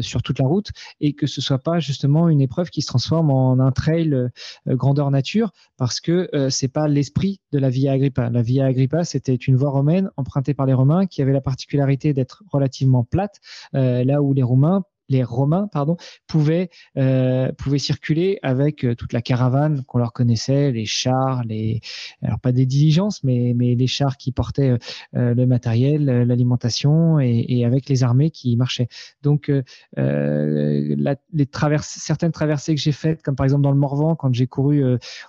sur 0.00 0.22
toute 0.22 0.38
la 0.38 0.46
route 0.46 0.70
et 1.00 1.12
que 1.14 1.26
ce 1.26 1.40
soit 1.40 1.58
pas 1.58 1.78
justement 1.78 2.28
une 2.28 2.40
épreuve 2.40 2.70
qui 2.70 2.82
se 2.82 2.86
transforme 2.86 3.30
en 3.30 3.58
un 3.60 3.72
trail 3.72 4.28
grandeur 4.66 5.10
nature, 5.10 5.52
parce 5.76 6.00
que 6.00 6.28
c'est 6.50 6.68
pas 6.68 6.88
l'esprit 6.88 7.40
de 7.52 7.58
la 7.58 7.70
Via 7.70 7.92
Agrippa. 7.92 8.30
La 8.30 8.42
Via 8.42 8.66
Agrippa, 8.66 9.04
c'était 9.04 9.34
une 9.34 9.56
voie 9.56 9.70
romaine 9.70 10.10
empruntée 10.16 10.54
par 10.54 10.66
les 10.66 10.74
Romains 10.74 11.06
qui 11.06 11.22
avait 11.22 11.32
la 11.32 11.40
particularité 11.40 12.12
d'être 12.12 12.42
relativement 12.50 13.04
plate, 13.04 13.40
là 13.72 14.22
où 14.22 14.32
les 14.32 14.42
Romains 14.42 14.84
les 15.08 15.22
Romains 15.22 15.68
pardon, 15.70 15.96
pouvaient, 16.26 16.70
euh, 16.96 17.52
pouvaient 17.52 17.78
circuler 17.78 18.38
avec 18.42 18.84
euh, 18.84 18.94
toute 18.94 19.12
la 19.12 19.22
caravane 19.22 19.82
qu'on 19.84 19.98
leur 19.98 20.12
connaissait, 20.12 20.72
les 20.72 20.86
chars, 20.86 21.42
les 21.44 21.80
alors 22.22 22.40
pas 22.40 22.52
des 22.52 22.66
diligences, 22.66 23.22
mais, 23.24 23.52
mais 23.54 23.74
les 23.74 23.86
chars 23.86 24.16
qui 24.16 24.32
portaient 24.32 24.78
euh, 25.16 25.34
le 25.34 25.46
matériel, 25.46 26.04
l'alimentation 26.04 27.20
et, 27.20 27.44
et, 27.48 27.64
avec 27.64 27.88
les 27.88 28.02
armées 28.02 28.30
qui 28.30 28.56
marchaient. 28.56 28.88
Donc 29.22 29.50
la, 29.96 31.16
les 31.32 31.46
traverses, 31.46 31.98
certaines 32.00 32.32
traversées 32.32 32.74
que 32.74 32.80
j'ai 32.80 32.92
faites, 32.92 33.22
comme 33.22 33.36
par 33.36 33.44
exemple 33.44 33.62
dans 33.62 33.72
le 33.72 33.78
Morvan, 33.78 34.16
quand 34.16 34.32
j'ai 34.34 34.46
couru 34.46 34.82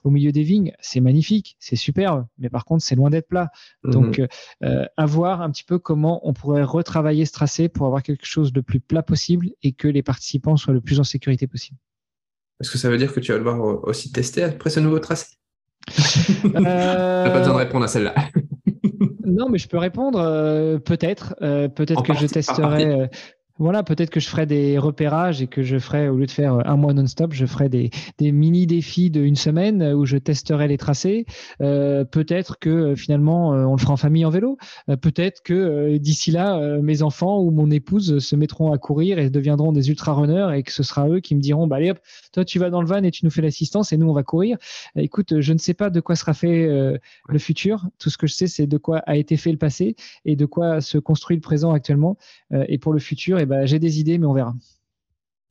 au 0.04 0.10
milieu 0.10 0.32
des 0.32 0.44
vignes, 0.44 0.74
c'est 0.80 1.00
magnifique, 1.00 1.56
c'est 1.60 1.76
superbe, 1.76 2.26
mais 2.38 2.50
par 2.50 2.66
contre 2.66 2.84
c'est 2.84 2.96
loin 2.96 3.10
d'être 3.10 3.28
plat. 3.28 3.50
Mmh 3.84 3.92
Donc 3.92 4.22
à 4.62 5.06
voir 5.06 5.42
un 5.42 5.52
petit 5.52 5.64
peu 5.64 5.80
comment 5.80 6.28
on 6.28 6.34
pourrait 6.34 6.64
retravailler 6.64 7.26
ce 7.26 7.34
tracé 7.34 7.70
pour 7.70 7.86
avoir 7.88 8.04
quelque 8.04 8.26
chose 8.26 8.54
de 8.54 8.62
plus 8.62 8.80
plat 8.80 9.04
possible 9.04 9.50
et 9.66 9.74
que 9.74 9.88
les 9.88 10.04
participants 10.04 10.58
soient 10.58 10.74
le 10.74 10.82
plus 10.82 11.00
en 11.00 11.04
sécurité 11.04 11.48
possible. 11.48 11.78
Est-ce 12.62 12.72
que 12.72 12.78
ça 12.78 12.90
veut 12.90 12.98
dire 12.98 13.14
que 13.14 13.20
tu 13.20 13.32
vas 13.32 13.38
devoir 13.38 13.84
aussi 13.84 14.12
tester 14.12 14.44
après 14.44 14.70
ce 14.70 14.80
nouveau 14.80 15.00
tracé? 15.00 15.28
Euh... 16.46 16.52
pas 16.54 17.38
besoin 17.40 17.54
de 17.54 17.60
répondre 17.60 17.86
à 17.86 17.88
celle-là. 17.88 18.16
non, 19.26 19.50
mais 19.50 19.58
je 19.58 19.68
peux 19.68 19.78
répondre. 19.78 20.20
Euh, 20.20 20.78
peut-être. 20.80 21.36
Euh, 21.42 21.68
peut-être 21.68 22.04
que 22.04 22.14
je 22.14 22.28
testerai. 22.28 23.10
Voilà, 23.58 23.84
peut-être 23.84 24.10
que 24.10 24.20
je 24.20 24.28
ferai 24.28 24.46
des 24.46 24.78
repérages 24.78 25.42
et 25.42 25.48
que 25.48 25.64
je 25.64 25.80
ferai, 25.80 26.10
au 26.10 26.18
lieu 26.18 26.26
de 26.26 26.32
faire 26.32 26.68
un 26.68 26.76
mois 26.76 26.94
non-stop, 26.94 27.32
je 27.32 27.46
ferai 27.46 27.70
des, 27.70 27.90
mini 28.20 28.68
défis 28.68 29.10
d'une 29.10 29.38
semaine 29.38 29.82
où 29.94 30.06
je 30.06 30.18
testerai 30.18 30.68
les 30.68 30.78
tracés. 30.78 31.26
Euh, 31.62 32.04
peut-être 32.04 32.60
que 32.60 32.70
euh, 32.70 32.96
finalement, 32.98 33.54
euh, 33.54 33.64
on 33.64 33.76
le 33.76 33.78
fera 33.80 33.94
en 33.94 33.98
famille 33.98 34.26
en 34.26 34.30
vélo. 34.30 34.58
Peut-être 35.02 35.42
que 35.42 35.96
d'ici 35.98 36.32
là, 36.32 36.60
mes 36.82 37.02
enfants 37.02 37.40
ou 37.40 37.50
mon 37.50 37.72
épouse 37.72 38.20
se 38.20 38.36
mettront 38.36 38.74
à 38.74 38.78
courir 38.78 39.20
et 39.20 39.30
deviendront 39.30 39.72
des 39.72 39.90
ultra-runners 39.90 40.50
et 40.54 40.64
que 40.64 40.74
ce 40.74 40.84
sera 40.84 41.08
eux 41.08 41.22
qui 41.22 41.34
me 41.34 41.40
diront, 41.40 41.66
bah 41.66 41.78
allez 41.78 41.92
hop, 41.92 42.00
toi 42.34 42.44
tu 42.44 42.60
vas 42.60 42.70
dans 42.70 42.82
le 42.82 42.88
van 42.88 43.04
et 43.04 43.12
tu 43.12 43.24
nous 43.24 43.32
fais 43.32 43.42
l'assistance 43.42 43.94
et 43.94 43.98
nous 43.98 44.10
on 44.10 44.14
va 44.14 44.24
courir. 44.24 44.58
Écoute, 44.98 45.40
je 45.40 45.54
ne 45.54 45.58
sais 45.58 45.74
pas 45.74 45.90
de 45.90 46.02
quoi 46.02 46.16
sera 46.16 46.34
fait 46.34 46.68
le 46.68 47.40
futur. 47.40 47.86
Tout 48.00 48.10
ce 48.10 48.18
que 48.18 48.28
je 48.28 48.34
sais, 48.34 48.48
c'est 48.48 48.68
de 48.68 48.78
quoi 48.78 49.00
a 49.06 49.16
été 49.16 49.38
fait 49.38 49.52
le 49.52 49.58
passé 49.58 49.96
et 50.26 50.36
de 50.36 50.46
quoi 50.46 50.82
se 50.82 50.98
construit 50.98 51.38
le 51.38 51.42
présent 51.42 51.72
actuellement. 51.72 52.18
et 52.52 52.78
pour 52.78 52.92
le 52.92 53.00
futur, 53.00 53.40
eh 53.46 53.48
ben, 53.48 53.66
j'ai 53.66 53.80
des 53.80 54.00
idées, 54.00 54.18
mais 54.18 54.26
on 54.26 54.34
verra. 54.34 54.54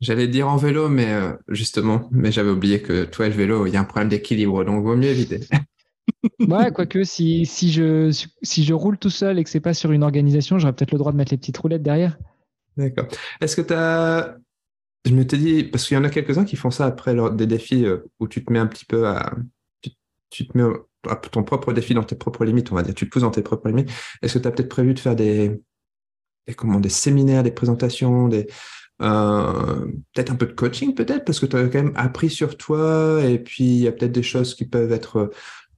J'allais 0.00 0.28
dire 0.28 0.48
en 0.48 0.56
vélo, 0.56 0.88
mais 0.88 1.12
euh, 1.12 1.32
justement, 1.48 2.08
mais 2.10 2.32
j'avais 2.32 2.50
oublié 2.50 2.82
que 2.82 3.04
toi 3.04 3.26
et 3.26 3.30
le 3.30 3.34
vélo, 3.34 3.66
il 3.66 3.72
y 3.72 3.76
a 3.76 3.80
un 3.80 3.84
problème 3.84 4.08
d'équilibre, 4.08 4.64
donc 4.64 4.84
vaut 4.84 4.96
mieux 4.96 5.08
éviter. 5.08 5.40
ouais, 6.40 6.72
quoique 6.72 7.04
si, 7.04 7.46
si, 7.46 7.72
je, 7.72 8.10
si 8.42 8.64
je 8.64 8.74
roule 8.74 8.98
tout 8.98 9.10
seul 9.10 9.38
et 9.38 9.44
que 9.44 9.50
c'est 9.50 9.60
pas 9.60 9.72
sur 9.72 9.92
une 9.92 10.02
organisation, 10.02 10.58
j'aurais 10.58 10.74
peut-être 10.74 10.92
le 10.92 10.98
droit 10.98 11.12
de 11.12 11.16
mettre 11.16 11.32
les 11.32 11.38
petites 11.38 11.56
roulettes 11.56 11.82
derrière. 11.82 12.18
D'accord. 12.76 13.06
Est-ce 13.40 13.56
que 13.56 13.62
tu 13.62 13.72
as. 13.72 14.36
Je 15.06 15.12
me 15.12 15.26
t'ai 15.26 15.36
dit, 15.36 15.64
parce 15.64 15.86
qu'il 15.86 15.96
y 15.96 16.00
en 16.00 16.04
a 16.04 16.10
quelques-uns 16.10 16.44
qui 16.44 16.56
font 16.56 16.70
ça 16.70 16.86
après 16.86 17.14
des 17.32 17.46
défis 17.46 17.84
euh, 17.84 17.98
où 18.20 18.26
tu 18.26 18.44
te 18.44 18.52
mets 18.52 18.58
un 18.58 18.66
petit 18.66 18.86
peu 18.86 19.06
à. 19.06 19.34
Tu, 20.30 20.48
te 20.48 20.58
mets 20.58 20.64
à 21.08 21.16
ton 21.16 21.44
propre 21.44 21.72
défi 21.72 21.94
dans 21.94 22.02
tes 22.02 22.16
propres 22.16 22.44
limites, 22.44 22.72
on 22.72 22.74
va 22.74 22.82
dire. 22.82 22.94
Tu 22.94 23.06
te 23.06 23.10
pousses 23.10 23.22
dans 23.22 23.30
tes 23.30 23.42
propres 23.42 23.68
limites. 23.68 23.90
Est-ce 24.20 24.34
que 24.34 24.38
tu 24.40 24.48
as 24.48 24.50
peut-être 24.50 24.68
prévu 24.68 24.94
de 24.94 24.98
faire 24.98 25.14
des, 25.14 25.60
des, 26.46 26.54
comment, 26.54 26.80
des 26.80 26.88
séminaires, 26.88 27.42
des 27.42 27.50
présentations, 27.50 28.30
euh, 29.02 29.86
peut-être 30.12 30.30
un 30.30 30.36
peu 30.36 30.46
de 30.46 30.52
coaching, 30.52 30.94
peut-être, 30.94 31.24
parce 31.24 31.40
que 31.40 31.46
tu 31.46 31.56
as 31.56 31.64
quand 31.68 31.82
même 31.82 31.92
appris 31.96 32.30
sur 32.30 32.56
toi, 32.56 33.20
et 33.24 33.38
puis 33.38 33.64
il 33.64 33.78
y 33.80 33.88
a 33.88 33.92
peut-être 33.92 34.12
des 34.12 34.22
choses 34.22 34.54
qui 34.54 34.64
peuvent 34.64 34.92
être 34.92 35.30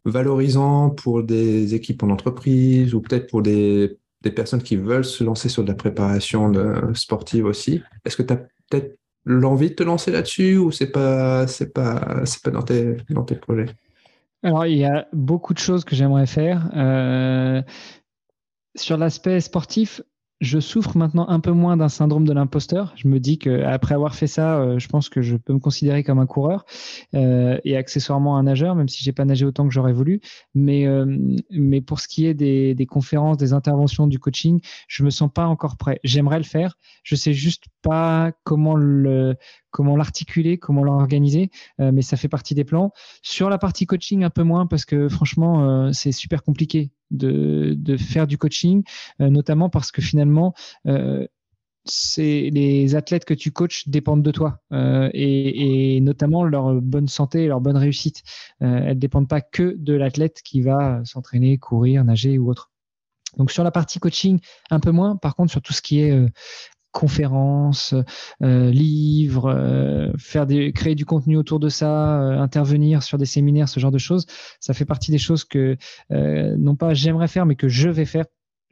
valorisantes 0.04 1.02
pour 1.02 1.22
des 1.22 1.74
équipes 1.74 2.02
en 2.02 2.10
entreprise, 2.10 2.94
ou 2.94 3.00
peut-être 3.00 3.28
pour 3.28 3.42
des, 3.42 3.98
personnes 4.34 4.62
qui 4.62 4.74
veulent 4.74 5.04
se 5.04 5.22
lancer 5.22 5.48
sur 5.48 5.62
de 5.62 5.68
la 5.68 5.76
préparation 5.76 6.52
sportive 6.94 7.44
aussi. 7.44 7.80
Est-ce 8.04 8.16
que 8.16 8.24
tu 8.24 8.32
as 8.32 8.38
peut-être 8.68 8.98
l'envie 9.24 9.70
de 9.70 9.74
te 9.74 9.84
lancer 9.84 10.10
là-dessus, 10.10 10.56
ou 10.56 10.72
c'est 10.72 10.90
pas, 10.90 11.46
c'est 11.46 11.72
pas, 11.72 12.22
c'est 12.24 12.42
pas 12.42 12.50
dans 12.50 12.62
tes, 12.62 12.96
dans 13.10 13.22
tes 13.22 13.36
projets? 13.36 13.66
Alors, 14.42 14.66
il 14.66 14.78
y 14.78 14.84
a 14.84 15.06
beaucoup 15.12 15.54
de 15.54 15.58
choses 15.58 15.84
que 15.84 15.96
j'aimerais 15.96 16.26
faire. 16.26 16.70
Euh, 16.76 17.62
sur 18.76 18.96
l'aspect 18.96 19.40
sportif, 19.40 20.02
je 20.40 20.60
souffre 20.60 20.96
maintenant 20.96 21.28
un 21.28 21.40
peu 21.40 21.52
moins 21.52 21.76
d'un 21.76 21.88
syndrome 21.88 22.26
de 22.26 22.32
l'imposteur. 22.32 22.92
Je 22.96 23.08
me 23.08 23.18
dis 23.20 23.38
qu'après 23.38 23.94
avoir 23.94 24.14
fait 24.14 24.26
ça, 24.26 24.58
euh, 24.58 24.78
je 24.78 24.88
pense 24.88 25.08
que 25.08 25.22
je 25.22 25.36
peux 25.36 25.54
me 25.54 25.58
considérer 25.58 26.04
comme 26.04 26.18
un 26.18 26.26
coureur 26.26 26.66
euh, 27.14 27.58
et 27.64 27.76
accessoirement 27.76 28.36
un 28.36 28.42
nageur, 28.42 28.74
même 28.74 28.88
si 28.88 29.02
j'ai 29.02 29.12
pas 29.12 29.24
nagé 29.24 29.46
autant 29.46 29.66
que 29.66 29.72
j'aurais 29.72 29.94
voulu. 29.94 30.20
Mais, 30.54 30.86
euh, 30.86 31.06
mais 31.50 31.80
pour 31.80 32.00
ce 32.00 32.08
qui 32.08 32.26
est 32.26 32.34
des, 32.34 32.74
des, 32.74 32.86
conférences, 32.86 33.38
des 33.38 33.54
interventions, 33.54 34.06
du 34.06 34.18
coaching, 34.18 34.60
je 34.88 35.04
me 35.04 35.10
sens 35.10 35.30
pas 35.32 35.46
encore 35.46 35.76
prêt. 35.76 36.00
J'aimerais 36.04 36.38
le 36.38 36.44
faire. 36.44 36.76
Je 37.02 37.14
sais 37.16 37.32
juste 37.32 37.64
pas 37.82 38.32
comment 38.44 38.74
le 38.74 39.36
comment 39.76 39.94
l'articuler, 39.94 40.56
comment 40.56 40.82
l'organiser, 40.82 41.50
mais 41.78 42.00
ça 42.00 42.16
fait 42.16 42.28
partie 42.28 42.54
des 42.54 42.64
plans. 42.64 42.92
Sur 43.20 43.50
la 43.50 43.58
partie 43.58 43.84
coaching, 43.84 44.24
un 44.24 44.30
peu 44.30 44.42
moins 44.42 44.66
parce 44.66 44.86
que 44.86 45.10
franchement, 45.10 45.92
c'est 45.92 46.12
super 46.12 46.42
compliqué 46.42 46.92
de, 47.10 47.96
faire 47.98 48.26
du 48.26 48.38
coaching, 48.38 48.82
notamment 49.18 49.68
parce 49.68 49.92
que 49.92 50.00
finalement, 50.00 50.54
euh, 50.86 51.26
c'est 51.86 52.50
les 52.52 52.94
athlètes 52.96 53.24
que 53.24 53.34
tu 53.34 53.52
coaches 53.52 53.88
dépendent 53.88 54.22
de 54.22 54.30
toi 54.30 54.60
euh, 54.72 55.08
et, 55.12 56.00
notamment 56.00 56.44
leur 56.44 56.74
bonne 56.74 57.08
santé 57.08 57.44
et 57.44 57.46
leur 57.46 57.60
bonne 57.60 57.76
réussite. 57.76 58.22
Euh, 58.62 58.80
elles 58.88 58.98
dépendent 58.98 59.28
pas 59.28 59.40
que 59.40 59.74
de 59.78 59.94
l'athlète 59.94 60.42
qui 60.42 60.60
va 60.60 61.00
s'entraîner, 61.04 61.58
courir, 61.58 62.04
nager 62.04 62.38
ou 62.38 62.50
autre. 62.50 62.70
Donc 63.36 63.50
sur 63.50 63.64
la 63.64 63.70
partie 63.70 63.98
coaching, 63.98 64.40
un 64.70 64.80
peu 64.80 64.90
moins. 64.90 65.16
Par 65.16 65.36
contre, 65.36 65.52
sur 65.52 65.62
tout 65.62 65.72
ce 65.72 65.82
qui 65.82 66.00
est 66.00 66.10
euh, 66.10 66.28
conférences, 66.98 67.94
euh, 68.42 68.70
livres, 68.70 70.12
faire 70.18 70.46
des, 70.46 70.72
créer 70.72 70.94
du 70.94 71.04
contenu 71.04 71.36
autour 71.36 71.60
de 71.60 71.68
ça, 71.68 72.18
intervenir 72.40 73.02
sur 73.02 73.18
des 73.18 73.26
séminaires, 73.26 73.68
ce 73.68 73.80
genre 73.80 73.92
de 73.92 73.98
choses, 73.98 74.26
ça 74.60 74.74
fait 74.74 74.84
partie 74.84 75.10
des 75.10 75.18
choses 75.18 75.44
que 75.44 75.76
non 76.10 76.76
pas 76.76 76.94
j'aimerais 76.94 77.28
faire, 77.28 77.46
mais 77.46 77.56
que 77.56 77.68
je 77.68 77.88
vais 77.88 78.04
faire 78.04 78.24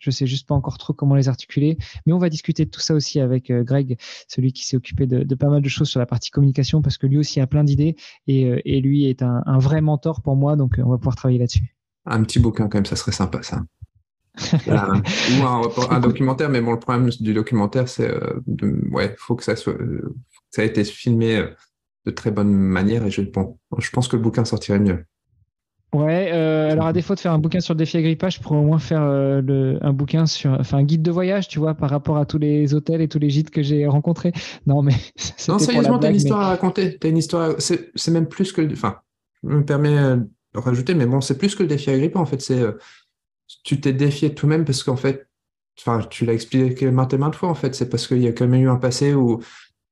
je 0.05 0.11
sais 0.11 0.27
juste 0.27 0.47
pas 0.47 0.55
encore 0.55 0.79
trop 0.79 0.93
comment 0.93 1.15
les 1.15 1.29
articuler, 1.29 1.79
mais 2.07 2.13
on 2.13 2.19
va 2.19 2.29
discuter 2.29 2.65
de 2.65 2.71
tout 2.71 2.81
ça 2.81 2.95
aussi 2.95 3.21
avec 3.21 3.51
euh, 3.51 3.63
Greg, 3.63 3.99
celui 4.29 4.53
qui 4.53 4.65
s'est 4.65 4.77
occupé 4.77 5.07
de, 5.07 5.35
pas 5.35 5.49
mal 5.49 5.63
de 5.63 5.69
choses 5.69 5.89
sur 5.89 6.01
la 6.01 6.07
partie 6.07 6.31
communication, 6.31 6.83
parce 6.83 6.99
que 6.99 7.07
lui 7.07 7.19
aussi 7.19 7.41
a 7.41 7.47
plein 7.47 7.65
d'idées 7.65 7.97
et, 8.27 8.47
euh, 8.47 8.61
lui 8.65 9.07
est 9.07 9.23
un, 9.23 9.59
vrai 9.59 9.81
mentor 9.81 10.21
pour 10.21 10.37
moi, 10.37 10.57
donc 10.57 10.79
euh, 10.79 10.83
on 10.85 10.91
va 10.91 10.99
pouvoir 10.99 11.17
travailler 11.17 11.39
là-dessus. 11.39 11.75
Un 12.07 12.23
petit 12.23 12.39
bouquin 12.39 12.69
quand 12.69 12.79
même, 12.79 12.87
ça 12.87 12.97
serait 12.97 13.13
sympa 13.13 13.43
ça. 13.43 13.63
Ou 14.67 15.45
un, 15.91 16.01
documentaire, 16.01 16.49
mais 16.49 16.61
bon, 16.61 16.73
le 16.73 16.79
problème 16.79 17.09
du 17.09 17.35
documentaire, 17.35 17.89
c'est 17.89 18.13
ouais, 18.91 19.15
faut 19.19 19.37
que 19.37 19.45
ça 19.45 19.57
soit, 19.57 19.77
ça 20.51 20.63
a 20.63 20.65
été 20.65 20.85
filmé 20.85 21.45
de 22.05 22.11
très 22.11 22.31
bonne 22.31 22.53
manière 22.53 23.05
et 23.07 23.11
je, 23.11 23.23
bon, 23.23 23.59
je 23.79 23.91
pense 23.91 24.09
que 24.09 24.17
le 24.17 24.23
bouquin 24.23 24.45
sortirait 24.45 24.81
mieux. 24.81 25.05
Ouais, 25.95 26.31
euh, 26.33 26.73
alors 26.73 26.89
à 26.89 26.93
défaut 26.93 27.15
de 27.15 27.21
faire 27.21 27.33
un 27.33 27.39
bouquin 27.39 27.61
sur 27.61 27.75
le 27.75 27.79
défi 27.79 27.97
Agrippa, 27.97 28.29
je 28.29 28.41
pourrais 28.41 28.59
au 28.59 28.65
moins 28.65 28.81
faire 28.81 29.03
euh, 29.03 29.41
le, 29.41 29.79
un 29.81 29.93
bouquin 29.93 30.27
sur, 30.27 30.51
enfin 30.59 30.79
un 30.79 30.83
guide 30.83 31.03
de 31.03 31.13
voyage, 31.13 31.47
tu 31.47 31.61
vois, 31.61 31.75
par 31.75 31.89
rapport 31.89 32.17
à 32.17 32.27
tous 32.27 32.39
les 32.39 32.75
hôtels 32.75 33.01
et 33.01 33.07
tous 33.07 33.21
les 33.21 33.31
gîtes 33.31 33.51
que 33.51 33.63
j'ai 33.63 33.87
rencontrés. 33.87 34.33
Non, 34.67 34.83
mais 34.83 34.95
non, 35.49 35.61
sérieusement, 35.61 36.01
t'as 36.01 36.11
une 36.11 36.17
histoire 36.17 36.41
à 36.41 36.49
raconter. 36.49 36.99
T'as 36.99 37.09
une 37.09 37.19
histoire. 37.19 37.55
C'est 37.61 38.09
même 38.09 38.27
plus 38.27 38.51
que, 38.51 38.73
enfin, 38.73 38.97
je 39.45 39.51
me 39.51 39.65
permets 39.65 39.97
euh, 39.97 40.17
de 40.17 40.59
rajouter, 40.59 40.95
mais 40.95 41.07
bon, 41.07 41.21
c'est 41.21 41.39
plus 41.39 41.55
que 41.55 41.63
le 41.63 41.69
défi 41.69 41.91
Agrippa. 41.91 42.19
En 42.19 42.27
fait, 42.27 42.43
c'est 42.43 42.61
tu 43.65 43.81
t'es 43.81 43.93
défié 43.93 44.35
toi-même 44.35 44.65
parce 44.65 44.83
qu'en 44.83 44.97
fait, 44.97 45.29
enfin, 45.79 46.01
tu 46.11 46.25
l'as 46.25 46.35
expliqué 46.35 46.91
maintes 46.91 47.15
et 47.15 47.19
maintes 47.19 47.37
fois. 47.37 47.49
En 47.49 47.55
fait, 47.55 47.75
c'est 47.75 47.89
parce 47.89 48.07
qu'il 48.07 48.23
y 48.23 48.29
a 48.29 48.33
quand 48.33 48.47
même 48.47 48.63
eu 48.63 48.69
un 48.69 48.77
passé 48.77 49.15
où 49.15 49.41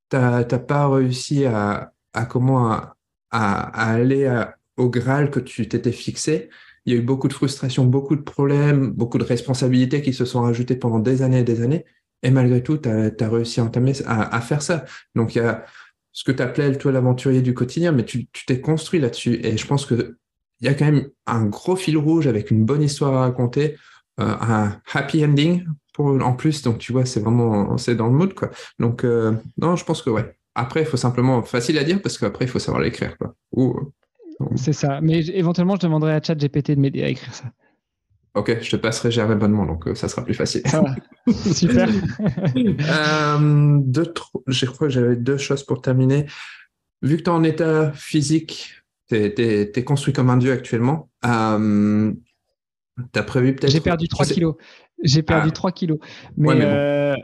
t'as 0.09 0.45
pas 0.45 0.89
réussi 0.89 1.47
à, 1.47 1.93
à 2.13 2.27
comment 2.27 2.71
à, 2.71 2.97
à 3.31 3.93
aller 3.93 4.27
à 4.27 4.57
au 4.77 4.89
Graal 4.89 5.31
que 5.31 5.41
tu 5.41 5.69
t'étais 5.69 5.93
fixé. 5.93 6.51
Il 6.85 6.93
y 6.93 6.97
a 6.97 7.01
eu 7.01 7.03
beaucoup 7.03 7.29
de 7.29 7.33
frustration, 7.33 7.85
beaucoup 7.85 8.17
de 8.17 8.23
problèmes, 8.23 8.91
beaucoup 8.91 9.19
de 9.19 9.25
responsabilités 9.25 10.03
qui 10.03 10.13
se 10.13 10.25
sont 10.25 10.43
rajoutées 10.43 10.77
pendant 10.77 10.99
des 10.99 11.23
années 11.23 11.41
et 11.41 11.45
des 11.45 11.63
années. 11.63 11.85
Et 12.23 12.31
malgré 12.31 12.63
tout, 12.63 12.79
tu 12.79 12.89
as, 12.89 13.29
réussi 13.29 13.61
à, 13.61 13.65
entamer, 13.65 13.93
à, 14.07 14.41
faire 14.41 14.63
ça. 14.63 14.85
Donc, 15.15 15.35
il 15.35 15.39
y 15.39 15.41
a 15.43 15.65
ce 16.13 16.25
que 16.25 16.33
tu 16.33 16.43
appelais, 16.43 16.77
toi, 16.77 16.93
l'aventurier 16.93 17.43
du 17.43 17.55
quotidien, 17.55 17.93
mais 17.93 18.05
tu 18.05 18.27
t'es 18.47 18.61
construit 18.61 19.01
là-dessus. 19.01 19.41
Et 19.45 19.57
je 19.57 19.67
pense 19.67 19.87
qu'il 20.63 20.71
y 20.71 20.75
a 20.75 20.79
quand 20.79 20.93
même 20.93 21.09
un 21.27 21.45
gros 21.47 21.75
fil 21.75 21.99
rouge 21.99 22.29
avec 22.29 22.53
une 22.53 22.65
bonne 22.65 22.83
histoire 22.83 23.15
à 23.15 23.21
raconter, 23.23 23.77
euh, 24.21 24.35
un 24.41 24.81
happy 24.93 25.25
ending 25.25 25.65
pour, 25.93 26.07
en 26.07 26.35
plus. 26.35 26.63
Donc, 26.63 26.79
tu 26.79 26.93
vois, 26.93 27.05
c'est 27.05 27.21
vraiment, 27.21 27.77
c'est 27.79 27.97
dans 27.97 28.07
le 28.07 28.13
mood, 28.13 28.33
quoi. 28.33 28.51
Donc, 28.79 29.05
euh, 29.05 29.33
non, 29.61 29.75
je 29.75 29.85
pense 29.85 30.03
que 30.03 30.11
ouais. 30.11 30.37
Après, 30.55 30.83
il 30.83 30.87
faut 30.87 30.97
simplement, 30.97 31.43
facile 31.43 31.79
à 31.79 31.85
dire 31.85 32.01
parce 32.01 32.17
qu'après, 32.17 32.45
il 32.45 32.49
faut 32.49 32.59
savoir 32.59 32.83
l'écrire, 32.83 33.19
quoi. 33.19 33.35
Ou 33.53 33.93
c'est 34.57 34.73
ça. 34.73 35.01
Mais 35.01 35.21
éventuellement, 35.29 35.77
je 35.77 35.81
demanderai 35.81 36.15
à 36.15 36.23
ChatGPT 36.23 36.73
de 36.73 36.81
m'aider 36.81 37.03
à 37.03 37.09
écrire 37.09 37.35
ça. 37.35 37.45
Ok, 38.35 38.63
je 38.63 38.71
te 38.71 38.77
passerai 38.77 39.11
j'ai 39.11 39.21
abonnement, 39.21 39.67
donc 39.67 39.87
euh, 39.87 39.95
ça 39.95 40.09
sera 40.09 40.25
plus 40.25 40.35
facile. 40.35 40.63
Super. 41.53 41.89
euh, 42.57 43.79
deux, 43.83 44.13
je 44.47 44.67
crois 44.67 44.89
que 44.89 44.93
j'avais 44.93 45.17
deux 45.17 45.37
choses 45.37 45.63
pour 45.65 45.83
terminer. 45.83 46.27
Vu 47.03 47.19
que 47.19 47.23
tu 47.23 47.31
es 47.31 47.33
en 47.33 47.43
état 47.43 47.93
physique, 47.93 48.82
tu 49.13 49.43
es, 49.43 49.85
construit 49.85 50.13
comme 50.13 50.31
un 50.31 50.37
dieu 50.37 50.53
actuellement. 50.53 51.11
Euh, 51.25 52.13
tu 53.13 53.19
as 53.19 53.23
prévu 53.23 53.55
peut-être. 53.55 53.71
J'ai 53.71 53.81
perdu 53.81 54.09
3 54.09 54.27
kilos. 54.27 54.55
J'ai 55.03 55.23
perdu 55.23 55.53
3 55.53 55.71
ah. 55.71 55.73
kilos. 55.73 55.99
Mais, 56.37 56.61
euh, 56.61 57.17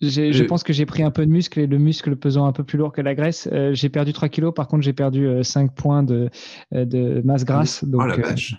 je 0.00 0.42
pense 0.44 0.62
que 0.62 0.72
j'ai 0.72 0.86
pris 0.86 1.02
un 1.02 1.10
peu 1.10 1.26
de 1.26 1.30
muscle 1.30 1.60
et 1.60 1.66
le 1.66 1.78
muscle 1.78 2.16
pesant 2.16 2.46
un 2.46 2.52
peu 2.52 2.64
plus 2.64 2.78
lourd 2.78 2.92
que 2.92 3.00
la 3.00 3.14
graisse. 3.14 3.48
Euh, 3.52 3.74
j'ai 3.74 3.88
perdu 3.88 4.12
3 4.12 4.28
kilos, 4.28 4.54
par 4.54 4.68
contre, 4.68 4.82
j'ai 4.82 4.92
perdu 4.92 5.28
5 5.42 5.70
euh, 5.70 5.74
points 5.74 6.02
de, 6.02 6.30
de 6.72 7.20
masse 7.24 7.44
grasse. 7.44 7.84
Donc, 7.84 8.02
oh 8.04 8.06
la 8.06 8.16
vache. 8.16 8.54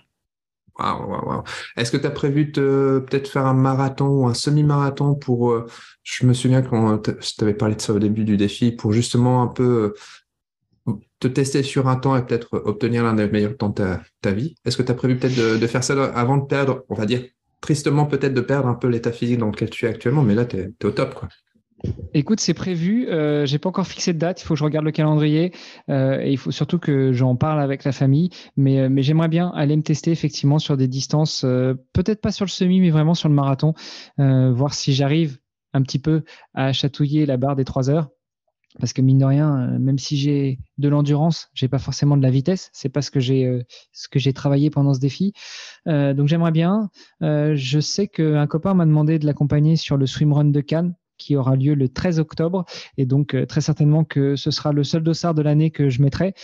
Est-ce 1.76 1.92
que 1.92 1.98
tu 1.98 2.06
as 2.06 2.10
prévu 2.10 2.46
de 2.46 3.04
peut-être 3.06 3.28
faire 3.28 3.46
un 3.46 3.54
marathon 3.54 4.06
ou 4.06 4.26
un 4.26 4.34
semi-marathon 4.34 5.14
pour. 5.14 5.54
je 6.02 6.26
me 6.26 6.32
souviens 6.32 6.62
quand 6.62 6.98
tu 6.98 7.12
avais 7.42 7.54
parlé 7.54 7.74
de 7.74 7.80
ça 7.80 7.92
au 7.92 7.98
début 7.98 8.24
du 8.24 8.36
défi, 8.36 8.72
pour 8.72 8.92
justement 8.92 9.42
un 9.42 9.48
peu 9.48 9.92
te 11.20 11.28
tester 11.28 11.62
sur 11.62 11.88
un 11.88 11.96
temps 11.96 12.16
et 12.16 12.24
peut-être 12.24 12.62
obtenir 12.64 13.04
l'un 13.04 13.14
des 13.14 13.28
meilleurs 13.28 13.56
temps 13.56 13.68
de 13.68 13.96
ta, 14.20 14.32
vie. 14.32 14.54
Est-ce 14.64 14.76
que 14.76 14.82
tu 14.82 14.90
as 14.90 14.94
prévu 14.94 15.16
peut-être 15.16 15.36
de, 15.36 15.56
de, 15.56 15.66
faire 15.66 15.84
ça 15.84 16.04
avant 16.14 16.36
de 16.36 16.46
perdre, 16.46 16.84
on 16.88 16.94
va 16.94 17.06
dire, 17.06 17.22
tristement 17.60 18.06
peut-être 18.06 18.34
de 18.34 18.40
perdre 18.40 18.68
un 18.68 18.74
peu 18.74 18.88
l'état 18.88 19.12
physique 19.12 19.38
dans 19.38 19.46
lequel 19.46 19.70
tu 19.70 19.86
es 19.86 19.88
actuellement, 19.88 20.22
mais 20.22 20.34
là, 20.34 20.44
tu 20.44 20.58
es, 20.58 20.84
au 20.84 20.90
top. 20.90 21.14
Quoi. 21.14 21.28
Écoute, 22.14 22.40
c'est 22.40 22.54
prévu. 22.54 23.08
Euh, 23.08 23.46
j'ai 23.46 23.58
pas 23.58 23.68
encore 23.68 23.86
fixé 23.86 24.12
de 24.12 24.18
date. 24.18 24.42
Il 24.42 24.44
faut 24.44 24.54
que 24.54 24.58
je 24.58 24.64
regarde 24.64 24.84
le 24.84 24.92
calendrier 24.92 25.52
euh, 25.88 26.20
et 26.20 26.30
il 26.30 26.36
faut 26.36 26.50
surtout 26.50 26.78
que 26.78 27.12
j'en 27.12 27.34
parle 27.36 27.60
avec 27.60 27.84
la 27.84 27.92
famille. 27.92 28.30
Mais, 28.56 28.80
euh, 28.80 28.88
mais 28.88 29.02
j'aimerais 29.02 29.28
bien 29.28 29.50
aller 29.54 29.76
me 29.76 29.82
tester 29.82 30.10
effectivement 30.10 30.58
sur 30.58 30.76
des 30.76 30.88
distances, 30.88 31.44
euh, 31.44 31.74
peut-être 31.92 32.20
pas 32.20 32.32
sur 32.32 32.44
le 32.44 32.50
semi, 32.50 32.80
mais 32.80 32.90
vraiment 32.90 33.14
sur 33.14 33.28
le 33.28 33.34
marathon, 33.34 33.74
voir 34.18 34.74
si 34.74 34.92
j'arrive 34.92 35.38
un 35.72 35.82
petit 35.82 35.98
peu 35.98 36.22
à 36.54 36.72
chatouiller 36.72 37.26
la 37.26 37.36
barre 37.36 37.56
des 37.56 37.64
trois 37.64 37.88
heures 37.88 38.10
parce 38.80 38.92
que 38.92 39.02
mine 39.02 39.18
de 39.18 39.24
rien, 39.24 39.60
euh, 39.60 39.78
même 39.78 39.98
si 39.98 40.16
j'ai 40.16 40.58
de 40.78 40.88
l'endurance, 40.88 41.48
j'ai 41.54 41.68
pas 41.68 41.78
forcément 41.78 42.16
de 42.16 42.22
la 42.22 42.30
vitesse. 42.30 42.70
C'est 42.72 42.88
pas 42.88 43.02
ce 43.02 43.10
que 43.10 43.20
j'ai 43.20 43.46
euh, 43.46 43.62
ce 43.92 44.08
que 44.08 44.18
j'ai 44.18 44.32
travaillé 44.32 44.70
pendant 44.70 44.94
ce 44.94 45.00
défi. 45.00 45.32
Euh, 45.88 46.14
donc 46.14 46.28
j'aimerais 46.28 46.52
bien. 46.52 46.90
je 47.20 47.80
sais 47.80 48.08
qu'un 48.08 48.46
copain 48.46 48.74
m'a 48.74 48.86
demandé 48.86 49.18
de 49.18 49.26
l'accompagner 49.26 49.76
sur 49.76 49.96
le 49.96 50.06
swimrun 50.06 50.44
de 50.44 50.60
Cannes 50.60 50.94
qui 51.18 51.36
aura 51.36 51.54
lieu 51.54 51.74
le 51.74 51.88
13 51.88 52.18
octobre 52.18 52.64
et 52.96 53.06
donc 53.06 53.36
très 53.46 53.60
certainement 53.60 54.02
que 54.02 54.34
ce 54.34 54.50
sera 54.50 54.72
le 54.72 54.82
seul 54.82 55.04
dossard 55.04 55.34
de 55.34 55.42
l'année 55.42 55.70
que 55.70 55.88
je 55.88 56.02
mettrai, 56.02 56.34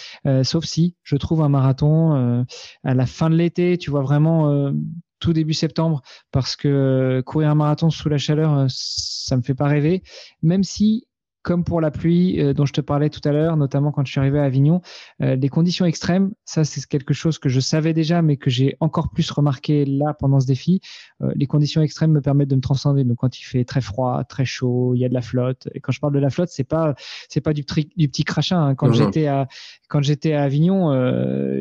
sauf 0.44 0.64
si 0.64 0.94
je 1.02 1.16
trouve 1.16 1.42
un 1.42 1.48
marathon 1.48 2.44
à 2.84 2.94
la 2.94 3.06
fin 3.06 3.28
de 3.28 3.34
l'été. 3.34 3.76
Tu 3.76 3.90
vois 3.90 4.02
vraiment 4.02 4.72
tout 5.18 5.32
début 5.32 5.54
septembre 5.54 6.02
parce 6.30 6.54
que 6.54 7.22
courir 7.26 7.50
un 7.50 7.56
marathon 7.56 7.90
sous 7.90 8.08
la 8.08 8.18
chaleur, 8.18 8.66
ça 8.68 9.36
me 9.36 9.42
fait 9.42 9.54
pas 9.54 9.66
rêver. 9.66 10.02
Même 10.42 10.62
si 10.62 11.07
comme 11.42 11.64
pour 11.64 11.80
la 11.80 11.90
pluie 11.90 12.40
euh, 12.40 12.52
dont 12.52 12.66
je 12.66 12.72
te 12.72 12.80
parlais 12.80 13.10
tout 13.10 13.26
à 13.26 13.32
l'heure, 13.32 13.56
notamment 13.56 13.92
quand 13.92 14.04
je 14.04 14.10
suis 14.10 14.20
arrivé 14.20 14.38
à 14.38 14.44
Avignon, 14.44 14.80
euh, 15.22 15.36
des 15.36 15.48
conditions 15.48 15.86
extrêmes, 15.86 16.32
ça 16.44 16.64
c'est 16.64 16.84
quelque 16.86 17.14
chose 17.14 17.38
que 17.38 17.48
je 17.48 17.60
savais 17.60 17.92
déjà, 17.92 18.22
mais 18.22 18.36
que 18.36 18.50
j'ai 18.50 18.76
encore 18.80 19.10
plus 19.10 19.30
remarqué 19.30 19.84
là 19.84 20.14
pendant 20.14 20.40
ce 20.40 20.46
défi. 20.46 20.80
Euh, 21.22 21.32
les 21.36 21.46
conditions 21.46 21.80
extrêmes 21.82 22.12
me 22.12 22.20
permettent 22.20 22.48
de 22.50 22.56
me 22.56 22.60
transcender. 22.60 23.04
Donc 23.04 23.18
quand 23.18 23.38
il 23.38 23.44
fait 23.44 23.64
très 23.64 23.80
froid, 23.80 24.24
très 24.24 24.44
chaud, 24.44 24.94
il 24.94 25.00
y 25.00 25.04
a 25.04 25.08
de 25.08 25.14
la 25.14 25.22
flotte. 25.22 25.68
Et 25.74 25.80
quand 25.80 25.92
je 25.92 26.00
parle 26.00 26.12
de 26.12 26.18
la 26.18 26.30
flotte, 26.30 26.50
c'est 26.50 26.64
pas 26.64 26.94
c'est 27.28 27.40
pas 27.40 27.52
du, 27.52 27.64
du 27.96 28.08
petit 28.08 28.24
crachin. 28.24 28.60
Hein. 28.60 28.74
Quand 28.74 28.92
j'étais 28.92 29.26
à 29.26 29.48
quand 29.88 30.02
j'étais 30.02 30.34
à 30.34 30.42
Avignon, 30.42 30.92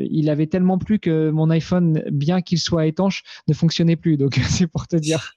il 0.09 0.29
avait 0.29 0.47
tellement 0.47 0.77
plu 0.77 0.99
que 0.99 1.29
mon 1.29 1.49
iPhone, 1.49 2.03
bien 2.11 2.41
qu'il 2.41 2.59
soit 2.59 2.87
étanche, 2.87 3.23
ne 3.47 3.53
fonctionnait 3.53 3.95
plus. 3.95 4.17
Donc 4.17 4.35
c'est 4.49 4.67
pour 4.67 4.87
te 4.87 4.95
dire. 4.97 5.35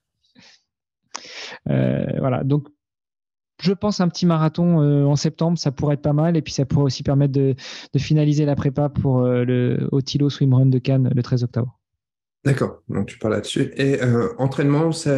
voilà. 1.67 2.43
Donc 2.43 2.69
je 3.61 3.73
pense 3.73 4.01
un 4.01 4.09
petit 4.09 4.27
marathon 4.27 4.81
euh, 4.81 5.05
en 5.05 5.17
septembre, 5.17 5.59
ça 5.59 5.71
pourrait 5.73 5.95
être 5.95 6.03
pas 6.03 6.13
mal. 6.13 6.37
Et 6.37 6.43
puis 6.43 6.53
ça 6.53 6.65
pourrait 6.65 6.85
aussi 6.85 7.03
permettre 7.03 7.33
de, 7.33 7.55
finaliser 7.97 8.45
la 8.45 8.57
prépa 8.57 8.89
pour 8.89 9.21
euh, 9.21 9.45
le 9.45 9.89
Otilo 9.93 10.31
Swimrun 10.31 10.67
de 10.67 10.79
Cannes 10.79 11.11
le 11.15 11.23
13 11.23 11.45
octobre. 11.45 11.79
D'accord, 12.45 12.83
donc 12.89 13.07
tu 13.07 13.19
parles 13.19 13.35
là-dessus. 13.35 13.73
Et 13.77 14.03
euh, 14.03 14.33
entraînement, 14.39 14.93
ça, 14.93 15.11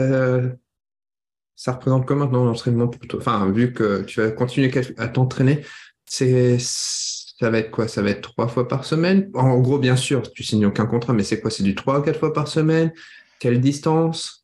représente 1.68 2.06
comment 2.06 2.24
maintenant 2.24 2.44
l'entraînement 2.44 2.88
pour 2.88 3.00
toi? 3.06 3.20
Enfin, 3.20 3.50
vu 3.50 3.72
que 3.72 4.02
tu 4.02 4.20
vas 4.20 4.30
continuer 4.32 4.72
à 4.98 5.08
t'entraîner, 5.08 5.62
ça 6.04 7.50
va 7.50 7.58
être 7.58 7.70
quoi? 7.70 7.86
Ça 7.86 8.02
va 8.02 8.10
être 8.10 8.22
trois 8.22 8.48
fois 8.48 8.66
par 8.66 8.84
semaine? 8.84 9.30
En 9.34 9.58
gros, 9.60 9.78
bien 9.78 9.94
sûr, 9.94 10.22
tu 10.32 10.42
signes 10.42 10.66
aucun 10.66 10.86
contrat, 10.86 11.12
mais 11.12 11.22
c'est 11.22 11.40
quoi? 11.40 11.50
C'est 11.50 11.62
du 11.62 11.76
trois 11.76 12.00
ou 12.00 12.02
quatre 12.02 12.18
fois 12.18 12.32
par 12.32 12.48
semaine? 12.48 12.92
Quelle 13.38 13.60
distance? 13.60 14.41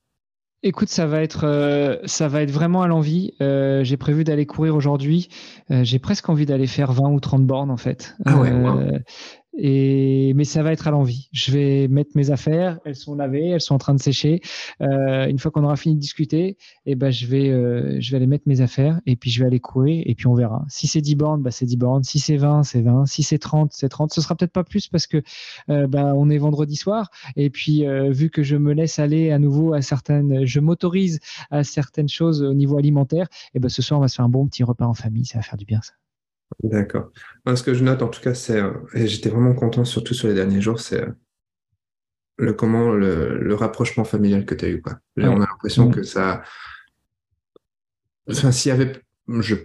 Écoute, 0.63 0.89
ça 0.89 1.07
va 1.07 1.23
être, 1.23 2.01
ça 2.05 2.27
va 2.29 2.43
être 2.43 2.51
vraiment 2.51 2.83
à 2.83 2.89
l'envie. 2.89 3.35
j'ai 3.41 3.97
prévu 3.97 4.25
d'aller 4.25 4.47
courir 4.47 4.75
aujourd'hui. 4.75 5.29
j'ai 5.71 5.99
presque 5.99 6.29
envie 6.29 6.47
d'aller 6.47 6.67
faire 6.67 6.93
20 6.93 7.11
ou 7.11 7.21
30 7.21 7.47
bornes 7.47 7.71
en 7.71 7.77
fait. 7.77 8.17
Ah 8.25 8.37
ouais, 8.39 8.51
et 9.59 10.33
mais 10.35 10.45
ça 10.45 10.63
va 10.63 10.73
être 10.73 10.87
à 10.87 10.91
l'envie. 10.91 11.29
Je 11.33 11.51
vais 11.51 11.89
mettre 11.89 12.13
mes 12.15 12.31
affaires, 12.31 12.79
elles 12.85 12.95
sont 12.95 13.17
lavées, 13.17 13.49
elles 13.49 13.61
sont 13.61 13.75
en 13.75 13.79
train 13.79 13.95
de 13.95 14.01
sécher. 14.01 14.41
Euh, 14.81 15.27
une 15.27 15.39
fois 15.39 15.51
qu'on 15.51 15.65
aura 15.65 15.77
fini 15.77 15.97
de 15.97 16.01
discuter, 16.01 16.47
et 16.47 16.57
eh 16.87 16.95
ben 16.95 17.11
je 17.11 17.27
vais 17.27 17.51
euh, 17.51 17.97
je 18.01 18.11
vais 18.11 18.17
aller 18.17 18.27
mettre 18.27 18.45
mes 18.47 18.61
affaires 18.61 19.01
et 19.07 19.17
puis 19.17 19.31
je 19.31 19.41
vais 19.41 19.47
aller 19.47 19.61
courir 19.61 20.03
et 20.07 20.15
puis 20.15 20.29
on 20.29 20.35
verra. 20.35 20.65
Si 20.69 20.87
c'est 20.87 21.01
10 21.01 21.17
bornes, 21.17 21.43
bah 21.43 21.51
c'est 21.51 21.67
10 21.67 21.77
bornes. 21.77 22.05
Si 22.05 22.21
c'est 22.21 22.37
20, 22.37 22.63
c'est 22.63 22.83
20. 22.83 23.07
Si 23.07 23.23
c'est 23.23 23.39
30, 23.39 23.73
c'est 23.73 23.89
30. 23.89 24.13
Ce 24.13 24.21
sera 24.21 24.37
peut-être 24.37 24.53
pas 24.53 24.65
plus 24.65 24.89
parce 24.89 25.07
que 25.07 25.23
euh, 25.71 25.87
bah, 25.89 26.15
on 26.15 26.31
est 26.31 26.39
vendredi 26.39 26.77
soir 26.77 27.11
et 27.37 27.51
puis 27.51 27.87
euh, 27.87 28.11
vu 28.11 28.31
que 28.31 28.43
je 28.43 28.57
me 28.57 28.73
laisse 28.73 28.99
aller 28.99 29.33
à 29.33 29.39
nouveau 29.39 29.75
à 29.75 29.83
certaines, 29.83 30.47
je 30.47 30.61
m'autorise 30.61 31.19
à 31.51 31.65
certaines 31.65 32.09
choses 32.09 32.43
au 32.43 32.55
niveau 32.55 32.79
alimentaire, 32.79 33.27
et 33.27 33.57
eh 33.57 33.61
ben 33.61 33.69
ce 33.69 33.83
soir 33.83 33.99
on 33.99 34.03
va 34.03 34.09
se 34.09 34.17
faire 34.17 34.25
un 34.25 34.29
bon 34.29 34.47
petit 34.47 34.65
repas 34.65 34.87
en 34.87 34.95
famille. 34.95 35.25
Ça 35.25 35.39
va 35.39 35.43
faire 35.43 35.59
du 35.59 35.65
bien 35.65 35.81
ça. 35.83 35.93
D'accord. 36.63 37.11
Ce 37.47 37.63
que 37.63 37.75
je 37.75 37.85
note 37.85 38.03
en 38.03 38.09
tout 38.09 38.21
cas, 38.21 38.35
c'est, 38.35 38.61
euh, 38.61 38.73
et 38.95 39.07
j'étais 39.07 39.29
vraiment 39.29 39.55
content, 39.55 39.85
surtout 39.85 40.15
sur 40.15 40.29
les 40.29 40.35
derniers 40.35 40.61
jours, 40.61 40.81
c'est 40.81 41.03
euh, 41.03 41.13
le 42.39 42.53
comment 42.53 42.91
le, 42.93 43.55
rapprochement 43.55 44.05
familial 44.05 44.45
que 44.45 44.55
tu 44.55 44.65
as 44.65 44.69
eu. 44.69 44.81
Quoi. 44.81 44.99
on 45.17 45.41
a 45.41 45.47
l'impression 45.47 45.91
que 45.91 46.03
ça. 46.03 46.43
Enfin, 48.31 48.53
s'il 48.53 48.71
y 48.71 48.73
avait. 48.73 48.93
Je... 49.41 49.57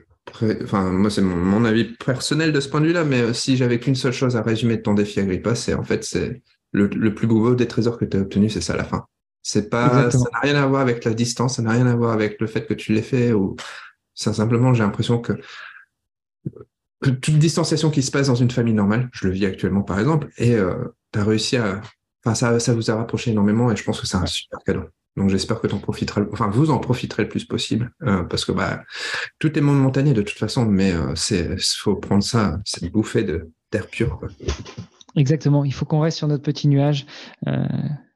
Enfin, 0.63 0.89
moi, 0.89 1.09
c'est 1.09 1.21
mon, 1.21 1.65
avis 1.65 1.83
personnel 1.83 2.53
de 2.53 2.59
ce 2.59 2.69
point 2.69 2.79
de 2.79 2.87
vue-là, 2.87 3.03
mais 3.03 3.21
euh, 3.21 3.33
si 3.33 3.57
j'avais 3.57 3.79
qu'une 3.79 3.95
seule 3.95 4.13
chose 4.13 4.37
à 4.37 4.41
résumer 4.41 4.77
de 4.77 4.81
ton 4.81 4.93
défi 4.93 5.19
Agrippa, 5.19 5.53
c'est 5.55 5.73
en 5.73 5.83
fait, 5.83 6.03
c'est 6.03 6.41
le, 6.71 7.13
plus 7.13 7.27
beau 7.27 7.55
des 7.55 7.67
trésors 7.67 7.97
que 7.97 8.05
tu 8.05 8.17
as 8.17 8.21
obtenu, 8.21 8.49
c'est 8.49 8.61
ça 8.61 8.73
à 8.73 8.77
la 8.77 8.83
fin. 8.83 9.05
C'est 9.41 9.69
pas, 9.69 10.09
ça 10.09 10.17
n'a 10.17 10.39
rien 10.41 10.55
à 10.55 10.65
voir 10.65 10.81
avec 10.81 11.03
la 11.03 11.13
distance, 11.13 11.57
ça 11.57 11.61
n'a 11.61 11.71
rien 11.71 11.85
à 11.87 11.95
voir 11.95 12.13
avec 12.13 12.39
le 12.39 12.47
fait 12.47 12.65
que 12.65 12.73
tu 12.73 12.93
l'aies 12.93 13.01
fait 13.01 13.33
ou 13.33 13.57
ça 14.15 14.33
simplement, 14.33 14.73
j'ai 14.73 14.83
l'impression 14.83 15.19
que 15.19 15.33
toute 17.11 17.37
distanciation 17.37 17.89
qui 17.89 18.01
se 18.01 18.11
passe 18.11 18.27
dans 18.27 18.35
une 18.35 18.51
famille 18.51 18.73
normale, 18.73 19.09
je 19.13 19.27
le 19.27 19.33
vis 19.33 19.45
actuellement 19.45 19.81
par 19.81 19.99
exemple, 19.99 20.29
et 20.37 20.55
euh, 20.55 20.75
tu 21.11 21.19
as 21.19 21.23
réussi 21.23 21.57
à. 21.57 21.81
Enfin, 22.25 22.35
ça, 22.35 22.59
ça 22.59 22.73
vous 22.73 22.89
a 22.89 22.95
rapproché 22.95 23.31
énormément 23.31 23.69
et 23.69 23.75
je 23.75 23.83
pense 23.83 23.99
que 23.99 24.07
c'est 24.07 24.15
un 24.15 24.25
super 24.25 24.59
cadeau. 24.65 24.83
Donc 25.15 25.29
j'espère 25.29 25.61
que 25.61 25.67
tu 25.67 25.75
en 25.75 25.79
profiteras, 25.79 26.21
enfin 26.31 26.47
vous 26.47 26.71
en 26.71 26.79
profiterez 26.79 27.23
le 27.23 27.29
plus 27.29 27.45
possible, 27.45 27.91
euh, 28.03 28.23
parce 28.23 28.45
que 28.45 28.51
bah 28.51 28.83
tout 29.37 29.57
est 29.57 29.61
montagne 29.61 30.13
de 30.13 30.21
toute 30.21 30.37
façon, 30.37 30.65
mais 30.65 30.91
euh, 30.91 31.13
c'est 31.15 31.59
faut 31.61 31.95
prendre 31.95 32.23
ça, 32.23 32.59
cette 32.65 32.91
bouffée 32.91 33.23
de 33.23 33.51
d'air 33.71 33.87
pur. 33.87 34.17
Quoi. 34.17 34.29
Exactement, 35.15 35.63
il 35.63 35.73
faut 35.73 35.85
qu'on 35.85 35.99
reste 35.99 36.17
sur 36.17 36.27
notre 36.27 36.43
petit 36.43 36.67
nuage 36.67 37.05
euh, 37.47 37.63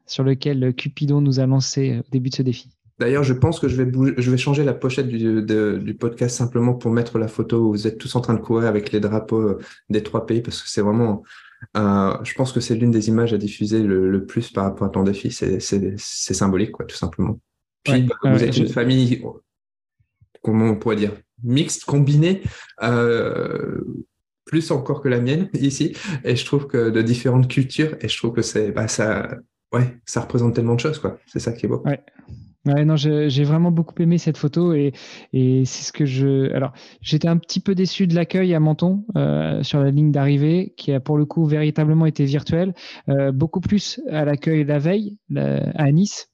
sur 0.08 0.24
lequel 0.24 0.74
Cupidon 0.74 1.22
nous 1.22 1.40
a 1.40 1.46
lancé 1.46 2.00
au 2.00 2.10
début 2.12 2.30
de 2.30 2.36
ce 2.36 2.42
défi. 2.42 2.70
D'ailleurs, 3.00 3.24
je 3.24 3.34
pense 3.34 3.60
que 3.60 3.68
je 3.68 3.82
vais, 3.82 3.92
je 4.18 4.32
vais 4.32 4.38
changer 4.38 4.64
la 4.64 4.74
pochette 4.74 5.08
du, 5.08 5.44
du, 5.44 5.94
podcast 5.94 6.36
simplement 6.36 6.74
pour 6.74 6.92
mettre 6.92 7.20
la 7.20 7.28
photo 7.28 7.68
où 7.68 7.72
vous 7.72 7.86
êtes 7.86 8.00
tous 8.00 8.16
en 8.16 8.22
train 8.22 8.34
de 8.34 8.40
courir 8.40 8.68
avec 8.68 8.92
les 8.92 9.00
drapeaux 9.00 9.42
euh, 9.42 9.60
des 9.90 10.02
trois 10.02 10.26
pays, 10.26 10.42
parce 10.42 10.64
que 10.64 10.70
c'est 10.70 10.82
vraiment, 10.82 11.24
euh, 11.76 12.18
je 12.24 12.34
pense 12.34 12.52
que 12.52 12.60
c'est 12.60 12.76
l'une 12.76 12.90
des 12.90 13.08
images 13.08 13.34
à 13.34 13.38
diffuser 13.38 13.84
le, 13.84 14.26
plus 14.26 14.50
par 14.52 14.64
rapport 14.64 14.88
à 14.88 14.90
ton 14.90 15.04
défi. 15.04 15.32
C'est 15.32 15.60
symbolique, 16.34 16.72
quoi, 16.72 16.86
tout 16.86 16.96
simplement. 16.96 17.40
Puis, 17.84 18.04
bah, 18.04 18.16
vous 18.32 18.44
êtes 18.44 18.58
une 18.58 18.68
famille, 18.68 19.24
comment 20.42 20.66
on 20.66 20.76
pourrait 20.76 20.96
dire, 20.96 21.14
mixte, 21.44 21.86
combinée, 21.86 22.42
euh, 22.82 23.80
plus 24.46 24.72
encore 24.72 25.02
que 25.02 25.10
la 25.10 25.20
mienne 25.20 25.50
ici. 25.54 25.96
Et 26.24 26.36
je 26.36 26.46
trouve 26.46 26.66
que 26.66 26.90
de 26.90 27.02
différentes 27.04 27.48
cultures, 27.48 27.96
et 28.02 28.08
je 28.08 28.18
trouve 28.18 28.34
que 28.34 28.42
c'est, 28.42 28.72
bah, 28.72 28.88
ça, 28.88 29.38
ouais, 29.72 30.00
ça 30.06 30.22
représente 30.22 30.56
tellement 30.56 30.76
de 30.76 30.80
choses, 30.80 30.98
quoi. 30.98 31.20
C'est 31.28 31.40
ça 31.40 31.52
qui 31.52 31.68
est 31.68 31.70
beau. 31.70 31.84
Ouais. 31.86 32.04
Ouais, 32.68 32.84
non, 32.84 32.98
j'ai 32.98 33.44
vraiment 33.46 33.72
beaucoup 33.72 33.96
aimé 34.02 34.18
cette 34.18 34.38
photo 34.38 34.74
et, 34.74 34.92
c'est 35.34 35.66
ce 35.66 35.94
que 35.94 36.06
je. 36.06 36.52
Alors, 36.54 36.74
j'étais 37.02 37.30
un 37.30 37.38
petit 37.38 37.62
peu 37.62 37.76
déçu 37.76 38.08
de 38.08 38.16
l'accueil 38.16 38.54
à 38.54 38.60
Menton 38.60 39.06
euh, 39.16 39.64
sur 39.64 39.80
la 39.80 39.90
ligne 39.90 40.12
d'arrivée, 40.12 40.74
qui 40.76 40.92
a 40.92 41.00
pour 41.00 41.18
le 41.18 41.26
coup 41.26 41.46
véritablement 41.46 42.06
été 42.06 42.26
virtuel, 42.26 42.74
euh, 43.10 43.32
beaucoup 43.32 43.62
plus 43.62 44.02
à 44.10 44.26
l'accueil 44.26 44.66
la 44.66 44.80
veille 44.80 45.18
à 45.34 45.92
Nice. 45.92 46.30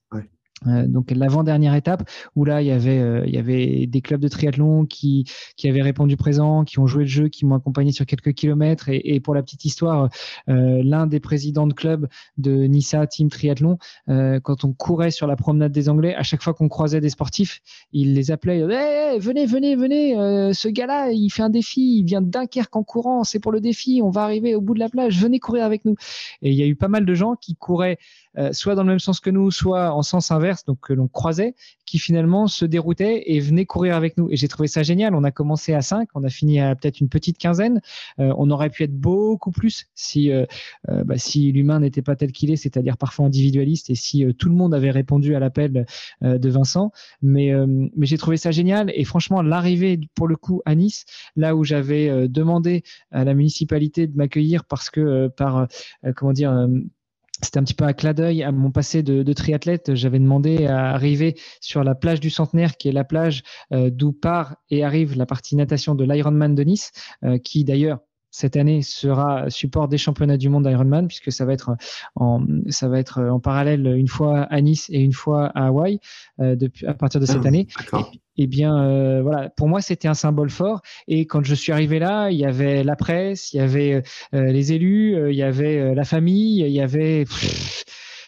Euh, 0.68 0.88
donc 0.88 1.12
l'avant-dernière 1.12 1.76
étape 1.76 2.10
où 2.36 2.46
là 2.46 2.62
il 2.62 2.68
y 2.68 2.72
avait 2.72 3.00
euh, 3.00 3.24
il 3.26 3.34
y 3.34 3.38
avait 3.38 3.86
des 3.88 4.02
clubs 4.02 4.22
de 4.22 4.28
triathlon 4.28 4.86
qui 4.86 5.26
qui 5.58 5.68
avaient 5.68 5.82
répondu 5.82 6.18
présent, 6.18 6.64
qui 6.64 6.80
ont 6.80 6.88
joué 6.88 7.04
le 7.04 7.10
jeu, 7.10 7.30
qui 7.30 7.46
m'ont 7.46 7.56
accompagné 7.56 7.92
sur 7.92 8.06
quelques 8.06 8.34
kilomètres 8.34 8.90
et, 8.90 9.20
pour 9.20 9.36
la 9.36 9.44
petite 9.44 9.66
histoire, 9.66 10.10
euh, 10.50 10.82
l'un 10.84 11.08
des 11.08 11.20
présidents 11.20 11.68
de 11.68 11.74
club 11.74 12.08
de 12.38 12.66
Nissa 12.66 13.06
Team 13.08 13.30
Triathlon, 13.30 13.78
quand 14.08 14.64
on 14.64 14.74
courait 14.74 15.12
sur 15.12 15.28
la 15.28 15.36
promenade 15.36 15.72
des 15.72 15.90
Anglais, 15.90 16.16
à 16.16 16.24
chaque 16.24 16.42
fois 16.42 16.54
qu'on 16.54 16.68
croisait 16.68 17.02
des 17.02 17.10
sportifs, 17.10 17.62
il 17.92 18.14
les 18.14 18.32
appelait, 18.32 18.60
hey, 18.60 19.20
venez 19.20 19.46
venez 19.46 19.76
venez, 19.76 20.14
ce 20.54 20.68
gars-là 20.68 21.12
il 21.12 21.30
fait 21.30 21.44
un 21.44 21.50
défi, 21.50 22.00
il 22.00 22.04
vient 22.04 22.22
de 22.22 22.30
Dunkerque 22.30 22.76
en 22.76 22.84
courant, 22.84 23.24
c'est 23.24 23.40
pour 23.40 23.52
le 23.52 23.62
défi, 23.62 24.02
on 24.04 24.10
va 24.10 24.24
arriver 24.24 24.56
au 24.56 24.62
bout 24.62 24.74
de 24.74 24.80
la 24.80 24.90
plage, 24.90 25.20
venez 25.20 25.40
courir 25.40 25.66
avec 25.66 25.86
nous. 25.86 25.96
Et 26.42 26.52
il 26.52 26.56
y 26.56 26.64
a 26.64 26.68
eu 26.68 26.76
pas 26.76 26.88
mal 26.88 27.06
de 27.06 27.14
gens 27.14 27.36
qui 27.36 27.56
couraient 27.56 27.98
soit 28.52 28.76
dans 28.76 28.84
le 28.84 28.90
même 28.90 29.00
sens 29.00 29.20
que 29.20 29.30
nous, 29.30 29.52
soit 29.52 29.94
en 29.94 30.02
sens 30.02 30.32
inverse 30.32 30.66
donc 30.66 30.80
que 30.82 30.94
l'on 30.94 31.08
croisait, 31.08 31.56
qui 31.86 32.00
finalement 32.00 32.48
se 32.48 32.66
déroutaient 32.66 33.24
et 33.28 33.40
venaient 33.40 33.66
courir 33.66 33.96
avec 33.96 34.18
nous. 34.18 34.30
Et 34.32 34.36
j'ai 34.36 34.48
trouvé 34.48 34.68
ça 34.68 34.84
génial. 34.84 35.16
On 35.16 35.24
a 35.24 35.32
commencé 35.32 35.74
à 35.74 35.82
5, 35.82 36.10
on 36.16 36.24
a 36.24 36.30
fini 36.30 36.60
à 36.60 36.76
peut-être 36.76 37.00
une 37.02 37.10
petite 37.10 37.38
quinzaine. 37.38 37.82
Euh, 38.20 38.34
on 38.38 38.50
aurait 38.50 38.70
pu 38.70 38.84
être 38.84 38.96
beaucoup 38.96 39.52
plus 39.52 39.88
si, 39.94 40.32
euh, 40.32 40.46
euh, 40.90 41.04
bah, 41.04 41.18
si 41.18 41.52
l'humain 41.52 41.80
n'était 41.80 42.02
pas 42.02 42.16
tel 42.16 42.32
qu'il 42.32 42.52
est, 42.52 42.56
c'est-à-dire 42.56 42.98
parfois 42.98 43.26
individualiste, 43.26 43.90
et 43.90 43.96
si 43.96 44.26
tout 44.38 44.50
le 44.50 44.56
monde 44.56 44.74
avait 44.74 44.92
répondu 44.92 45.36
à 45.36 45.40
l'appel 45.40 45.86
de 46.22 46.50
Vincent. 46.50 46.92
Mais, 47.22 47.52
mais 47.96 48.06
j'ai 48.06 48.18
trouvé 48.18 48.38
ça 48.38 48.52
génial. 48.52 48.92
Et 48.96 49.04
franchement, 49.04 49.42
l'arrivée 49.42 50.00
pour 50.16 50.28
le 50.28 50.36
coup 50.36 50.62
à 50.66 50.76
Nice, 50.76 51.06
là 51.36 51.56
où 51.56 51.64
j'avais 51.64 52.28
demandé 52.28 52.84
à 53.12 53.24
la 53.24 53.34
municipalité 53.34 54.08
de 54.08 54.16
m'accueillir 54.16 54.66
parce 54.66 54.90
que 54.90 55.28
par 55.28 55.68
comment 56.16 56.34
dire 56.34 56.68
c'était 57.44 57.60
un 57.60 57.64
petit 57.64 57.74
peu 57.74 57.86
un 57.86 57.94
clin 57.94 58.14
d'œil 58.14 58.44
à 58.44 58.52
mon 58.52 58.72
passé 58.72 59.04
de, 59.04 59.34
triathlète. 59.34 59.96
J'avais 59.96 60.20
demandé 60.20 60.66
à 60.66 60.90
arriver 60.92 61.36
sur 61.62 61.84
la 61.84 61.96
plage 61.96 62.20
du 62.20 62.30
Centenaire, 62.30 62.78
qui 62.78 62.90
est 62.90 62.94
la 62.94 63.04
plage 63.04 63.44
euh, 63.72 63.90
d'où 63.92 64.14
part 64.14 64.56
et 64.70 64.84
arrive 64.84 65.18
la 65.18 65.26
partie 65.26 65.56
natation 65.56 65.96
de 65.96 66.04
l'Ironman 66.04 66.56
de 66.56 66.64
Nice, 66.64 66.92
euh, 67.24 67.38
qui 67.38 67.64
d'ailleurs 67.64 68.00
cette 68.34 68.58
année 68.58 68.82
sera 68.82 69.50
support 69.50 69.88
des 69.88 70.00
championnats 70.00 70.38
du 70.38 70.50
monde 70.50 70.68
d'Ironman 70.68 71.08
puisque 71.08 71.32
ça 71.32 71.46
va 71.46 71.54
être 71.54 71.78
en 72.16 72.44
ça 72.68 72.90
va 72.90 73.00
être 73.00 73.22
en 73.22 73.40
parallèle 73.40 73.86
une 73.86 74.08
fois 74.08 74.42
à 74.42 74.60
Nice 74.60 74.90
et 74.90 75.00
une 75.00 75.14
fois 75.14 75.52
à 75.54 75.68
Hawaï 75.68 76.00
euh, 76.40 76.56
depuis 76.56 76.88
à 76.88 76.96
partir 76.96 77.22
de 77.22 77.28
cette 77.28 77.46
ah, 77.46 77.48
année. 77.48 77.68
Et, 78.38 78.48
bien 78.48 78.76
euh, 78.84 79.22
voilà, 79.22 79.50
pour 79.50 79.70
moi 79.70 79.82
c'était 79.82 80.08
un 80.08 80.16
symbole 80.16 80.50
fort. 80.50 80.82
Et 81.08 81.28
quand 81.28 81.46
je 81.46 81.54
suis 81.54 81.72
arrivé 81.72 82.00
là, 82.00 82.32
il 82.32 82.38
y 82.40 82.46
avait 82.46 82.84
la 82.84 82.96
presse, 82.96 83.54
il 83.54 83.58
y 83.58 83.60
avait 83.60 84.02
euh, 84.34 84.52
les 84.52 84.74
élus, 84.74 85.30
il 85.30 85.36
y 85.36 85.44
avait 85.44 85.94
la 85.94 86.04
famille, 86.04 86.62
il 86.62 86.72
y 86.72 86.82
avait 86.82 87.26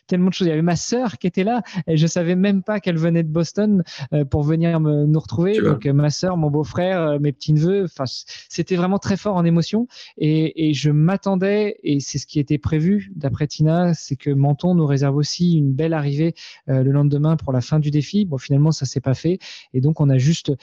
tellement 0.08 0.30
de 0.30 0.34
choses. 0.34 0.47
Il 0.47 0.49
y 0.49 0.53
avait 0.53 0.62
ma 0.62 0.76
sœur 0.76 1.18
qui 1.18 1.28
était 1.28 1.43
là 1.43 1.62
et 1.88 1.97
je 1.97 2.08
savais 2.08 2.36
même 2.36 2.64
pas 2.64 2.80
qu'elle 2.80 2.97
venait 2.97 3.24
de 3.24 3.30
Boston 3.30 3.84
euh, 4.14 4.26
pour 4.26 4.43
venir 4.43 4.80
me, 4.80 5.06
nous 5.06 5.20
retrouver. 5.20 5.60
Donc 5.60 5.86
euh, 5.86 5.93
ma 5.93 6.10
sœur, 6.10 6.38
mon 6.38 6.49
beau-frère, 6.49 7.01
euh, 7.01 7.20
mes 7.20 7.32
petits 7.32 7.53
neveux. 7.53 7.86
Enfin, 7.86 8.06
c'était 8.49 8.76
vraiment 8.76 8.99
très 8.99 9.18
fort 9.18 9.36
en 9.36 9.45
émotion 9.45 9.88
et, 10.18 10.70
et 10.70 10.74
je 10.74 10.89
m'attendais 10.91 11.78
et 11.84 11.99
c'est 11.99 12.18
ce 12.18 12.28
qui 12.28 12.39
était 12.39 12.58
prévu 12.58 13.12
d'après 13.16 13.47
Tina, 13.47 13.93
c'est 13.93 14.16
que 14.16 14.30
Menton 14.30 14.76
nous 14.76 14.86
réserve 14.86 15.16
aussi 15.16 15.58
une 15.58 15.72
belle 15.72 15.93
arrivée 15.93 16.34
le 16.68 16.89
lendemain 16.91 17.36
pour 17.36 17.51
la 17.51 17.62
fin 17.62 17.80
du 17.80 17.91
défi. 17.91 18.26
Bon, 18.26 18.38
finalement, 18.38 18.72
ça 18.72 18.86
s'est 18.86 19.01
pas 19.01 19.14
fait 19.14 19.39
et 19.74 19.82
donc 19.82 20.01
on 20.01 20.10
a 20.10 20.18
juste 20.18 20.53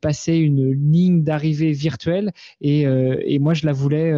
passé 0.00 0.36
une 0.36 0.72
ligne 0.72 1.22
d'arrivée 1.22 1.72
virtuelle 1.72 2.32
et, 2.60 2.82
et 2.82 3.38
moi 3.38 3.54
je 3.54 3.66
la 3.66 3.72
voulais 3.72 4.10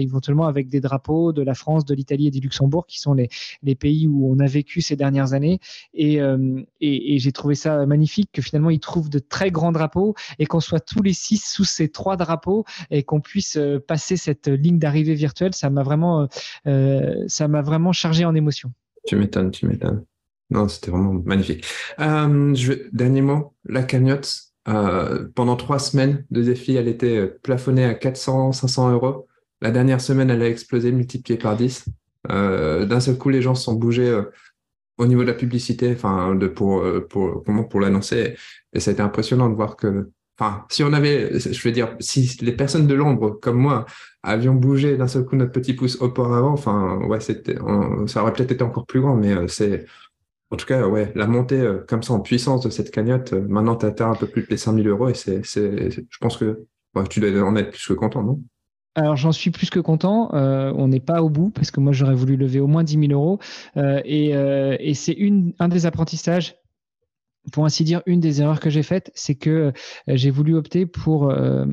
éventuellement 0.00 0.46
avec 0.46 0.68
des 0.68 0.80
drapeaux 0.80 1.32
de 1.32 1.42
la 1.42 1.54
France, 1.54 1.84
de 1.84 1.94
l'Italie 1.94 2.28
et 2.28 2.30
du 2.30 2.40
Luxembourg 2.40 2.86
qui 2.86 3.00
sont 3.00 3.14
les, 3.14 3.28
les 3.62 3.74
pays 3.74 4.06
où 4.06 4.11
où 4.12 4.32
on 4.32 4.38
a 4.38 4.46
vécu 4.46 4.80
ces 4.80 4.96
dernières 4.96 5.32
années. 5.32 5.58
Euh, 5.98 6.62
et, 6.80 7.18
j'ai 7.18 7.32
trouvé 7.32 7.54
ça 7.54 7.86
magnifique 7.86 8.30
que 8.32 8.42
finalement 8.42 8.70
ils 8.70 8.80
trouvent 8.80 9.10
de 9.10 9.18
très 9.18 9.50
grands 9.50 9.72
drapeaux 9.72 10.14
et 10.38 10.46
qu'on 10.46 10.60
soit 10.60 10.80
tous 10.80 11.02
les 11.02 11.12
six 11.12 11.42
sous 11.44 11.64
ces 11.64 11.88
trois 11.88 12.16
drapeaux 12.16 12.64
et 12.90 13.02
qu'on 13.02 13.20
puisse 13.20 13.56
euh, 13.56 13.78
passer 13.78 14.16
cette 14.16 14.48
ligne 14.48 14.78
d'arrivée 14.78 15.14
virtuelle. 15.14 15.54
Ça 15.54 15.70
m'a 15.70 15.82
vraiment, 15.82 16.28
euh, 16.66 17.26
vraiment 17.38 17.92
chargé 17.92 18.24
en 18.24 18.34
émotion. 18.34 18.72
Tu 19.06 19.16
m'étonnes, 19.16 19.50
tu 19.50 19.66
m'étonnes. 19.66 20.04
Non, 20.50 20.68
c'était 20.68 20.90
vraiment 20.90 21.14
magnifique. 21.24 21.64
vais, 21.98 22.82
dernier 22.92 23.22
mot, 23.22 23.54
la 23.64 23.82
cagnotte. 23.82 24.52
pendant 25.34 25.56
trois 25.56 25.78
semaines 25.78 26.26
de 26.30 26.42
défi, 26.42 26.76
elle 26.76 26.88
était 26.88 27.26
plafonnée 27.42 27.84
à 27.84 27.94
400, 27.94 28.52
500 28.52 28.92
euros. 28.92 29.26
La 29.62 29.70
dernière 29.70 30.00
semaine, 30.00 30.28
elle 30.28 30.42
a 30.42 30.48
explosé, 30.48 30.92
multipliée 30.92 31.38
par 31.38 31.56
10. 31.56 31.86
Euh, 32.30 32.84
d'un 32.86 33.00
seul 33.00 33.18
coup, 33.18 33.28
les 33.28 33.42
gens 33.42 33.54
se 33.54 33.64
sont 33.64 33.74
bougés 33.74 34.08
euh, 34.08 34.22
au 34.98 35.06
niveau 35.06 35.22
de 35.22 35.28
la 35.28 35.34
publicité, 35.34 35.92
enfin, 35.94 36.36
euh, 36.36 37.00
pour 37.00 37.42
comment 37.44 37.64
pour 37.64 37.80
l'annoncer. 37.80 38.36
Et 38.72 38.80
ça 38.80 38.90
a 38.90 38.94
été 38.94 39.02
impressionnant 39.02 39.48
de 39.48 39.54
voir 39.54 39.76
que, 39.76 40.10
si 40.70 40.82
on 40.82 40.92
avait, 40.92 41.38
je 41.38 41.62
veux 41.68 41.72
dire, 41.72 41.96
si 42.00 42.36
les 42.40 42.52
personnes 42.52 42.86
de 42.88 42.94
l'ombre 42.94 43.38
comme 43.40 43.58
moi 43.58 43.86
avions 44.24 44.54
bougé 44.54 44.96
d'un 44.96 45.06
seul 45.06 45.24
coup 45.24 45.36
notre 45.36 45.52
petit 45.52 45.74
pouce 45.74 46.00
auparavant, 46.00 46.52
enfin, 46.52 46.98
ouais, 47.06 47.20
c'était, 47.20 47.56
ça 48.06 48.22
aurait 48.22 48.32
peut-être 48.32 48.52
été 48.52 48.64
encore 48.64 48.86
plus 48.86 49.00
grand, 49.00 49.14
mais 49.14 49.46
c'est 49.48 49.86
En 50.50 50.56
tout 50.56 50.66
cas, 50.66 50.82
la 51.14 51.26
montée 51.26 51.64
comme 51.88 52.02
ça 52.02 52.14
en 52.14 52.20
puissance 52.20 52.62
de 52.64 52.70
cette 52.70 52.90
cagnotte, 52.90 53.32
maintenant 53.32 53.76
tu 53.76 53.86
atteint 53.86 54.10
un 54.10 54.16
peu 54.16 54.26
plus 54.26 54.42
de 54.42 54.48
les 54.50 54.56
5000 54.56 54.88
euros 54.88 55.08
et 55.08 55.14
c'est, 55.14 55.42
je 55.44 56.18
pense 56.20 56.36
que 56.36 56.66
tu 57.08 57.20
dois 57.20 57.42
en 57.42 57.56
être 57.56 57.70
plus 57.70 57.86
que 57.86 57.94
content, 57.94 58.22
non? 58.24 58.42
Alors 58.94 59.16
j'en 59.16 59.32
suis 59.32 59.50
plus 59.50 59.70
que 59.70 59.80
content. 59.80 60.28
on 60.32 60.88
n'est 60.88 61.00
pas 61.00 61.22
au 61.22 61.30
bout 61.30 61.50
parce 61.50 61.70
que 61.70 61.80
moi 61.80 61.92
j'aurais 61.92 62.14
voulu 62.14 62.36
lever 62.36 62.60
au 62.60 62.66
moins 62.66 62.84
10 62.84 63.08
000 63.08 63.12
euros. 63.12 63.38
et, 63.76 64.30
et 64.30 64.94
c'est 64.94 65.16
un 65.58 65.68
des 65.68 65.86
apprentissages 65.86 66.56
pour 67.50 67.64
ainsi 67.64 67.84
dire, 67.84 68.02
une 68.06 68.20
des 68.20 68.40
erreurs 68.40 68.60
que 68.60 68.70
j'ai 68.70 68.82
faites, 68.82 69.10
c'est 69.14 69.34
que 69.34 69.50
euh, 69.50 69.72
j'ai 70.08 70.30
voulu 70.30 70.54
opter 70.54 70.86
pour, 70.86 71.30
euh, 71.30 71.66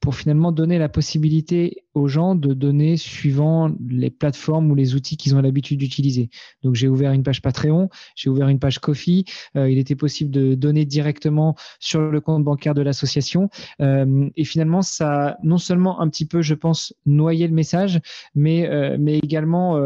pour 0.00 0.14
finalement 0.14 0.52
donner 0.52 0.78
la 0.78 0.88
possibilité 0.88 1.84
aux 1.94 2.08
gens 2.08 2.34
de 2.34 2.52
donner 2.52 2.96
suivant 2.96 3.70
les 3.88 4.10
plateformes 4.10 4.70
ou 4.70 4.74
les 4.74 4.94
outils 4.94 5.16
qu'ils 5.16 5.34
ont 5.34 5.40
l'habitude 5.40 5.78
d'utiliser. 5.78 6.28
Donc 6.62 6.74
j'ai 6.74 6.88
ouvert 6.88 7.12
une 7.12 7.22
page 7.22 7.40
Patreon, 7.40 7.88
j'ai 8.14 8.28
ouvert 8.28 8.48
une 8.48 8.58
page 8.58 8.80
Kofi. 8.80 9.24
Euh, 9.56 9.70
il 9.70 9.78
était 9.78 9.96
possible 9.96 10.30
de 10.30 10.54
donner 10.54 10.84
directement 10.84 11.56
sur 11.80 12.00
le 12.00 12.20
compte 12.20 12.44
bancaire 12.44 12.74
de 12.74 12.82
l'association. 12.82 13.48
et 13.80 14.44
finalement, 14.44 14.82
ça 14.82 15.28
a 15.28 15.36
non 15.42 15.58
seulement 15.58 16.00
un 16.00 16.08
petit 16.08 16.26
peu, 16.26 16.42
je 16.42 16.54
pense, 16.54 16.94
noyé 17.06 17.46
le 17.46 17.54
message, 17.54 18.00
mais, 18.34 18.68
mais 18.98 19.18
également 19.18 19.78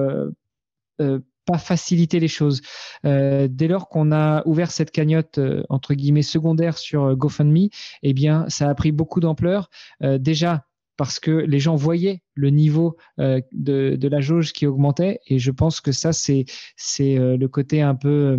pas 1.48 1.58
faciliter 1.58 2.20
les 2.20 2.28
choses. 2.28 2.60
Euh, 3.06 3.48
dès 3.50 3.68
lors 3.68 3.88
qu'on 3.88 4.12
a 4.12 4.46
ouvert 4.46 4.70
cette 4.70 4.90
cagnotte 4.90 5.38
euh, 5.38 5.62
entre 5.70 5.94
guillemets 5.94 6.20
secondaire 6.20 6.76
sur 6.76 7.04
euh, 7.04 7.14
GoFundMe, 7.14 7.68
eh 8.02 8.12
bien, 8.12 8.44
ça 8.48 8.68
a 8.68 8.74
pris 8.74 8.92
beaucoup 8.92 9.20
d'ampleur. 9.20 9.70
déjà 10.00 10.64
parce 10.98 11.20
que 11.20 11.30
les 11.30 11.60
gens 11.60 11.76
voyaient 11.76 12.22
le 12.34 12.50
niveau 12.50 12.96
de, 13.18 13.44
de, 13.52 14.08
la 14.08 14.20
jauge 14.20 14.52
qui 14.52 14.66
augmentait, 14.66 15.20
et 15.28 15.38
je 15.38 15.52
pense 15.52 15.80
que 15.80 15.92
ça, 15.92 16.12
c'est 16.12 16.44
c'est 16.76 17.14
le 17.16 17.46
côté 17.46 17.82
un 17.82 17.94
peu 17.94 18.36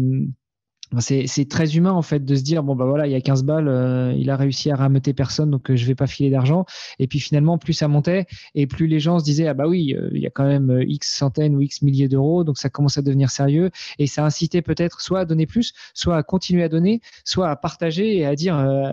c'est 0.99 1.47
très 1.47 1.75
humain 1.75 1.91
en 1.91 2.01
fait 2.01 2.25
de 2.25 2.35
se 2.35 2.41
dire 2.41 2.63
bon 2.63 2.75
bah 2.75 2.85
voilà 2.85 3.05
il 3.05 3.11
y 3.11 3.15
a 3.15 3.21
15 3.21 3.43
balles 3.43 3.67
euh, 3.67 4.13
il 4.17 4.29
a 4.29 4.35
réussi 4.35 4.71
à 4.71 4.75
rameuter 4.75 5.13
personne 5.13 5.51
donc 5.51 5.69
euh, 5.69 5.75
je 5.75 5.85
vais 5.85 5.95
pas 5.95 6.07
filer 6.07 6.29
d'argent. 6.29 6.65
Et 6.97 7.07
puis 7.07 7.19
finalement 7.19 7.57
plus 7.57 7.73
ça 7.73 7.87
montait 7.87 8.25
et 8.55 8.65
plus 8.65 8.87
les 8.87 8.99
gens 8.99 9.19
se 9.19 9.23
disaient 9.23 9.47
ah 9.47 9.53
bah 9.53 9.67
oui 9.67 9.95
euh, 9.95 10.09
il 10.13 10.21
y 10.21 10.27
a 10.27 10.31
quand 10.31 10.45
même 10.45 10.83
x 10.87 11.15
centaines 11.15 11.55
ou 11.55 11.61
x 11.61 11.83
milliers 11.83 12.07
d'euros 12.07 12.43
donc 12.43 12.57
ça 12.57 12.69
commence 12.69 12.97
à 12.97 13.01
devenir 13.01 13.29
sérieux. 13.29 13.69
Et 13.99 14.07
ça 14.07 14.25
incitait 14.25 14.61
peut-être 14.61 15.01
soit 15.01 15.19
à 15.19 15.25
donner 15.25 15.45
plus 15.45 15.73
soit 15.93 16.17
à 16.17 16.23
continuer 16.23 16.63
à 16.63 16.69
donner 16.69 17.01
soit 17.23 17.49
à 17.49 17.55
partager 17.55 18.17
et 18.17 18.25
à 18.25 18.35
dire 18.35 18.57
euh, 18.57 18.91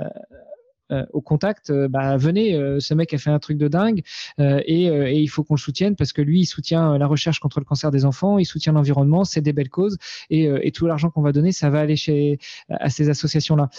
au 1.13 1.21
contact, 1.21 1.71
euh, 1.71 1.89
bah, 1.89 2.17
venez, 2.17 2.55
euh, 2.55 2.81
ce 2.81 2.95
mec 2.95 3.13
a 3.15 3.19
fait 3.19 3.31
un 3.31 3.39
truc 3.39 3.59
de 3.59 3.69
dingue 3.69 4.03
et, 4.39 4.85
et, 4.87 5.21
il 5.21 5.29
faut 5.29 5.45
qu'on 5.45 5.55
le 5.55 5.61
soutienne 5.61 5.97
parce 5.97 6.13
que 6.13 6.23
lui, 6.23 6.41
il 6.41 6.47
soutient 6.47 6.99
la 6.99 7.07
recherche 7.07 7.41
contre 7.41 7.59
le 7.61 7.65
cancer 7.65 7.91
des 7.91 8.05
enfants, 8.05 8.39
il 8.39 8.45
soutient 8.45 8.73
l'environnement, 8.73 9.25
c'est 9.25 9.41
des 9.41 9.53
belles 9.53 9.71
causes 9.71 9.97
et, 10.31 10.49
et 10.63 10.73
tout 10.73 10.87
l'argent 10.87 11.11
qu'on 11.11 11.23
va 11.23 11.33
donner, 11.33 11.53
ça 11.53 11.71
va 11.71 11.81
aller 11.81 11.97
chez 11.97 12.39
à 12.69 12.91
ces 12.91 13.09
associations-là. 13.09 13.71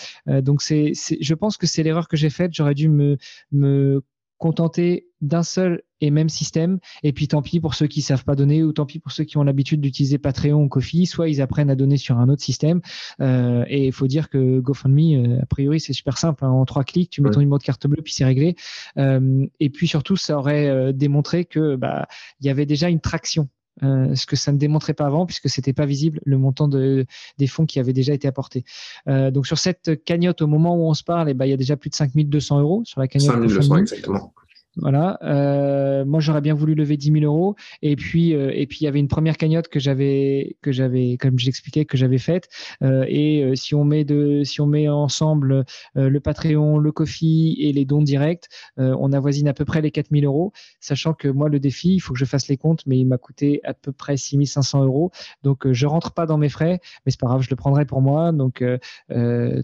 donc 0.41 0.61
c'est, 0.61 0.93
je 0.95 1.33
pense 1.33 1.57
que 1.57 1.67
c'est 1.67 1.83
l'erreur 1.83 2.07
que 2.07 2.17
j'ai 2.17 2.29
faite. 2.29 2.51
J'aurais 2.53 2.73
dû 2.73 2.89
me, 2.89 3.17
me 3.51 4.01
contenter 4.37 5.07
d'un 5.21 5.43
seul 5.43 5.81
et 5.99 6.11
même 6.11 6.29
système. 6.29 6.79
Et 7.03 7.11
puis 7.11 7.27
tant 7.27 7.41
pis 7.41 7.59
pour 7.59 7.73
ceux 7.73 7.87
qui 7.87 8.01
savent 8.01 8.23
pas 8.23 8.35
donner 8.35 8.63
ou 8.63 8.71
tant 8.71 8.85
pis 8.85 8.99
pour 8.99 9.11
ceux 9.11 9.23
qui 9.23 9.37
ont 9.37 9.43
l'habitude 9.43 9.81
d'utiliser 9.81 10.17
Patreon 10.17 10.63
ou 10.63 10.67
Kofi, 10.67 11.05
soit 11.05 11.29
ils 11.29 11.41
apprennent 11.41 11.69
à 11.69 11.75
donner 11.75 11.97
sur 11.97 12.17
un 12.19 12.29
autre 12.29 12.43
système. 12.43 12.81
Euh, 13.19 13.65
et 13.67 13.87
il 13.87 13.91
faut 13.91 14.07
dire 14.07 14.29
que 14.29 14.59
GoFundMe, 14.59 14.99
euh, 14.99 15.41
a 15.41 15.45
priori, 15.45 15.79
c'est 15.79 15.93
super 15.93 16.17
simple. 16.17 16.45
Hein. 16.45 16.49
En 16.49 16.65
trois 16.65 16.83
clics, 16.83 17.09
tu 17.09 17.21
mets 17.21 17.31
ton 17.31 17.39
numéro 17.39 17.57
de 17.57 17.63
carte 17.63 17.87
bleue 17.87 18.01
puis 18.03 18.13
c'est 18.13 18.25
réglé. 18.25 18.55
Euh, 18.97 19.45
et 19.59 19.69
puis 19.69 19.87
surtout, 19.87 20.17
ça 20.17 20.37
aurait 20.37 20.93
démontré 20.93 21.45
que 21.45 21.75
bah 21.75 22.07
il 22.39 22.47
y 22.47 22.49
avait 22.49 22.65
déjà 22.65 22.89
une 22.89 23.01
traction. 23.01 23.49
Euh, 23.83 24.15
ce 24.15 24.25
que 24.25 24.35
ça 24.35 24.51
ne 24.51 24.57
démontrait 24.57 24.93
pas 24.93 25.05
avant 25.05 25.25
puisque 25.25 25.49
c'était 25.49 25.73
pas 25.73 25.85
visible 25.85 26.19
le 26.25 26.37
montant 26.37 26.67
de, 26.67 27.05
des 27.37 27.47
fonds 27.47 27.65
qui 27.65 27.79
avaient 27.79 27.93
déjà 27.93 28.13
été 28.13 28.27
apportés. 28.27 28.63
donc 29.07 29.45
sur 29.45 29.57
cette 29.57 30.03
cagnotte 30.03 30.41
au 30.41 30.47
moment 30.47 30.75
où 30.75 30.89
on 30.89 30.93
se 30.93 31.03
parle, 31.03 31.29
eh 31.29 31.33
ben, 31.33 31.45
il 31.45 31.49
y 31.49 31.53
a 31.53 31.57
déjà 31.57 31.77
plus 31.77 31.89
de 31.89 31.95
5200 31.95 32.59
euros 32.59 32.81
sur 32.85 32.99
la 32.99 33.07
cagnotte. 33.07 33.31
5200 33.31 33.77
exactement. 33.77 34.33
Voilà. 34.79 35.17
Euh, 35.23 36.05
moi, 36.05 36.19
j'aurais 36.19 36.41
bien 36.41 36.53
voulu 36.53 36.75
lever 36.75 36.97
10 36.97 37.11
000 37.11 37.25
euros. 37.25 37.55
Et 37.81 37.95
puis, 37.95 38.35
euh, 38.35 38.51
et 38.53 38.67
puis, 38.67 38.79
il 38.81 38.83
y 38.85 38.87
avait 38.87 38.99
une 38.99 39.07
première 39.07 39.37
cagnotte 39.37 39.67
que 39.67 39.79
j'avais, 39.79 40.57
que 40.61 40.71
j'avais, 40.71 41.17
comme 41.17 41.39
je 41.39 41.45
l'expliquais, 41.45 41.85
que 41.85 41.97
j'avais 41.97 42.19
faite. 42.19 42.47
Euh, 42.83 43.05
et 43.07 43.55
si 43.55 43.73
on 43.75 43.83
met 43.83 44.03
de, 44.03 44.43
si 44.43 44.61
on 44.61 44.67
met 44.67 44.87
ensemble 44.87 45.65
le 45.95 46.19
Patreon, 46.19 46.77
le 46.77 46.91
Kofi 46.91 47.57
et 47.59 47.73
les 47.73 47.85
dons 47.85 48.01
directs, 48.01 48.45
on 48.77 49.11
avoisine 49.13 49.47
à 49.47 49.53
peu 49.53 49.65
près 49.65 49.81
les 49.81 49.91
4 49.91 50.07
000 50.11 50.25
euros. 50.25 50.51
Sachant 50.79 51.13
que 51.13 51.27
moi, 51.27 51.49
le 51.49 51.59
défi, 51.59 51.95
il 51.95 51.99
faut 51.99 52.13
que 52.13 52.19
je 52.19 52.25
fasse 52.25 52.47
les 52.47 52.57
comptes, 52.57 52.83
mais 52.85 52.97
il 52.97 53.05
m'a 53.05 53.17
coûté 53.17 53.61
à 53.63 53.73
peu 53.73 53.91
près 53.91 54.17
6 54.17 54.45
500 54.45 54.83
euros. 54.83 55.11
Donc, 55.43 55.71
je 55.71 55.87
rentre 55.87 56.13
pas 56.13 56.25
dans 56.25 56.37
mes 56.37 56.49
frais, 56.49 56.79
mais 57.05 57.11
c'est 57.11 57.19
pas 57.19 57.27
grave, 57.27 57.41
je 57.41 57.49
le 57.49 57.55
prendrai 57.55 57.85
pour 57.85 58.01
moi. 58.01 58.31
Donc, 58.31 58.63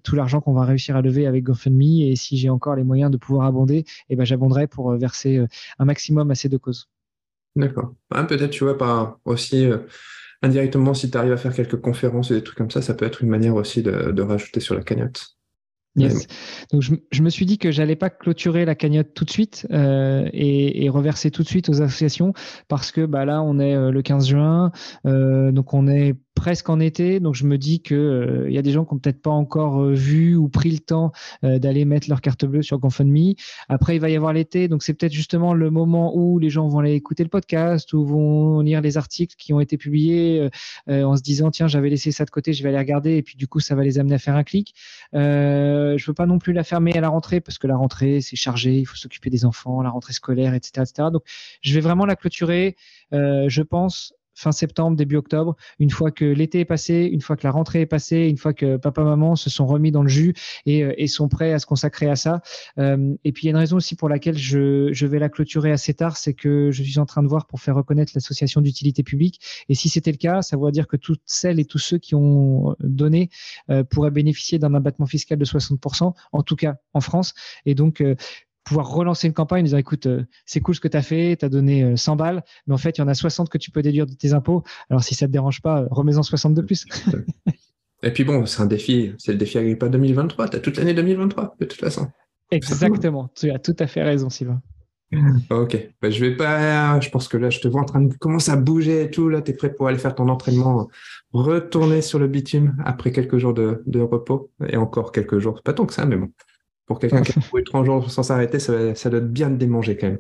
tout 0.04 0.16
l'argent 0.16 0.42
qu'on 0.42 0.54
va 0.54 0.66
réussir 0.66 0.96
à 0.96 1.02
lever 1.02 1.28
avec 1.28 1.44
GoFundMe 1.44 1.82
et 1.82 2.16
si 2.16 2.38
j'ai 2.38 2.50
encore 2.50 2.76
les 2.76 2.84
moyens 2.84 3.12
de 3.12 3.18
pouvoir 3.18 3.48
abonder, 3.48 3.86
eh 4.10 4.16
ben, 4.16 4.26
j'abonderai 4.26 4.68
pour 4.68 4.98
verser 5.04 5.38
euh, 5.38 5.48
un 5.80 5.86
maximum 5.86 6.32
à 6.32 6.36
ces 6.36 6.50
deux 6.50 6.58
causes. 6.58 6.90
D'accord. 7.56 7.94
Ah, 8.10 8.24
peut-être, 8.24 8.52
tu 8.52 8.64
vois, 8.64 8.78
par 8.78 9.20
aussi 9.26 9.66
euh, 9.66 9.80
indirectement, 10.42 10.94
si 10.94 11.12
tu 11.12 11.18
arrives 11.18 11.34
à 11.34 11.38
faire 11.38 11.54
quelques 11.54 11.80
conférences 11.80 12.32
et 12.32 12.36
des 12.36 12.44
trucs 12.44 12.58
comme 12.58 12.72
ça, 12.72 12.82
ça 12.82 12.94
peut 12.94 13.06
être 13.06 13.22
une 13.22 13.30
manière 13.30 13.56
aussi 13.56 13.84
de, 13.84 14.22
rajouter 14.22 14.60
sur 14.60 14.76
la 14.76 14.82
cagnotte. 14.82 15.36
Yes. 15.96 16.26
Donc 16.72 16.82
je, 16.82 17.22
me 17.22 17.30
suis 17.30 17.46
dit 17.46 17.60
que 17.60 17.72
j'allais 17.72 17.96
pas 17.96 18.10
clôturer 18.10 18.66
la 18.66 18.74
cagnotte 18.74 19.14
tout 19.14 19.26
de 19.26 19.30
suite 19.30 19.68
euh, 19.72 20.28
et, 20.34 20.90
reverser 20.90 21.30
tout 21.30 21.44
de 21.44 21.48
suite 21.48 21.70
aux 21.70 21.84
associations 21.84 22.34
parce 22.68 22.92
que 22.92 23.06
bah 23.06 23.26
là 23.26 23.44
on 23.44 23.60
est 23.60 23.76
le 23.92 24.02
15 24.02 24.28
juin, 24.28 24.72
donc 25.06 25.76
on 25.76 25.88
est 25.88 26.16
presque 26.44 26.70
en 26.70 26.82
été, 26.82 27.22
donc 27.22 27.36
je 27.36 27.46
me 27.46 27.58
dis 27.58 27.82
que 27.82 27.96
il 27.96 28.48
euh, 28.48 28.52
y 28.52 28.58
a 28.58 28.62
des 28.62 28.74
gens 28.74 28.84
qui 28.84 28.94
ont 28.94 28.98
peut-être 28.98 29.22
pas 29.22 29.30
encore 29.30 29.82
euh, 29.82 29.94
vu 29.94 30.36
ou 30.36 30.50
pris 30.50 30.72
le 30.72 30.80
temps 30.80 31.14
euh, 31.46 31.58
d'aller 31.58 31.86
mettre 31.86 32.10
leur 32.10 32.20
carte 32.20 32.44
bleue 32.44 32.62
sur 32.62 32.80
GoFundMe. 32.80 33.36
Après, 33.70 33.96
il 33.96 34.00
va 34.02 34.10
y 34.10 34.18
avoir 34.18 34.34
l'été, 34.34 34.68
donc 34.68 34.84
c'est 34.84 34.94
peut-être 34.94 35.14
justement 35.14 35.54
le 35.54 35.70
moment 35.70 36.14
où 36.14 36.40
les 36.40 36.50
gens 36.50 36.68
vont 36.68 36.80
aller 36.80 36.96
écouter 36.96 37.24
le 37.24 37.30
podcast 37.30 37.94
ou 37.94 38.06
vont 38.06 38.60
lire 38.60 38.82
les 38.82 38.98
articles 38.98 39.38
qui 39.38 39.54
ont 39.54 39.62
été 39.62 39.78
publiés 39.78 40.50
en 40.90 41.16
se 41.16 41.22
disant 41.22 41.50
tiens 41.50 41.68
j'avais 41.68 41.90
laissé 41.90 42.12
ça 42.12 42.26
de 42.26 42.30
côté, 42.30 42.52
je 42.52 42.62
vais 42.62 42.70
aller 42.70 42.78
regarder 42.78 43.16
et 43.16 43.24
puis 43.24 43.38
du 43.38 43.48
coup 43.48 43.62
ça 43.62 43.74
va 43.74 43.84
les 43.84 43.98
amener 43.98 44.16
à 44.16 44.20
faire 44.20 44.36
un 44.36 44.44
clic. 44.44 44.76
je 45.14 46.06
veux 46.06 46.14
pas 46.14 46.26
non 46.26 46.40
plus 46.40 46.52
la 46.52 46.66
fermer 46.66 46.92
à 46.98 47.00
la 47.00 47.08
rentrée 47.08 47.40
parce 47.40 47.58
que 47.58 47.68
la 47.68 47.78
rentrée 47.78 48.20
c'est 48.20 48.36
chargé, 48.36 48.80
il 48.80 48.86
faut 48.86 48.98
s'occuper 48.98 49.30
des 49.30 49.46
enfants, 49.46 49.82
la 49.82 49.92
rentrée 49.92 50.14
scolaire, 50.14 50.54
etc., 50.54 50.72
etc. 50.90 51.08
Donc 51.14 51.24
je 51.62 51.74
vais 51.74 51.82
vraiment 51.82 52.06
la 52.06 52.18
clôturer. 52.18 52.76
je 53.12 53.62
pense 53.62 54.14
fin 54.36 54.52
septembre, 54.52 54.98
début 54.98 55.16
octobre, 55.16 55.56
une 55.80 55.90
fois 55.90 56.12
que 56.12 56.26
l'été 56.26 56.62
est 56.62 56.66
passé, 56.66 57.10
une 57.12 57.22
fois 57.22 57.36
que 57.36 57.46
la 57.46 57.52
rentrée 57.52 57.82
est 57.82 57.86
passée, 57.86 58.28
une 58.28 58.38
fois 58.38 58.54
que 58.54 58.78
papa, 58.78 59.04
maman 59.04 59.36
se 59.36 59.50
sont 59.50 59.66
remis 59.66 59.92
dans 59.92 60.04
le 60.04 60.10
jus 60.10 60.34
et, 60.66 60.84
euh, 60.84 61.08
sont 61.08 61.28
prêts 61.28 61.54
à 61.54 61.60
se 61.60 61.66
consacrer 61.68 62.10
à 62.10 62.16
ça. 62.16 62.42
Euh, 62.80 63.14
et 63.24 63.32
puis 63.32 63.44
il 63.44 63.46
y 63.46 63.50
a 63.50 63.52
une 63.52 63.58
raison 63.58 63.78
aussi 63.78 63.96
pour 63.96 64.10
laquelle 64.10 64.38
je, 64.38 65.06
vais 65.06 65.20
la 65.20 65.30
clôturer 65.30 65.72
assez 65.72 65.94
tard, 65.94 66.18
c'est 66.18 66.34
que 66.34 66.72
je 66.72 66.82
suis 66.82 66.98
en 66.98 67.06
train 67.06 67.22
de 67.22 67.28
voir 67.28 67.46
pour 67.46 67.60
faire 67.62 67.76
reconnaître 67.76 68.14
l'association 68.16 68.62
d'utilité 68.62 69.04
publique. 69.04 69.40
Et 69.70 69.76
si 69.76 69.90
c'était 69.90 70.12
le 70.12 70.18
cas, 70.18 70.42
ça 70.42 70.58
voudrait 70.58 70.72
dire 70.72 70.88
que 70.88 70.98
toutes 70.98 71.22
celles 71.26 71.60
et 71.60 71.66
tous 71.66 71.78
ceux 71.78 72.00
qui 72.00 72.16
ont 72.16 72.76
donné 72.80 73.30
euh, 73.70 73.84
pourraient 73.84 74.12
bénéficier 74.12 74.58
d'un 74.58 74.74
abattement 74.74 75.06
fiscal 75.06 75.38
de 75.38 75.46
60%, 75.46 76.14
en 76.32 76.44
tout 76.44 76.56
cas 76.56 76.76
en 76.94 77.02
France. 77.02 77.34
Et 77.66 77.76
donc, 77.76 78.02
pouvoir 78.64 78.90
relancer 78.90 79.28
une 79.28 79.34
campagne 79.34 79.62
en 79.62 79.66
disant 79.66 79.78
écoute, 79.78 80.06
euh, 80.06 80.24
c'est 80.46 80.62
cool 80.62 80.76
ce 80.76 80.80
que 80.80 80.88
tu 80.88 80.98
as 80.98 81.02
fait, 81.02 81.36
tu 81.38 81.46
as 81.46 81.50
donné 81.50 81.96
100 81.96 82.14
euh, 82.14 82.16
balles, 82.16 82.44
mais 82.68 82.74
en 82.74 82.78
fait, 82.78 82.98
il 82.98 83.02
y 83.02 83.04
en 83.04 83.08
a 83.08 83.14
60 83.14 83.50
que 83.50 83.58
tu 83.58 83.72
peux 83.72 83.82
déduire 83.82 84.06
de 84.06 84.14
tes 84.14 84.34
impôts. 84.34 84.64
Alors, 84.90 85.04
si 85.04 85.16
ça 85.16 85.28
te 85.28 85.32
dérange 85.32 85.62
pas, 85.62 85.82
euh, 85.82 85.88
remets-en 85.92 86.24
60 86.24 86.54
de 86.54 86.62
plus. 86.62 86.86
Et 88.04 88.12
puis 88.12 88.26
bon, 88.26 88.46
c'est 88.46 88.62
un 88.62 88.66
défi, 88.66 89.14
c'est 89.18 89.32
le 89.32 89.38
défi 89.38 89.58
Agrippa 89.58 89.88
2023. 89.88 90.50
Tu 90.50 90.58
as 90.58 90.60
toute 90.60 90.78
l'année 90.78 90.94
2023, 90.94 91.56
de 91.60 91.66
toute 91.66 91.80
façon. 91.80 92.08
Exactement, 92.52 93.32
tu 93.36 93.50
as 93.50 93.60
tout 93.60 93.76
à 93.80 93.88
fait 93.88 94.04
raison, 94.04 94.30
Sylvain. 94.30 94.62
Ok, 95.52 95.78
ben, 96.02 96.12
je 96.12 96.20
vais 96.20 96.36
pas. 96.36 97.00
Je 97.00 97.10
pense 97.10 97.28
que 97.28 97.38
là, 97.38 97.50
je 97.50 97.60
te 97.60 97.68
vois 97.68 97.82
en 97.82 97.86
train 97.86 98.02
de 98.02 98.14
commencer 98.16 98.52
à 98.52 98.56
bouger 98.56 99.04
et 99.04 99.12
tout. 99.12 99.30
Là, 99.30 99.42
tu 99.42 99.52
es 99.52 99.54
prêt 99.54 99.72
pour 99.72 99.88
aller 99.88 100.00
faire 100.00 100.16
ton 100.16 100.28
entraînement, 100.28 100.90
retourner 101.34 102.02
sur 102.02 102.18
le 102.18 102.28
bitume 102.28 102.76
après 102.84 103.12
quelques 103.12 103.38
jours 103.38 103.54
de, 103.54 103.84
de 103.86 104.00
repos 104.00 104.52
et 104.68 104.76
encore 104.76 105.12
quelques 105.12 105.38
jours. 105.38 105.62
Pas 105.64 105.74
tant 105.74 105.86
que 105.86 105.94
ça, 105.94 106.06
mais 106.06 106.16
bon. 106.16 106.30
Pour 106.86 107.00
quelqu'un 107.00 107.22
qui 107.22 107.32
a 107.32 107.42
couru 107.42 107.64
30 107.64 107.86
jours 107.86 108.12
sans 108.12 108.24
s'arrêter, 108.24 108.60
ça, 108.60 108.94
ça, 108.94 109.10
doit 109.10 109.22
bien 109.22 109.50
te 109.50 109.56
démanger 109.56 109.96
quand 109.96 110.08
même. 110.08 110.20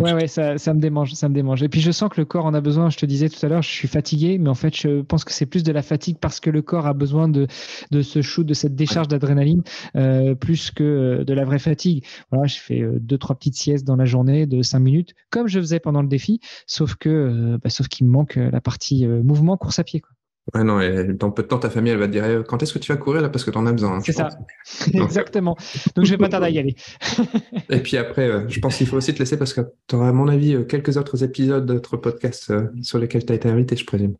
ouais, 0.00 0.14
ouais, 0.14 0.26
ça, 0.26 0.56
ça, 0.56 0.72
me 0.72 0.80
démange, 0.80 1.12
ça 1.12 1.28
me 1.28 1.34
démange. 1.34 1.62
Et 1.62 1.68
puis 1.68 1.82
je 1.82 1.90
sens 1.90 2.08
que 2.08 2.18
le 2.18 2.24
corps 2.24 2.46
en 2.46 2.54
a 2.54 2.62
besoin. 2.62 2.88
Je 2.88 2.96
te 2.96 3.04
disais 3.04 3.28
tout 3.28 3.44
à 3.44 3.48
l'heure, 3.50 3.60
je 3.60 3.68
suis 3.68 3.88
fatigué, 3.88 4.38
mais 4.38 4.48
en 4.48 4.54
fait, 4.54 4.74
je 4.74 5.02
pense 5.02 5.24
que 5.24 5.32
c'est 5.32 5.44
plus 5.44 5.62
de 5.62 5.72
la 5.72 5.82
fatigue 5.82 6.16
parce 6.18 6.40
que 6.40 6.48
le 6.48 6.62
corps 6.62 6.86
a 6.86 6.94
besoin 6.94 7.28
de, 7.28 7.46
de 7.90 8.00
ce 8.00 8.22
shoot, 8.22 8.46
de 8.46 8.54
cette 8.54 8.74
décharge 8.74 9.08
d'adrénaline, 9.08 9.62
euh, 9.96 10.34
plus 10.34 10.70
que 10.70 10.82
euh, 10.82 11.24
de 11.24 11.34
la 11.34 11.44
vraie 11.44 11.58
fatigue. 11.58 12.06
Voilà, 12.30 12.46
je 12.46 12.58
fais 12.58 12.80
euh, 12.80 12.98
deux, 12.98 13.18
trois 13.18 13.36
petites 13.36 13.56
siestes 13.56 13.86
dans 13.86 13.96
la 13.96 14.06
journée 14.06 14.46
de 14.46 14.62
5 14.62 14.78
minutes, 14.78 15.14
comme 15.28 15.46
je 15.46 15.60
faisais 15.60 15.80
pendant 15.80 16.00
le 16.00 16.08
défi, 16.08 16.40
sauf 16.66 16.94
que, 16.94 17.58
bah, 17.62 17.68
sauf 17.68 17.88
qu'il 17.88 18.06
me 18.06 18.12
manque 18.12 18.36
la 18.36 18.60
partie 18.62 19.06
mouvement, 19.06 19.58
course 19.58 19.78
à 19.78 19.84
pied. 19.84 20.00
Quoi. 20.00 20.12
Ouais, 20.54 20.62
non, 20.62 20.80
et 20.80 21.04
dans 21.04 21.32
peu 21.32 21.42
de 21.42 21.48
temps, 21.48 21.58
ta 21.58 21.70
famille, 21.70 21.92
elle 21.92 21.98
va 21.98 22.06
te 22.06 22.12
dire 22.12 22.24
eh, 22.24 22.44
quand 22.46 22.62
est-ce 22.62 22.72
que 22.72 22.78
tu 22.78 22.92
vas 22.92 22.96
courir 22.96 23.20
là? 23.20 23.28
Parce 23.28 23.44
que 23.44 23.50
tu 23.50 23.58
en 23.58 23.66
as 23.66 23.72
besoin. 23.72 23.96
Hein, 23.96 24.00
c'est 24.04 24.12
ça, 24.12 24.28
exactement. 24.94 25.56
Donc 25.96 26.04
je 26.04 26.12
vais 26.12 26.18
pas 26.18 26.28
tarder 26.28 26.46
à 26.46 26.50
y 26.50 26.58
aller. 26.58 26.76
et 27.70 27.80
puis 27.80 27.96
après, 27.96 28.28
euh, 28.28 28.48
je 28.48 28.60
pense 28.60 28.76
qu'il 28.76 28.86
faut 28.86 28.96
aussi 28.96 29.12
te 29.12 29.18
laisser 29.18 29.36
parce 29.36 29.52
que 29.52 29.62
tu 29.88 29.96
auras, 29.96 30.08
à 30.08 30.12
mon 30.12 30.28
avis, 30.28 30.54
euh, 30.54 30.62
quelques 30.62 30.96
autres 30.96 31.24
épisodes 31.24 31.66
d'autres 31.66 31.96
podcasts 31.96 32.50
euh, 32.50 32.68
sur 32.80 32.98
lesquels 32.98 33.26
tu 33.26 33.32
as 33.32 33.36
été 33.36 33.48
invité, 33.48 33.74
je 33.74 33.84
présume. 33.84 34.14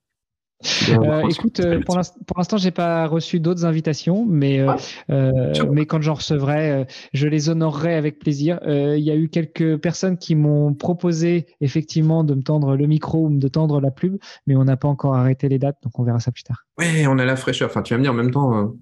Euh, 0.88 1.28
écoute, 1.28 1.60
euh, 1.60 1.80
pour 1.80 1.96
l'instant, 1.96 2.56
j'ai 2.56 2.70
pas 2.70 3.06
reçu 3.06 3.40
d'autres 3.40 3.64
invitations, 3.64 4.24
mais 4.26 4.64
euh, 5.10 5.52
mais 5.70 5.86
quand 5.86 6.00
j'en 6.00 6.14
recevrai, 6.14 6.86
je 7.12 7.28
les 7.28 7.50
honorerai 7.50 7.94
avec 7.94 8.18
plaisir. 8.18 8.58
Il 8.66 9.02
y 9.02 9.10
a 9.10 9.16
eu 9.16 9.28
quelques 9.28 9.76
personnes 9.78 10.16
qui 10.16 10.34
m'ont 10.34 10.74
proposé 10.74 11.46
effectivement 11.60 12.24
de 12.24 12.34
me 12.34 12.42
tendre 12.42 12.76
le 12.76 12.86
micro 12.86 13.26
ou 13.26 13.36
de 13.36 13.48
tendre 13.48 13.80
la 13.80 13.90
pub, 13.90 14.16
mais 14.46 14.56
on 14.56 14.64
n'a 14.64 14.76
pas 14.76 14.88
encore 14.88 15.14
arrêté 15.14 15.48
les 15.48 15.58
dates, 15.58 15.76
donc 15.82 15.98
on 15.98 16.04
verra 16.04 16.20
ça 16.20 16.32
plus 16.32 16.42
tard. 16.42 16.66
Oui, 16.78 17.06
on 17.06 17.18
a 17.18 17.24
la 17.24 17.36
fraîcheur. 17.36 17.68
Enfin, 17.68 17.82
tu 17.82 17.94
vas 17.94 17.98
me 17.98 18.02
dire 18.02 18.12
en 18.12 18.16
même 18.16 18.30
temps, 18.30 18.72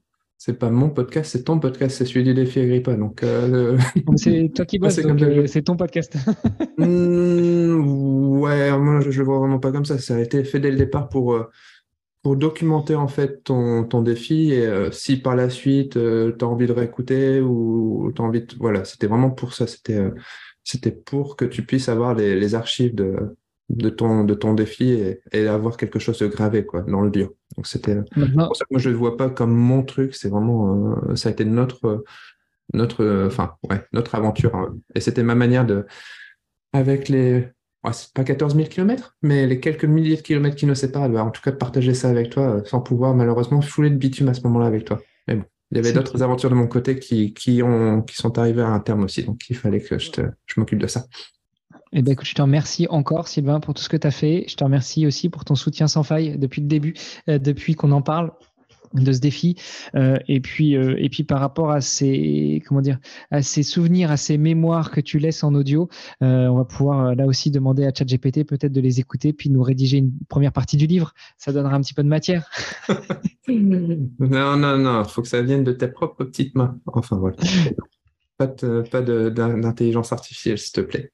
c'est 0.45 0.59
pas 0.59 0.71
mon 0.71 0.91
podcast, 0.91 1.33
c'est 1.33 1.45
ton 1.45 1.59
podcast, 1.59 1.97
c'est 1.97 2.05
celui 2.05 2.25
du 2.25 2.35
défi 2.35 2.61
Agrippa. 2.61 2.95
Donc, 2.95 3.25
c'est 4.17 4.51
toi 4.55 4.67
qui 4.67 4.79
bosses, 4.79 5.01
c'est 5.47 5.63
ton 5.63 5.77
podcast. 5.77 6.17
Mmh, 6.77 8.41
ouais, 8.41 8.77
moi 8.77 9.01
je 9.01 9.17
le 9.17 9.25
vois 9.25 9.39
vraiment 9.39 9.61
pas 9.61 9.71
comme 9.71 9.85
ça. 9.85 9.97
Ça 9.99 10.17
a 10.17 10.19
été 10.19 10.43
fait 10.43 10.59
dès 10.59 10.73
le 10.73 10.77
départ 10.77 11.09
pour 11.09 11.39
pour 12.25 12.37
documenter 12.37 12.95
en 12.95 13.07
fait 13.07 13.45
ton, 13.45 13.85
ton 13.85 14.01
défi 14.01 14.53
et 14.53 14.67
euh, 14.67 14.91
si 14.91 15.19
par 15.19 15.37
la 15.37 15.51
suite 15.51 15.99
euh, 15.99 16.35
tu 16.37 16.43
as 16.43 16.49
envie 16.49 16.67
de 16.67 16.73
réécouter 16.73 17.41
ou 17.41 18.11
tu 18.17 18.23
as 18.23 18.25
envie 18.25 18.41
de... 18.41 18.55
Voilà, 18.59 18.87
c'était 18.87 19.07
vraiment 19.07 19.31
pour 19.31 19.53
ça. 19.53 19.67
C'était 19.67 19.99
euh, 19.99 20.11
c'était 20.65 20.91
pour 20.91 21.37
que 21.37 21.45
tu 21.45 21.67
puisses 21.67 21.91
avoir 21.91 22.15
les, 22.15 22.35
les, 22.41 22.55
archives 22.55 22.95
de, 22.95 23.37
de, 23.77 23.91
ton, 23.91 24.25
de 24.25 24.35
ton 24.35 24.55
défi 24.55 24.91
et, 24.91 25.21
et 25.33 25.47
avoir 25.47 25.77
quelque 25.77 25.99
chose 25.99 26.19
de 26.19 26.27
gravé 26.27 26.65
quoi, 26.65 26.83
dans 26.83 27.01
le 27.01 27.11
dur. 27.11 27.31
Donc 27.57 27.67
c'était 27.67 27.97
pour 28.15 28.57
ça 28.57 28.65
que 28.65 28.73
moi 28.73 28.81
je 28.81 28.89
ne 28.89 28.95
le 28.95 28.99
vois 28.99 29.17
pas 29.17 29.31
comme 29.31 29.55
mon 29.55 29.83
truc, 29.83 30.15
c'est 30.15 30.29
vraiment... 30.29 30.97
ça 31.15 31.29
a 31.29 31.33
été 31.33 31.45
notre... 31.45 32.05
notre 32.73 33.27
enfin, 33.27 33.55
ouais, 33.71 33.85
notre 33.93 34.15
aventure. 34.15 34.55
Hein. 34.55 34.77
Et 34.95 35.01
c'était 35.01 35.23
ma 35.23 35.35
manière 35.35 35.67
de... 35.67 35.87
Avec 36.73 37.09
les, 37.09 37.49
c'est 37.93 38.13
pas 38.13 38.25
14 38.25 38.57
000 38.57 38.69
km, 38.69 39.17
mais 39.23 39.47
les 39.47 39.61
quelques 39.61 39.85
milliers 39.85 40.17
de 40.17 40.23
kilomètres 40.23 40.57
qui 40.57 40.67
nous 40.67 40.75
séparent, 40.75 41.09
bah, 41.09 41.25
en 41.25 41.31
tout 41.31 41.43
cas 41.43 41.51
de 41.51 41.57
partager 41.57 41.95
ça 41.95 42.09
avec 42.09 42.31
toi, 42.31 42.57
euh, 42.57 42.65
sans 42.65 42.81
pouvoir 42.81 43.15
malheureusement 43.15 43.61
fouler 43.61 43.91
de 43.91 43.97
bitume 43.97 44.29
à 44.29 44.35
ce 44.35 44.43
moment-là 44.45 44.67
avec 44.67 44.85
toi. 44.85 45.03
Mais 45.29 45.37
bon, 45.37 45.45
il 45.71 45.77
y 45.77 45.81
avait 45.81 45.93
d'autres 45.93 46.23
aventures 46.23 46.51
de 46.51 46.55
mon 46.55 46.67
côté 46.67 46.99
qui, 46.99 47.35
qui, 47.35 47.63
ont, 47.63 48.03
qui 48.03 48.17
sont 48.17 48.39
arrivées 48.39 48.63
à 48.63 48.69
un 48.69 48.81
terme 48.81 49.05
aussi, 49.05 49.25
donc 49.25 49.49
il 49.51 49.57
fallait 49.57 49.81
que 49.81 49.99
je, 49.99 50.11
je 50.47 50.61
m'occupe 50.61 50.79
de 50.79 50.87
ça. 50.87 51.05
Eh 51.97 52.03
ben, 52.03 52.13
écoute, 52.13 52.27
je 52.27 52.35
te 52.35 52.43
remercie 52.43 52.89
encore, 52.91 53.29
Sylvain, 53.29 53.61
pour 53.61 53.73
tout 53.73 53.83
ce 53.83 53.89
que 53.89 53.97
tu 53.97 54.07
as 54.07 54.11
fait. 54.11 54.45
Je 54.49 54.57
te 54.57 54.65
remercie 54.65 55.07
aussi 55.07 55.29
pour 55.29 55.45
ton 55.45 55.55
soutien 55.55 55.87
sans 55.87 56.03
faille 56.03 56.37
depuis 56.39 56.61
le 56.61 56.67
début, 56.67 56.95
euh, 57.29 57.39
depuis 57.39 57.77
qu'on 57.77 57.93
en 57.93 58.03
parle 58.03 58.33
de 58.95 59.13
ce 59.13 59.21
défi. 59.21 59.57
Euh, 59.95 60.17
et 60.27 60.41
puis, 60.41 60.77
euh, 60.77 60.97
et 60.99 61.09
puis 61.09 61.25
par 61.25 61.41
rapport 61.41 61.71
à 61.71 61.81
ces, 61.81 62.63
comment 62.67 62.81
dire, 62.81 62.99
à 63.31 63.43
ces 63.43 63.63
souvenirs, 63.63 64.11
à 64.11 64.17
ces 64.17 64.39
mémoires 64.39 64.91
que 64.91 65.01
tu 65.01 65.19
laisses 65.19 65.45
en 65.45 65.55
audio, 65.55 65.89
euh, 66.23 66.49
on 66.49 66.57
va 66.57 66.65
pouvoir 66.65 67.15
là 67.15 67.27
aussi 67.27 67.51
demander 67.51 67.85
à 67.85 67.93
ChatGPT 67.95 68.45
peut-être 68.45 68.73
de 68.73 68.81
les 68.81 69.01
écouter 69.01 69.33
puis 69.33 69.51
nous 69.51 69.63
rédiger 69.63 69.99
une 69.99 70.13
première 70.29 70.53
partie 70.53 70.77
du 70.77 70.87
livre. 70.87 71.13
Ça 71.39 71.53
donnera 71.53 71.77
un 71.77 71.81
petit 71.81 71.95
peu 71.95 72.03
de 72.03 72.09
matière. 72.09 72.51
non, 73.49 74.57
non, 74.57 74.79
non, 74.79 75.03
il 75.03 75.09
faut 75.09 75.23
que 75.23 75.29
ça 75.29 75.43
vienne 75.43 75.65
de 75.65 75.73
tes 75.73 75.89
propres 75.89 76.25
petites 76.25 76.55
mains. 76.57 76.77
Enfin 76.87 77.17
voilà. 77.17 77.37
pas 78.37 78.49
pas 78.49 79.03
d'intelligence 79.03 80.13
artificielle, 80.13 80.59
s'il 80.59 80.73
te 80.73 80.81
plaît. 80.81 81.13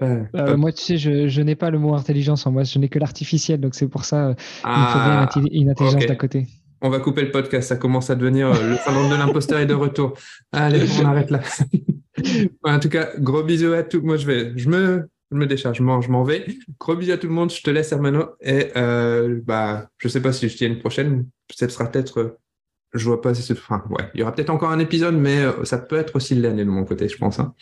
Moi, 0.00 0.72
tu 0.72 0.82
sais, 0.82 0.96
je, 0.96 1.28
je 1.28 1.42
n'ai 1.42 1.54
pas 1.54 1.70
le 1.70 1.78
mot 1.78 1.94
intelligence 1.94 2.46
en 2.46 2.52
moi, 2.52 2.64
je 2.64 2.78
n'ai 2.78 2.88
que 2.88 2.98
l'artificiel, 2.98 3.60
donc 3.60 3.74
c'est 3.74 3.88
pour 3.88 4.04
ça 4.04 4.34
il 4.64 4.70
me 4.70 4.86
faut 4.86 4.98
bien 4.98 5.28
une, 5.52 5.68
ah, 5.68 5.72
intelligence 5.72 6.10
à 6.10 6.16
côté 6.16 6.46
on 6.84 6.90
va 6.90 7.00
couper 7.00 7.22
le 7.22 7.30
podcast. 7.30 7.68
Ça 7.68 7.76
commence 7.76 8.10
à 8.10 8.14
devenir 8.14 8.48
euh, 8.48 8.70
le 8.70 8.76
syndrome 8.76 9.08
de 9.08 9.16
l'imposteur 9.16 9.58
est 9.58 9.66
de 9.66 9.72
retour. 9.72 10.18
Allez, 10.52 10.86
on 11.00 11.06
arrête 11.06 11.30
là. 11.30 11.40
en 12.62 12.78
tout 12.78 12.90
cas, 12.90 13.08
gros 13.18 13.42
bisous 13.42 13.72
à 13.72 13.82
tous. 13.82 14.02
Moi, 14.02 14.18
je 14.18 14.26
vais, 14.26 14.52
je 14.54 14.68
me, 14.68 15.08
me 15.30 15.46
décharge, 15.46 15.78
je 15.78 15.82
m'en 15.82 16.22
vais. 16.24 16.46
Gros 16.78 16.94
bisous 16.94 17.12
à 17.12 17.16
tout 17.16 17.26
le 17.26 17.32
monde. 17.32 17.50
Je 17.50 17.62
te 17.62 17.70
laisse, 17.70 17.90
Hermano. 17.90 18.32
Et 18.42 18.70
euh, 18.76 19.40
bah, 19.44 19.88
je 19.96 20.08
sais 20.08 20.20
pas 20.20 20.32
si 20.34 20.48
je 20.48 20.56
tiens 20.56 20.68
une 20.68 20.78
prochaine. 20.78 21.26
Ce 21.50 21.66
sera 21.68 21.90
peut-être. 21.90 22.20
Euh, 22.20 22.38
je 22.92 23.04
vois 23.06 23.22
pas 23.22 23.32
si 23.34 23.42
c'est. 23.42 23.54
Enfin, 23.54 23.82
ouais, 23.88 24.10
il 24.14 24.20
y 24.20 24.22
aura 24.22 24.32
peut-être 24.32 24.50
encore 24.50 24.70
un 24.70 24.78
épisode, 24.78 25.16
mais 25.16 25.38
euh, 25.38 25.64
ça 25.64 25.78
peut 25.78 25.96
être 25.96 26.14
aussi 26.16 26.34
l'année 26.34 26.66
de 26.66 26.70
mon 26.70 26.84
côté, 26.84 27.08
je 27.08 27.16
pense. 27.16 27.40
Hein. 27.40 27.54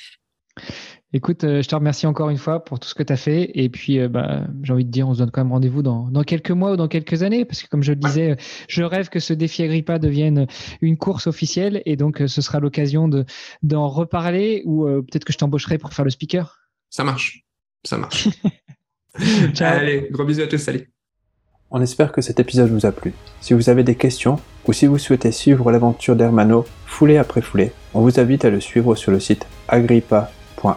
Écoute, 1.14 1.44
euh, 1.44 1.60
je 1.60 1.68
te 1.68 1.74
remercie 1.74 2.06
encore 2.06 2.30
une 2.30 2.38
fois 2.38 2.64
pour 2.64 2.80
tout 2.80 2.88
ce 2.88 2.94
que 2.94 3.02
tu 3.02 3.12
as 3.12 3.18
fait. 3.18 3.50
Et 3.54 3.68
puis, 3.68 3.98
euh, 3.98 4.08
bah, 4.08 4.46
j'ai 4.62 4.72
envie 4.72 4.84
de 4.86 4.90
dire, 4.90 5.06
on 5.06 5.12
se 5.12 5.18
donne 5.18 5.30
quand 5.30 5.42
même 5.42 5.52
rendez-vous 5.52 5.82
dans, 5.82 6.10
quelques 6.24 6.50
mois 6.50 6.72
ou 6.72 6.76
dans 6.76 6.88
quelques 6.88 7.22
années. 7.22 7.44
Parce 7.44 7.62
que, 7.62 7.68
comme 7.68 7.82
je 7.82 7.92
le 7.92 7.96
disais, 7.96 8.36
je 8.68 8.82
rêve 8.82 9.10
que 9.10 9.20
ce 9.20 9.34
défi 9.34 9.62
Agrippa 9.62 9.98
devienne 9.98 10.46
une 10.80 10.96
course 10.96 11.26
officielle. 11.26 11.82
Et 11.84 11.96
donc, 11.96 12.22
euh, 12.22 12.28
ce 12.28 12.40
sera 12.40 12.60
l'occasion 12.60 13.10
d'en 13.62 13.88
reparler 13.88 14.62
ou 14.64 14.86
peut-être 14.86 15.24
que 15.24 15.32
je 15.32 15.38
t'embaucherai 15.38 15.76
pour 15.76 15.92
faire 15.92 16.04
le 16.04 16.10
speaker. 16.10 16.60
Ça 16.88 17.04
marche. 17.04 17.44
Ça 17.84 17.98
marche. 17.98 18.28
Allez, 19.60 20.08
gros 20.10 20.24
bisous 20.24 20.42
à 20.42 20.46
tous. 20.46 20.58
Salut. 20.58 20.90
On 21.70 21.80
espère 21.80 22.12
que 22.12 22.22
cet 22.22 22.40
épisode 22.40 22.70
vous 22.70 22.86
a 22.86 22.92
plu. 22.92 23.12
Si 23.40 23.54
vous 23.54 23.68
avez 23.68 23.82
des 23.82 23.94
questions 23.96 24.38
ou 24.66 24.72
si 24.72 24.86
vous 24.86 24.98
souhaitez 24.98 25.32
suivre 25.32 25.72
l'aventure 25.72 26.16
d'Hermano 26.16 26.66
foulée 26.86 27.16
après 27.16 27.40
foulée, 27.42 27.72
on 27.94 28.00
vous 28.00 28.20
invite 28.20 28.44
à 28.44 28.50
le 28.50 28.60
suivre 28.60 28.94
sur 28.94 29.10
le 29.10 29.20
site 29.20 29.46
agrippa 29.68 30.30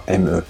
E. 0.07 0.41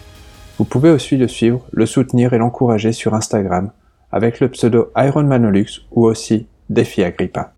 Vous 0.58 0.66
pouvez 0.66 0.90
aussi 0.90 1.18
le 1.18 1.28
suivre, 1.28 1.66
le 1.72 1.86
soutenir 1.86 2.34
et 2.34 2.38
l'encourager 2.38 2.92
sur 2.92 3.14
Instagram 3.14 3.72
avec 4.12 4.40
le 4.40 4.50
pseudo 4.50 4.92
Ironmanolux 4.96 5.82
ou 5.92 6.06
aussi 6.06 6.48
Défi 6.70 7.04
Agrippa. 7.04 7.54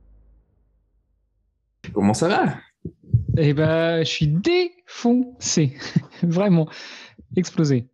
Comment 1.94 2.14
ça 2.14 2.28
va? 2.28 2.56
Eh 3.38 3.54
ben, 3.54 4.00
je 4.00 4.10
suis 4.10 4.28
défoncé, 4.28 5.78
vraiment 6.24 6.68
explosé. 7.36 7.88